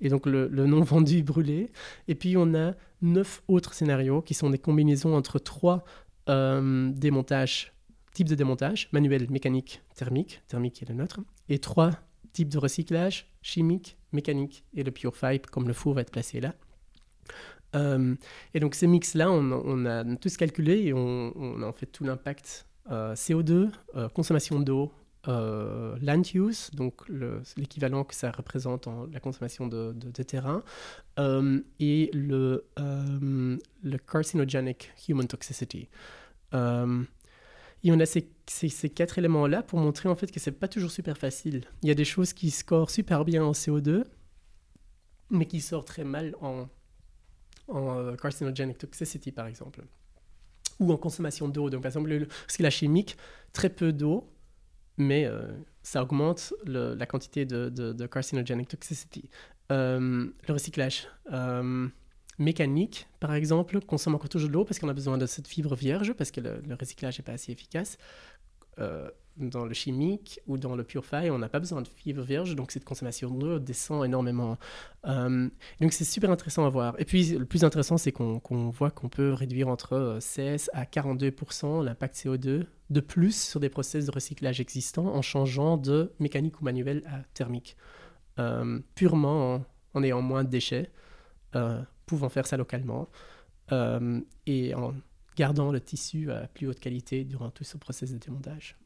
Et 0.00 0.08
donc 0.08 0.26
le, 0.26 0.48
non 0.48 0.82
vendu 0.82 1.22
brûlé. 1.22 1.70
Et 2.08 2.14
puis 2.14 2.36
on 2.36 2.54
a 2.54 2.74
neuf 3.02 3.42
autres 3.48 3.74
scénarios 3.74 4.22
qui 4.22 4.34
sont 4.34 4.50
des 4.50 4.58
combinaisons 4.58 5.14
entre 5.16 5.38
trois 5.38 5.84
euh, 6.28 6.90
démontages, 6.90 7.72
types 8.12 8.28
de 8.28 8.34
démontage, 8.34 8.88
manuel, 8.92 9.30
mécanique, 9.30 9.82
thermique, 9.94 10.42
thermique 10.48 10.82
est 10.82 10.88
le 10.88 10.94
nôtre, 10.94 11.20
et 11.48 11.58
trois 11.58 11.92
types 12.32 12.48
de 12.48 12.58
recyclage, 12.58 13.30
chimique, 13.42 13.96
mécanique, 14.12 14.64
et 14.74 14.82
le 14.82 14.90
pure 14.90 15.16
fibre, 15.16 15.48
comme 15.50 15.68
le 15.68 15.74
four 15.74 15.94
va 15.94 16.02
être 16.02 16.10
placé 16.10 16.40
là. 16.40 16.54
Euh, 17.74 18.14
et 18.52 18.60
donc 18.60 18.74
ces 18.74 18.86
mix-là, 18.86 19.30
on, 19.32 19.84
a 19.86 20.04
tous 20.16 20.36
calculé 20.36 20.84
et 20.84 20.92
on, 20.92 21.62
a 21.62 21.66
en 21.66 21.72
fait 21.72 21.86
tout 21.86 22.04
l'impact 22.04 22.66
euh, 22.90 23.14
CO2, 23.14 23.70
consommation 24.14 24.60
d'eau, 24.60 24.92
euh, 25.26 25.96
land 26.02 26.22
use, 26.34 26.70
donc 26.72 27.08
l'équivalent 27.56 28.04
que 28.04 28.14
ça 28.14 28.30
représente 28.30 28.86
en 28.86 29.06
la 29.06 29.20
consommation 29.20 29.66
de, 29.66 29.92
terrain, 30.22 30.62
euh, 31.18 31.60
et 31.80 32.10
le, 32.12 32.66
euh, 32.78 33.56
carcinogenic 34.10 34.92
human 35.08 35.26
toxicity. 35.26 35.88
et 36.52 37.92
on 37.92 38.00
a 38.00 38.06
ces, 38.06 38.28
ces, 38.46 38.90
quatre 38.90 39.18
éléments-là 39.18 39.62
pour 39.62 39.78
montrer 39.78 40.08
en 40.08 40.14
fait 40.14 40.30
que 40.30 40.40
c'est 40.40 40.52
pas 40.52 40.68
toujours 40.68 40.90
super 40.90 41.16
facile. 41.16 41.64
Il 41.82 41.88
y 41.88 41.92
a 41.92 41.94
des 41.94 42.04
choses 42.04 42.32
qui 42.32 42.50
scorent 42.50 42.90
super 42.90 43.24
bien 43.24 43.44
en 43.44 43.52
CO2, 43.52 44.04
mais 45.30 45.46
qui 45.46 45.60
sortent 45.60 45.88
très 45.88 46.04
mal 46.04 46.34
en, 46.42 46.68
en 47.68 48.14
carcinogenic 48.16 48.76
toxicity, 48.76 49.32
par 49.32 49.46
exemple. 49.46 49.82
Ou 50.80 50.92
en 50.92 50.96
consommation 50.96 51.48
d'eau. 51.48 51.70
Donc, 51.70 51.82
par 51.82 51.90
exemple, 51.90 52.10
le, 52.10 52.26
parce 52.26 52.56
que 52.56 52.62
la 52.62 52.70
chimique, 52.70 53.16
très 53.52 53.70
peu 53.70 53.92
d'eau, 53.92 54.33
mais 54.96 55.24
euh, 55.26 55.48
ça 55.82 56.02
augmente 56.02 56.54
la 56.66 57.06
quantité 57.06 57.44
de, 57.44 57.68
de, 57.68 58.06
carcinogenic 58.06 58.68
toxicity. 58.68 59.28
Euh, 59.72 60.28
le 60.46 60.52
recyclage 60.52 61.08
euh, 61.32 61.88
mécanique, 62.38 63.08
par 63.20 63.34
exemple, 63.34 63.80
consomme 63.80 64.14
encore 64.14 64.28
toujours 64.28 64.48
de 64.48 64.54
l'eau 64.54 64.64
parce 64.64 64.78
qu'on 64.78 64.88
a 64.88 64.94
besoin 64.94 65.18
de 65.18 65.26
cette 65.26 65.48
fibre 65.48 65.74
vierge, 65.74 66.12
parce 66.12 66.30
que 66.30 66.40
le, 66.40 66.74
recyclage 66.78 67.18
n'est 67.18 67.24
pas 67.24 67.32
assez 67.32 67.52
efficace 67.52 67.98
dans 69.36 69.64
le 69.64 69.72
chimique 69.72 70.40
ou 70.48 70.58
dans 70.58 70.74
le 70.74 70.82
purify, 70.82 71.30
on 71.30 71.38
n'a 71.38 71.48
pas 71.48 71.60
besoin 71.60 71.80
de 71.80 71.86
fibres 71.86 72.22
vierges, 72.22 72.56
donc 72.56 72.72
cette 72.72 72.84
consommation 72.84 73.30
d'eau 73.30 73.60
descend 73.60 74.04
énormément. 74.04 74.58
Donc 75.04 75.92
c'est 75.92 76.04
super 76.04 76.30
intéressant 76.30 76.66
à 76.66 76.70
voir. 76.70 76.96
Et 76.98 77.04
puis 77.04 77.30
le 77.30 77.44
plus 77.44 77.62
intéressant, 77.62 77.98
c'est 77.98 78.10
qu'on 78.10 78.40
voit 78.70 78.90
qu'on 78.90 79.08
peut 79.08 79.32
réduire 79.32 79.68
entre 79.68 80.18
16 80.20 80.70
à 80.72 80.84
42% 80.84 81.84
l'impact 81.84 82.16
CO2 82.16 82.66
de 82.90 83.00
plus 83.00 83.40
sur 83.40 83.60
des 83.60 83.68
process 83.68 84.06
de 84.06 84.10
recyclage 84.10 84.60
existants 84.60 85.06
en 85.06 85.22
changeant 85.22 85.76
de 85.76 86.12
mécanique 86.18 86.60
ou 86.60 86.64
manuel 86.64 87.02
à 87.06 87.22
thermique. 87.34 87.76
Euh, 88.38 88.80
purement 88.94 89.64
en, 89.94 90.02
ayant 90.02 90.20
moins 90.20 90.44
de 90.44 90.48
déchets, 90.48 90.90
euh, 91.54 91.80
pouvant 92.06 92.28
faire 92.28 92.46
ça 92.46 92.56
localement 92.56 93.08
et 94.46 94.74
en 94.74 94.94
gardant 95.36 95.72
le 95.72 95.80
tissu 95.80 96.30
à 96.30 96.46
plus 96.48 96.68
haute 96.68 96.78
qualité 96.78 97.24
durant 97.24 97.50
tout 97.50 97.64
ce 97.64 97.78
process 97.78 98.12
de 98.12 98.18
démontage 98.18 98.76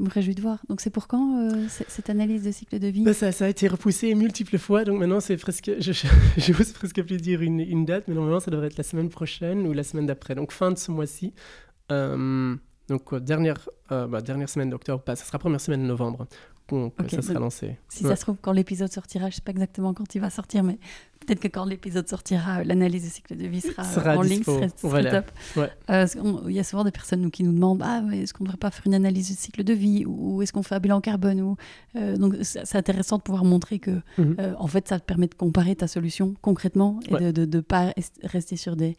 me 0.00 0.08
réjouis 0.08 0.34
de 0.34 0.40
voir. 0.40 0.58
Donc 0.68 0.80
c'est 0.80 0.90
pour 0.90 1.06
quand 1.06 1.38
euh, 1.38 1.66
cette 1.68 2.10
analyse 2.10 2.42
de 2.42 2.50
cycle 2.50 2.78
de 2.78 2.88
vie? 2.88 3.04
Bah, 3.04 3.14
ça, 3.14 3.32
ça, 3.32 3.44
a 3.44 3.48
été 3.48 3.68
repoussé 3.68 4.14
multiples 4.14 4.58
fois, 4.58 4.84
donc 4.84 4.98
maintenant 4.98 5.20
c'est 5.20 5.36
presque, 5.36 5.70
je 5.78 6.52
n'ose 6.52 6.72
presque 6.72 7.02
plus 7.02 7.18
dire 7.18 7.42
une, 7.42 7.60
une, 7.60 7.84
date, 7.84 8.04
mais 8.08 8.14
normalement 8.14 8.40
ça 8.40 8.50
devrait 8.50 8.68
être 8.68 8.78
la 8.78 8.84
semaine 8.84 9.08
prochaine 9.08 9.66
ou 9.66 9.72
la 9.72 9.82
semaine 9.82 10.06
d'après, 10.06 10.34
donc 10.34 10.52
fin 10.52 10.72
de 10.72 10.78
ce 10.78 10.90
mois-ci. 10.90 11.32
Euh, 11.92 12.56
donc 12.90 13.14
dernière, 13.14 13.68
euh, 13.92 14.06
bah, 14.06 14.20
dernière 14.20 14.48
semaine 14.48 14.68
d'octobre, 14.68 15.02
ça 15.06 15.16
sera 15.16 15.38
première 15.38 15.60
semaine 15.60 15.82
de 15.82 15.86
novembre 15.86 16.26
ça 17.08 17.22
sera 17.22 17.40
lancé. 17.40 17.76
Si 17.88 18.04
ça 18.04 18.16
se 18.16 18.22
trouve, 18.22 18.36
quand 18.40 18.52
l'épisode 18.52 18.92
sortira, 18.92 19.24
je 19.24 19.34
ne 19.34 19.34
sais 19.36 19.42
pas 19.42 19.50
exactement 19.50 19.94
quand 19.94 20.14
il 20.14 20.20
va 20.20 20.30
sortir, 20.30 20.62
mais 20.62 20.78
peut-être 21.20 21.40
que 21.40 21.48
quand 21.48 21.64
l'épisode 21.64 22.08
sortira, 22.08 22.64
l'analyse 22.64 23.04
du 23.04 23.10
cycle 23.10 23.36
de 23.36 23.46
vie 23.46 23.60
sera, 23.60 24.16
en 24.16 24.22
ligne, 24.22 24.42
ce 24.44 24.88
serait, 24.88 25.10
top. 25.10 25.30
Euh, 25.90 26.06
il 26.48 26.54
y 26.54 26.58
a 26.58 26.64
souvent 26.64 26.84
des 26.84 26.90
personnes 26.90 27.30
qui 27.30 27.42
nous 27.42 27.52
demandent 27.52 27.82
ah, 27.84 28.02
est-ce 28.12 28.32
qu'on 28.34 28.44
ne 28.44 28.48
devrait 28.48 28.58
pas 28.58 28.70
faire 28.70 28.86
une 28.86 28.94
analyse 28.94 29.28
du 29.28 29.34
cycle 29.34 29.64
de 29.64 29.72
vie 29.72 30.04
ou 30.06 30.42
est-ce 30.42 30.52
qu'on 30.52 30.62
fait 30.62 30.74
un 30.74 30.80
bilan 30.80 31.00
carbone 31.00 31.40
ou, 31.40 31.56
euh, 31.96 32.16
Donc 32.16 32.36
c'est 32.42 32.76
intéressant 32.76 33.18
de 33.18 33.22
pouvoir 33.22 33.44
montrer 33.44 33.78
que 33.78 34.02
mhm. 34.18 34.36
euh, 34.38 34.54
en 34.58 34.66
fait, 34.66 34.88
ça 34.88 34.98
te 34.98 35.04
permet 35.04 35.26
de 35.26 35.34
comparer 35.34 35.76
ta 35.76 35.88
solution 35.88 36.34
concrètement 36.40 37.00
et 37.08 37.32
de 37.32 37.44
ne 37.44 37.60
pas 37.60 37.92
rester 38.24 38.56
sur 38.56 38.76
des, 38.76 38.96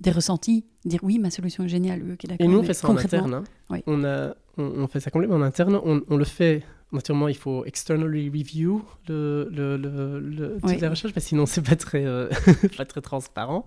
des 0.00 0.10
ressentis, 0.10 0.64
dire 0.84 1.00
oui, 1.02 1.18
ma 1.18 1.30
solution 1.30 1.64
est 1.64 1.68
géniale. 1.68 2.02
et 2.38 2.48
nous, 2.48 2.58
on 2.58 2.62
fait 2.62 2.74
ça 2.74 2.88
en 2.88 2.96
interne. 2.96 3.34
Hein. 3.34 3.80
On, 3.86 4.04
a, 4.04 4.34
on, 4.58 4.86
fait 4.88 5.00
ça 5.00 5.10
complètement 5.10 5.36
en 5.36 5.42
interne. 5.42 5.80
On, 5.84 6.02
on, 6.08 6.16
le 6.16 6.24
fait 6.24 6.62
naturellement, 6.92 7.28
il 7.28 7.36
faut 7.36 7.64
externally 7.64 8.28
review 8.28 8.84
le, 9.08 9.48
le, 9.50 10.58
la 10.80 10.90
recherche, 10.90 11.12
parce 11.12 11.24
que 11.24 11.28
sinon, 11.28 11.46
c'est 11.46 11.62
pas 11.62 11.76
très, 11.76 12.04
euh, 12.04 12.28
pas 12.76 12.84
très 12.84 13.00
transparent. 13.00 13.64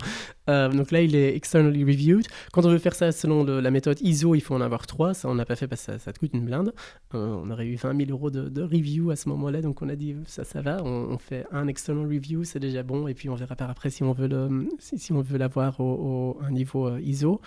Euh, 0.49 0.69
donc 0.69 0.91
là, 0.91 1.01
il 1.01 1.15
est 1.15 1.35
externally 1.35 1.83
reviewed. 1.83 2.25
Quand 2.51 2.65
on 2.65 2.69
veut 2.69 2.77
faire 2.77 2.95
ça 2.95 3.11
selon 3.11 3.43
la 3.43 3.71
méthode 3.71 3.99
ISO, 4.01 4.35
il 4.35 4.41
faut 4.41 4.55
en 4.55 4.61
avoir 4.61 4.87
trois. 4.87 5.13
Ça, 5.13 5.27
on 5.27 5.35
n'a 5.35 5.45
pas 5.45 5.55
fait 5.55 5.67
parce 5.67 5.85
que 5.85 5.93
ça, 5.93 5.99
ça 5.99 6.13
te 6.13 6.19
coûte 6.19 6.31
une 6.33 6.45
blinde. 6.45 6.73
Euh, 7.13 7.39
on 7.43 7.49
aurait 7.49 7.67
eu 7.67 7.75
20 7.75 7.97
000 8.05 8.11
euros 8.11 8.29
de, 8.29 8.61
review 8.61 9.11
à 9.11 9.15
ce 9.15 9.29
moment-là, 9.29 9.61
donc 9.61 9.81
on 9.81 9.89
a 9.89 9.95
dit 9.95 10.15
ça, 10.25 10.43
ça 10.43 10.61
va. 10.61 10.83
On, 10.83 11.17
fait 11.17 11.45
un 11.51 11.67
external 11.67 12.05
review, 12.05 12.43
c'est 12.43 12.59
déjà 12.59 12.83
bon, 12.83 13.07
et 13.07 13.13
puis 13.13 13.29
on 13.29 13.35
verra 13.35 13.55
par 13.55 13.69
après 13.69 13.89
si 13.89 14.03
on 14.03 14.11
veut 14.11 14.27
le, 14.27 14.67
si, 14.79 14.97
si 14.97 15.13
on 15.13 15.21
veut 15.21 15.37
l'avoir 15.37 15.79
au, 15.79 16.37
un 16.41 16.51
niveau 16.51 16.97
ISO 16.97 17.41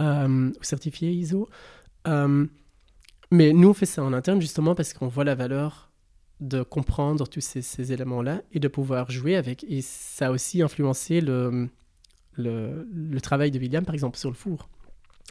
ou 0.00 0.52
certifié 0.62 1.12
ISO. 1.12 1.48
Mais 3.32 3.54
nous, 3.54 3.70
on 3.70 3.74
fait 3.74 3.86
ça 3.86 4.04
en 4.04 4.12
interne 4.12 4.42
justement 4.42 4.74
parce 4.74 4.92
qu'on 4.92 5.08
voit 5.08 5.24
la 5.24 5.34
valeur 5.34 5.90
de 6.40 6.62
comprendre 6.62 7.26
tous 7.26 7.40
ces, 7.40 7.90
éléments-là 7.90 8.42
et 8.52 8.60
de 8.60 8.68
pouvoir 8.68 9.10
jouer 9.10 9.36
avec. 9.36 9.64
Et 9.64 9.80
ça 9.80 10.26
a 10.26 10.30
aussi 10.32 10.60
influencé 10.60 11.22
le, 11.22 11.70
le, 12.34 13.20
travail 13.22 13.50
de 13.50 13.58
William, 13.58 13.86
par 13.86 13.94
exemple, 13.94 14.18
sur 14.18 14.28
le 14.28 14.34
four. 14.34 14.68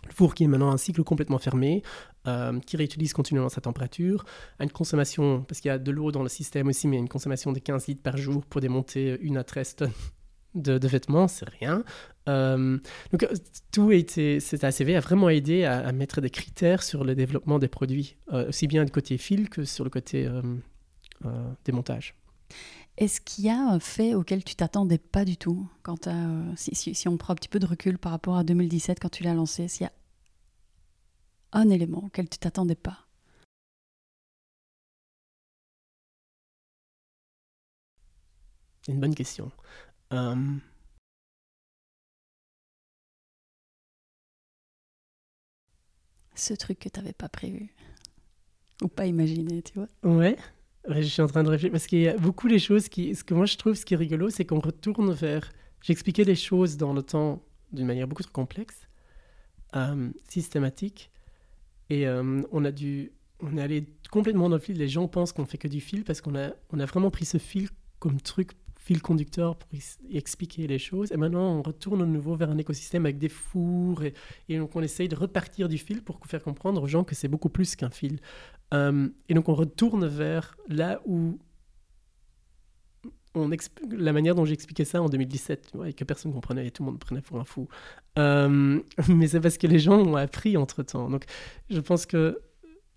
Le 0.08 0.14
four 0.14 0.34
qui 0.34 0.46
est 0.46 0.48
maintenant 0.48 0.72
un 0.72 0.78
cycle 0.78 1.04
complètement 1.04 1.38
fermé, 1.38 1.84
euh, 2.26 2.60
qui 2.62 2.76
réutilise 2.76 3.14
continuellement 3.14 3.50
sa 3.50 3.62
température, 3.62 4.26
a 4.58 4.64
une 4.64 4.72
consommation, 4.72 5.44
parce 5.44 5.62
qu'il 5.62 5.70
y 5.70 5.72
a 5.72 5.78
de 5.78 5.92
l'eau 5.92 6.12
dans 6.12 6.24
le 6.24 6.30
système 6.30 6.70
aussi, 6.70 6.88
mais 6.88 6.98
une 6.98 7.10
consommation 7.10 7.52
de 7.52 7.60
15 7.60 7.86
litres 7.86 8.02
par 8.02 8.18
jour 8.18 8.44
pour 8.48 8.62
démonter 8.62 9.20
une 9.22 9.38
à 9.38 9.44
13 9.44 9.76
tonnes 9.76 9.92
de, 10.56 10.88
vêtements, 10.88 11.28
c'est 11.28 11.48
rien. 11.50 11.84
Euh, 12.30 12.78
donc 13.12 13.28
tout 13.72 13.90
a 13.90 13.96
été, 13.96 14.40
cet 14.40 14.64
ACV 14.64 14.96
a 14.96 15.00
vraiment 15.00 15.30
aidé 15.30 15.64
à, 15.66 15.92
mettre 15.92 16.22
des 16.22 16.30
critères 16.30 16.84
sur 16.84 17.04
le 17.04 17.16
développement 17.16 17.60
des 17.60 17.68
produits, 17.68 18.16
euh, 18.32 18.50
aussi 18.50 18.68
bien 18.68 18.86
du 18.86 18.92
côté 18.92 19.18
fil 19.18 19.50
que 19.50 19.64
sur 19.64 19.84
le 19.84 19.90
côté 19.90 20.30
démontage. 21.66 22.16
Est-ce 22.98 23.22
qu'il 23.22 23.46
y 23.46 23.50
a 23.50 23.60
un 23.60 23.80
fait 23.80 24.14
auquel 24.14 24.44
tu 24.44 24.56
t'attendais 24.56 24.98
pas 24.98 25.26
du 25.26 25.38
tout 25.38 25.68
quand 25.82 26.08
si, 26.56 26.76
si, 26.76 26.94
si, 26.94 27.08
on 27.08 27.18
prend 27.18 27.34
un 27.34 27.36
petit 27.36 27.50
peu 27.50 27.60
de 27.60 27.66
recul 27.66 27.98
par 27.98 28.12
rapport 28.12 28.38
à 28.38 28.44
2017 28.44 29.00
quand 29.00 29.10
tu 29.10 29.24
l'as 29.24 29.34
lancé 29.34 29.68
S'il 29.68 29.84
y 29.84 29.88
a 29.88 29.92
un 31.54 31.70
élément 31.70 32.04
auquel 32.06 32.30
tu 32.30 32.38
t'attendais 32.38 32.76
pas? 32.76 33.08
C'est 38.82 38.92
une 38.92 39.00
bonne 39.00 39.16
question. 39.16 39.52
Euh, 40.14 40.36
Ce 46.42 46.56
truc 46.56 46.80
que 46.80 46.90
tu 46.90 47.00
n'avais 47.00 47.14
pas 47.14 47.30
prévu 47.30 47.70
ou 48.82 48.88
pas 48.88 49.06
imaginé, 49.06 49.62
tu 49.62 49.74
vois 49.76 49.88
Ouais. 50.04 50.36
je 50.90 51.02
suis 51.02 51.22
en 51.22 51.28
train 51.28 51.44
de 51.44 51.50
réfléchir 51.50 51.72
parce 51.72 51.86
qu'il 51.86 52.00
y 52.00 52.08
a 52.08 52.18
beaucoup 52.18 52.48
de 52.50 52.58
choses 52.58 52.90
qui. 52.90 53.14
Ce 53.14 53.24
que 53.24 53.36
moi 53.36 53.46
je 53.46 53.58
trouve, 53.58 53.76
ce 53.76 53.86
qui 53.86 53.94
est 53.94 53.98
rigolo, 53.98 54.32
c'est 54.32 54.44
qu'on 54.44 54.60
retourne 54.60 55.12
vers. 55.14 55.52
J'expliquais 55.84 56.24
les 56.24 56.34
choses 56.36 56.78
dans 56.78 56.94
le 56.94 57.04
temps 57.04 57.44
d'une 57.72 57.86
manière 57.86 58.08
beaucoup 58.08 58.24
trop 58.24 58.32
complexe, 58.32 58.88
euh, 59.76 60.10
systématique, 60.30 61.12
et 61.92 62.08
euh, 62.08 62.42
on 62.52 62.66
a 62.66 62.72
dû, 62.72 63.12
on 63.40 63.56
est 63.58 63.62
allé 63.62 63.86
complètement 64.10 64.50
dans 64.50 64.56
le 64.56 64.62
fil. 64.62 64.78
Les 64.78 64.88
gens 64.88 65.08
pensent 65.08 65.34
qu'on 65.34 65.46
fait 65.46 65.60
que 65.60 65.68
du 65.68 65.80
fil 65.80 66.04
parce 66.04 66.22
qu'on 66.22 66.36
a, 66.36 66.50
on 66.72 66.80
a 66.80 66.86
vraiment 66.86 67.12
pris 67.12 67.26
ce 67.26 67.38
fil 67.38 67.70
comme 68.00 68.20
truc, 68.20 68.54
fil 68.82 69.00
conducteur 69.00 69.56
pour 69.56 69.70
expliquer 70.10 70.66
les 70.66 70.80
choses. 70.80 71.12
Et 71.12 71.18
maintenant, 71.18 71.56
on 71.56 71.62
retourne 71.62 72.00
de 72.00 72.06
nouveau 72.06 72.36
vers 72.36 72.50
un 72.50 72.58
écosystème 72.58 73.06
avec 73.06 73.20
des 73.20 73.30
fours 73.30 74.02
et, 74.04 74.58
donc 74.58 74.76
on 74.76 74.82
essaye 74.82 75.08
de 75.08 75.16
repartir 75.16 75.70
du 75.70 75.78
fil 75.78 76.02
pour 76.02 76.20
faire 76.26 76.42
comprendre 76.42 76.82
aux 76.82 76.88
gens 76.88 77.04
que 77.04 77.14
c'est 77.14 77.28
beaucoup 77.28 77.50
plus 77.50 77.76
qu'un 77.76 77.92
fil. 77.92 78.20
Euh, 78.74 79.08
et 79.30 79.36
donc 79.36 79.50
on 79.50 79.54
retourne 79.54 80.08
vers 80.08 80.58
là 80.68 81.00
où 81.06 81.38
on 83.36 83.50
la 83.92 84.14
manière 84.14 84.34
dont 84.34 84.46
j'expliquais 84.46 84.84
ça 84.84 85.02
en 85.02 85.10
2017, 85.10 85.74
et 85.86 85.94
que 85.94 86.04
personne 86.04 86.32
ne 86.32 86.36
comprenait 86.36 86.68
et 86.68 86.72
tout 86.72 86.84
le 86.84 86.90
monde 86.90 87.00
prenait 87.00 87.22
pour 87.22 87.40
un 87.40 87.46
fou. 87.46 87.68
Euh, 88.18 88.80
mais 89.10 89.28
c'est 89.28 89.40
parce 89.40 89.60
que 89.60 89.68
les 89.68 89.80
gens 89.80 90.00
ont 90.00 90.16
appris 90.16 90.58
entre-temps. 90.58 91.08
Donc 91.08 91.26
je 91.70 91.80
pense 91.80 92.08
que 92.08 92.42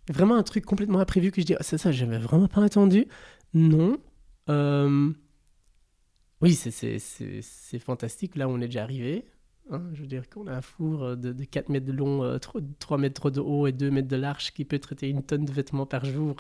vraiment 0.09 0.37
un 0.37 0.43
truc 0.43 0.65
complètement 0.65 0.99
imprévu 0.99 1.31
que 1.31 1.43
je 1.43 1.47
dis, 1.47 1.55
ah, 1.55 1.63
c'est 1.63 1.79
ça, 1.79 1.93
j'avais 1.93 2.19
vraiment 2.19 2.49
pas 2.49 2.65
attendu. 2.65 3.07
Non. 3.53 3.99
Euh, 4.49 5.13
oui, 6.45 6.55
c'est 6.55 7.79
fantastique. 7.79 8.37
Là, 8.37 8.49
on 8.49 8.61
est 8.61 8.67
déjà 8.67 8.83
arrivé. 8.83 9.25
Hein. 9.71 9.83
je 9.95 10.03
veux 10.03 10.07
dire 10.07 10.29
qu'on 10.29 10.47
a 10.47 10.53
un 10.53 10.61
four 10.61 11.17
de, 11.17 11.33
4 11.45 11.71
mètres 11.71 11.87
de 11.87 11.93
long, 11.93 12.39
3, 12.39 12.61
euh, 12.61 12.97
mètres 12.99 13.31
de 13.31 13.41
haut 13.41 13.67
et 13.67 13.73
2 13.73 13.91
mètres 13.91 14.09
de 14.09 14.17
large 14.17 14.53
qui 14.53 14.67
peut 14.67 14.79
traiter 14.79 15.09
une 15.09 15.23
tonne 15.23 15.47
de 15.47 15.53
vêtements 15.53 15.87
par 15.87 16.05
jour. 16.05 16.37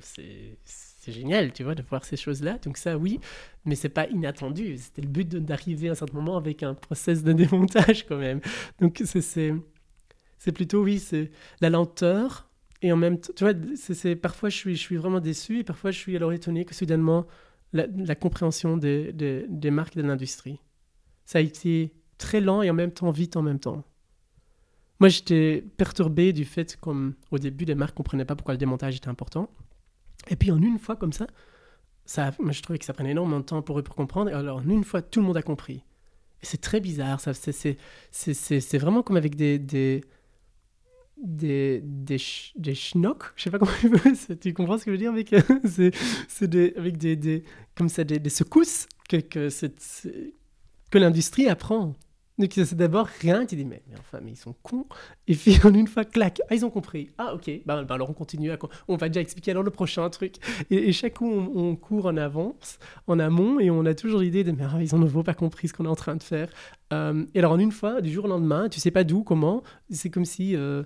c'est 0.00 0.56
c'est 1.02 1.10
génial, 1.10 1.52
tu 1.52 1.64
vois, 1.64 1.74
de 1.74 1.82
voir 1.82 2.04
ces 2.04 2.16
choses-là. 2.16 2.58
Donc 2.58 2.76
ça, 2.76 2.96
oui, 2.96 3.18
mais 3.64 3.74
c'est 3.74 3.88
pas 3.88 4.06
inattendu. 4.06 4.76
C'était 4.78 5.02
le 5.02 5.08
but 5.08 5.28
d'arriver 5.28 5.88
à 5.88 5.92
un 5.92 5.94
certain 5.96 6.14
moment 6.14 6.36
avec 6.36 6.62
un 6.62 6.74
process 6.74 7.24
de 7.24 7.32
démontage 7.32 8.06
quand 8.06 8.18
même. 8.18 8.40
Donc 8.80 9.02
c'est 9.04 10.52
plutôt, 10.54 10.84
oui, 10.84 11.00
c'est 11.00 11.32
la 11.60 11.70
lenteur. 11.70 12.48
Et 12.82 12.92
en 12.92 12.96
même 12.96 13.18
temps, 13.18 13.32
tu 13.34 13.42
vois, 13.42 13.52
c'est 13.74 14.14
parfois 14.14 14.48
je 14.48 14.56
suis, 14.56 14.76
je 14.76 14.80
suis 14.80 14.96
vraiment 14.96 15.18
déçu 15.18 15.58
et 15.58 15.64
parfois 15.64 15.90
je 15.90 15.98
suis 15.98 16.14
alors 16.14 16.32
étonné 16.32 16.64
que 16.64 16.74
soudainement, 16.74 17.26
la, 17.72 18.14
compréhension 18.14 18.76
des, 18.76 19.12
des, 19.12 19.70
marques 19.70 19.96
de 19.96 20.02
l'industrie, 20.02 20.60
ça 21.24 21.38
a 21.38 21.40
été 21.42 21.92
très 22.18 22.40
lent 22.40 22.62
et 22.62 22.70
en 22.70 22.74
même 22.74 22.92
temps 22.92 23.10
vite 23.10 23.36
en 23.36 23.42
même 23.42 23.58
temps. 23.58 23.84
Moi, 25.00 25.08
j'étais 25.08 25.64
perturbé 25.76 26.32
du 26.32 26.44
fait 26.44 26.76
qu'au 26.80 27.38
début, 27.38 27.64
les 27.64 27.74
marques 27.74 27.94
ne 27.94 27.96
comprenaient 27.96 28.24
pas 28.24 28.36
pourquoi 28.36 28.54
le 28.54 28.58
démontage 28.58 28.96
était 28.96 29.08
important. 29.08 29.50
Et 30.28 30.36
puis 30.36 30.52
en 30.52 30.62
une 30.62 30.78
fois 30.78 30.94
comme 30.94 31.12
ça, 31.12 31.26
ça 32.04 32.30
moi, 32.38 32.52
je 32.52 32.62
trouvais 32.62 32.78
que 32.78 32.84
ça 32.84 32.92
prenait 32.92 33.10
énormément 33.10 33.40
de 33.40 33.44
temps 33.44 33.62
pour 33.62 33.78
eux 33.78 33.82
pour 33.82 33.96
comprendre. 33.96 34.30
Et 34.30 34.34
alors 34.34 34.58
en 34.58 34.68
une 34.68 34.84
fois, 34.84 35.02
tout 35.02 35.20
le 35.20 35.26
monde 35.26 35.36
a 35.36 35.42
compris. 35.42 35.82
Et 36.42 36.46
c'est 36.46 36.60
très 36.60 36.80
bizarre. 36.80 37.20
Ça, 37.20 37.34
c'est, 37.34 37.76
c'est, 38.10 38.78
vraiment 38.78 39.02
comme 39.02 39.16
avec 39.16 39.34
des, 39.34 40.02
des, 41.22 41.80
des, 41.84 42.20
des 42.56 42.74
schnocks. 42.74 43.24
Je 43.36 43.44
sais 43.44 43.50
pas 43.50 43.58
comment 43.58 43.72
tu 44.40 44.52
comprends 44.52 44.78
ce 44.78 44.84
que 44.84 44.90
je 44.90 44.92
veux 44.92 44.98
dire 44.98 45.12
avec, 45.12 45.30
c'est, 46.28 46.48
des, 46.48 46.74
avec 46.76 46.98
des, 46.98 47.16
des, 47.16 47.44
comme 47.76 47.88
ça, 47.88 48.04
des, 48.04 48.18
des 48.18 48.30
secousses 48.30 48.86
que, 49.08 49.16
que, 49.18 50.98
l'industrie 50.98 51.48
apprend. 51.48 51.94
Donc 52.38 52.50
c'est 52.54 52.74
d'abord 52.74 53.06
rien, 53.20 53.44
tu 53.44 53.56
dis 53.56 53.64
mais, 53.64 53.82
mais, 53.88 53.96
enfin 53.98 54.18
mais 54.22 54.32
ils 54.32 54.36
sont 54.36 54.54
cons. 54.62 54.86
Et 55.28 55.34
puis 55.34 55.58
en 55.64 55.72
une 55.74 55.86
fois, 55.86 56.04
clac, 56.04 56.40
ah 56.48 56.54
ils 56.54 56.64
ont 56.64 56.70
compris. 56.70 57.10
Ah 57.18 57.34
ok, 57.34 57.50
bah, 57.66 57.84
bah 57.84 57.94
alors 57.94 58.10
on 58.10 58.14
continue, 58.14 58.50
à, 58.50 58.58
on 58.88 58.96
va 58.96 59.08
déjà 59.08 59.20
expliquer 59.20 59.50
alors 59.52 59.62
le 59.62 59.70
prochain 59.70 60.08
truc. 60.08 60.36
Et, 60.70 60.92
chaque 60.92 61.18
coup 61.18 61.30
on, 61.30 61.76
court 61.76 62.06
en 62.06 62.16
avance, 62.16 62.78
en 63.06 63.18
amont, 63.18 63.60
et 63.60 63.70
on 63.70 63.84
a 63.84 63.94
toujours 63.94 64.20
l'idée 64.20 64.44
de 64.44 64.50
mais 64.50 64.64
ah, 64.64 64.78
ils 64.80 64.94
ont 64.94 64.98
nouveau 64.98 65.22
pas 65.22 65.34
compris 65.34 65.68
ce 65.68 65.74
qu'on 65.74 65.84
est 65.84 65.88
en 65.88 65.94
train 65.94 66.16
de 66.16 66.22
faire. 66.22 66.48
Euh, 66.92 67.24
et 67.34 67.38
alors 67.38 67.52
en 67.52 67.58
une 67.58 67.70
fois, 67.70 68.00
du 68.00 68.10
jour 68.10 68.24
au 68.24 68.28
lendemain, 68.28 68.68
tu 68.70 68.80
sais 68.80 68.90
pas 68.90 69.04
d'où, 69.04 69.22
comment, 69.22 69.62
c'est 69.90 70.10
comme 70.10 70.24
si, 70.24 70.56
euh, 70.56 70.84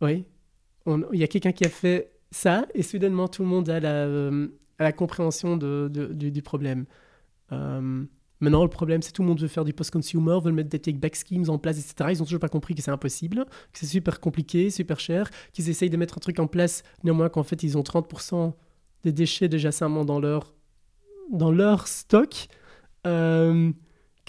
oui, 0.00 0.24
il 0.86 1.18
y 1.18 1.24
a 1.24 1.28
quelqu'un 1.28 1.52
qui 1.52 1.64
a 1.64 1.68
fait 1.68 2.12
ça, 2.30 2.66
et 2.74 2.82
soudainement 2.82 3.28
tout 3.28 3.42
le 3.42 3.48
monde 3.48 3.68
a 3.68 3.80
la, 3.80 4.06
euh, 4.06 4.48
compréhension 4.96 5.56
du, 5.56 6.42
problème. 6.42 6.86
Euh, 7.52 8.04
Maintenant, 8.40 8.62
le 8.62 8.70
problème, 8.70 9.02
c'est 9.02 9.12
tout 9.12 9.20
le 9.20 9.28
monde 9.28 9.40
veut 9.40 9.48
faire 9.48 9.66
du 9.66 9.74
post-consumer, 9.74 10.38
veut 10.42 10.50
mettre 10.50 10.70
des 10.70 10.78
take-back 10.78 11.14
schemes 11.14 11.50
en 11.50 11.58
place, 11.58 11.78
etc. 11.78 12.10
Ils 12.14 12.18
n'ont 12.18 12.24
toujours 12.24 12.40
pas 12.40 12.48
compris 12.48 12.74
que 12.74 12.80
c'est 12.80 12.90
impossible, 12.90 13.44
que 13.44 13.78
c'est 13.78 13.86
super 13.86 14.18
compliqué, 14.18 14.70
super 14.70 14.98
cher, 14.98 15.30
qu'ils 15.52 15.68
essayent 15.68 15.90
de 15.90 15.96
mettre 15.98 16.16
un 16.16 16.20
truc 16.20 16.38
en 16.38 16.46
place, 16.46 16.82
néanmoins 17.04 17.28
qu'en 17.28 17.42
fait, 17.42 17.62
ils 17.62 17.76
ont 17.76 17.82
30% 17.82 18.54
des 19.04 19.12
déchets 19.12 19.48
déjà 19.48 19.72
simplement 19.72 20.06
dans 20.06 20.20
leur, 20.20 20.54
dans 21.30 21.52
leur 21.52 21.86
stock. 21.86 22.48
Euh, 23.06 23.72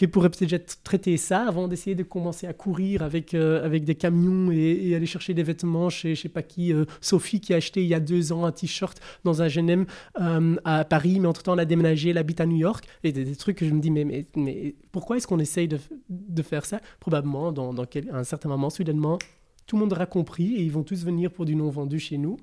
qui 0.01 0.07
pourrait 0.07 0.31
peut-être 0.31 0.81
traiter 0.81 1.15
ça 1.15 1.43
avant 1.47 1.67
d'essayer 1.67 1.95
de 1.95 2.01
commencer 2.01 2.47
à 2.47 2.53
courir 2.53 3.03
avec, 3.03 3.35
euh, 3.35 3.63
avec 3.63 3.83
des 3.83 3.93
camions 3.93 4.51
et, 4.51 4.95
aller 4.95 5.05
chercher 5.05 5.35
des 5.35 5.43
vêtements 5.43 5.91
chez 5.91 6.15
je 6.15 6.21
sais 6.21 6.29
pas 6.29 6.41
qui, 6.41 6.73
Sophie 7.01 7.39
qui 7.39 7.53
a 7.53 7.57
acheté 7.57 7.83
il 7.83 7.87
y 7.87 7.93
a 7.93 7.99
deux 7.99 8.31
ans 8.31 8.45
un 8.45 8.51
t-shirt 8.51 8.99
dans 9.23 9.43
un 9.43 9.47
GNM 9.47 9.85
euh, 10.19 10.55
à 10.65 10.85
Paris, 10.85 11.19
mais 11.19 11.27
entre-temps 11.27 11.53
elle 11.53 11.59
a 11.59 11.65
déménagé, 11.65 12.09
elle 12.09 12.17
habite 12.17 12.41
à 12.41 12.47
New 12.47 12.57
York, 12.57 12.83
et 13.03 13.11
des, 13.11 13.35
trucs 13.35 13.57
que 13.57 13.67
je 13.67 13.73
me 13.75 13.79
dis, 13.79 13.91
mais, 13.91 14.03
mais, 14.03 14.25
mais 14.35 14.73
pourquoi 14.91 15.17
est-ce 15.17 15.27
qu'on 15.27 15.37
essaye 15.37 15.67
de, 15.67 15.77
de, 16.09 16.41
faire 16.41 16.65
ça? 16.65 16.79
Probablement, 16.99 17.51
dans, 17.51 17.71
dans 17.71 17.85
quel, 17.85 18.09
un 18.11 18.23
certain 18.23 18.49
moment, 18.49 18.71
soudainement, 18.71 19.19
tout 19.67 19.75
le 19.75 19.81
monde 19.81 19.93
aura 19.93 20.07
compris 20.07 20.55
et 20.55 20.63
ils 20.63 20.71
vont 20.71 20.83
tous 20.83 21.05
venir 21.05 21.29
pour 21.31 21.45
du 21.45 21.55
non 21.55 21.69
vendu 21.69 21.99
chez 21.99 22.17
nous. 22.17 22.37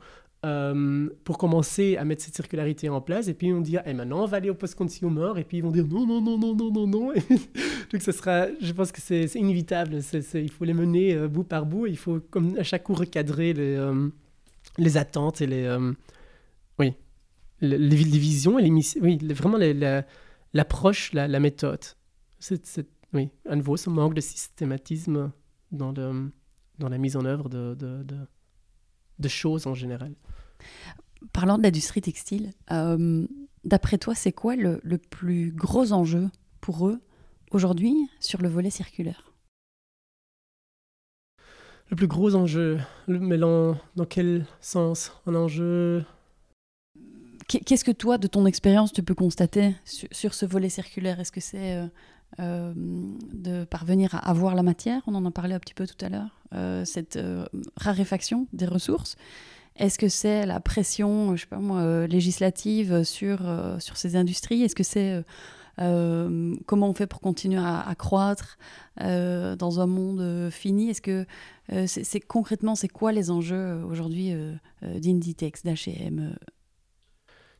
Euh, 0.46 1.08
pour 1.24 1.36
commencer 1.36 1.96
à 1.96 2.04
mettre 2.04 2.22
cette 2.22 2.36
circularité 2.36 2.88
en 2.88 3.00
place. 3.00 3.26
Et 3.26 3.34
puis 3.34 3.52
on 3.52 3.60
dit, 3.60 3.76
eh, 3.84 3.92
maintenant 3.92 4.22
on 4.22 4.26
va 4.26 4.36
aller 4.36 4.50
au 4.50 4.54
post-consumer. 4.54 5.32
Et 5.36 5.42
puis 5.42 5.56
ils 5.56 5.64
vont 5.64 5.72
dire 5.72 5.84
non, 5.84 6.06
non, 6.06 6.20
non, 6.20 6.38
non, 6.38 6.54
non, 6.54 6.70
non, 6.70 6.86
non. 6.86 7.12
Donc 7.92 8.00
ce 8.00 8.12
sera, 8.12 8.46
je 8.60 8.72
pense 8.72 8.92
que 8.92 9.00
c'est 9.00 9.24
inévitable. 9.34 9.98
il 10.34 10.50
faut 10.52 10.64
les 10.64 10.74
mener 10.74 11.14
euh, 11.14 11.26
bout 11.26 11.42
par 11.42 11.66
bout. 11.66 11.88
il 11.88 11.96
faut 11.96 12.20
à 12.56 12.62
chaque 12.62 12.84
coup 12.84 12.94
recadrer 12.94 13.52
les, 13.52 13.74
euh, 13.74 14.10
attentes 14.94 15.40
et 15.40 15.48
les, 15.48 15.76
oui, 16.78 16.94
les, 17.60 17.96
visions 17.96 18.60
et 18.60 18.62
les 18.62 18.70
oui, 19.00 19.18
vraiment 19.34 19.58
l'approche, 20.54 21.12
la, 21.14 21.40
méthode. 21.40 21.84
Oui, 23.12 23.28
à 23.48 23.56
nouveau, 23.56 23.76
ce 23.76 23.90
manque 23.90 24.14
de 24.14 24.20
systématisme 24.20 25.32
dans, 25.72 25.92
la 26.78 26.98
mise 26.98 27.16
en 27.16 27.24
œuvre 27.24 27.48
de 27.48 27.74
de 29.18 29.28
choses 29.28 29.66
en 29.66 29.74
général. 29.74 30.14
Parlant 31.32 31.58
de 31.58 31.62
l'industrie 31.62 32.00
textile, 32.00 32.52
euh, 32.70 33.26
d'après 33.64 33.98
toi, 33.98 34.14
c'est 34.14 34.32
quoi 34.32 34.56
le, 34.56 34.80
plus 35.10 35.52
gros 35.52 35.92
enjeu 35.92 36.28
pour 36.60 36.88
eux 36.88 37.00
aujourd'hui 37.50 37.94
sur 38.20 38.42
le 38.42 38.48
volet 38.48 38.70
circulaire? 38.70 39.32
Le 41.90 41.96
plus 41.96 42.06
gros 42.06 42.34
enjeu, 42.34 42.78
mais 43.06 43.38
dans, 43.38 43.76
quel 44.08 44.46
sens? 44.60 45.12
Un 45.26 45.34
enjeu 45.34 46.04
Qu'est-ce 47.48 47.84
que 47.84 47.92
toi, 47.92 48.18
de 48.18 48.26
ton 48.26 48.44
expérience, 48.44 48.92
tu 48.92 49.02
peux 49.02 49.14
constater 49.14 49.74
sur, 49.84 50.34
ce 50.34 50.44
volet 50.44 50.68
circulaire? 50.68 51.18
Est-ce 51.18 51.32
que 51.32 51.40
c'est 51.40 51.80
euh, 52.40 52.44
euh, 52.48 52.72
de 53.32 53.64
parvenir 53.64 54.14
à 54.14 54.18
avoir 54.30 54.54
la 54.54 54.62
matière 54.62 55.02
On 55.06 55.14
en 55.14 55.24
a 55.24 55.30
parlé 55.30 55.54
un 55.54 55.58
petit 55.58 55.74
peu 55.74 55.86
tout 55.86 56.04
à 56.04 56.08
l'heure, 56.08 56.86
cette 56.86 57.18
raréfaction 57.76 58.46
des 58.52 58.66
ressources. 58.66 59.16
Est-ce 59.76 59.98
que 59.98 60.08
c'est 60.08 60.44
la 60.44 60.60
pression, 60.60 61.36
je 61.36 61.42
sais 61.42 61.46
pas 61.46 61.58
moi, 61.58 62.06
législative 62.06 63.04
sur, 63.04 63.40
sur 63.80 63.96
ces 63.96 64.16
industries? 64.16 64.62
Est-ce 64.62 64.74
que 64.74 64.82
c'est 64.82 65.24
comment 65.76 66.88
on 66.88 66.94
fait 66.94 67.06
pour 67.06 67.20
continuer 67.20 67.60
à, 67.62 67.94
croître 67.96 68.58
dans 68.98 69.80
un 69.80 69.86
monde 69.86 70.50
fini? 70.50 70.90
Est-ce 70.90 71.02
que 71.02 71.26
c'est 71.86 72.20
concrètement, 72.20 72.74
c'est 72.74 72.88
quoi 72.88 73.12
les 73.12 73.30
enjeux 73.30 73.82
aujourd'hui 73.84 74.32
d'Inditex, 74.82 75.62
d'H&M 75.62 76.34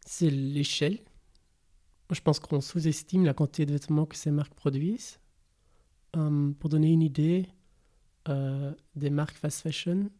C'est 0.07 0.31
l'échelle. 0.31 0.99
Je 2.11 2.21
pense 2.21 2.41
qu'on 2.41 2.61
sous-estime 2.61 3.25
la 3.25 3.35
quantité 3.35 3.67
de 3.67 3.73
vêtements 3.73 4.07
que 4.07 4.17
ces 4.17 4.31
marques 4.31 4.55
produisent. 4.55 5.19
pour 6.13 6.71
donner 6.71 6.93
une 6.93 7.03
idée, 7.03 7.49
des 8.27 9.11
marques 9.11 9.37
fast 9.37 9.61
fashion 9.61 10.11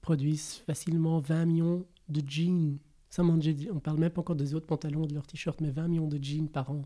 produisent 0.00 0.62
facilement 0.66 1.20
20 1.20 1.44
millions 1.46 1.86
de 2.08 2.22
jeans. 2.26 2.78
Ça, 3.08 3.22
on 3.22 3.36
ne 3.36 3.78
parle 3.80 3.98
même 3.98 4.10
pas 4.10 4.20
encore 4.20 4.36
des 4.36 4.54
autres 4.54 4.66
pantalons, 4.66 5.06
de 5.06 5.14
leurs 5.14 5.26
t-shirts, 5.26 5.60
mais 5.60 5.70
20 5.70 5.88
millions 5.88 6.08
de 6.08 6.22
jeans 6.22 6.48
par 6.48 6.70
an 6.70 6.84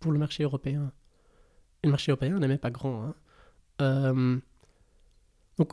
pour 0.00 0.12
le 0.12 0.18
marché 0.18 0.42
européen. 0.42 0.92
Et 1.82 1.86
le 1.86 1.90
marché 1.90 2.12
européen 2.12 2.38
n'est 2.38 2.48
même 2.48 2.58
pas 2.58 2.70
grand. 2.70 3.04
Hein. 3.04 3.14
Euh, 3.82 4.40
donc, 5.58 5.72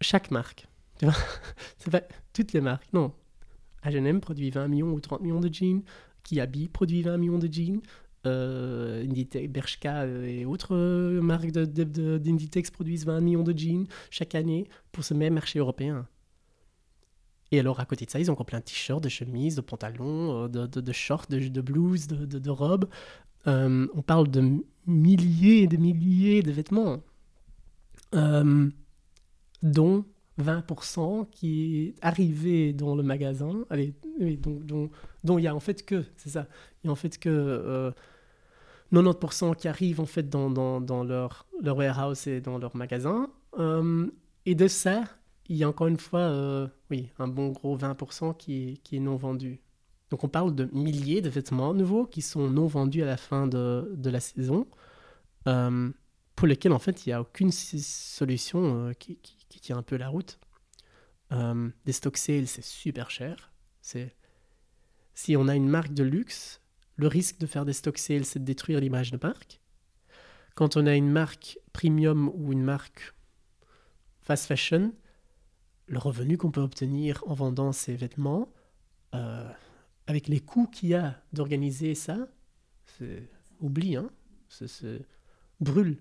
chaque 0.00 0.30
marque, 0.30 0.66
tu 0.98 1.04
vois, 1.04 1.14
c'est 1.78 1.90
pas 1.90 2.02
toutes 2.32 2.52
les 2.52 2.60
marques, 2.60 2.92
non. 2.92 3.12
H&M 3.84 4.20
produit 4.20 4.50
20 4.50 4.68
millions 4.68 4.92
ou 4.92 5.00
30 5.00 5.20
millions 5.20 5.40
de 5.40 5.52
jeans, 5.52 5.82
Kiabi 6.24 6.68
produit 6.68 7.02
20 7.02 7.16
millions 7.18 7.38
de 7.38 7.52
jeans, 7.52 7.80
euh, 8.26 9.04
Bershka 9.48 10.02
euh, 10.02 10.26
et 10.26 10.44
autres 10.44 10.74
euh, 10.74 11.20
marques 11.20 11.50
d'Inditex 11.50 12.70
produisent 12.70 13.04
20 13.04 13.20
millions 13.20 13.42
de 13.42 13.56
jeans 13.56 13.86
chaque 14.10 14.34
année 14.34 14.66
pour 14.92 15.04
ce 15.04 15.14
même 15.14 15.34
marché 15.34 15.58
européen. 15.58 16.06
Et 17.52 17.60
alors, 17.60 17.80
à 17.80 17.84
côté 17.84 18.06
de 18.06 18.10
ça, 18.10 18.18
ils 18.18 18.30
ont 18.30 18.32
encore 18.32 18.46
plein 18.46 18.60
de 18.60 18.64
t-shirts, 18.64 19.04
de 19.04 19.08
chemises, 19.08 19.56
de 19.56 19.60
pantalons, 19.60 20.44
euh, 20.44 20.48
de, 20.48 20.92
shorts, 20.92 21.26
de, 21.28 21.38
de 21.38 21.60
blouses, 21.60 22.06
de, 22.06 22.50
robes. 22.50 22.86
On 23.46 24.02
parle 24.04 24.28
de 24.28 24.64
milliers 24.86 25.62
et 25.62 25.66
de 25.66 25.76
milliers 25.76 26.42
de 26.42 26.50
vêtements, 26.50 27.02
dont 29.62 30.04
20% 30.40 31.28
qui 31.30 31.76
est 31.76 31.94
arrivé 32.02 32.72
dans 32.72 32.94
le 32.96 33.02
magasin, 33.02 33.64
allez, 33.70 33.94
donc, 34.38 34.64
dont, 34.64 34.90
dont, 35.24 35.38
il 35.38 35.42
y 35.42 35.48
a 35.48 35.54
en 35.54 35.60
fait 35.60 35.84
que, 35.84 36.04
c'est 36.16 36.30
ça, 36.30 36.46
il 36.82 36.86
y 36.86 36.88
a 36.88 36.92
en 36.92 36.96
fait 36.96 37.18
que 37.18 37.92
90% 38.92 39.56
qui 39.56 39.68
arrivent 39.68 40.00
en 40.00 40.06
fait 40.06 40.28
dans, 40.28 40.50
dans, 40.50 41.04
leur, 41.04 41.46
leur 41.62 41.76
warehouse 41.76 42.26
et 42.26 42.40
dans 42.40 42.58
leur 42.58 42.76
magasin. 42.76 43.28
et 44.46 44.54
de 44.54 44.68
ça, 44.68 45.04
il 45.48 45.56
y 45.56 45.64
a 45.64 45.68
encore 45.68 45.86
une 45.86 45.98
fois, 45.98 46.20
euh, 46.20 46.68
oui, 46.90 47.10
un 47.18 47.28
bon 47.28 47.48
gros 47.48 47.76
20% 47.76 48.36
qui 48.36 48.80
qui 48.82 48.96
est 48.96 49.00
non 49.00 49.16
vendu. 49.16 49.60
Donc 50.10 50.24
on 50.24 50.28
parle 50.28 50.54
de 50.54 50.68
milliers 50.72 51.20
de 51.20 51.28
vêtements 51.28 51.74
nouveaux 51.74 52.06
qui 52.06 52.22
sont 52.22 52.50
non 52.50 52.66
vendus 52.66 53.02
à 53.02 53.06
la 53.06 53.16
fin 53.16 53.46
de, 53.46 53.92
de 53.96 54.10
la 54.10 54.20
saison, 54.20 54.66
euh, 55.48 55.90
pour 56.36 56.46
lesquels 56.46 56.72
en 56.72 56.78
fait 56.78 57.06
il 57.06 57.10
n'y 57.10 57.12
a 57.12 57.20
aucune 57.20 57.50
solution 57.52 58.88
euh, 58.88 58.92
qui, 58.92 59.16
qui, 59.16 59.60
tient 59.60 59.78
un 59.78 59.82
peu 59.82 59.96
la 59.96 60.08
route. 60.08 60.38
des 61.30 61.92
stock 61.92 62.16
sales, 62.16 62.46
c'est 62.46 62.64
super 62.64 63.10
cher. 63.10 63.52
C'est 63.80 64.14
si 65.14 65.36
on 65.36 65.48
a 65.48 65.54
une 65.54 65.68
marque 65.68 65.94
de 65.94 66.02
luxe, 66.04 66.60
le 66.96 67.06
risque 67.06 67.38
de 67.38 67.46
faire 67.46 67.64
des 67.64 67.72
stock 67.72 67.98
sales, 67.98 68.24
c'est 68.24 68.38
de 68.38 68.44
détruire 68.44 68.80
l'image 68.80 69.10
de 69.10 69.18
marque. 69.22 69.60
Quand 70.54 70.76
on 70.76 70.86
a 70.86 70.94
une 70.94 71.10
marque 71.10 71.58
premium 71.72 72.30
ou 72.34 72.52
une 72.52 72.62
marque 72.62 73.14
fast 74.22 74.46
fashion, 74.46 74.92
le 75.86 75.98
revenu 75.98 76.38
qu'on 76.38 76.50
peut 76.50 76.60
obtenir 76.60 77.22
en 77.26 77.34
vendant 77.34 77.72
ces 77.72 77.94
vêtements, 77.94 78.52
euh, 79.14 79.48
avec 80.06 80.28
les 80.28 80.40
coûts 80.40 80.66
qu'il 80.66 80.90
y 80.90 80.94
a 80.94 81.22
d'organiser 81.32 81.94
ça, 81.94 82.28
c'est 82.98 83.28
oublie, 83.60 83.96
hein, 83.96 84.10
c'est 84.48 85.00
brûle. 85.60 85.98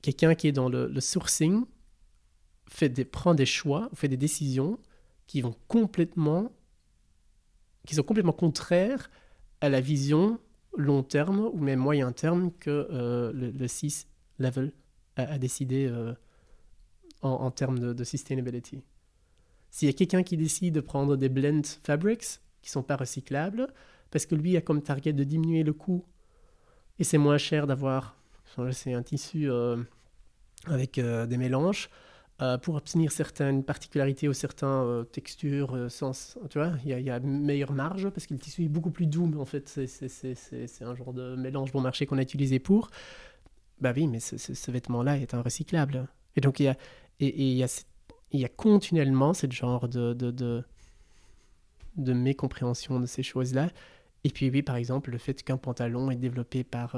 quelqu'un 0.00 0.34
qui 0.34 0.48
est 0.48 0.52
dans 0.52 0.68
le 0.68 1.00
sourcing, 1.00 1.64
fait 2.72 2.88
des, 2.88 3.04
prend 3.04 3.34
des 3.34 3.46
choix, 3.46 3.90
fait 3.94 4.08
des 4.08 4.16
décisions 4.16 4.78
qui 5.26 5.42
vont 5.42 5.54
complètement, 5.68 6.52
qui 7.86 7.94
sont 7.94 8.02
complètement 8.02 8.32
contraires 8.32 9.10
à 9.60 9.68
la 9.68 9.80
vision 9.80 10.40
long 10.76 11.02
terme 11.02 11.50
ou 11.52 11.58
même 11.58 11.78
moyen 11.78 12.12
terme 12.12 12.50
que 12.52 12.88
euh, 12.90 13.30
le, 13.32 13.50
le 13.50 13.68
6 13.68 14.08
level 14.38 14.72
a, 15.16 15.38
décidé 15.38 15.86
euh, 15.86 16.14
en, 17.20 17.50
termes 17.50 17.78
de, 17.78 17.92
de 17.92 18.04
sustainability. 18.04 18.82
S'il 19.70 19.86
y 19.86 19.90
a 19.90 19.92
quelqu'un 19.94 20.22
qui 20.22 20.38
décide 20.38 20.74
de 20.74 20.80
prendre 20.80 21.16
des 21.16 21.28
blend 21.28 21.62
fabrics 21.84 22.40
qui 22.62 22.70
sont 22.70 22.82
pas 22.82 22.96
recyclables, 22.96 23.68
parce 24.10 24.24
que 24.24 24.34
lui 24.34 24.56
a 24.56 24.62
comme 24.62 24.82
target 24.82 25.12
de 25.12 25.24
diminuer 25.24 25.62
le 25.62 25.74
coût 25.74 26.04
et 26.98 27.04
c'est 27.04 27.18
moins 27.18 27.38
cher 27.38 27.66
d'avoir, 27.66 28.16
c'est 28.70 28.94
un 28.94 29.02
tissu 29.02 29.50
euh, 29.50 29.76
avec 30.66 30.98
des 30.98 31.36
mélanges, 31.36 31.90
pour 32.62 32.74
obtenir 32.74 33.12
certaines 33.12 33.62
particularités 33.62 34.28
ou 34.28 34.32
certaines 34.32 34.68
euh, 34.68 35.04
textures, 35.04 35.76
euh, 35.76 35.88
sens, 35.88 36.38
tu 36.50 36.58
vois, 36.58 36.72
il 36.84 36.90
y, 36.90 37.10
a 37.10 37.20
meilleure 37.20 37.72
marge 37.72 38.08
parce 38.10 38.26
que 38.26 38.34
le 38.34 38.40
tissu 38.40 38.64
est 38.64 38.68
beaucoup 38.68 38.90
plus 38.90 39.06
doux, 39.06 39.26
mais 39.26 39.36
en 39.36 39.44
fait, 39.44 39.68
c'est 39.68 40.84
un 40.84 40.94
genre 40.96 41.12
de 41.12 41.36
mélange 41.36 41.70
bon 41.72 41.80
marché 41.80 42.06
qu'on 42.06 42.18
a 42.18 42.22
utilisé 42.22 42.58
pour. 42.58 42.90
Bah 43.80 43.92
oui, 43.94 44.08
mais 44.08 44.18
ce, 44.18 44.70
vêtement-là 44.70 45.18
est 45.18 45.34
un 45.34 45.42
recyclable. 45.42 46.08
Et 46.36 46.40
donc, 46.40 46.58
il 46.58 46.64
y 46.64 46.68
a, 46.68 46.76
et, 47.20 47.64
y 48.32 48.44
a 48.44 48.48
continuellement 48.48 49.34
ce 49.34 49.46
genre 49.50 49.88
de, 49.88 50.12
de, 50.12 50.30
de, 50.30 50.64
de 51.96 52.12
mécompréhension 52.12 52.98
de 52.98 53.06
ces 53.06 53.22
choses-là. 53.22 53.70
Et 54.24 54.30
puis, 54.30 54.50
oui, 54.50 54.62
par 54.62 54.76
exemple, 54.76 55.10
le 55.10 55.18
fait 55.18 55.42
qu'un 55.42 55.58
pantalon 55.58 56.10
est 56.10 56.16
développé 56.16 56.64
par 56.64 56.96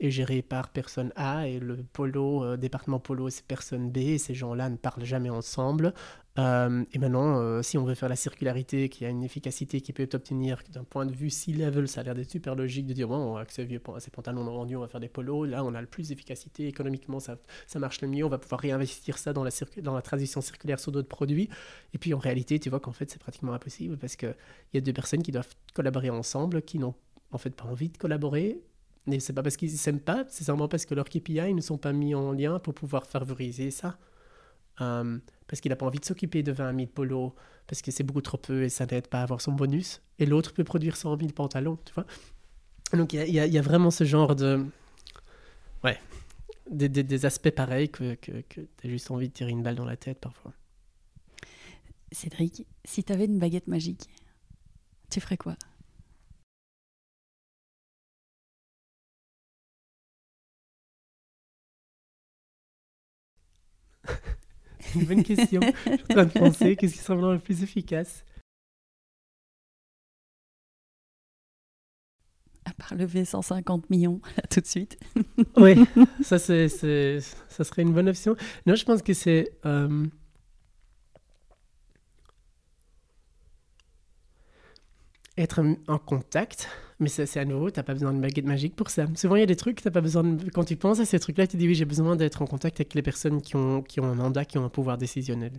est 0.00 0.10
géré 0.10 0.42
par 0.42 0.68
personne 0.68 1.12
A 1.16 1.48
et 1.48 1.58
le 1.58 1.76
polo, 1.92 2.44
euh, 2.44 2.56
département 2.56 2.98
polo, 2.98 3.30
c'est 3.30 3.44
personne 3.44 3.90
B. 3.90 4.18
Ces 4.18 4.34
gens-là 4.34 4.68
ne 4.68 4.76
parlent 4.76 5.04
jamais 5.04 5.30
ensemble. 5.30 5.92
Euh, 6.38 6.84
et 6.92 6.98
maintenant, 6.98 7.38
euh, 7.38 7.62
si 7.62 7.78
on 7.78 7.84
veut 7.84 7.94
faire 7.94 8.10
la 8.10 8.16
circularité, 8.16 8.88
qui 8.90 9.06
a 9.06 9.08
une 9.08 9.22
efficacité 9.22 9.80
qui 9.80 9.92
peut 9.92 10.08
obtenue 10.12 10.52
d'un 10.70 10.84
point 10.84 11.06
de 11.06 11.14
vue 11.14 11.30
C-level, 11.30 11.88
ça 11.88 12.02
a 12.02 12.04
l'air 12.04 12.14
d'être 12.14 12.30
super 12.30 12.54
logique 12.54 12.86
de 12.86 12.92
dire 12.92 13.08
bon, 13.08 13.36
avec 13.36 13.50
ces, 13.50 13.64
vieux, 13.64 13.80
ces 13.98 14.10
pantalons 14.10 14.44
vendus, 14.44 14.76
on 14.76 14.80
va 14.80 14.88
faire 14.88 15.00
des 15.00 15.08
polos. 15.08 15.48
Là, 15.48 15.64
on 15.64 15.74
a 15.74 15.80
le 15.80 15.86
plus 15.86 16.08
d'efficacité 16.08 16.66
économiquement, 16.68 17.20
ça, 17.20 17.38
ça 17.66 17.78
marche 17.78 18.02
le 18.02 18.08
mieux. 18.08 18.24
On 18.24 18.28
va 18.28 18.38
pouvoir 18.38 18.60
réinvestir 18.60 19.16
ça 19.16 19.32
dans 19.32 19.44
la, 19.44 19.50
dans 19.82 19.94
la 19.94 20.02
transition 20.02 20.40
circulaire 20.40 20.78
sur 20.78 20.92
d'autres 20.92 21.08
produits. 21.08 21.48
Et 21.94 21.98
puis 21.98 22.12
en 22.12 22.18
réalité, 22.18 22.58
tu 22.58 22.68
vois 22.68 22.80
qu'en 22.80 22.92
fait, 22.92 23.10
c'est 23.10 23.20
pratiquement 23.20 23.54
impossible 23.54 23.96
parce 23.96 24.16
qu'il 24.16 24.34
y 24.74 24.78
a 24.78 24.80
deux 24.80 24.92
personnes 24.92 25.22
qui 25.22 25.32
doivent 25.32 25.54
collaborer 25.74 26.10
ensemble, 26.10 26.62
qui 26.62 26.78
n'ont 26.78 26.94
en 27.32 27.38
fait 27.38 27.50
pas 27.50 27.64
envie 27.64 27.88
de 27.88 27.96
collaborer 27.96 28.60
mais 29.06 29.20
c'est 29.20 29.32
pas 29.32 29.42
parce 29.42 29.56
qu'ils 29.56 29.70
s'aiment 29.70 30.00
pas, 30.00 30.24
c'est 30.28 30.44
simplement 30.44 30.68
parce 30.68 30.84
que 30.86 30.94
leurs 30.94 31.08
KPI 31.08 31.54
ne 31.54 31.60
sont 31.60 31.78
pas 31.78 31.92
mis 31.92 32.14
en 32.14 32.32
lien 32.32 32.58
pour 32.58 32.74
pouvoir 32.74 33.06
favoriser 33.06 33.70
ça. 33.70 33.98
Euh, 34.80 35.18
parce 35.46 35.60
qu'il 35.60 35.70
n'a 35.70 35.76
pas 35.76 35.86
envie 35.86 36.00
de 36.00 36.04
s'occuper 36.04 36.42
de 36.42 36.52
20 36.52 36.74
000 36.76 36.86
polos, 36.88 37.32
parce 37.66 37.82
que 37.82 37.90
c'est 37.90 38.02
beaucoup 38.02 38.20
trop 38.20 38.36
peu 38.36 38.64
et 38.64 38.68
ça 38.68 38.84
n'aide 38.86 39.08
pas 39.08 39.20
à 39.20 39.22
avoir 39.22 39.40
son 39.40 39.52
bonus. 39.52 40.02
Et 40.18 40.26
l'autre 40.26 40.52
peut 40.52 40.64
produire 40.64 40.96
100 40.96 41.18
000 41.18 41.30
pantalons, 41.32 41.78
tu 41.84 41.94
vois. 41.94 42.06
Donc 42.92 43.12
il 43.12 43.30
y, 43.30 43.58
a 43.58 43.62
vraiment 43.62 43.90
ce 43.90 44.04
genre 44.04 44.36
de. 44.36 44.64
Ouais. 45.82 45.98
Des 46.70 47.26
aspects 47.26 47.50
pareils 47.50 47.88
que, 47.88 48.14
que, 48.14 48.42
que 48.48 48.60
tu 48.60 48.86
as 48.86 48.88
juste 48.88 49.10
envie 49.10 49.28
de 49.28 49.32
tirer 49.32 49.50
une 49.50 49.62
balle 49.62 49.76
dans 49.76 49.84
la 49.84 49.96
tête 49.96 50.18
parfois. 50.20 50.52
Cédric, 52.12 52.66
si 52.84 53.04
tu 53.04 53.12
avais 53.12 53.24
une 53.24 53.38
baguette 53.38 53.66
magique, 53.66 54.08
tu 55.10 55.20
ferais 55.20 55.36
quoi? 55.36 55.56
Une 64.96 65.06
bonne 65.06 65.22
question. 65.22 65.60
Je 65.60 65.90
suis 65.90 66.02
en 66.02 66.14
train 66.14 66.24
de 66.24 66.30
penser, 66.30 66.76
qu'est-ce 66.76 66.94
qui 66.94 67.00
semble 67.00 67.32
le 67.32 67.38
plus 67.38 67.62
efficace? 67.62 68.24
À 72.64 72.72
part 72.72 72.94
lever 72.96 73.24
150 73.24 73.90
millions, 73.90 74.20
là, 74.36 74.42
tout 74.50 74.60
de 74.60 74.66
suite. 74.66 74.98
oui, 75.56 75.76
ça, 76.22 76.38
c'est, 76.38 76.68
ça 76.68 77.64
serait 77.64 77.82
une 77.82 77.92
bonne 77.92 78.08
option. 78.08 78.36
Non, 78.66 78.74
je 78.74 78.84
pense 78.84 79.02
que 79.02 79.14
c'est... 79.14 79.52
Euh, 79.64 80.06
être 85.38 85.62
en 85.88 85.98
contact, 85.98 86.68
mais 86.98 87.08
c'est 87.08 87.38
à 87.38 87.44
nouveau, 87.44 87.70
tu 87.70 87.78
n'as 87.78 87.82
pas 87.82 87.92
besoin 87.92 88.12
d'une 88.12 88.22
baguette 88.22 88.46
magique 88.46 88.74
pour 88.74 88.90
ça. 88.90 89.06
Souvent, 89.14 89.36
il 89.36 89.40
y 89.40 89.42
a 89.42 89.46
des 89.46 89.56
trucs, 89.56 89.82
t'as 89.82 89.90
pas 89.90 90.00
besoin 90.00 90.24
de... 90.24 90.50
quand 90.50 90.64
tu 90.64 90.76
penses 90.76 91.00
à 91.00 91.04
ces 91.04 91.18
trucs-là, 91.18 91.46
tu 91.46 91.56
dis 91.56 91.66
oui, 91.66 91.74
j'ai 91.74 91.84
besoin 91.84 92.16
d'être 92.16 92.42
en 92.42 92.46
contact 92.46 92.80
avec 92.80 92.94
les 92.94 93.02
personnes 93.02 93.42
qui 93.42 93.56
ont, 93.56 93.82
qui 93.82 94.00
ont 94.00 94.06
un 94.06 94.14
mandat, 94.14 94.44
qui 94.44 94.58
ont 94.58 94.64
un 94.64 94.70
pouvoir 94.70 94.96
décisionnel. 94.96 95.52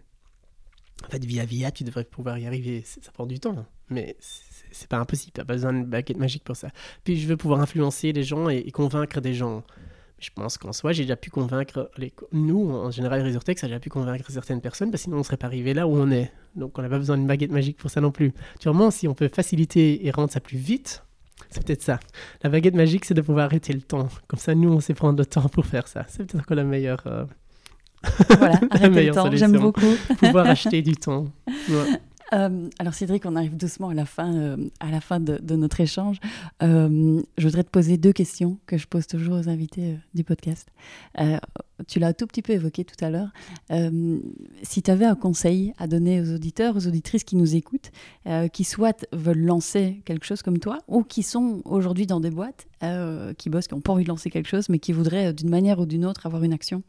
En 1.05 1.09
fait, 1.09 1.23
via 1.23 1.45
via, 1.45 1.69
tu 1.71 1.83
devrais 1.83 2.05
pouvoir 2.05 2.39
y 2.39 2.47
arriver. 2.47 2.83
Ça 2.85 3.11
prend 3.11 3.27
du 3.27 3.39
temps, 3.39 3.55
hein. 3.55 3.67
mais 3.89 4.17
c'est 4.71 4.89
pas 4.89 4.97
impossible. 4.97 5.31
Tu 5.33 5.41
n'as 5.41 5.45
pas 5.45 5.53
besoin 5.53 5.73
d'une 5.73 5.85
baguette 5.85 6.17
magique 6.17 6.43
pour 6.43 6.55
ça. 6.55 6.69
Puis, 7.03 7.19
je 7.19 7.27
veux 7.27 7.37
pouvoir 7.37 7.61
influencer 7.61 8.13
les 8.13 8.23
gens 8.23 8.49
et 8.49 8.71
convaincre 8.71 9.21
des 9.21 9.35
gens 9.35 9.63
je 10.19 10.29
pense 10.33 10.57
qu'en 10.57 10.73
soi, 10.73 10.93
j'ai 10.93 11.03
déjà 11.03 11.15
pu 11.15 11.29
convaincre, 11.29 11.91
les, 11.97 12.11
nous, 12.31 12.71
en 12.71 12.89
général, 12.89 13.23
Resortex, 13.23 13.63
a 13.63 13.67
déjà 13.67 13.79
pu 13.79 13.89
convaincre 13.89 14.31
certaines 14.31 14.61
personnes, 14.61 14.89
parce 14.89 15.03
que 15.03 15.05
sinon 15.05 15.17
on 15.17 15.19
ne 15.19 15.25
serait 15.25 15.37
pas 15.37 15.47
arrivé 15.47 15.73
là 15.73 15.87
où 15.87 15.95
on 15.95 16.09
est. 16.09 16.31
Donc 16.55 16.77
on 16.79 16.81
n'a 16.81 16.89
pas 16.89 16.97
besoin 16.97 17.17
d'une 17.17 17.27
baguette 17.27 17.51
magique 17.51 17.77
pour 17.77 17.91
ça 17.91 18.01
non 18.01 18.11
plus. 18.11 18.33
Tu 18.59 18.69
si 18.91 19.07
on 19.07 19.13
peut 19.13 19.29
faciliter 19.31 20.07
et 20.07 20.11
rendre 20.11 20.31
ça 20.31 20.39
plus 20.39 20.57
vite, 20.57 21.03
c'est 21.49 21.65
peut-être 21.65 21.81
ça. 21.81 21.99
La 22.43 22.49
baguette 22.49 22.75
magique, 22.75 23.05
c'est 23.05 23.13
de 23.13 23.21
pouvoir 23.21 23.45
arrêter 23.45 23.73
le 23.73 23.81
temps. 23.81 24.07
Comme 24.27 24.39
ça, 24.39 24.55
nous, 24.55 24.71
on 24.71 24.79
sait 24.79 24.93
prendre 24.93 25.17
le 25.17 25.25
temps 25.25 25.47
pour 25.49 25.65
faire 25.65 25.87
ça. 25.87 26.05
C'est 26.07 26.25
peut-être 26.25 26.41
encore 26.41 26.57
la 26.57 26.63
meilleure. 26.63 27.03
Euh, 27.07 27.25
voilà, 28.37 28.59
arrêter 28.71 29.07
le 29.07 29.13
temps, 29.13 29.29
j'aime 29.31 29.57
beaucoup. 29.57 29.95
pouvoir 30.19 30.47
acheter 30.47 30.81
du 30.81 30.95
temps. 30.95 31.25
Euh, 32.33 32.69
alors 32.79 32.93
Cédric, 32.93 33.25
on 33.25 33.35
arrive 33.35 33.55
doucement 33.55 33.89
à 33.89 33.93
la 33.93 34.05
fin, 34.05 34.33
euh, 34.35 34.57
à 34.79 34.91
la 34.91 35.01
fin 35.01 35.19
de, 35.19 35.55
notre 35.55 35.79
échange. 35.79 36.19
Euh, 36.61 37.21
je 37.37 37.47
voudrais 37.47 37.63
te 37.63 37.69
poser 37.69 37.97
deux 37.97 38.13
questions 38.13 38.57
que 38.65 38.77
je 38.77 38.87
pose 38.87 39.07
toujours 39.07 39.35
aux 39.35 39.49
invités 39.49 39.97
du 40.13 40.23
podcast. 40.23 40.69
tu 41.87 41.99
l'as 41.99 42.13
tout 42.13 42.27
petit 42.27 42.41
peu 42.41 42.53
évoqué 42.53 42.83
tout 42.83 43.03
à 43.03 43.09
l'heure. 43.09 43.31
si 44.63 44.81
tu 44.81 44.91
avais 44.91 45.05
un 45.05 45.15
conseil 45.15 45.73
à 45.77 45.87
donner 45.87 46.21
aux 46.21 46.35
auditeurs, 46.35 46.75
aux 46.75 46.87
auditrices 46.87 47.23
qui 47.23 47.35
nous 47.35 47.55
écoutent, 47.55 47.91
qui 48.53 48.63
soit 48.63 49.05
veulent 49.11 49.43
lancer 49.43 50.01
quelque 50.05 50.25
chose 50.25 50.41
comme 50.41 50.59
toi, 50.59 50.79
ou 50.87 51.03
qui 51.03 51.23
sont 51.23 51.61
aujourd'hui 51.65 52.07
dans 52.07 52.19
des 52.19 52.31
boîtes, 52.31 52.67
qui 53.37 53.49
bossent, 53.49 53.67
qui 53.67 53.75
n'ont 53.75 53.81
pas 53.81 53.93
envie 53.93 54.03
de 54.03 54.09
lancer 54.09 54.29
quelque 54.29 54.49
chose, 54.49 54.69
mais 54.69 54.79
qui 54.79 54.91
voudraient 54.91 55.33
d'une 55.33 55.49
manière 55.49 55.79
ou 55.79 55.85
d'une 55.85 56.05
autre 56.05 56.25
avoir 56.25 56.43
une 56.43 56.53
action 56.53 56.83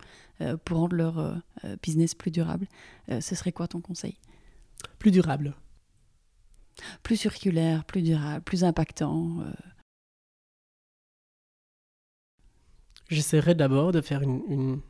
pour 0.64 0.78
rendre 0.78 0.96
leur 0.96 1.42
business 1.82 2.14
plus 2.14 2.30
durable, 2.30 2.66
ce 3.08 3.34
serait 3.34 3.52
quoi 3.52 3.68
ton 3.68 3.80
conseil? 3.80 4.16
Plus 4.98 5.10
durable. 5.10 5.54
Plus 7.02 7.16
circulaire, 7.16 7.84
plus 7.84 8.02
durable, 8.02 8.42
plus 8.42 8.64
impactant. 8.64 9.40
Euh. 9.40 9.52
J'essaierai 13.08 13.54
d'abord 13.54 13.92
de 13.92 14.00
faire 14.00 14.22
une, 14.22 14.80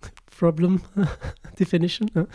problem 0.30 0.78
definition. 1.58 2.06
Hein. 2.14 2.26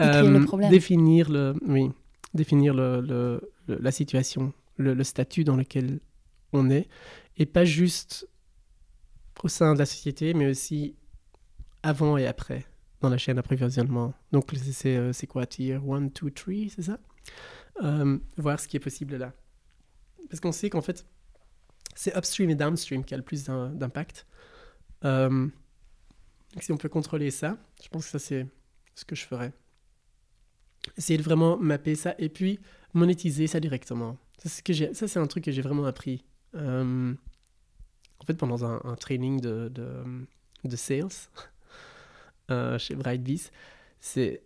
Euh, 0.00 0.68
définir 0.70 1.30
le, 1.30 1.54
oui, 1.66 1.90
définir 2.34 2.74
le, 2.74 3.40
la 3.66 3.92
situation, 3.92 4.52
le, 4.76 5.02
statut 5.04 5.44
dans 5.44 5.56
lequel 5.56 6.00
on 6.52 6.70
est, 6.70 6.88
et 7.36 7.46
pas 7.46 7.64
juste 7.64 8.28
au 9.42 9.48
sein 9.48 9.74
de 9.74 9.78
la 9.78 9.86
société, 9.86 10.34
mais 10.34 10.46
aussi 10.46 10.96
avant 11.82 12.16
et 12.16 12.26
après 12.26 12.64
dans 13.00 13.08
la 13.08 13.18
chaîne 13.18 13.36
d'approvisionnement. 13.36 14.14
Donc, 14.32 14.52
euh, 14.52 15.12
c'est 15.12 15.26
quoi, 15.26 15.46
tier 15.46 15.74
1, 15.74 16.00
2, 16.00 16.30
3, 16.30 16.54
c'est 16.74 16.82
ça? 16.82 16.98
Euh, 17.82 18.18
Voir 18.36 18.58
ce 18.58 18.66
qui 18.66 18.76
est 18.76 18.80
possible 18.80 19.16
là. 19.16 19.32
Parce 20.28 20.40
qu'on 20.40 20.52
sait 20.52 20.68
qu'en 20.68 20.80
fait, 20.80 21.06
c'est 21.94 22.16
upstream 22.16 22.50
et 22.50 22.54
downstream 22.54 23.04
qui 23.04 23.14
a 23.14 23.16
le 23.16 23.22
plus 23.22 23.44
d'impact. 23.44 24.26
Euh, 25.04 25.48
si 26.60 26.72
on 26.72 26.76
peut 26.76 26.88
contrôler 26.88 27.30
ça, 27.30 27.56
je 27.82 27.88
pense 27.88 28.06
que 28.06 28.10
ça, 28.10 28.18
c'est 28.18 28.46
ce 28.94 29.04
que 29.04 29.14
je 29.14 29.24
ferais. 29.24 29.52
Essayer 30.96 31.18
de 31.18 31.22
vraiment 31.22 31.56
mapper 31.56 31.94
ça 31.94 32.14
et 32.18 32.28
puis 32.28 32.58
monétiser 32.94 33.46
ça 33.46 33.60
directement. 33.60 34.16
Ça, 34.38 34.50
c'est 34.92 35.16
un 35.16 35.26
truc 35.26 35.44
que 35.44 35.52
j'ai 35.52 35.62
vraiment 35.62 35.84
appris. 35.84 36.24
en 36.54 37.14
fait, 38.26 38.34
pendant 38.34 38.64
un, 38.64 38.94
training 38.96 39.40
de, 39.40 39.68
de, 39.68 40.26
de 40.64 40.76
sales, 40.76 41.08
euh, 42.50 42.78
chez 42.78 42.94
Brightbees. 42.94 43.50
C'est 44.00 44.42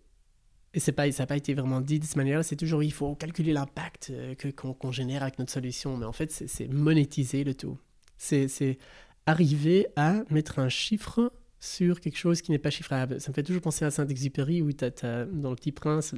et 0.74 0.80
c'est 0.80 0.92
pas, 0.92 1.10
ça 1.12 1.24
n'a 1.24 1.26
pas 1.26 1.36
été 1.36 1.52
vraiment 1.52 1.80
dit 1.82 1.98
de 1.98 2.04
cette 2.04 2.16
manière-là, 2.16 2.42
c'est 2.42 2.56
toujours 2.56 2.82
il 2.82 2.92
faut 2.92 3.14
calculer 3.14 3.52
l'impact 3.52 4.08
euh, 4.10 4.34
que, 4.34 4.48
qu'on, 4.48 4.90
génère 4.90 5.22
avec 5.22 5.38
notre 5.38 5.52
solution. 5.52 5.96
Mais 5.98 6.06
en 6.06 6.12
fait, 6.12 6.30
c'est, 6.30 6.68
monétiser 6.68 7.44
le 7.44 7.54
tout. 7.54 7.78
C'est, 8.16 8.48
c'est 8.48 8.78
arriver 9.26 9.86
à 9.96 10.22
mettre 10.30 10.58
un 10.58 10.70
chiffre 10.70 11.30
sur 11.62 12.00
quelque 12.00 12.18
chose 12.18 12.42
qui 12.42 12.50
n'est 12.50 12.58
pas 12.58 12.70
chiffrable. 12.70 13.20
Ça 13.20 13.30
me 13.30 13.34
fait 13.34 13.44
toujours 13.44 13.62
penser 13.62 13.84
à 13.84 13.90
Saint-Exupéry, 13.92 14.62
où 14.62 14.72
tu 14.72 14.84
dans 15.32 15.50
Le 15.50 15.56
Petit 15.56 15.70
Prince 15.70 16.12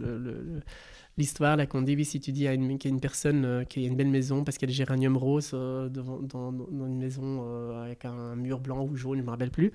l'histoire 1.16 1.56
là 1.56 1.66
qu'on 1.66 1.82
dit 1.82 2.04
si 2.04 2.18
tu 2.18 2.32
dis 2.32 2.48
à 2.48 2.54
une, 2.54 2.76
une 2.84 3.00
personne 3.00 3.44
euh, 3.44 3.64
qui 3.64 3.84
a 3.84 3.86
une 3.86 3.96
belle 3.96 4.08
maison 4.08 4.42
parce 4.42 4.58
qu'il 4.58 4.68
y 4.68 4.70
a 4.70 4.72
des 4.72 4.76
géraniums 4.76 5.16
roses 5.16 5.52
euh, 5.54 5.88
devant, 5.88 6.18
dans, 6.18 6.50
une 6.50 6.98
maison 6.98 7.44
euh, 7.46 7.84
avec 7.84 8.04
un 8.04 8.34
mur 8.34 8.60
blanc 8.60 8.84
ou 8.84 8.96
jaune, 8.96 9.18
je 9.18 9.20
ne 9.20 9.26
me 9.26 9.30
rappelle 9.30 9.50
plus, 9.50 9.70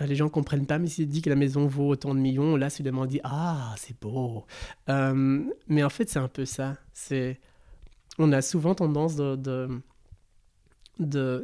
les 0.00 0.14
gens 0.14 0.28
comprennent 0.28 0.66
pas, 0.66 0.78
mais 0.78 0.88
si 0.88 1.02
tu 1.02 1.06
dis 1.06 1.22
que 1.22 1.30
la 1.30 1.36
maison 1.36 1.66
vaut 1.66 1.88
autant 1.88 2.14
de 2.14 2.20
millions, 2.20 2.56
là, 2.56 2.68
soudainement, 2.68 3.02
on 3.02 3.06
dit 3.06 3.20
Ah, 3.24 3.74
c'est 3.78 3.98
beau. 4.00 4.44
mais 4.88 5.82
en 5.82 5.88
fait, 5.88 6.08
c'est 6.08 6.18
un 6.18 6.28
peu 6.28 6.44
ça. 6.44 6.76
On 8.18 8.32
a 8.32 8.42
souvent 8.42 8.74
tendance 8.74 9.16
de, 9.16 9.68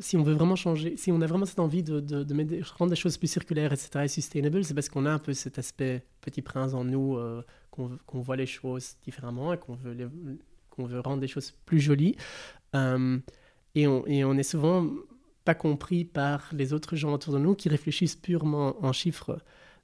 si 0.01 0.17
on 0.17 0.23
veut 0.23 0.35
vraiment 0.35 0.57
changer, 0.57 0.97
si 0.97 1.11
on 1.11 1.21
a 1.21 1.27
vraiment 1.27 1.47
cette 1.47 1.59
envie 1.59 1.83
de, 1.83 2.63
rendre 2.77 2.91
des 2.91 2.97
choses 2.97 3.17
plus 3.17 3.29
circulaires, 3.29 3.73
etc., 3.73 4.05
et 4.05 4.09
sustainable, 4.09 4.65
c'est 4.65 4.75
parce 4.75 4.89
qu'on 4.89 5.07
a 5.07 5.11
un 5.11 5.19
peu 5.19 5.33
cet 5.33 5.59
aspect 5.59 6.05
petit 6.21 6.43
prince 6.43 6.75
en 6.75 6.85
nous, 6.85 7.19
qu'on 7.71 8.21
voit 8.21 8.37
les 8.37 8.47
choses 8.47 8.97
différemment 9.05 9.53
et 9.53 9.59
qu'on 9.59 9.75
veut, 9.75 11.01
rendre 11.01 11.21
des 11.21 11.29
choses 11.29 11.53
plus 11.67 11.81
jolies. 11.81 12.17
Euh, 12.75 13.19
et, 13.75 13.87
on, 13.87 14.07
et 14.07 14.21
est 14.21 14.43
souvent 14.43 14.87
pas 15.45 15.55
compris 15.55 16.05
par 16.05 16.51
les 16.53 16.73
autres 16.73 16.97
gens 16.97 17.15
autour 17.15 17.33
de 17.33 17.39
nous 17.39 17.55
qui 17.55 17.69
réfléchissent 17.69 18.17
purement 18.17 18.77
en 18.85 18.93
chiffres. 18.93 19.39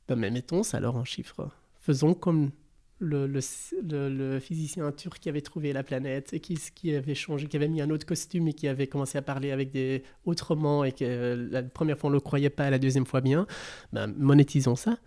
Ben, 0.08 0.16
mais 0.16 0.30
mettons 0.30 0.62
ça 0.62 0.76
alors 0.76 0.96
en 0.96 1.04
chiffres. 1.04 1.48
Faisons 1.80 2.14
comme 2.14 2.50
le, 2.98 4.38
physicien 4.40 4.90
turc 4.92 5.18
qui 5.18 5.28
avait 5.28 5.40
trouvé 5.40 5.72
la 5.72 5.82
planète 5.82 6.32
et 6.32 6.40
qui, 6.40 6.94
avait 6.94 7.14
changé, 7.14 7.46
qui 7.46 7.56
avait 7.56 7.68
mis 7.68 7.80
un 7.80 7.90
autre 7.90 8.06
costume 8.06 8.48
et 8.48 8.52
qui 8.52 8.68
avait 8.68 8.86
commencé 8.86 9.18
à 9.18 9.22
parler 9.22 9.50
avec 9.50 9.76
autrement 10.24 10.84
et 10.84 10.92
que 10.92 11.48
la 11.50 11.62
première 11.62 11.98
fois 11.98 12.08
on 12.08 12.10
ne 12.12 12.16
le 12.16 12.20
croyait 12.20 12.50
pas, 12.50 12.70
la 12.70 12.78
deuxième 12.78 13.06
fois 13.06 13.20
bien. 13.20 13.46
Ben, 13.92 14.06
monétisons 14.16 14.76
ça. 14.76 14.98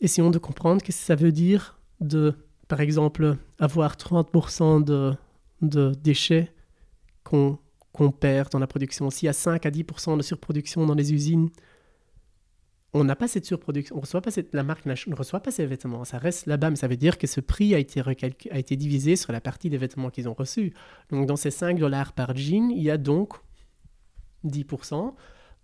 Essayons 0.00 0.30
de 0.30 0.38
comprendre 0.38 0.82
que 0.82 0.92
ça 0.92 1.14
veut 1.14 1.32
dire 1.32 1.78
de, 2.00 2.34
par 2.68 2.80
exemple, 2.80 3.36
avoir 3.58 3.96
30% 3.96 4.84
de, 4.84 5.14
de 5.62 5.92
déchets 6.02 6.52
qu'on 7.24 7.58
perd 8.20 8.50
dans 8.50 8.58
la 8.58 8.66
production. 8.66 9.10
S'il 9.10 9.26
y 9.26 9.30
a 9.30 9.32
5 9.32 9.64
à 9.64 9.70
10% 9.70 10.16
de 10.16 10.22
surproduction 10.22 10.86
dans 10.86 10.94
les 10.94 11.12
usines, 11.12 11.48
on 12.96 13.04
n'a 13.04 13.16
pas 13.16 13.28
cette 13.28 13.44
surproduction, 13.44 13.96
on 13.96 14.00
reçoit 14.00 14.22
cette, 14.28 14.54
la 14.54 14.62
marque 14.62 14.86
ne 14.86 15.14
reçoit 15.14 15.40
pas 15.40 15.50
ces 15.50 15.66
vêtements, 15.66 16.04
ça 16.04 16.18
reste 16.18 16.46
là-bas, 16.46 16.70
mais 16.70 16.76
ça 16.76 16.88
veut 16.88 16.96
dire 16.96 17.18
que 17.18 17.26
ce 17.26 17.40
prix 17.40 17.74
a 17.74 17.78
été, 17.78 18.00
a 18.00 18.58
été 18.58 18.76
divisé 18.76 19.16
sur 19.16 19.32
la 19.32 19.40
partie 19.40 19.68
des 19.68 19.76
vêtements 19.76 20.10
qu'ils 20.10 20.28
ont 20.28 20.34
reçus. 20.34 20.72
Donc 21.10 21.26
dans 21.26 21.36
ces 21.36 21.50
5 21.50 21.78
dollars 21.78 22.12
par 22.12 22.34
jean, 22.36 22.70
il 22.70 22.82
y 22.82 22.90
a 22.90 22.96
donc 22.96 23.34
10% 24.44 25.14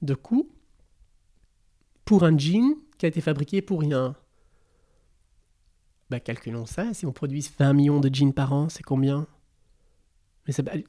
de 0.02 0.14
coût 0.14 0.50
pour 2.04 2.24
un 2.24 2.36
jean 2.36 2.76
qui 2.98 3.06
a 3.06 3.08
été 3.08 3.20
fabriqué 3.20 3.62
pour 3.62 3.80
rien. 3.80 4.14
Bah, 6.10 6.20
calculons 6.20 6.66
ça. 6.66 6.92
Si 6.92 7.06
on 7.06 7.12
produit 7.12 7.48
20 7.58 7.72
millions 7.72 8.00
de 8.00 8.14
jeans 8.14 8.34
par 8.34 8.52
an, 8.52 8.68
c'est 8.68 8.82
combien? 8.82 9.26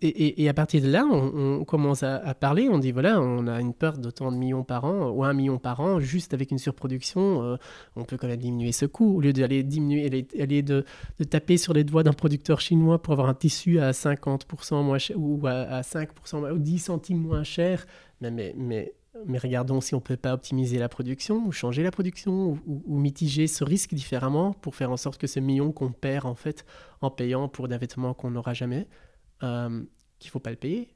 Et, 0.01 0.49
à 0.49 0.53
partir 0.53 0.81
de 0.81 0.89
là, 0.89 1.05
on, 1.05 1.63
commence 1.63 2.01
à, 2.01 2.33
parler, 2.33 2.69
on 2.69 2.79
dit 2.79 2.91
voilà, 2.91 3.21
on 3.21 3.45
a 3.45 3.61
une 3.61 3.75
perte 3.75 3.99
de 3.99 4.09
tant 4.09 4.31
de 4.31 4.37
millions 4.37 4.63
par 4.63 4.83
an, 4.83 5.11
ou 5.11 5.23
un 5.23 5.33
million 5.33 5.59
par 5.59 5.79
an, 5.79 5.99
juste 5.99 6.33
avec 6.33 6.49
une 6.49 6.57
surproduction, 6.57 7.43
euh, 7.43 7.57
on 7.95 8.03
peut 8.03 8.17
quand 8.17 8.27
même 8.27 8.39
diminuer 8.39 8.71
ce 8.71 8.87
coût, 8.87 9.17
au 9.17 9.21
lieu 9.21 9.31
d'aller 9.31 9.61
diminuer, 9.61 10.25
aller, 10.39 10.63
de, 10.63 10.85
taper 11.29 11.57
sur 11.57 11.73
les 11.73 11.83
doigts 11.83 12.01
d'un 12.01 12.13
producteur 12.13 12.59
chinois 12.61 12.99
pour 12.99 13.13
avoir 13.13 13.29
un 13.29 13.35
tissu 13.35 13.79
à 13.79 13.91
50% 13.91 14.83
moins 14.83 14.97
cher, 14.97 15.17
ou 15.19 15.45
à, 15.45 15.81
5% 15.81 16.51
ou 16.51 16.57
10 16.57 16.79
centimes 16.79 17.19
moins 17.19 17.43
cher. 17.43 17.85
Mais, 18.21 18.55
mais, 18.57 18.93
mais 19.27 19.37
regardons 19.37 19.81
si 19.81 19.93
on 19.93 19.97
ne 19.97 20.03
peut 20.03 20.17
pas 20.17 20.33
optimiser 20.33 20.79
la 20.79 20.89
production 20.89 21.45
ou 21.45 21.51
changer 21.51 21.83
la 21.83 21.91
production 21.91 22.57
ou, 22.65 22.97
mitiger 22.97 23.47
ce 23.47 23.63
risque 23.63 23.93
différemment 23.93 24.53
pour 24.53 24.75
faire 24.75 24.91
en 24.91 24.97
sorte 24.97 25.19
que 25.19 25.27
ce 25.27 25.39
million 25.39 25.71
qu'on 25.71 25.91
perd 25.91 26.25
en 26.25 26.35
fait 26.35 26.65
en 27.01 27.11
payant 27.11 27.47
pour 27.49 27.67
des 27.67 27.77
vêtements 27.77 28.13
qu'on 28.13 28.31
n'aura 28.31 28.53
jamais, 28.53 28.87
euh, 29.43 29.81
qu'il 30.19 30.29
ne 30.29 30.31
faut 30.31 30.39
pas 30.39 30.51
le 30.51 30.57
payer. 30.57 30.93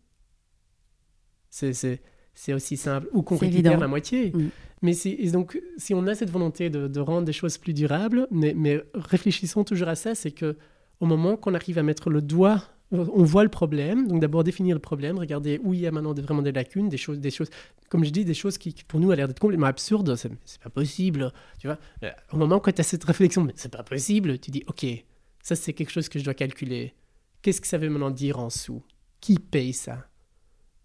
C'est 1.50 2.54
aussi 2.54 2.78
simple. 2.78 3.08
Ou 3.14 3.22
qu'on 3.24 3.38
récupère 3.38 3.80
la 3.80 3.88
moitié. 3.88 4.32
Mm. 4.32 4.50
Mais 4.84 4.94
donc, 5.32 5.60
si 5.78 5.94
on 5.94 6.06
a 6.06 6.14
cette 6.14 6.30
volonté 6.30 6.70
de, 6.70 7.00
rendre 7.00 7.26
des 7.26 7.34
choses 7.34 7.58
plus 7.58 7.74
durables, 7.74 8.28
mais, 8.32 8.54
mais 8.56 8.84
réfléchissons 8.94 9.64
toujours 9.64 9.88
à 9.88 9.96
ça, 9.96 10.16
c'est 10.16 10.32
que 10.32 10.58
au 11.00 11.06
moment 11.06 11.36
qu'on 11.36 11.54
arrive 11.54 11.78
à 11.78 11.84
mettre 11.84 12.10
le 12.10 12.22
doigt 12.22 12.64
on 12.92 13.24
voit 13.24 13.44
le 13.44 13.50
problème, 13.50 14.08
donc 14.08 14.22
d'abord 14.22 14.44
définir 14.44 14.76
le 14.76 14.80
problème, 14.80 15.18
regarder 15.18 15.60
où 15.62 15.74
il 15.74 15.82
y 15.82 15.88
a 15.88 15.92
maintenant 15.92 16.14
vraiment 16.14 16.42
des 16.42 16.54
lacunes, 16.54 16.88
des 16.88 16.98
choses, 16.98 17.20
des 17.20 17.32
choses, 17.32 17.50
comme 17.90 18.06
je 18.06 18.12
dis, 18.12 18.24
des 18.24 18.34
choses 18.34 18.58
qui, 18.58 18.74
pour 18.88 19.00
nous 19.00 19.12
a 19.12 19.16
l'air 19.16 19.28
d'être 19.28 19.40
complètement 19.40 19.68
absurdes, 19.68 20.16
c'est, 20.16 20.32
pas 20.62 20.70
possible, 20.70 21.34
tu 21.60 21.68
vois. 21.68 21.78
Euh, 22.04 22.12
au 22.32 22.38
moment 22.38 22.62
où 22.66 22.72
tu 22.72 22.80
as 22.80 22.84
cette 22.84 23.04
réflexion, 23.04 23.46
c'est 23.56 23.72
pas 23.72 23.84
possible, 23.84 24.40
tu 24.40 24.52
dis, 24.52 24.64
ok, 24.68 24.86
ça 25.44 25.56
c'est 25.56 25.74
quelque 25.74 25.92
chose 25.92 26.08
que 26.08 26.18
je 26.18 26.24
dois 26.24 26.34
calculer. 26.34 26.94
Qu'est-ce 27.42 27.62
que 27.62 27.68
ça 27.68 27.78
veut 27.78 27.90
maintenant 27.90 28.12
dire 28.12 28.40
en 28.40 28.50
sous? 28.50 28.84
Qui 29.22 29.40
paye 29.40 29.74
ça? 29.74 30.08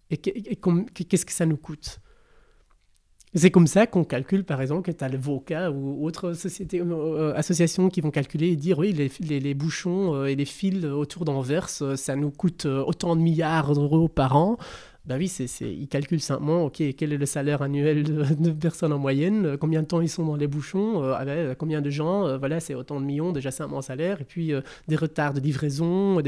Et 0.09 0.17
qu'est-ce 0.17 1.25
que 1.25 1.31
ça 1.31 1.45
nous 1.45 1.57
coûte? 1.57 1.99
C'est 3.35 3.49
comme 3.49 3.65
ça 3.65 3.87
qu'on 3.87 4.03
calcule, 4.03 4.43
par 4.43 4.61
exemple, 4.61 4.83
que 4.83 4.95
tu 4.95 5.03
as 5.03 5.09
le 5.09 5.17
VOCA 5.17 5.71
ou 5.71 6.05
autres 6.05 6.33
sociétés, 6.33 6.81
euh, 6.81 6.85
euh, 6.85 7.33
associations 7.35 7.89
qui 7.89 7.99
vont 7.99 8.11
calculer 8.11 8.49
et 8.49 8.55
dire 8.55 8.77
oui, 8.77 8.93
les, 8.93 9.39
les, 9.39 9.53
bouchons 9.55 10.13
euh, 10.13 10.25
et 10.25 10.35
les 10.35 10.45
fils 10.45 10.85
autour 10.85 11.25
d'Anvers, 11.25 11.67
ça 11.67 12.15
nous 12.15 12.29
coûte 12.29 12.65
autant 12.65 13.15
de 13.15 13.21
milliards 13.21 13.73
d'euros 13.73 14.07
par 14.07 14.35
an. 14.35 14.57
Ben 15.05 15.17
oui, 15.17 15.27
c'est, 15.27 15.47
ils 15.61 15.89
calculent 15.89 16.21
simplement, 16.21 16.63
ok, 16.63 16.81
quel 16.97 17.11
est 17.11 17.17
le 17.17 17.25
salaire 17.25 17.61
annuel 17.61 18.03
de, 18.03 18.51
personnes 18.51 18.93
en 18.93 18.99
moyenne, 18.99 19.57
combien 19.57 19.81
de 19.81 19.87
temps 19.87 19.99
ils 19.99 20.07
sont 20.07 20.25
dans 20.25 20.37
les 20.37 20.47
bouchons, 20.47 21.13
combien 21.59 21.81
de 21.81 21.89
gens, 21.89 22.37
voilà, 22.37 22.61
c'est 22.61 22.73
autant 22.73 23.01
de 23.01 23.05
millions, 23.05 23.33
déjà 23.33 23.51
simplement 23.51 23.81
salaire, 23.81 24.21
et 24.21 24.23
puis 24.23 24.53
des 24.87 24.95
retards 24.95 25.33
de 25.33 25.41
livraison, 25.41 26.21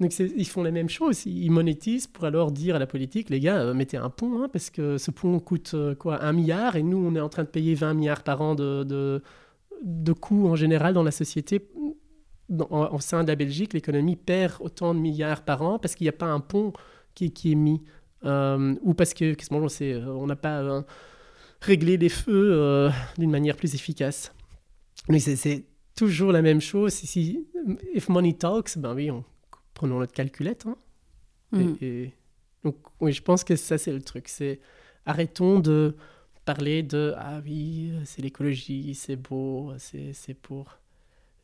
donc 0.00 0.18
ils 0.18 0.46
font 0.46 0.62
la 0.62 0.72
même 0.72 0.88
chose, 0.88 1.24
ils 1.24 1.50
monétisent 1.50 2.08
pour 2.08 2.24
alors 2.24 2.50
dire 2.50 2.74
à 2.74 2.78
la 2.80 2.86
politique, 2.86 3.30
les 3.30 3.38
gars, 3.38 3.60
euh, 3.60 3.74
mettez 3.74 3.96
un 3.96 4.10
pont, 4.10 4.42
hein, 4.42 4.48
parce 4.52 4.70
que 4.70 4.98
ce 4.98 5.12
pont 5.12 5.38
coûte 5.38 5.72
euh, 5.74 5.94
quoi 5.94 6.24
un 6.24 6.32
milliard, 6.32 6.74
et 6.74 6.82
nous 6.82 6.98
on 6.98 7.14
est 7.14 7.20
en 7.20 7.28
train 7.28 7.44
de 7.44 7.48
payer 7.48 7.76
20 7.76 7.94
milliards 7.94 8.24
par 8.24 8.40
an 8.40 8.56
de, 8.56 8.82
de, 8.82 10.12
coûts 10.12 10.48
en 10.48 10.56
général 10.56 10.94
dans 10.94 11.04
la 11.04 11.12
société. 11.12 11.68
en, 12.70 12.98
sein 12.98 13.22
de 13.22 13.28
la 13.28 13.36
Belgique, 13.36 13.72
l'économie 13.72 14.16
perd 14.16 14.54
autant 14.60 14.94
de 14.94 14.98
milliards 14.98 15.44
par 15.44 15.62
an 15.62 15.78
parce 15.78 15.94
qu'il 15.94 16.06
n'y 16.06 16.10
a 16.10 16.12
pas 16.12 16.26
un 16.26 16.40
pont 16.40 16.72
qui, 17.14 17.32
qui 17.32 17.52
est 17.52 17.56
mis. 17.56 17.80
Euh, 18.24 18.74
ou 18.82 18.94
parce 18.94 19.14
que, 19.14 19.34
qu'est-ce 19.34 19.50
que 19.50 20.08
on 20.08 20.26
n'a 20.26 20.36
pas 20.36 20.84
réglé 21.60 21.96
les 21.96 22.08
feux 22.08 22.90
d'une 23.18 23.30
manière 23.30 23.56
plus 23.56 23.74
efficace. 23.74 24.32
Mais 25.08 25.18
c'est 25.18 25.64
toujours 25.96 26.32
la 26.32 26.42
même 26.42 26.60
chose. 26.60 26.92
Si, 26.92 27.46
if 27.94 28.08
money 28.08 28.34
talks, 28.34 28.78
ben 28.78 28.94
oui, 28.94 29.10
on, 29.10 29.24
prenons 29.74 29.98
notre 29.98 30.12
calculette. 30.12 30.64
Hein. 30.66 30.76
Mm. 31.52 31.74
Et, 31.82 32.12
donc, 32.62 32.76
oui, 33.00 33.12
je 33.12 33.22
pense 33.22 33.44
que 33.44 33.56
ça, 33.56 33.76
c'est 33.76 33.92
le 33.92 34.00
truc. 34.00 34.28
C'est 34.28 34.60
arrêtons 35.04 35.60
de 35.60 35.96
parler 36.44 36.82
de 36.82 37.14
ah 37.16 37.40
oui, 37.44 37.92
c'est 38.04 38.22
l'écologie, 38.22 38.94
c'est 38.94 39.16
beau, 39.16 39.72
c'est 39.78 40.34
pour. 40.34 40.78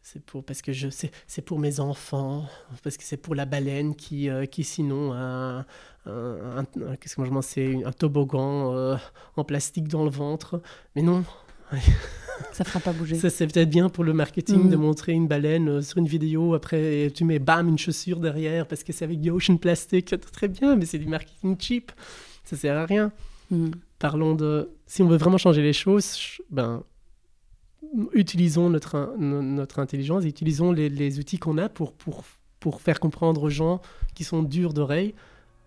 C'est 0.03 0.23
pour 0.25 0.45
parce 0.45 0.63
que 0.63 0.73
je 0.73 0.89
c'est 0.89 1.43
pour 1.43 1.59
mes 1.59 1.79
enfants 1.79 2.47
parce 2.83 2.97
que 2.97 3.05
c'est 3.05 3.19
pour 3.19 3.35
la 3.35 3.45
baleine 3.45 3.95
qui 3.95 4.31
euh, 4.31 4.47
qui 4.47 4.65
sinon 4.65 5.13
a 5.13 5.67
un, 6.07 6.65
qu'est-ce 6.99 7.17
que 7.17 7.21
moi 7.21 7.43
je 7.45 7.85
un 7.85 7.93
toboggan 7.93 8.75
euh, 8.75 8.97
en 9.37 9.45
plastique 9.45 9.89
dans 9.89 10.05
le 10.05 10.11
ventre 10.11 10.63
mais 10.97 11.03
non 11.03 11.25
Ça 12.53 12.65
fera 12.65 12.81
pas 12.81 12.93
bouger. 12.93 13.17
Ça, 13.17 13.31
c'est 13.31 13.47
peut-être 13.47 13.69
bien 13.69 13.89
pour 13.89 14.03
le 14.05 14.13
marketing 14.13 14.71
de 14.71 14.77
mm. 14.77 14.81
montrer 14.81 15.13
une 15.13 15.29
baleine 15.29 15.69
euh, 15.69 15.83
sur 15.83 15.99
une 15.99 16.07
vidéo. 16.07 16.55
Après, 16.55 17.11
tu 17.15 17.25
mets 17.25 17.39
bam, 17.39 17.69
une 17.69 17.79
chaussure 17.79 18.19
derrière 18.19 18.67
parce 18.67 18.83
que 18.83 18.93
c'est 18.93 19.05
avec 19.05 19.21
du 19.21 19.31
ocean 19.31 19.59
plastic. 19.59 20.15
Très 20.33 20.49
bien, 20.49 20.77
mais 20.77 20.87
c'est 20.87 20.99
du 20.99 21.07
marketing 21.07 21.57
cheap. 21.59 21.93
Ça 22.45 22.57
sert 22.57 22.77
à 22.77 22.87
rien. 22.87 23.13
Mm. 23.51 23.71
Parlons 23.99 24.35
de. 24.35 24.71
Si 24.87 25.03
on 25.03 25.09
veut 25.09 25.19
vraiment 25.19 25.39
changer 25.39 25.63
les 25.63 25.73
choses, 25.73 26.41
ben, 26.51 26.83
utilisons 28.13 28.71
notre, 28.71 29.15
notre 29.19 29.79
intelligence, 29.79 30.25
utilisons 30.25 30.73
les, 30.73 31.19
outils 31.19 31.39
qu'on 31.39 31.59
a 31.59 31.69
pour, 31.69 31.93
pour, 31.93 32.25
pour 32.61 32.81
faire 32.81 33.01
comprendre 33.01 33.43
aux 33.43 33.51
gens 33.51 33.81
qui 34.15 34.25
sont 34.25 34.43
durs 34.43 34.73
d'oreille 34.73 35.15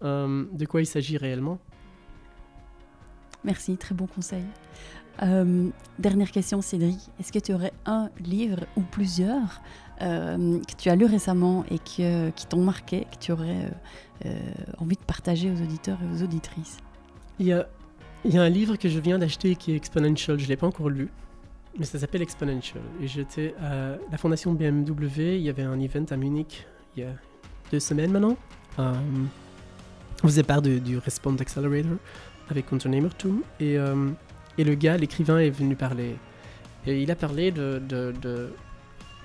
euh, 0.04 0.46
de 0.52 0.66
quoi 0.66 0.82
il 0.82 0.86
s'agit 0.86 1.18
réellement. 1.18 1.60
Merci, 3.44 3.78
très 3.78 3.94
bon 3.94 4.08
conseil. 4.08 4.44
Euh, 5.22 5.70
dernière 6.00 6.32
question, 6.32 6.62
Cédric. 6.62 6.98
Est-ce 7.20 7.32
que 7.32 7.40
tu 7.40 7.54
aurais 7.54 7.74
un 7.86 8.10
livre 8.20 8.62
ou 8.78 8.82
plusieurs 8.82 9.62
euh, 10.02 10.60
que 10.60 10.76
tu 10.76 10.90
as 10.90 10.96
lu 10.96 11.06
récemment 11.06 11.66
et 11.70 11.78
que, 11.78 12.30
qui 12.32 12.48
t'ont 12.48 12.64
marqué, 12.64 13.06
que 13.12 13.18
tu 13.20 13.32
aurais 13.32 13.72
envie 14.78 14.96
de 14.96 15.04
partager 15.04 15.52
aux 15.52 15.62
auditeurs 15.62 16.00
et 16.02 16.16
aux 16.16 16.24
auditrices? 16.24 16.78
Il 17.40 17.48
y, 17.48 17.54
a, 17.54 17.68
il 18.24 18.34
y, 18.34 18.38
a, 18.38 18.42
un 18.42 18.50
livre 18.50 18.78
que 18.78 18.88
je 18.88 19.00
viens 19.00 19.20
d'acheter 19.20 19.56
qui 19.56 19.74
est 19.74 19.76
Exponential. 19.76 20.40
Je 20.40 20.46
ne 20.46 20.50
l'ai 20.50 20.56
pas 20.56 20.68
encore 20.68 20.90
lu, 20.90 21.10
mais 21.78 21.86
ça 21.86 22.00
s'appelle 22.00 22.22
Exponential. 22.22 22.84
Et 23.02 23.08
j'étais 23.08 23.56
à 23.62 23.98
la 24.12 24.18
fondation 24.18 24.54
BMW. 24.54 25.38
Il 25.38 25.42
y 25.42 25.50
avait 25.50 25.64
un 25.64 25.80
event 25.80 26.06
à 26.10 26.18
Munich 26.18 26.66
il 26.96 27.04
y 27.04 27.06
a 27.06 27.12
deux 27.72 27.80
semaines 27.80 28.12
maintenant. 28.12 28.38
on 28.78 30.28
faisait 30.28 30.44
part 30.44 30.62
du 30.62 30.98
Response 31.00 31.42
Accelerator 31.42 31.98
avec 32.50 32.72
Unternehmer 32.72 33.10
Et 33.60 33.78
et 34.58 34.64
le 34.64 34.76
gars, 34.76 34.98
l'écrivain, 34.98 35.40
est 35.40 35.50
venu 35.50 35.76
parler. 35.76 36.16
Et 36.86 37.02
il 37.02 37.10
a 37.12 37.16
parlé 37.16 37.52
de, 37.52 37.82
de, 37.88 38.52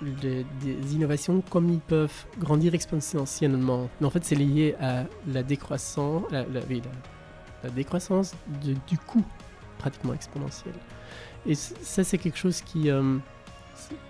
des 0.00 0.94
innovations 0.94 1.42
comme 1.50 1.68
ils 1.70 1.80
peuvent 1.80 2.24
grandir 2.38 2.74
exponentiellement. 2.74 3.90
Mais 4.00 4.06
en 4.06 4.10
fait, 4.10 4.24
c'est 4.24 4.36
lié 4.36 4.74
à 4.80 5.04
la 5.26 5.42
décroissance, 5.42 6.22
la, 6.30 6.44
la, 6.44 7.70
décroissance 7.70 8.34
du 8.62 8.98
coût 8.98 9.24
pratiquement 9.78 10.14
exponentiel. 10.14 10.74
Et 11.48 11.54
ça, 11.54 12.04
c'est 12.04 12.18
quelque 12.18 12.38
chose 12.38 12.60
qui, 12.60 12.90
euh, 12.90 13.16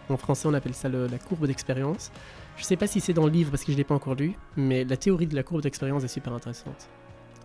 en 0.09 0.17
français, 0.17 0.49
on 0.49 0.55
appelle 0.55 0.75
ça 0.75 0.89
la 0.89 1.19
courbe 1.19 1.47
d'expérience. 1.47 2.11
Je 2.57 2.63
ne 2.63 2.67
sais 2.67 2.77
pas 2.77 2.89
si 2.89 3.01
c'est 3.01 3.13
dans 3.13 3.25
le 3.25 3.31
livre 3.31 3.51
parce 3.51 3.63
que 3.63 3.71
je 3.71 3.77
ne 3.77 3.79
l'ai 3.79 3.85
pas 3.85 3.95
encore 3.95 4.17
lu, 4.17 4.35
mais 4.57 4.85
la 4.85 4.97
théorie 4.97 5.29
de 5.29 5.37
la 5.37 5.45
courbe 5.45 5.63
d'expérience 5.63 6.03
est 6.03 6.09
super 6.09 6.33
intéressante. 6.33 6.89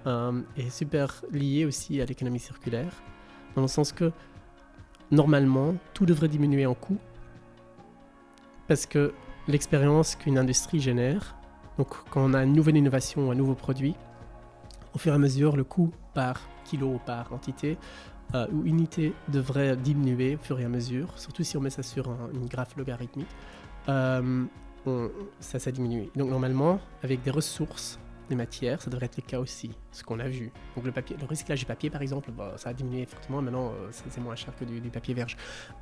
Euh, 0.07 0.41
et 0.57 0.69
super 0.71 1.23
liée 1.31 1.63
aussi 1.65 2.01
à 2.01 2.05
l'économie 2.05 2.39
circulaire 2.39 2.91
dans 3.55 3.61
le 3.61 3.67
sens 3.67 3.91
que 3.91 4.11
normalement, 5.11 5.75
tout 5.93 6.07
devrait 6.07 6.27
diminuer 6.27 6.65
en 6.65 6.73
coût, 6.73 6.97
parce 8.67 8.87
que 8.87 9.13
l'expérience 9.47 10.15
qu'une 10.15 10.39
industrie 10.39 10.79
génère, 10.79 11.35
donc 11.77 11.89
quand 12.09 12.23
on 12.23 12.33
a 12.33 12.43
une 12.43 12.53
nouvelle 12.53 12.77
innovation, 12.77 13.31
un 13.31 13.35
nouveau 13.35 13.53
produit, 13.53 13.95
au 14.95 14.97
fur 14.97 15.11
et 15.11 15.15
à 15.15 15.19
mesure, 15.19 15.55
le 15.55 15.63
coût 15.63 15.91
par 16.15 16.41
kilo 16.65 16.93
ou 16.93 16.99
par 17.05 17.31
entité 17.31 17.77
euh, 18.35 18.47
ou 18.51 18.65
unité 18.65 19.13
devrait 19.29 19.75
diminuer 19.75 20.35
au 20.35 20.37
fur 20.39 20.59
et 20.59 20.65
à 20.65 20.69
mesure, 20.69 21.17
surtout 21.17 21.43
si 21.43 21.57
on 21.57 21.61
met 21.61 21.69
ça 21.69 21.83
sur 21.83 22.09
une 22.33 22.47
graphe 22.47 22.75
logarithmique. 22.77 23.27
Euh, 23.89 24.45
ça, 25.39 25.59
ça 25.59 25.71
diminue. 25.71 26.09
Donc 26.15 26.29
normalement, 26.29 26.79
avec 27.03 27.21
des 27.23 27.31
ressources 27.31 27.99
des 28.29 28.35
matières, 28.35 28.81
ça 28.81 28.89
devrait 28.89 29.07
être 29.07 29.17
le 29.17 29.23
cas 29.23 29.39
aussi, 29.39 29.71
ce 29.91 30.03
qu'on 30.03 30.19
a 30.19 30.27
vu. 30.27 30.51
Donc 30.75 30.85
le 30.85 30.91
papier, 30.91 31.15
le 31.19 31.25
recyclage 31.25 31.59
du 31.59 31.65
papier 31.65 31.89
par 31.89 32.01
exemple, 32.01 32.31
bah, 32.31 32.53
ça 32.57 32.69
a 32.69 32.73
diminué 32.73 33.05
fortement, 33.05 33.41
maintenant 33.41 33.71
euh, 33.71 33.89
c'est 33.91 34.21
moins 34.21 34.35
cher 34.35 34.55
que 34.55 34.65
du, 34.65 34.79
papier 34.89 35.13
vierge. 35.13 35.35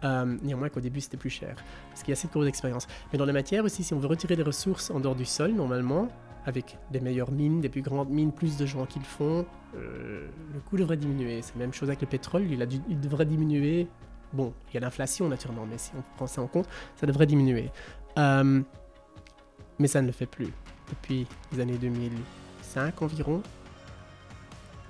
Euh, 0.04 0.38
néanmoins 0.42 0.70
qu'au 0.70 0.80
début 0.80 1.02
c'était 1.02 1.18
plus 1.18 1.30
cher, 1.30 1.56
parce 1.90 2.02
qu'il 2.02 2.10
y 2.10 2.14
a 2.14 2.16
cette 2.16 2.32
courbe 2.32 2.46
d'expérience. 2.46 2.88
Mais 3.12 3.20
dans 3.20 3.26
les 3.26 3.34
matières 3.34 3.64
aussi, 3.64 3.84
si 3.84 3.94
on 3.94 4.00
veut 4.00 4.08
retirer 4.08 4.36
des 4.36 4.44
ressources 4.44 4.90
en 4.90 5.00
dehors 5.00 5.16
du 5.16 5.26
sol, 5.26 5.52
normalement, 5.52 6.08
avec 6.46 6.78
des 6.92 7.00
meilleures 7.00 7.32
mines, 7.32 7.62
des 7.62 7.70
plus 7.70 7.82
grandes 7.82 8.10
mines, 8.10 8.32
plus 8.32 8.58
de 8.58 8.66
gens 8.66 8.86
qui 8.86 9.00
le 9.00 9.06
font, 9.06 9.46
euh, 9.76 10.28
le 10.54 10.60
coût 10.60 10.78
devrait 10.78 10.98
diminuer. 10.98 11.42
C'est 11.42 11.56
la 11.56 11.62
même 11.62 11.74
chose 11.74 11.90
avec 11.90 12.02
le 12.02 12.08
pétrole, 12.08 12.44
il, 12.50 12.62
a 12.62 12.66
il 12.90 13.00
devrait 13.00 13.26
diminuer. 13.26 13.88
Bon, 14.34 14.54
il 14.70 14.76
y 14.76 14.78
a 14.78 14.80
l'inflation 14.80 15.28
naturellement, 15.28 15.66
mais 15.70 15.78
si 15.78 15.92
on 15.98 16.04
prend 16.16 16.28
ça 16.28 16.42
en 16.42 16.48
compte, 16.48 16.68
ça 16.96 17.06
devrait 17.06 17.26
diminuer. 17.28 17.70
mais 18.16 19.88
ça 19.88 20.02
ne 20.02 20.08
le 20.08 20.14
fait 20.14 20.26
plus 20.26 20.52
depuis 20.90 21.28
les 21.52 21.60
années 21.60 21.78
2005 21.78 23.02
environ, 23.02 23.42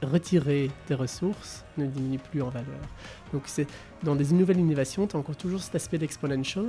retirer 0.04 0.70
des 0.88 0.96
ressources 0.96 1.64
ne 1.78 1.86
diminue 1.86 2.20
plus 2.20 2.42
en 2.42 2.50
valeur. 2.50 2.80
Donc 3.34 3.44
c'est 3.46 3.68
dans 4.04 4.16
des 4.16 4.34
nouvelles 4.34 4.60
innovations, 4.60 5.08
tu 5.08 5.16
as 5.16 5.20
encore 5.20 5.36
toujours 5.36 5.62
cet 5.62 5.76
aspect 5.76 5.98
d'exponential, 5.98 6.66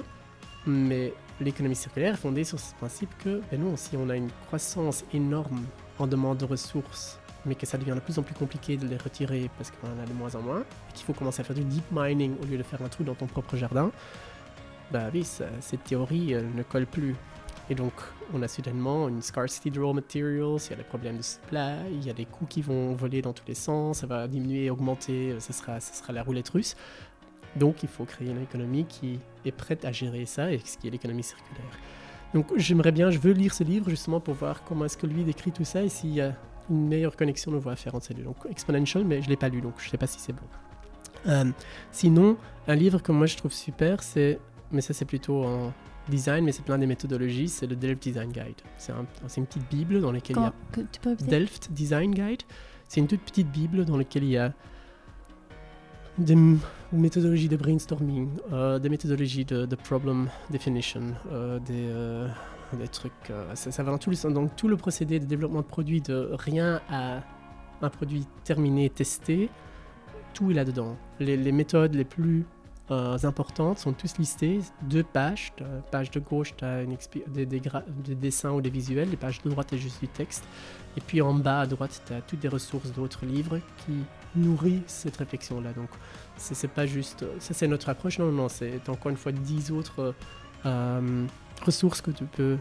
mais 0.66 1.12
l'économie 1.40 1.74
circulaire 1.74 2.14
est 2.14 2.18
fondée 2.18 2.44
sur 2.44 2.58
ce 2.58 2.74
principe 2.74 3.10
que, 3.18 3.40
ben 3.50 3.60
non, 3.60 3.76
si 3.76 3.96
on 3.96 4.08
a 4.08 4.16
une 4.16 4.30
croissance 4.46 5.04
énorme 5.12 5.64
en 5.98 6.06
demande 6.06 6.38
de 6.38 6.44
ressources, 6.44 7.18
mais 7.44 7.54
que 7.54 7.66
ça 7.66 7.78
devient 7.78 7.94
de 7.94 8.00
plus 8.00 8.18
en 8.18 8.22
plus 8.22 8.34
compliqué 8.34 8.76
de 8.76 8.86
les 8.86 8.96
retirer 8.96 9.50
parce 9.58 9.70
qu'on 9.70 9.88
en 9.88 10.02
a 10.02 10.06
de 10.06 10.12
moins 10.12 10.34
en 10.36 10.42
moins, 10.42 10.60
et 10.60 10.92
qu'il 10.94 11.04
faut 11.04 11.12
commencer 11.12 11.40
à 11.40 11.44
faire 11.44 11.56
du 11.56 11.64
deep 11.64 11.84
mining 11.90 12.36
au 12.42 12.46
lieu 12.46 12.58
de 12.58 12.62
faire 12.62 12.80
un 12.82 12.88
trou 12.88 13.02
dans 13.02 13.14
ton 13.14 13.26
propre 13.26 13.56
jardin, 13.56 13.90
bah 14.92 15.08
oui, 15.12 15.24
cette 15.24 15.84
théorie 15.84 16.34
ne 16.34 16.62
colle 16.62 16.86
plus. 16.86 17.16
Et 17.70 17.74
donc, 17.74 17.92
on 18.34 18.42
a 18.42 18.48
soudainement 18.48 19.08
une 19.08 19.22
scarcity 19.22 19.70
de 19.70 19.80
raw 19.80 19.92
materials, 19.92 20.58
il 20.66 20.70
y 20.70 20.72
a 20.72 20.76
des 20.76 20.82
problèmes 20.82 21.16
de 21.16 21.22
supply, 21.22 21.76
il 21.92 22.04
y 22.04 22.10
a 22.10 22.12
des 22.12 22.26
coûts 22.26 22.44
qui 22.46 22.60
vont 22.60 22.94
voler 22.94 23.22
dans 23.22 23.32
tous 23.32 23.44
les 23.46 23.54
sens, 23.54 24.00
ça 24.00 24.06
va 24.06 24.26
diminuer, 24.28 24.68
augmenter, 24.68 25.36
ce 25.38 25.52
sera, 25.52 25.80
ce 25.80 25.94
sera 25.96 26.12
la 26.12 26.22
roulette 26.22 26.48
russe. 26.50 26.76
Donc, 27.56 27.82
il 27.82 27.88
faut 27.88 28.04
créer 28.04 28.30
une 28.30 28.42
économie 28.42 28.84
qui 28.84 29.18
est 29.44 29.52
prête 29.52 29.84
à 29.84 29.92
gérer 29.92 30.26
ça, 30.26 30.52
et 30.52 30.58
ce 30.58 30.78
qui 30.78 30.88
est 30.88 30.90
l'économie 30.90 31.22
circulaire. 31.22 31.64
Donc, 32.34 32.46
j'aimerais 32.56 32.92
bien, 32.92 33.10
je 33.10 33.18
veux 33.18 33.32
lire 33.32 33.52
ce 33.52 33.62
livre 33.62 33.90
justement 33.90 34.20
pour 34.20 34.34
voir 34.34 34.64
comment 34.64 34.86
est-ce 34.86 34.96
que 34.96 35.06
lui 35.06 35.22
décrit 35.22 35.52
tout 35.52 35.64
ça 35.64 35.82
et 35.82 35.88
s'il 35.88 36.14
y 36.14 36.20
a 36.20 36.34
une 36.70 36.88
meilleure 36.88 37.16
connexion 37.16 37.52
de 37.52 37.68
à 37.68 37.76
faire 37.76 37.94
entre 37.94 38.06
ces 38.06 38.14
deux. 38.14 38.22
Donc, 38.22 38.36
Exponential, 38.48 39.04
mais 39.04 39.20
je 39.20 39.26
ne 39.26 39.30
l'ai 39.30 39.36
pas 39.36 39.48
lu, 39.48 39.60
donc 39.60 39.74
je 39.78 39.86
ne 39.86 39.90
sais 39.90 39.98
pas 39.98 40.06
si 40.06 40.18
c'est 40.18 40.32
bon. 40.32 40.46
Euh, 41.26 41.44
sinon, 41.90 42.36
un 42.66 42.74
livre 42.74 43.02
que 43.02 43.12
moi 43.12 43.26
je 43.26 43.36
trouve 43.36 43.52
super, 43.52 44.02
c'est, 44.02 44.40
mais 44.70 44.80
ça 44.80 44.94
c'est 44.94 45.04
plutôt 45.04 45.44
en 45.44 45.72
design, 46.08 46.44
mais 46.44 46.52
c'est 46.52 46.64
plein 46.64 46.78
des 46.78 46.86
méthodologies, 46.86 47.48
c'est 47.48 47.66
le 47.66 47.76
Delft 47.76 48.02
Design 48.02 48.32
Guide. 48.32 48.60
C'est, 48.76 48.92
une 49.36 49.46
petite 49.46 49.68
bible 49.70 50.00
dans 50.00 50.10
laquelle 50.10 50.36
il 50.36 50.42
y 50.42 51.06
a... 51.12 51.14
Delft 51.20 51.70
Design 51.72 52.12
Guide. 52.12 52.42
C'est 52.88 53.00
une 53.00 53.06
toute 53.06 53.20
petite 53.20 53.50
bible 53.50 53.84
dans 53.84 53.96
laquelle 53.96 54.24
il 54.24 54.30
y 54.30 54.38
a 54.38 54.52
des 56.18 56.36
méthodologies 56.98 57.48
de 57.48 57.56
brainstorming, 57.56 58.28
euh, 58.52 58.78
des 58.78 58.88
méthodologies 58.88 59.44
de, 59.44 59.74
problem 59.76 60.28
definition, 60.50 61.14
euh, 61.32 61.58
des, 61.60 62.78
des, 62.78 62.88
trucs. 62.88 63.12
ça, 63.54 63.82
va 63.82 63.92
dans 63.92 63.98
tout 63.98 64.10
le, 64.10 64.32
donc 64.32 64.54
tout 64.56 64.68
le 64.68 64.76
procédé 64.76 65.18
de 65.18 65.24
développement 65.24 65.60
de 65.60 65.66
produits 65.66 66.00
de 66.00 66.30
rien 66.32 66.80
à 66.90 67.22
un 67.82 67.90
produit 67.90 68.26
terminé, 68.44 68.88
testé, 68.90 69.48
tout 70.34 70.50
est 70.50 70.54
là-dedans. 70.54 70.96
Les, 71.20 71.52
méthodes 71.52 71.94
les 71.94 72.04
plus 72.04 72.44
euh, 72.92 73.16
importantes 73.24 73.78
sont 73.78 73.92
tous 73.92 74.18
listées. 74.18 74.60
Deux 74.82 75.02
pages. 75.02 75.52
Page 75.90 76.10
de 76.10 76.20
gauche, 76.20 76.54
tu 76.56 76.64
as 76.64 76.84
des, 76.84 77.46
des, 77.46 78.14
dessins 78.14 78.50
ou 78.50 78.60
des 78.60 78.70
visuels. 78.70 79.10
Les 79.10 79.16
pages 79.16 79.40
de 79.42 79.50
droite, 79.50 79.68
c'est 79.70 79.78
juste 79.78 80.00
du 80.00 80.08
texte. 80.08 80.44
Et 80.96 81.00
puis 81.00 81.22
en 81.22 81.34
bas 81.34 81.60
à 81.60 81.66
droite, 81.66 82.02
tu 82.06 82.12
as 82.12 82.20
toutes 82.20 82.40
des 82.40 82.48
ressources 82.48 82.90
d'autres 82.92 83.24
livres 83.24 83.60
qui 83.84 83.92
nourrissent 84.36 84.82
cette 84.86 85.16
réflexion-là. 85.16 85.72
Donc, 85.72 85.88
c'est 86.36 86.68
pas 86.68 86.86
juste. 86.86 87.24
Ça, 87.38 87.54
c'est 87.54 87.68
notre 87.68 87.88
approche. 87.88 88.18
Non, 88.18 88.30
non, 88.30 88.48
c'est 88.48 88.88
encore 88.88 89.10
une 89.10 89.16
fois 89.16 89.32
dix 89.32 89.70
autres 89.70 90.14
euh, 90.66 91.26
ressources 91.64 92.00
que 92.00 92.10
tu 92.10 92.24
peux 92.24 92.58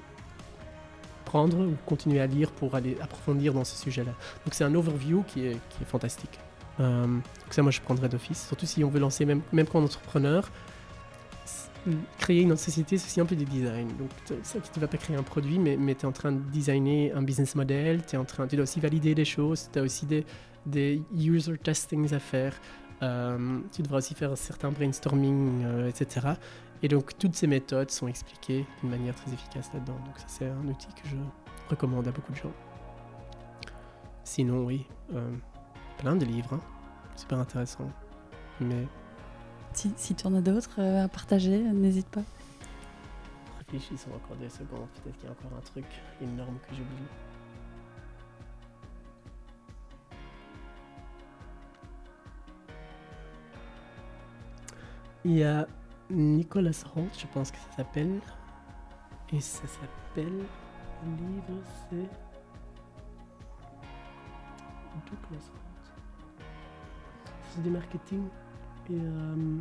prendre 1.25 1.59
ou 1.59 1.75
continuer 1.85 2.21
à 2.21 2.27
lire 2.27 2.51
pour 2.51 2.75
aller 2.75 2.97
approfondir 3.01 3.53
dans 3.53 3.63
ce 3.63 3.75
sujet-là. 3.75 4.11
Donc, 4.45 4.53
c'est 4.53 4.63
un 4.63 4.75
overview 4.75 5.23
qui 5.27 5.45
est, 5.45 5.57
qui 5.69 5.83
est 5.83 5.85
fantastique. 5.85 6.39
Euh, 6.81 7.19
ça, 7.49 7.61
moi, 7.61 7.71
je 7.71 7.81
prendrais 7.81 8.09
d'office. 8.09 8.47
Surtout 8.47 8.65
si 8.65 8.83
on 8.83 8.89
veut 8.89 8.99
lancer, 8.99 9.25
même, 9.25 9.41
même 9.53 9.67
comme 9.67 9.83
entrepreneur, 9.83 10.49
créer 12.19 12.41
une 12.41 12.55
société, 12.57 12.97
c'est 12.97 13.07
aussi 13.07 13.21
un 13.21 13.25
peu 13.25 13.35
du 13.35 13.45
design. 13.45 13.87
Donc, 13.97 14.09
tu 14.25 14.33
ne 14.33 14.81
vas 14.81 14.87
pas 14.87 14.97
créer 14.97 15.15
un 15.15 15.23
produit, 15.23 15.59
mais, 15.59 15.77
mais 15.77 15.95
tu 15.95 16.01
es 16.01 16.05
en 16.05 16.11
train 16.11 16.31
de 16.31 16.39
designer 16.51 17.11
un 17.15 17.23
business 17.23 17.55
model, 17.55 18.01
es 18.11 18.17
en 18.17 18.25
train, 18.25 18.47
tu 18.47 18.55
dois 18.55 18.63
aussi 18.63 18.79
valider 18.79 19.15
des 19.15 19.25
choses, 19.25 19.69
tu 19.71 19.79
as 19.79 19.81
aussi 19.81 20.05
des, 20.05 21.01
user 21.15 21.57
testings 21.57 22.13
à 22.13 22.19
faire, 22.19 22.53
euh, 23.01 23.59
tu 23.71 23.81
devras 23.81 23.97
aussi 23.97 24.13
faire 24.13 24.37
certains 24.37 24.71
brainstorming, 24.71 25.63
euh, 25.65 25.89
etc. 25.89 26.27
Et 26.83 26.87
donc, 26.87 27.17
toutes 27.17 27.35
ces 27.35 27.47
méthodes 27.47 27.89
sont 27.89 28.07
expliquées 28.07 28.65
d'une 28.81 28.91
manière 28.91 29.15
très 29.15 29.33
efficace 29.33 29.71
là-dedans. 29.73 29.97
Donc, 30.05 30.17
ça, 30.17 30.25
c'est 30.27 30.45
un 30.45 30.67
outil 30.67 30.87
que 30.89 31.09
je 31.09 31.15
recommande 31.69 32.07
à 32.07 32.11
beaucoup 32.11 32.31
de 32.31 32.37
gens. 32.37 32.53
Sinon, 34.23 34.65
oui. 34.65 34.85
Plein 36.01 36.15
de 36.15 36.25
livres, 36.25 36.53
hein. 36.53 36.61
super 37.15 37.37
intéressant. 37.37 37.87
Mais 38.59 38.87
si, 39.73 39.93
si 39.95 40.15
tu 40.15 40.25
en 40.25 40.33
as 40.33 40.41
d'autres 40.41 40.79
euh, 40.79 41.05
à 41.05 41.07
partager, 41.07 41.59
n'hésite 41.59 42.07
pas. 42.07 42.23
Réfléchissons 43.59 44.09
encore 44.15 44.35
des 44.37 44.49
secondes, 44.49 44.87
peut-être 45.03 45.15
qu'il 45.17 45.25
y 45.25 45.27
a 45.27 45.31
encore 45.31 45.57
un 45.57 45.61
truc 45.61 45.85
énorme 46.19 46.57
que 46.67 46.75
j'oublie. 46.75 47.07
Il 55.23 55.37
y 55.37 55.43
a 55.43 55.67
Nicolas 56.09 56.83
Holt, 56.95 57.15
je 57.17 57.27
pense 57.27 57.51
que 57.51 57.57
ça 57.57 57.77
s'appelle. 57.77 58.19
Et 59.31 59.39
ça 59.39 59.67
s'appelle. 59.67 60.45
Le 61.05 61.11
livre, 61.27 61.61
c'est. 61.89 62.09
Douglas 65.05 65.60
c'est 67.53 67.63
du 67.63 67.69
marketing 67.69 68.23
et 68.89 68.93
euh, 68.93 69.57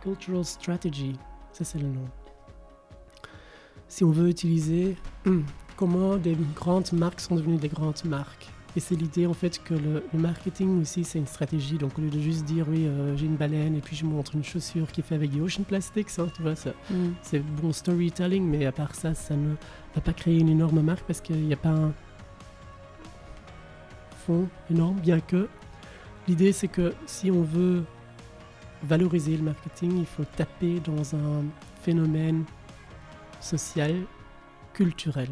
cultural 0.00 0.44
strategy, 0.44 1.16
ça 1.52 1.64
c'est 1.64 1.78
le 1.78 1.88
nom. 1.88 2.04
Si 3.88 4.04
on 4.04 4.10
veut 4.10 4.28
utiliser 4.28 4.96
comment 5.76 6.16
des 6.16 6.36
grandes 6.54 6.92
marques 6.92 7.20
sont 7.20 7.34
devenues 7.34 7.56
des 7.56 7.68
grandes 7.68 8.04
marques. 8.04 8.48
Et 8.76 8.80
c'est 8.80 8.94
l'idée 8.94 9.26
en 9.26 9.34
fait 9.34 9.60
que 9.64 9.74
le, 9.74 10.04
marketing 10.14 10.80
aussi 10.80 11.02
c'est 11.02 11.18
une 11.18 11.26
stratégie. 11.26 11.76
Donc 11.76 11.98
au 11.98 12.02
lieu 12.02 12.10
de 12.10 12.20
juste 12.20 12.44
dire 12.44 12.66
oui 12.68 12.86
euh, 12.86 13.16
j'ai 13.16 13.26
une 13.26 13.34
baleine 13.34 13.74
et 13.74 13.80
puis 13.80 13.96
je 13.96 14.04
montre 14.04 14.36
une 14.36 14.44
chaussure 14.44 14.92
qui 14.92 15.00
est 15.00 15.04
faite 15.04 15.16
avec 15.16 15.30
du 15.30 15.40
ocean 15.40 15.64
plastics, 15.64 16.10
hein, 16.18 16.28
tu 16.34 16.42
vois 16.42 16.54
ça, 16.54 16.70
mm. 16.90 17.08
c'est 17.22 17.40
bon 17.40 17.72
storytelling, 17.72 18.44
mais 18.44 18.66
à 18.66 18.72
part 18.72 18.94
ça, 18.94 19.14
ça 19.14 19.34
ne 19.34 19.54
va 19.96 20.00
pas 20.00 20.12
créer 20.12 20.38
une 20.38 20.48
énorme 20.48 20.80
marque 20.82 21.04
parce 21.04 21.20
qu'il 21.20 21.44
n'y 21.44 21.52
a 21.52 21.56
pas 21.56 21.70
un 21.70 21.92
fond 24.24 24.46
énorme, 24.70 25.00
bien 25.00 25.18
que 25.18 25.48
L'idée, 26.28 26.52
c'est 26.52 26.68
que 26.68 26.94
si 27.06 27.30
on 27.30 27.42
veut 27.42 27.84
valoriser 28.82 29.36
le 29.36 29.42
marketing, 29.42 29.98
il 29.98 30.06
faut 30.06 30.24
taper 30.24 30.80
dans 30.80 31.14
un 31.14 31.44
phénomène 31.82 32.44
social, 33.40 33.94
culturel. 34.72 35.28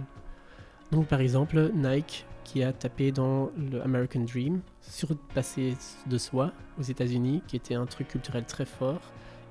Donc, 0.91 1.07
par 1.07 1.21
exemple, 1.21 1.71
Nike 1.75 2.27
qui 2.45 2.63
a 2.63 2.73
tapé 2.73 3.13
dans 3.13 3.51
le 3.59 3.83
American 3.83 4.21
Dream, 4.21 4.63
surpassé 4.81 5.77
de 6.07 6.17
soi 6.17 6.53
aux 6.79 6.83
États-Unis, 6.83 7.43
qui 7.47 7.57
était 7.57 7.75
un 7.75 7.85
truc 7.85 8.09
culturel 8.09 8.45
très 8.45 8.65
fort, 8.65 9.03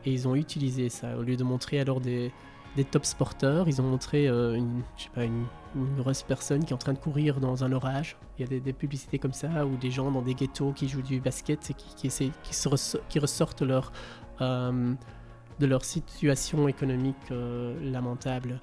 et 0.04 0.12
ils 0.12 0.28
ont 0.28 0.36
utilisé 0.36 0.90
ça 0.90 1.16
au 1.16 1.22
lieu 1.22 1.36
de 1.36 1.44
montrer 1.44 1.80
alors 1.80 2.02
des, 2.02 2.32
des 2.76 2.84
top 2.84 3.06
sporteurs. 3.06 3.68
Ils 3.68 3.82
ont 3.82 3.86
montré 3.86 4.28
euh, 4.28 4.56
une, 4.56 4.82
je 4.98 5.04
sais 5.04 5.10
pas, 5.14 5.26
une, 5.26 5.46
grosse 5.98 6.24
personne 6.24 6.64
qui 6.64 6.72
est 6.72 6.76
en 6.76 6.80
train 6.80 6.94
de 6.94 7.00
courir 7.00 7.40
dans 7.40 7.64
un 7.64 7.72
orage. 7.72 8.18
Il 8.38 8.52
y 8.52 8.56
a 8.56 8.60
des, 8.60 8.74
publicités 8.74 9.20
comme 9.20 9.34
ça, 9.34 9.66
ou 9.66 9.78
des 9.78 9.92
gens 9.92 10.12
dans 10.12 10.22
des 10.22 10.34
ghettos 10.34 10.72
qui 10.74 10.88
jouent 10.88 11.02
du 11.02 11.20
basket 11.20 11.70
et 11.70 11.74
qui, 11.74 12.08
essaient, 12.08 12.32
qui, 13.10 13.20
ressortent 13.20 13.62
leur, 13.62 13.92
euh, 14.42 14.94
de 15.60 15.66
leur 15.66 15.84
situation 15.86 16.68
économique 16.68 17.16
euh, 17.32 17.92
lamentable. 17.92 18.60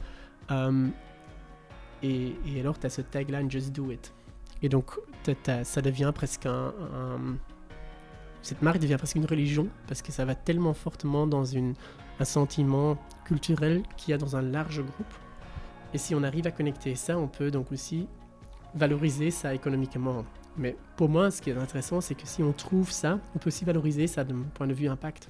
et, 2.03 2.61
alors, 2.61 2.79
tu 2.79 2.87
as 2.87 2.91
ce 2.91 3.01
tagline 3.01 3.51
Just 3.51 3.73
Do 3.73 3.91
It. 3.91 4.15
Et 4.63 4.69
donc, 4.69 4.99
ça 5.63 5.83
devient 5.83 6.13
presque 6.15 6.47
un, 6.47 6.73
Cette 8.43 8.63
marque 8.63 8.79
devient 8.79 8.97
presque 8.97 9.17
une 9.17 9.27
religion 9.27 9.69
parce 9.87 10.01
que 10.01 10.13
ça 10.13 10.25
va 10.25 10.35
tellement 10.35 10.75
fortement 10.75 11.27
dans 11.27 11.45
une, 11.45 11.75
un 12.21 12.25
sentiment 12.25 12.97
culturel 13.25 13.83
qu'il 13.97 14.13
y 14.13 14.15
a 14.15 14.19
dans 14.19 14.37
un 14.37 14.43
large 14.43 14.81
groupe. 14.83 15.15
Et 15.95 15.99
si 15.99 16.13
on 16.15 16.25
arrive 16.25 16.47
à 16.49 16.51
connecter 16.51 16.97
ça, 16.97 17.17
on 17.17 17.29
peut 17.29 17.53
donc 17.53 17.71
aussi 17.71 18.09
valoriser 18.75 19.31
ça 19.31 19.55
économiquement. 19.55 20.25
Mais 20.59 20.77
pour 20.97 21.09
moi, 21.09 21.31
ce 21.31 21.41
qui 21.41 21.51
est 21.51 21.57
intéressant, 21.57 22.01
c'est 22.01 22.17
que 22.17 22.27
si 22.27 22.43
on 22.43 22.53
trouve 22.53 22.91
ça, 22.91 23.21
on 23.35 23.39
peut 23.39 23.47
aussi 23.49 23.65
valoriser 23.65 24.09
ça 24.09 24.25
d'un 24.25 24.43
point 24.55 24.67
de 24.67 24.75
vue 24.75 24.89
impact. 24.89 25.29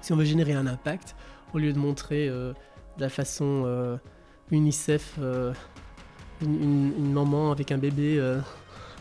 Si 0.00 0.14
on 0.14 0.16
veut 0.16 0.24
générer 0.24 0.54
un 0.54 0.66
impact, 0.66 1.14
au 1.52 1.58
lieu 1.58 1.74
de 1.74 1.78
montrer 1.78 2.28
euh, 2.28 2.54
de 2.96 3.02
la 3.02 3.10
façon 3.10 3.64
euh, 3.66 3.98
UNICEF 4.50 5.16
euh, 5.20 5.52
une, 6.40 7.12
maman 7.12 7.52
avec 7.52 7.70
un 7.70 7.76
bébé 7.78 8.18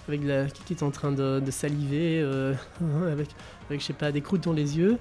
avec 0.09 0.21
qui 0.65 0.73
est 0.73 0.83
en 0.83 0.91
train 0.91 1.13
de, 1.13 1.39
de 1.39 1.51
saliver, 1.51 2.21
avec, 3.09 3.29
avec, 3.69 3.79
je 3.79 3.85
sais 3.85 3.93
pas, 3.93 4.11
des 4.11 4.21
croûtes 4.21 4.43
dans 4.43 4.51
les 4.51 4.77
yeux, 4.77 4.97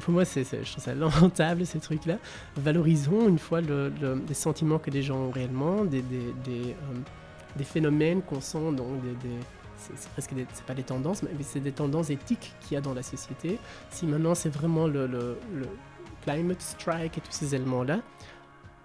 pour 0.00 0.12
moi, 0.12 0.24
c'est, 0.24 0.44
je 0.44 0.70
trouve 0.70 0.84
ça 0.84 0.94
lamentable, 0.94 1.66
ces 1.66 1.80
trucs-là. 1.80 2.18
Valorisons 2.56 3.28
une 3.28 3.38
fois 3.38 3.60
le, 3.60 3.92
les 4.26 4.34
sentiments 4.34 4.78
que 4.78 4.90
les 4.90 5.02
gens 5.02 5.16
ont 5.16 5.30
réellement, 5.30 5.84
des, 5.84 6.02
des, 6.02 6.34
des, 6.44 6.74
euh, 6.74 7.64
phénomènes 7.64 8.22
qu'on 8.22 8.40
sent, 8.40 8.72
donc 8.72 9.02
des, 9.02 9.30
c'est, 9.76 10.10
presque 10.10 10.32
c'est 10.52 10.64
pas 10.64 10.74
des 10.74 10.82
tendances, 10.82 11.22
mais 11.22 11.30
c'est 11.42 11.60
des 11.60 11.72
tendances 11.72 12.10
éthiques 12.10 12.54
qu'il 12.60 12.74
y 12.74 12.76
a 12.76 12.80
dans 12.80 12.94
la 12.94 13.02
société. 13.02 13.58
Si 13.90 14.06
maintenant 14.06 14.34
c'est 14.34 14.50
vraiment 14.50 14.86
le 14.86 15.38
climate 16.22 16.60
strike 16.60 17.18
et 17.18 17.20
tous 17.20 17.32
ces 17.32 17.54
éléments-là, 17.54 18.00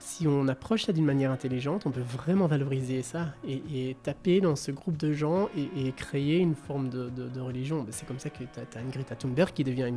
si 0.06 0.28
on 0.28 0.48
approche 0.48 0.86
ça 0.86 0.94
d'une 0.94 1.04
manière 1.04 1.32
intelligente, 1.32 1.88
on 1.88 1.92
peut 1.92 2.02
vraiment 2.02 2.46
valoriser 2.46 3.02
ça 3.02 3.34
et, 3.48 3.98
taper 4.04 4.40
dans 4.40 4.56
ce 4.56 4.70
groupe 4.72 4.98
de 4.98 5.12
gens 5.12 5.50
et, 5.58 5.92
créer 5.94 6.38
une 6.38 6.54
forme 6.54 6.90
de, 6.90 7.40
religion. 7.40 7.82
Ben, 7.82 7.88
c'est 7.90 8.06
comme 8.06 8.20
ça 8.20 8.30
que 8.30 8.44
tu 8.44 8.78
as, 8.78 8.82
une 8.82 8.92
Greta 8.92 9.16
Thunberg 9.16 9.52
qui 9.52 9.64
devient 9.64 9.92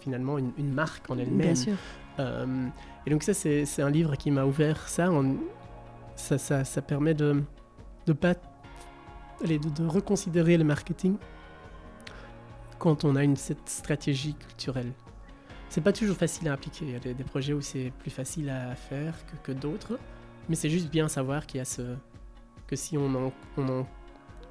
finalement 0.00 0.36
une, 0.38 0.72
marque 0.74 1.08
en 1.10 1.16
elle-même. 1.16 1.38
Bien 1.38 1.54
sûr. 1.54 1.74
Euh, 2.18 2.66
et 3.06 3.10
donc 3.10 3.22
ça, 3.22 3.34
c'est 3.34 3.82
un 3.82 3.90
livre 3.90 4.16
qui 4.16 4.32
m'a 4.32 4.44
ouvert 4.44 4.88
ça. 4.88 5.08
ça, 6.16 6.64
ça, 6.64 6.82
permet 6.82 7.14
de, 7.14 7.42
de, 8.06 8.12
pas, 8.12 8.34
allez, 9.44 9.60
de, 9.60 9.86
reconsidérer 9.86 10.56
le 10.56 10.64
marketing 10.64 11.16
quand 12.80 13.04
on 13.04 13.14
a 13.14 13.22
une, 13.22 13.36
cette 13.36 13.68
stratégie 13.68 14.34
culturelle. 14.34 14.92
C'est 15.72 15.80
pas 15.80 15.94
toujours 15.94 16.18
facile 16.18 16.48
à 16.48 16.52
appliquer. 16.52 16.84
Il 16.84 16.90
y 16.90 16.96
a 16.96 16.98
des, 16.98 17.24
projets 17.24 17.54
où 17.54 17.62
c'est 17.62 17.92
plus 18.00 18.10
facile 18.10 18.50
à 18.50 18.74
faire 18.74 19.14
que, 19.42 19.52
d'autres, 19.52 19.98
mais 20.50 20.54
c'est 20.54 20.68
juste 20.68 20.90
bien 20.90 21.08
savoir 21.08 21.46
qu'il 21.46 21.58
y 21.58 21.60
a 21.62 21.64
ce 21.64 21.96
que 22.66 22.76
si 22.76 22.98
on 22.98 23.06
en, 23.14 23.32
on 23.56 23.68
en- 23.80 23.86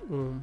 on- 0.09 0.33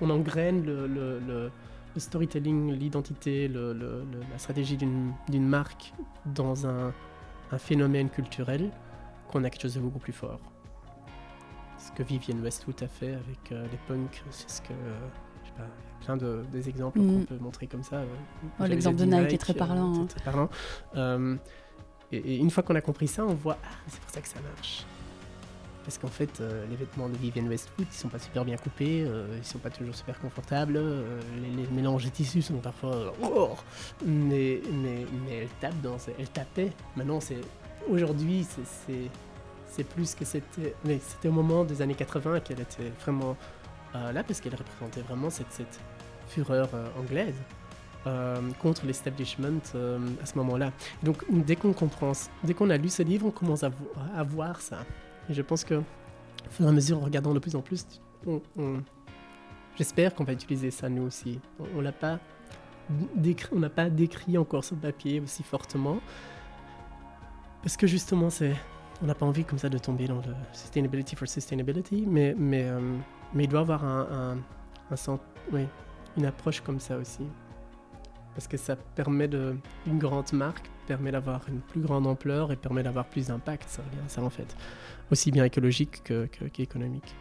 on 0.00 0.08
engraine 0.08 0.64
le, 0.64 1.50
storytelling, 1.98 2.72
l'identité, 2.72 3.48
la 3.48 4.38
stratégie 4.38 4.78
d'une 4.78 5.46
marque 5.46 5.92
dans 6.24 6.66
un, 6.66 6.94
phénomène 7.58 8.08
culturel, 8.08 8.70
qu'on 9.28 9.44
a 9.44 9.50
quelque 9.50 9.62
chose 9.62 9.74
de 9.74 9.80
beaucoup 9.80 9.98
plus 9.98 10.12
fort. 10.14 10.40
Ce 11.76 11.92
que 11.92 12.02
Vivienne 12.02 12.40
Westwood 12.40 12.82
a 12.82 12.88
fait 12.88 13.12
avec 13.12 13.52
euh, 13.52 13.66
les 13.70 13.78
punks, 13.86 14.22
c'est 14.30 14.50
ce 14.50 14.62
que. 14.62 14.72
euh, 14.72 14.98
je 15.42 15.48
sais 15.48 15.54
pas, 15.54 15.68
plein 16.08 16.16
de, 16.16 16.42
des 16.50 16.70
exemples 16.70 16.98
qu'on 17.00 17.24
peut 17.26 17.36
montrer 17.38 17.66
comme 17.66 17.82
ça. 17.82 17.96
euh, 17.96 18.06
Oh, 18.60 18.64
l'exemple 18.64 18.96
de 18.96 19.04
Nike 19.04 19.34
est 19.34 19.38
très 19.38 19.52
parlant, 19.52 19.92
c'est 19.94 20.00
hein. 20.00 20.06
très 20.06 20.20
parlant. 20.22 20.48
Euh, 20.96 21.36
et, 22.12 22.16
et 22.16 22.36
une 22.38 22.50
fois 22.50 22.62
qu'on 22.62 22.74
a 22.76 22.80
compris 22.80 23.08
ça, 23.08 23.26
on 23.26 23.34
voit, 23.34 23.58
ah, 23.62 23.68
c'est 23.88 24.00
pour 24.00 24.10
ça 24.10 24.20
que 24.22 24.28
ça 24.28 24.40
marche. 24.40 24.84
Parce 25.84 25.98
qu'en 25.98 26.08
fait, 26.08 26.40
euh, 26.40 26.64
les 26.70 26.76
vêtements 26.76 27.08
de 27.10 27.16
Vivienne 27.18 27.48
Westwood, 27.48 27.86
ils 27.90 27.94
sont 27.94 28.08
pas 28.08 28.18
super 28.18 28.44
bien 28.46 28.56
coupés, 28.56 29.06
ils 29.36 29.44
sont 29.44 29.58
pas 29.58 29.68
toujours 29.70 29.94
super 29.94 30.18
confortables, 30.18 30.78
les, 31.42 31.50
les 31.62 31.68
mélanges 31.70 32.04
de 32.06 32.10
tissus 32.10 32.40
sont 32.42 32.54
parfois. 32.58 33.12
oh 33.22 33.50
mais, 34.06 34.62
mais, 34.72 35.04
mais 35.26 35.36
elle 35.42 35.48
tape 35.60 35.78
dans. 35.82 35.96
Elle 36.18 36.28
tapait. 36.30 36.72
Maintenant, 36.96 37.20
c'est. 37.20 37.40
Aujourd'hui, 37.90 38.44
c'est- 38.48 38.62
c'est. 38.86 39.10
C'est 39.70 39.84
plus 39.84 40.14
que 40.14 40.24
c'était. 40.24 40.74
Mais 40.86 40.98
c'était 41.06 41.28
au 41.28 41.32
moment 41.32 41.62
des 41.64 41.82
années 41.82 41.94
80 41.94 42.40
qu'elle 42.40 42.60
était 42.60 42.90
vraiment 43.02 43.36
euh, 43.94 44.12
là, 44.12 44.22
parce 44.24 44.40
qu'elle 44.40 44.54
représentait 44.54 45.02
vraiment 45.02 45.28
cette, 45.30 45.50
cette 45.52 45.78
fureur 46.28 46.68
euh, 46.74 46.86
anglaise. 47.00 47.34
euh, 48.06 48.36
contre 48.62 48.86
l'establishment 48.86 49.60
euh, 49.74 49.98
à 50.22 50.26
ce 50.26 50.38
moment-là. 50.38 50.70
Donc 51.02 51.24
dès 51.28 51.56
qu'on 51.56 51.72
comprend, 51.74 52.12
dès 52.44 52.54
qu'on 52.54 52.70
a 52.70 52.76
lu 52.78 52.88
ce 52.88 53.02
livre, 53.02 53.26
on 53.26 53.30
commence 53.32 53.64
à, 53.64 53.68
vo- 53.70 53.92
à 54.16 54.22
voir 54.22 54.60
ça. 54.60 54.78
Et 55.28 55.34
je 55.34 55.42
pense 55.42 55.64
que, 55.64 55.74
au 55.74 56.50
fur 56.50 56.64
et 56.64 56.68
à 56.68 56.72
mesure, 56.72 56.96
en 56.98 57.04
regardant 57.04 57.34
de 57.34 57.38
plus 57.40 57.54
en 57.56 57.60
plus, 57.60 57.84
j'espère 59.76 60.14
qu'on 60.14 60.24
va 60.24 60.32
utiliser 60.32 60.70
ça 60.70 60.88
nous 60.88 61.02
aussi. 61.02 61.40
On, 61.76 61.82
pas 61.92 62.18
décrit, 63.16 63.48
on 63.54 63.58
n'a 63.58 63.68
pas 63.68 63.90
décrit 63.90 64.38
encore 64.38 64.64
sur 64.64 64.76
papier 64.76 65.20
aussi 65.20 65.42
fortement, 65.42 65.98
parce 67.62 67.76
que 67.76 67.86
justement, 67.86 68.30
c'est, 68.30 68.54
on 69.02 69.06
n'a 69.06 69.14
pas 69.14 69.26
envie 69.26 69.44
comme 69.44 69.58
ça 69.58 69.68
de 69.68 69.76
tomber 69.78 70.06
dans 70.06 70.16
le 70.18 70.34
sustainability 70.52 71.14
for 71.16 71.28
sustainability, 71.28 72.04
mais 72.06 72.34
mais 72.38 72.70
mais 73.34 73.44
il 73.44 73.48
doit 73.48 73.60
avoir 73.60 73.84
un, 73.84 74.06
un, 74.10 74.38
un 74.90 74.96
sent- 74.96 75.20
oui, 75.52 75.66
une 76.18 76.26
approche 76.26 76.60
comme 76.60 76.80
ça 76.80 76.96
aussi 76.98 77.22
parce 78.34 78.46
que 78.46 78.56
ça 78.56 78.76
permet 78.76 79.26
de 79.28 79.56
une 79.86 79.98
grande 79.98 80.32
marque 80.32 80.68
permet 80.86 81.10
d'avoir 81.12 81.40
une 81.48 81.60
plus 81.60 81.80
grande 81.80 82.06
ampleur 82.06 82.52
et 82.52 82.56
permet 82.56 82.82
d'avoir 82.82 83.06
plus 83.06 83.28
d'impact 83.28 83.68
ça 83.68 83.82
revient 83.82 84.08
ça 84.08 84.22
en 84.22 84.30
fait 84.30 84.54
aussi 85.10 85.30
bien 85.30 85.44
écologique 85.44 86.02
que, 86.04 86.26
que- 86.26 86.44
qu'économique 86.46 87.14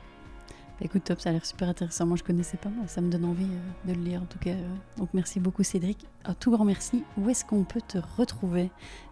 Bah, 0.80 0.86
Écoute, 0.86 1.06
top, 1.06 1.19
ça 1.19 1.30
a 1.30 1.34
l'air 1.34 1.44
super 1.45 1.69
intéressant. 1.69 2.06
Moi, 2.06 2.18
je 2.18 2.24
connaissais 2.24 2.57
pas, 2.57 2.69
ça 2.86 3.02
me 3.02 3.10
donne 3.10 3.26
envie 3.26 3.45
euh, 3.45 3.88
de 3.88 3.94
le 3.98 4.02
lire 4.03 4.22
en 4.22 4.26
tout 4.26 4.38
cas. 4.38 4.52
euh. 4.52 4.76
Donc, 4.98 5.10
merci 5.14 5.40
beaucoup, 5.40 5.64
Cédric. 5.64 6.06
Un 6.26 6.36
tout 6.36 6.52
grand 6.52 6.65
merci. 6.65 7.03
Où 7.18 7.30
est-ce 7.32 7.44
qu'on 7.45 7.64
peut 7.64 7.82
te 7.82 7.98
retrouver 8.18 8.69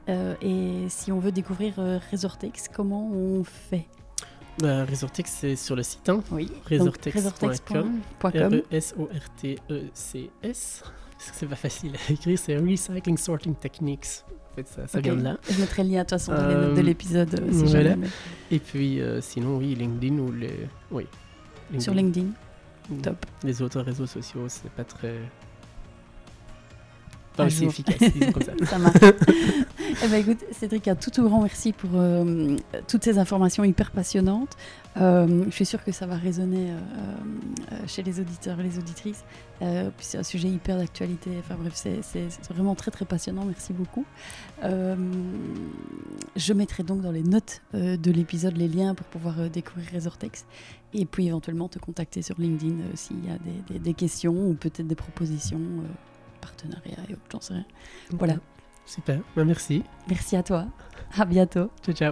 Euh, 0.09 0.35
Et 0.41 0.85
si 0.89 1.11
on 1.11 1.17
veut 1.19 1.31
découvrir 1.31 1.73
Resortex, 2.11 2.67
comment 2.67 3.09
on 3.11 3.43
fait? 3.43 3.87
Bah, 4.59 4.85
Resortex 4.85 5.31
c'est 5.41 5.55
sur 5.55 5.75
le 5.75 5.83
site 5.83 6.07
hein, 6.09 6.21
Oui. 6.31 6.49
Resortex.com. 6.69 7.99
R-E-S-O-R-T-E-C-S 8.23 8.63
parce 11.17 11.31
que 11.31 11.37
c'est 11.37 11.45
pas 11.45 11.55
facile 11.55 11.93
à 12.07 12.11
écrire 12.11 12.37
c'est 12.37 12.57
Recycling 12.57 13.17
Sorting 13.17 13.55
Techniques 13.55 14.23
en 14.51 14.55
fait 14.55 14.67
ça, 14.87 14.99
vient 14.99 15.15
de 15.15 15.23
là 15.23 15.37
Je 15.49 15.59
mettrai 15.59 15.83
le 15.83 15.89
lien 15.89 15.97
de 15.97 16.03
toute 16.03 16.11
façon 16.11 16.33
dans 16.33 16.47
les 16.47 16.55
notes 16.55 16.75
de 16.75 16.81
l'épisode 16.81 17.33
euh, 17.39 17.51
si 17.51 17.63
voilà. 17.65 17.89
jamais. 17.91 18.07
et 18.51 18.59
puis 18.59 19.01
euh, 19.01 19.19
sinon 19.21 19.57
oui 19.57 19.75
LinkedIn 19.75 20.17
ou 20.19 20.31
les 20.31 20.67
oui 20.91 21.05
Sur 21.79 21.93
LinkedIn. 21.93 22.27
Mm. 22.89 23.01
Top. 23.01 23.25
les 23.43 23.61
autres 23.61 23.81
réseaux 23.81 24.05
sociaux 24.05 24.45
c'est 24.47 24.69
pas 24.71 24.83
très 24.83 25.15
pas 27.35 27.45
aussi 27.45 27.63
jour. 27.63 27.69
efficace 27.69 27.97
disons 28.13 28.31
comme 28.31 28.43
ça 28.43 28.53
Ça 28.65 28.77
marche. 28.77 28.95
eh 30.03 30.07
ben 30.07 30.17
écoute, 30.19 30.43
Cédric, 30.51 30.87
un 30.87 30.95
tout, 30.95 31.09
grand 31.23 31.41
merci 31.41 31.71
pour 31.71 31.91
euh, 31.93 32.57
toutes 32.87 33.03
ces 33.03 33.17
informations 33.17 33.63
hyper 33.63 33.91
passionnantes. 33.91 34.55
Euh, 34.97 35.45
je 35.45 35.51
suis 35.51 35.65
sûre 35.65 35.83
que 35.83 35.91
ça 35.91 36.05
va 36.05 36.15
résonner 36.15 36.71
euh, 36.71 37.75
chez 37.87 38.03
les 38.03 38.19
auditeurs 38.19 38.59
et 38.59 38.63
les 38.63 38.77
auditrices. 38.77 39.23
C'est 39.99 40.17
un 40.17 40.23
sujet 40.23 40.49
hyper 40.49 40.77
d'actualité. 40.77 41.31
Enfin 41.39 41.55
bref, 41.59 41.73
c'est 41.75 42.01
vraiment 42.53 42.75
très 42.75 42.91
très 42.91 43.05
passionnant. 43.05 43.45
Merci 43.45 43.71
beaucoup. 43.73 44.05
Je 44.61 46.53
mettrai 46.53 46.83
donc 46.83 47.01
dans 47.01 47.11
les 47.11 47.23
notes 47.23 47.61
de 47.73 48.11
l'épisode 48.11 48.57
les 48.57 48.67
liens 48.67 48.95
pour 48.95 49.05
pouvoir 49.07 49.49
découvrir 49.49 49.87
Resortex 49.93 50.45
et 50.93 51.05
puis 51.05 51.27
éventuellement 51.27 51.69
te 51.69 51.79
contacter 51.79 52.21
sur 52.21 52.35
LinkedIn 52.39 52.75
s'il 52.95 53.23
y 53.25 53.29
a 53.29 53.37
des, 53.69 53.79
des- 53.79 53.93
questions 53.93 54.33
ou 54.49 54.53
peut-être 54.55 54.87
des 54.87 54.95
propositions, 54.95 55.61
partenariats 56.41 57.03
et 57.09 57.13
autres, 57.13 57.21
j'en 57.31 57.41
sais 57.41 57.53
rien. 57.53 57.65
Voilà. 58.11 58.35
Super 58.85 59.19
Bah, 59.35 59.43
merci 59.45 59.83
Merci 60.07 60.35
à 60.35 60.43
toi. 60.43 60.65
À 61.17 61.25
bientôt. 61.25 61.69
ciao 61.83 61.95
ciao 61.95 62.11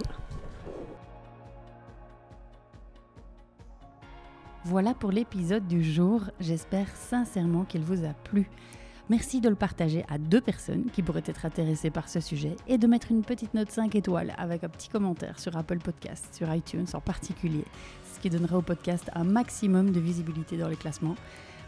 Voilà 4.64 4.94
pour 4.94 5.10
l'épisode 5.12 5.66
du 5.66 5.84
jour. 5.84 6.22
J'espère 6.40 6.88
sincèrement 6.96 7.64
qu'il 7.64 7.82
vous 7.82 8.04
a 8.04 8.14
plu. 8.14 8.48
Merci 9.10 9.42
de 9.42 9.50
le 9.50 9.54
partager 9.54 10.02
à 10.08 10.16
deux 10.16 10.40
personnes 10.40 10.86
qui 10.90 11.02
pourraient 11.02 11.22
être 11.26 11.44
intéressées 11.44 11.90
par 11.90 12.08
ce 12.08 12.20
sujet 12.20 12.56
et 12.66 12.78
de 12.78 12.86
mettre 12.86 13.10
une 13.10 13.22
petite 13.22 13.52
note 13.52 13.70
5 13.70 13.94
étoiles 13.94 14.32
avec 14.38 14.64
un 14.64 14.70
petit 14.70 14.88
commentaire 14.88 15.38
sur 15.38 15.54
Apple 15.58 15.80
Podcast, 15.80 16.34
sur 16.34 16.52
iTunes 16.54 16.86
en 16.94 17.02
particulier, 17.02 17.64
ce 18.14 18.18
qui 18.20 18.30
donnera 18.30 18.56
au 18.56 18.62
podcast 18.62 19.10
un 19.14 19.24
maximum 19.24 19.90
de 19.90 20.00
visibilité 20.00 20.56
dans 20.56 20.68
les 20.68 20.76
classements. 20.76 21.16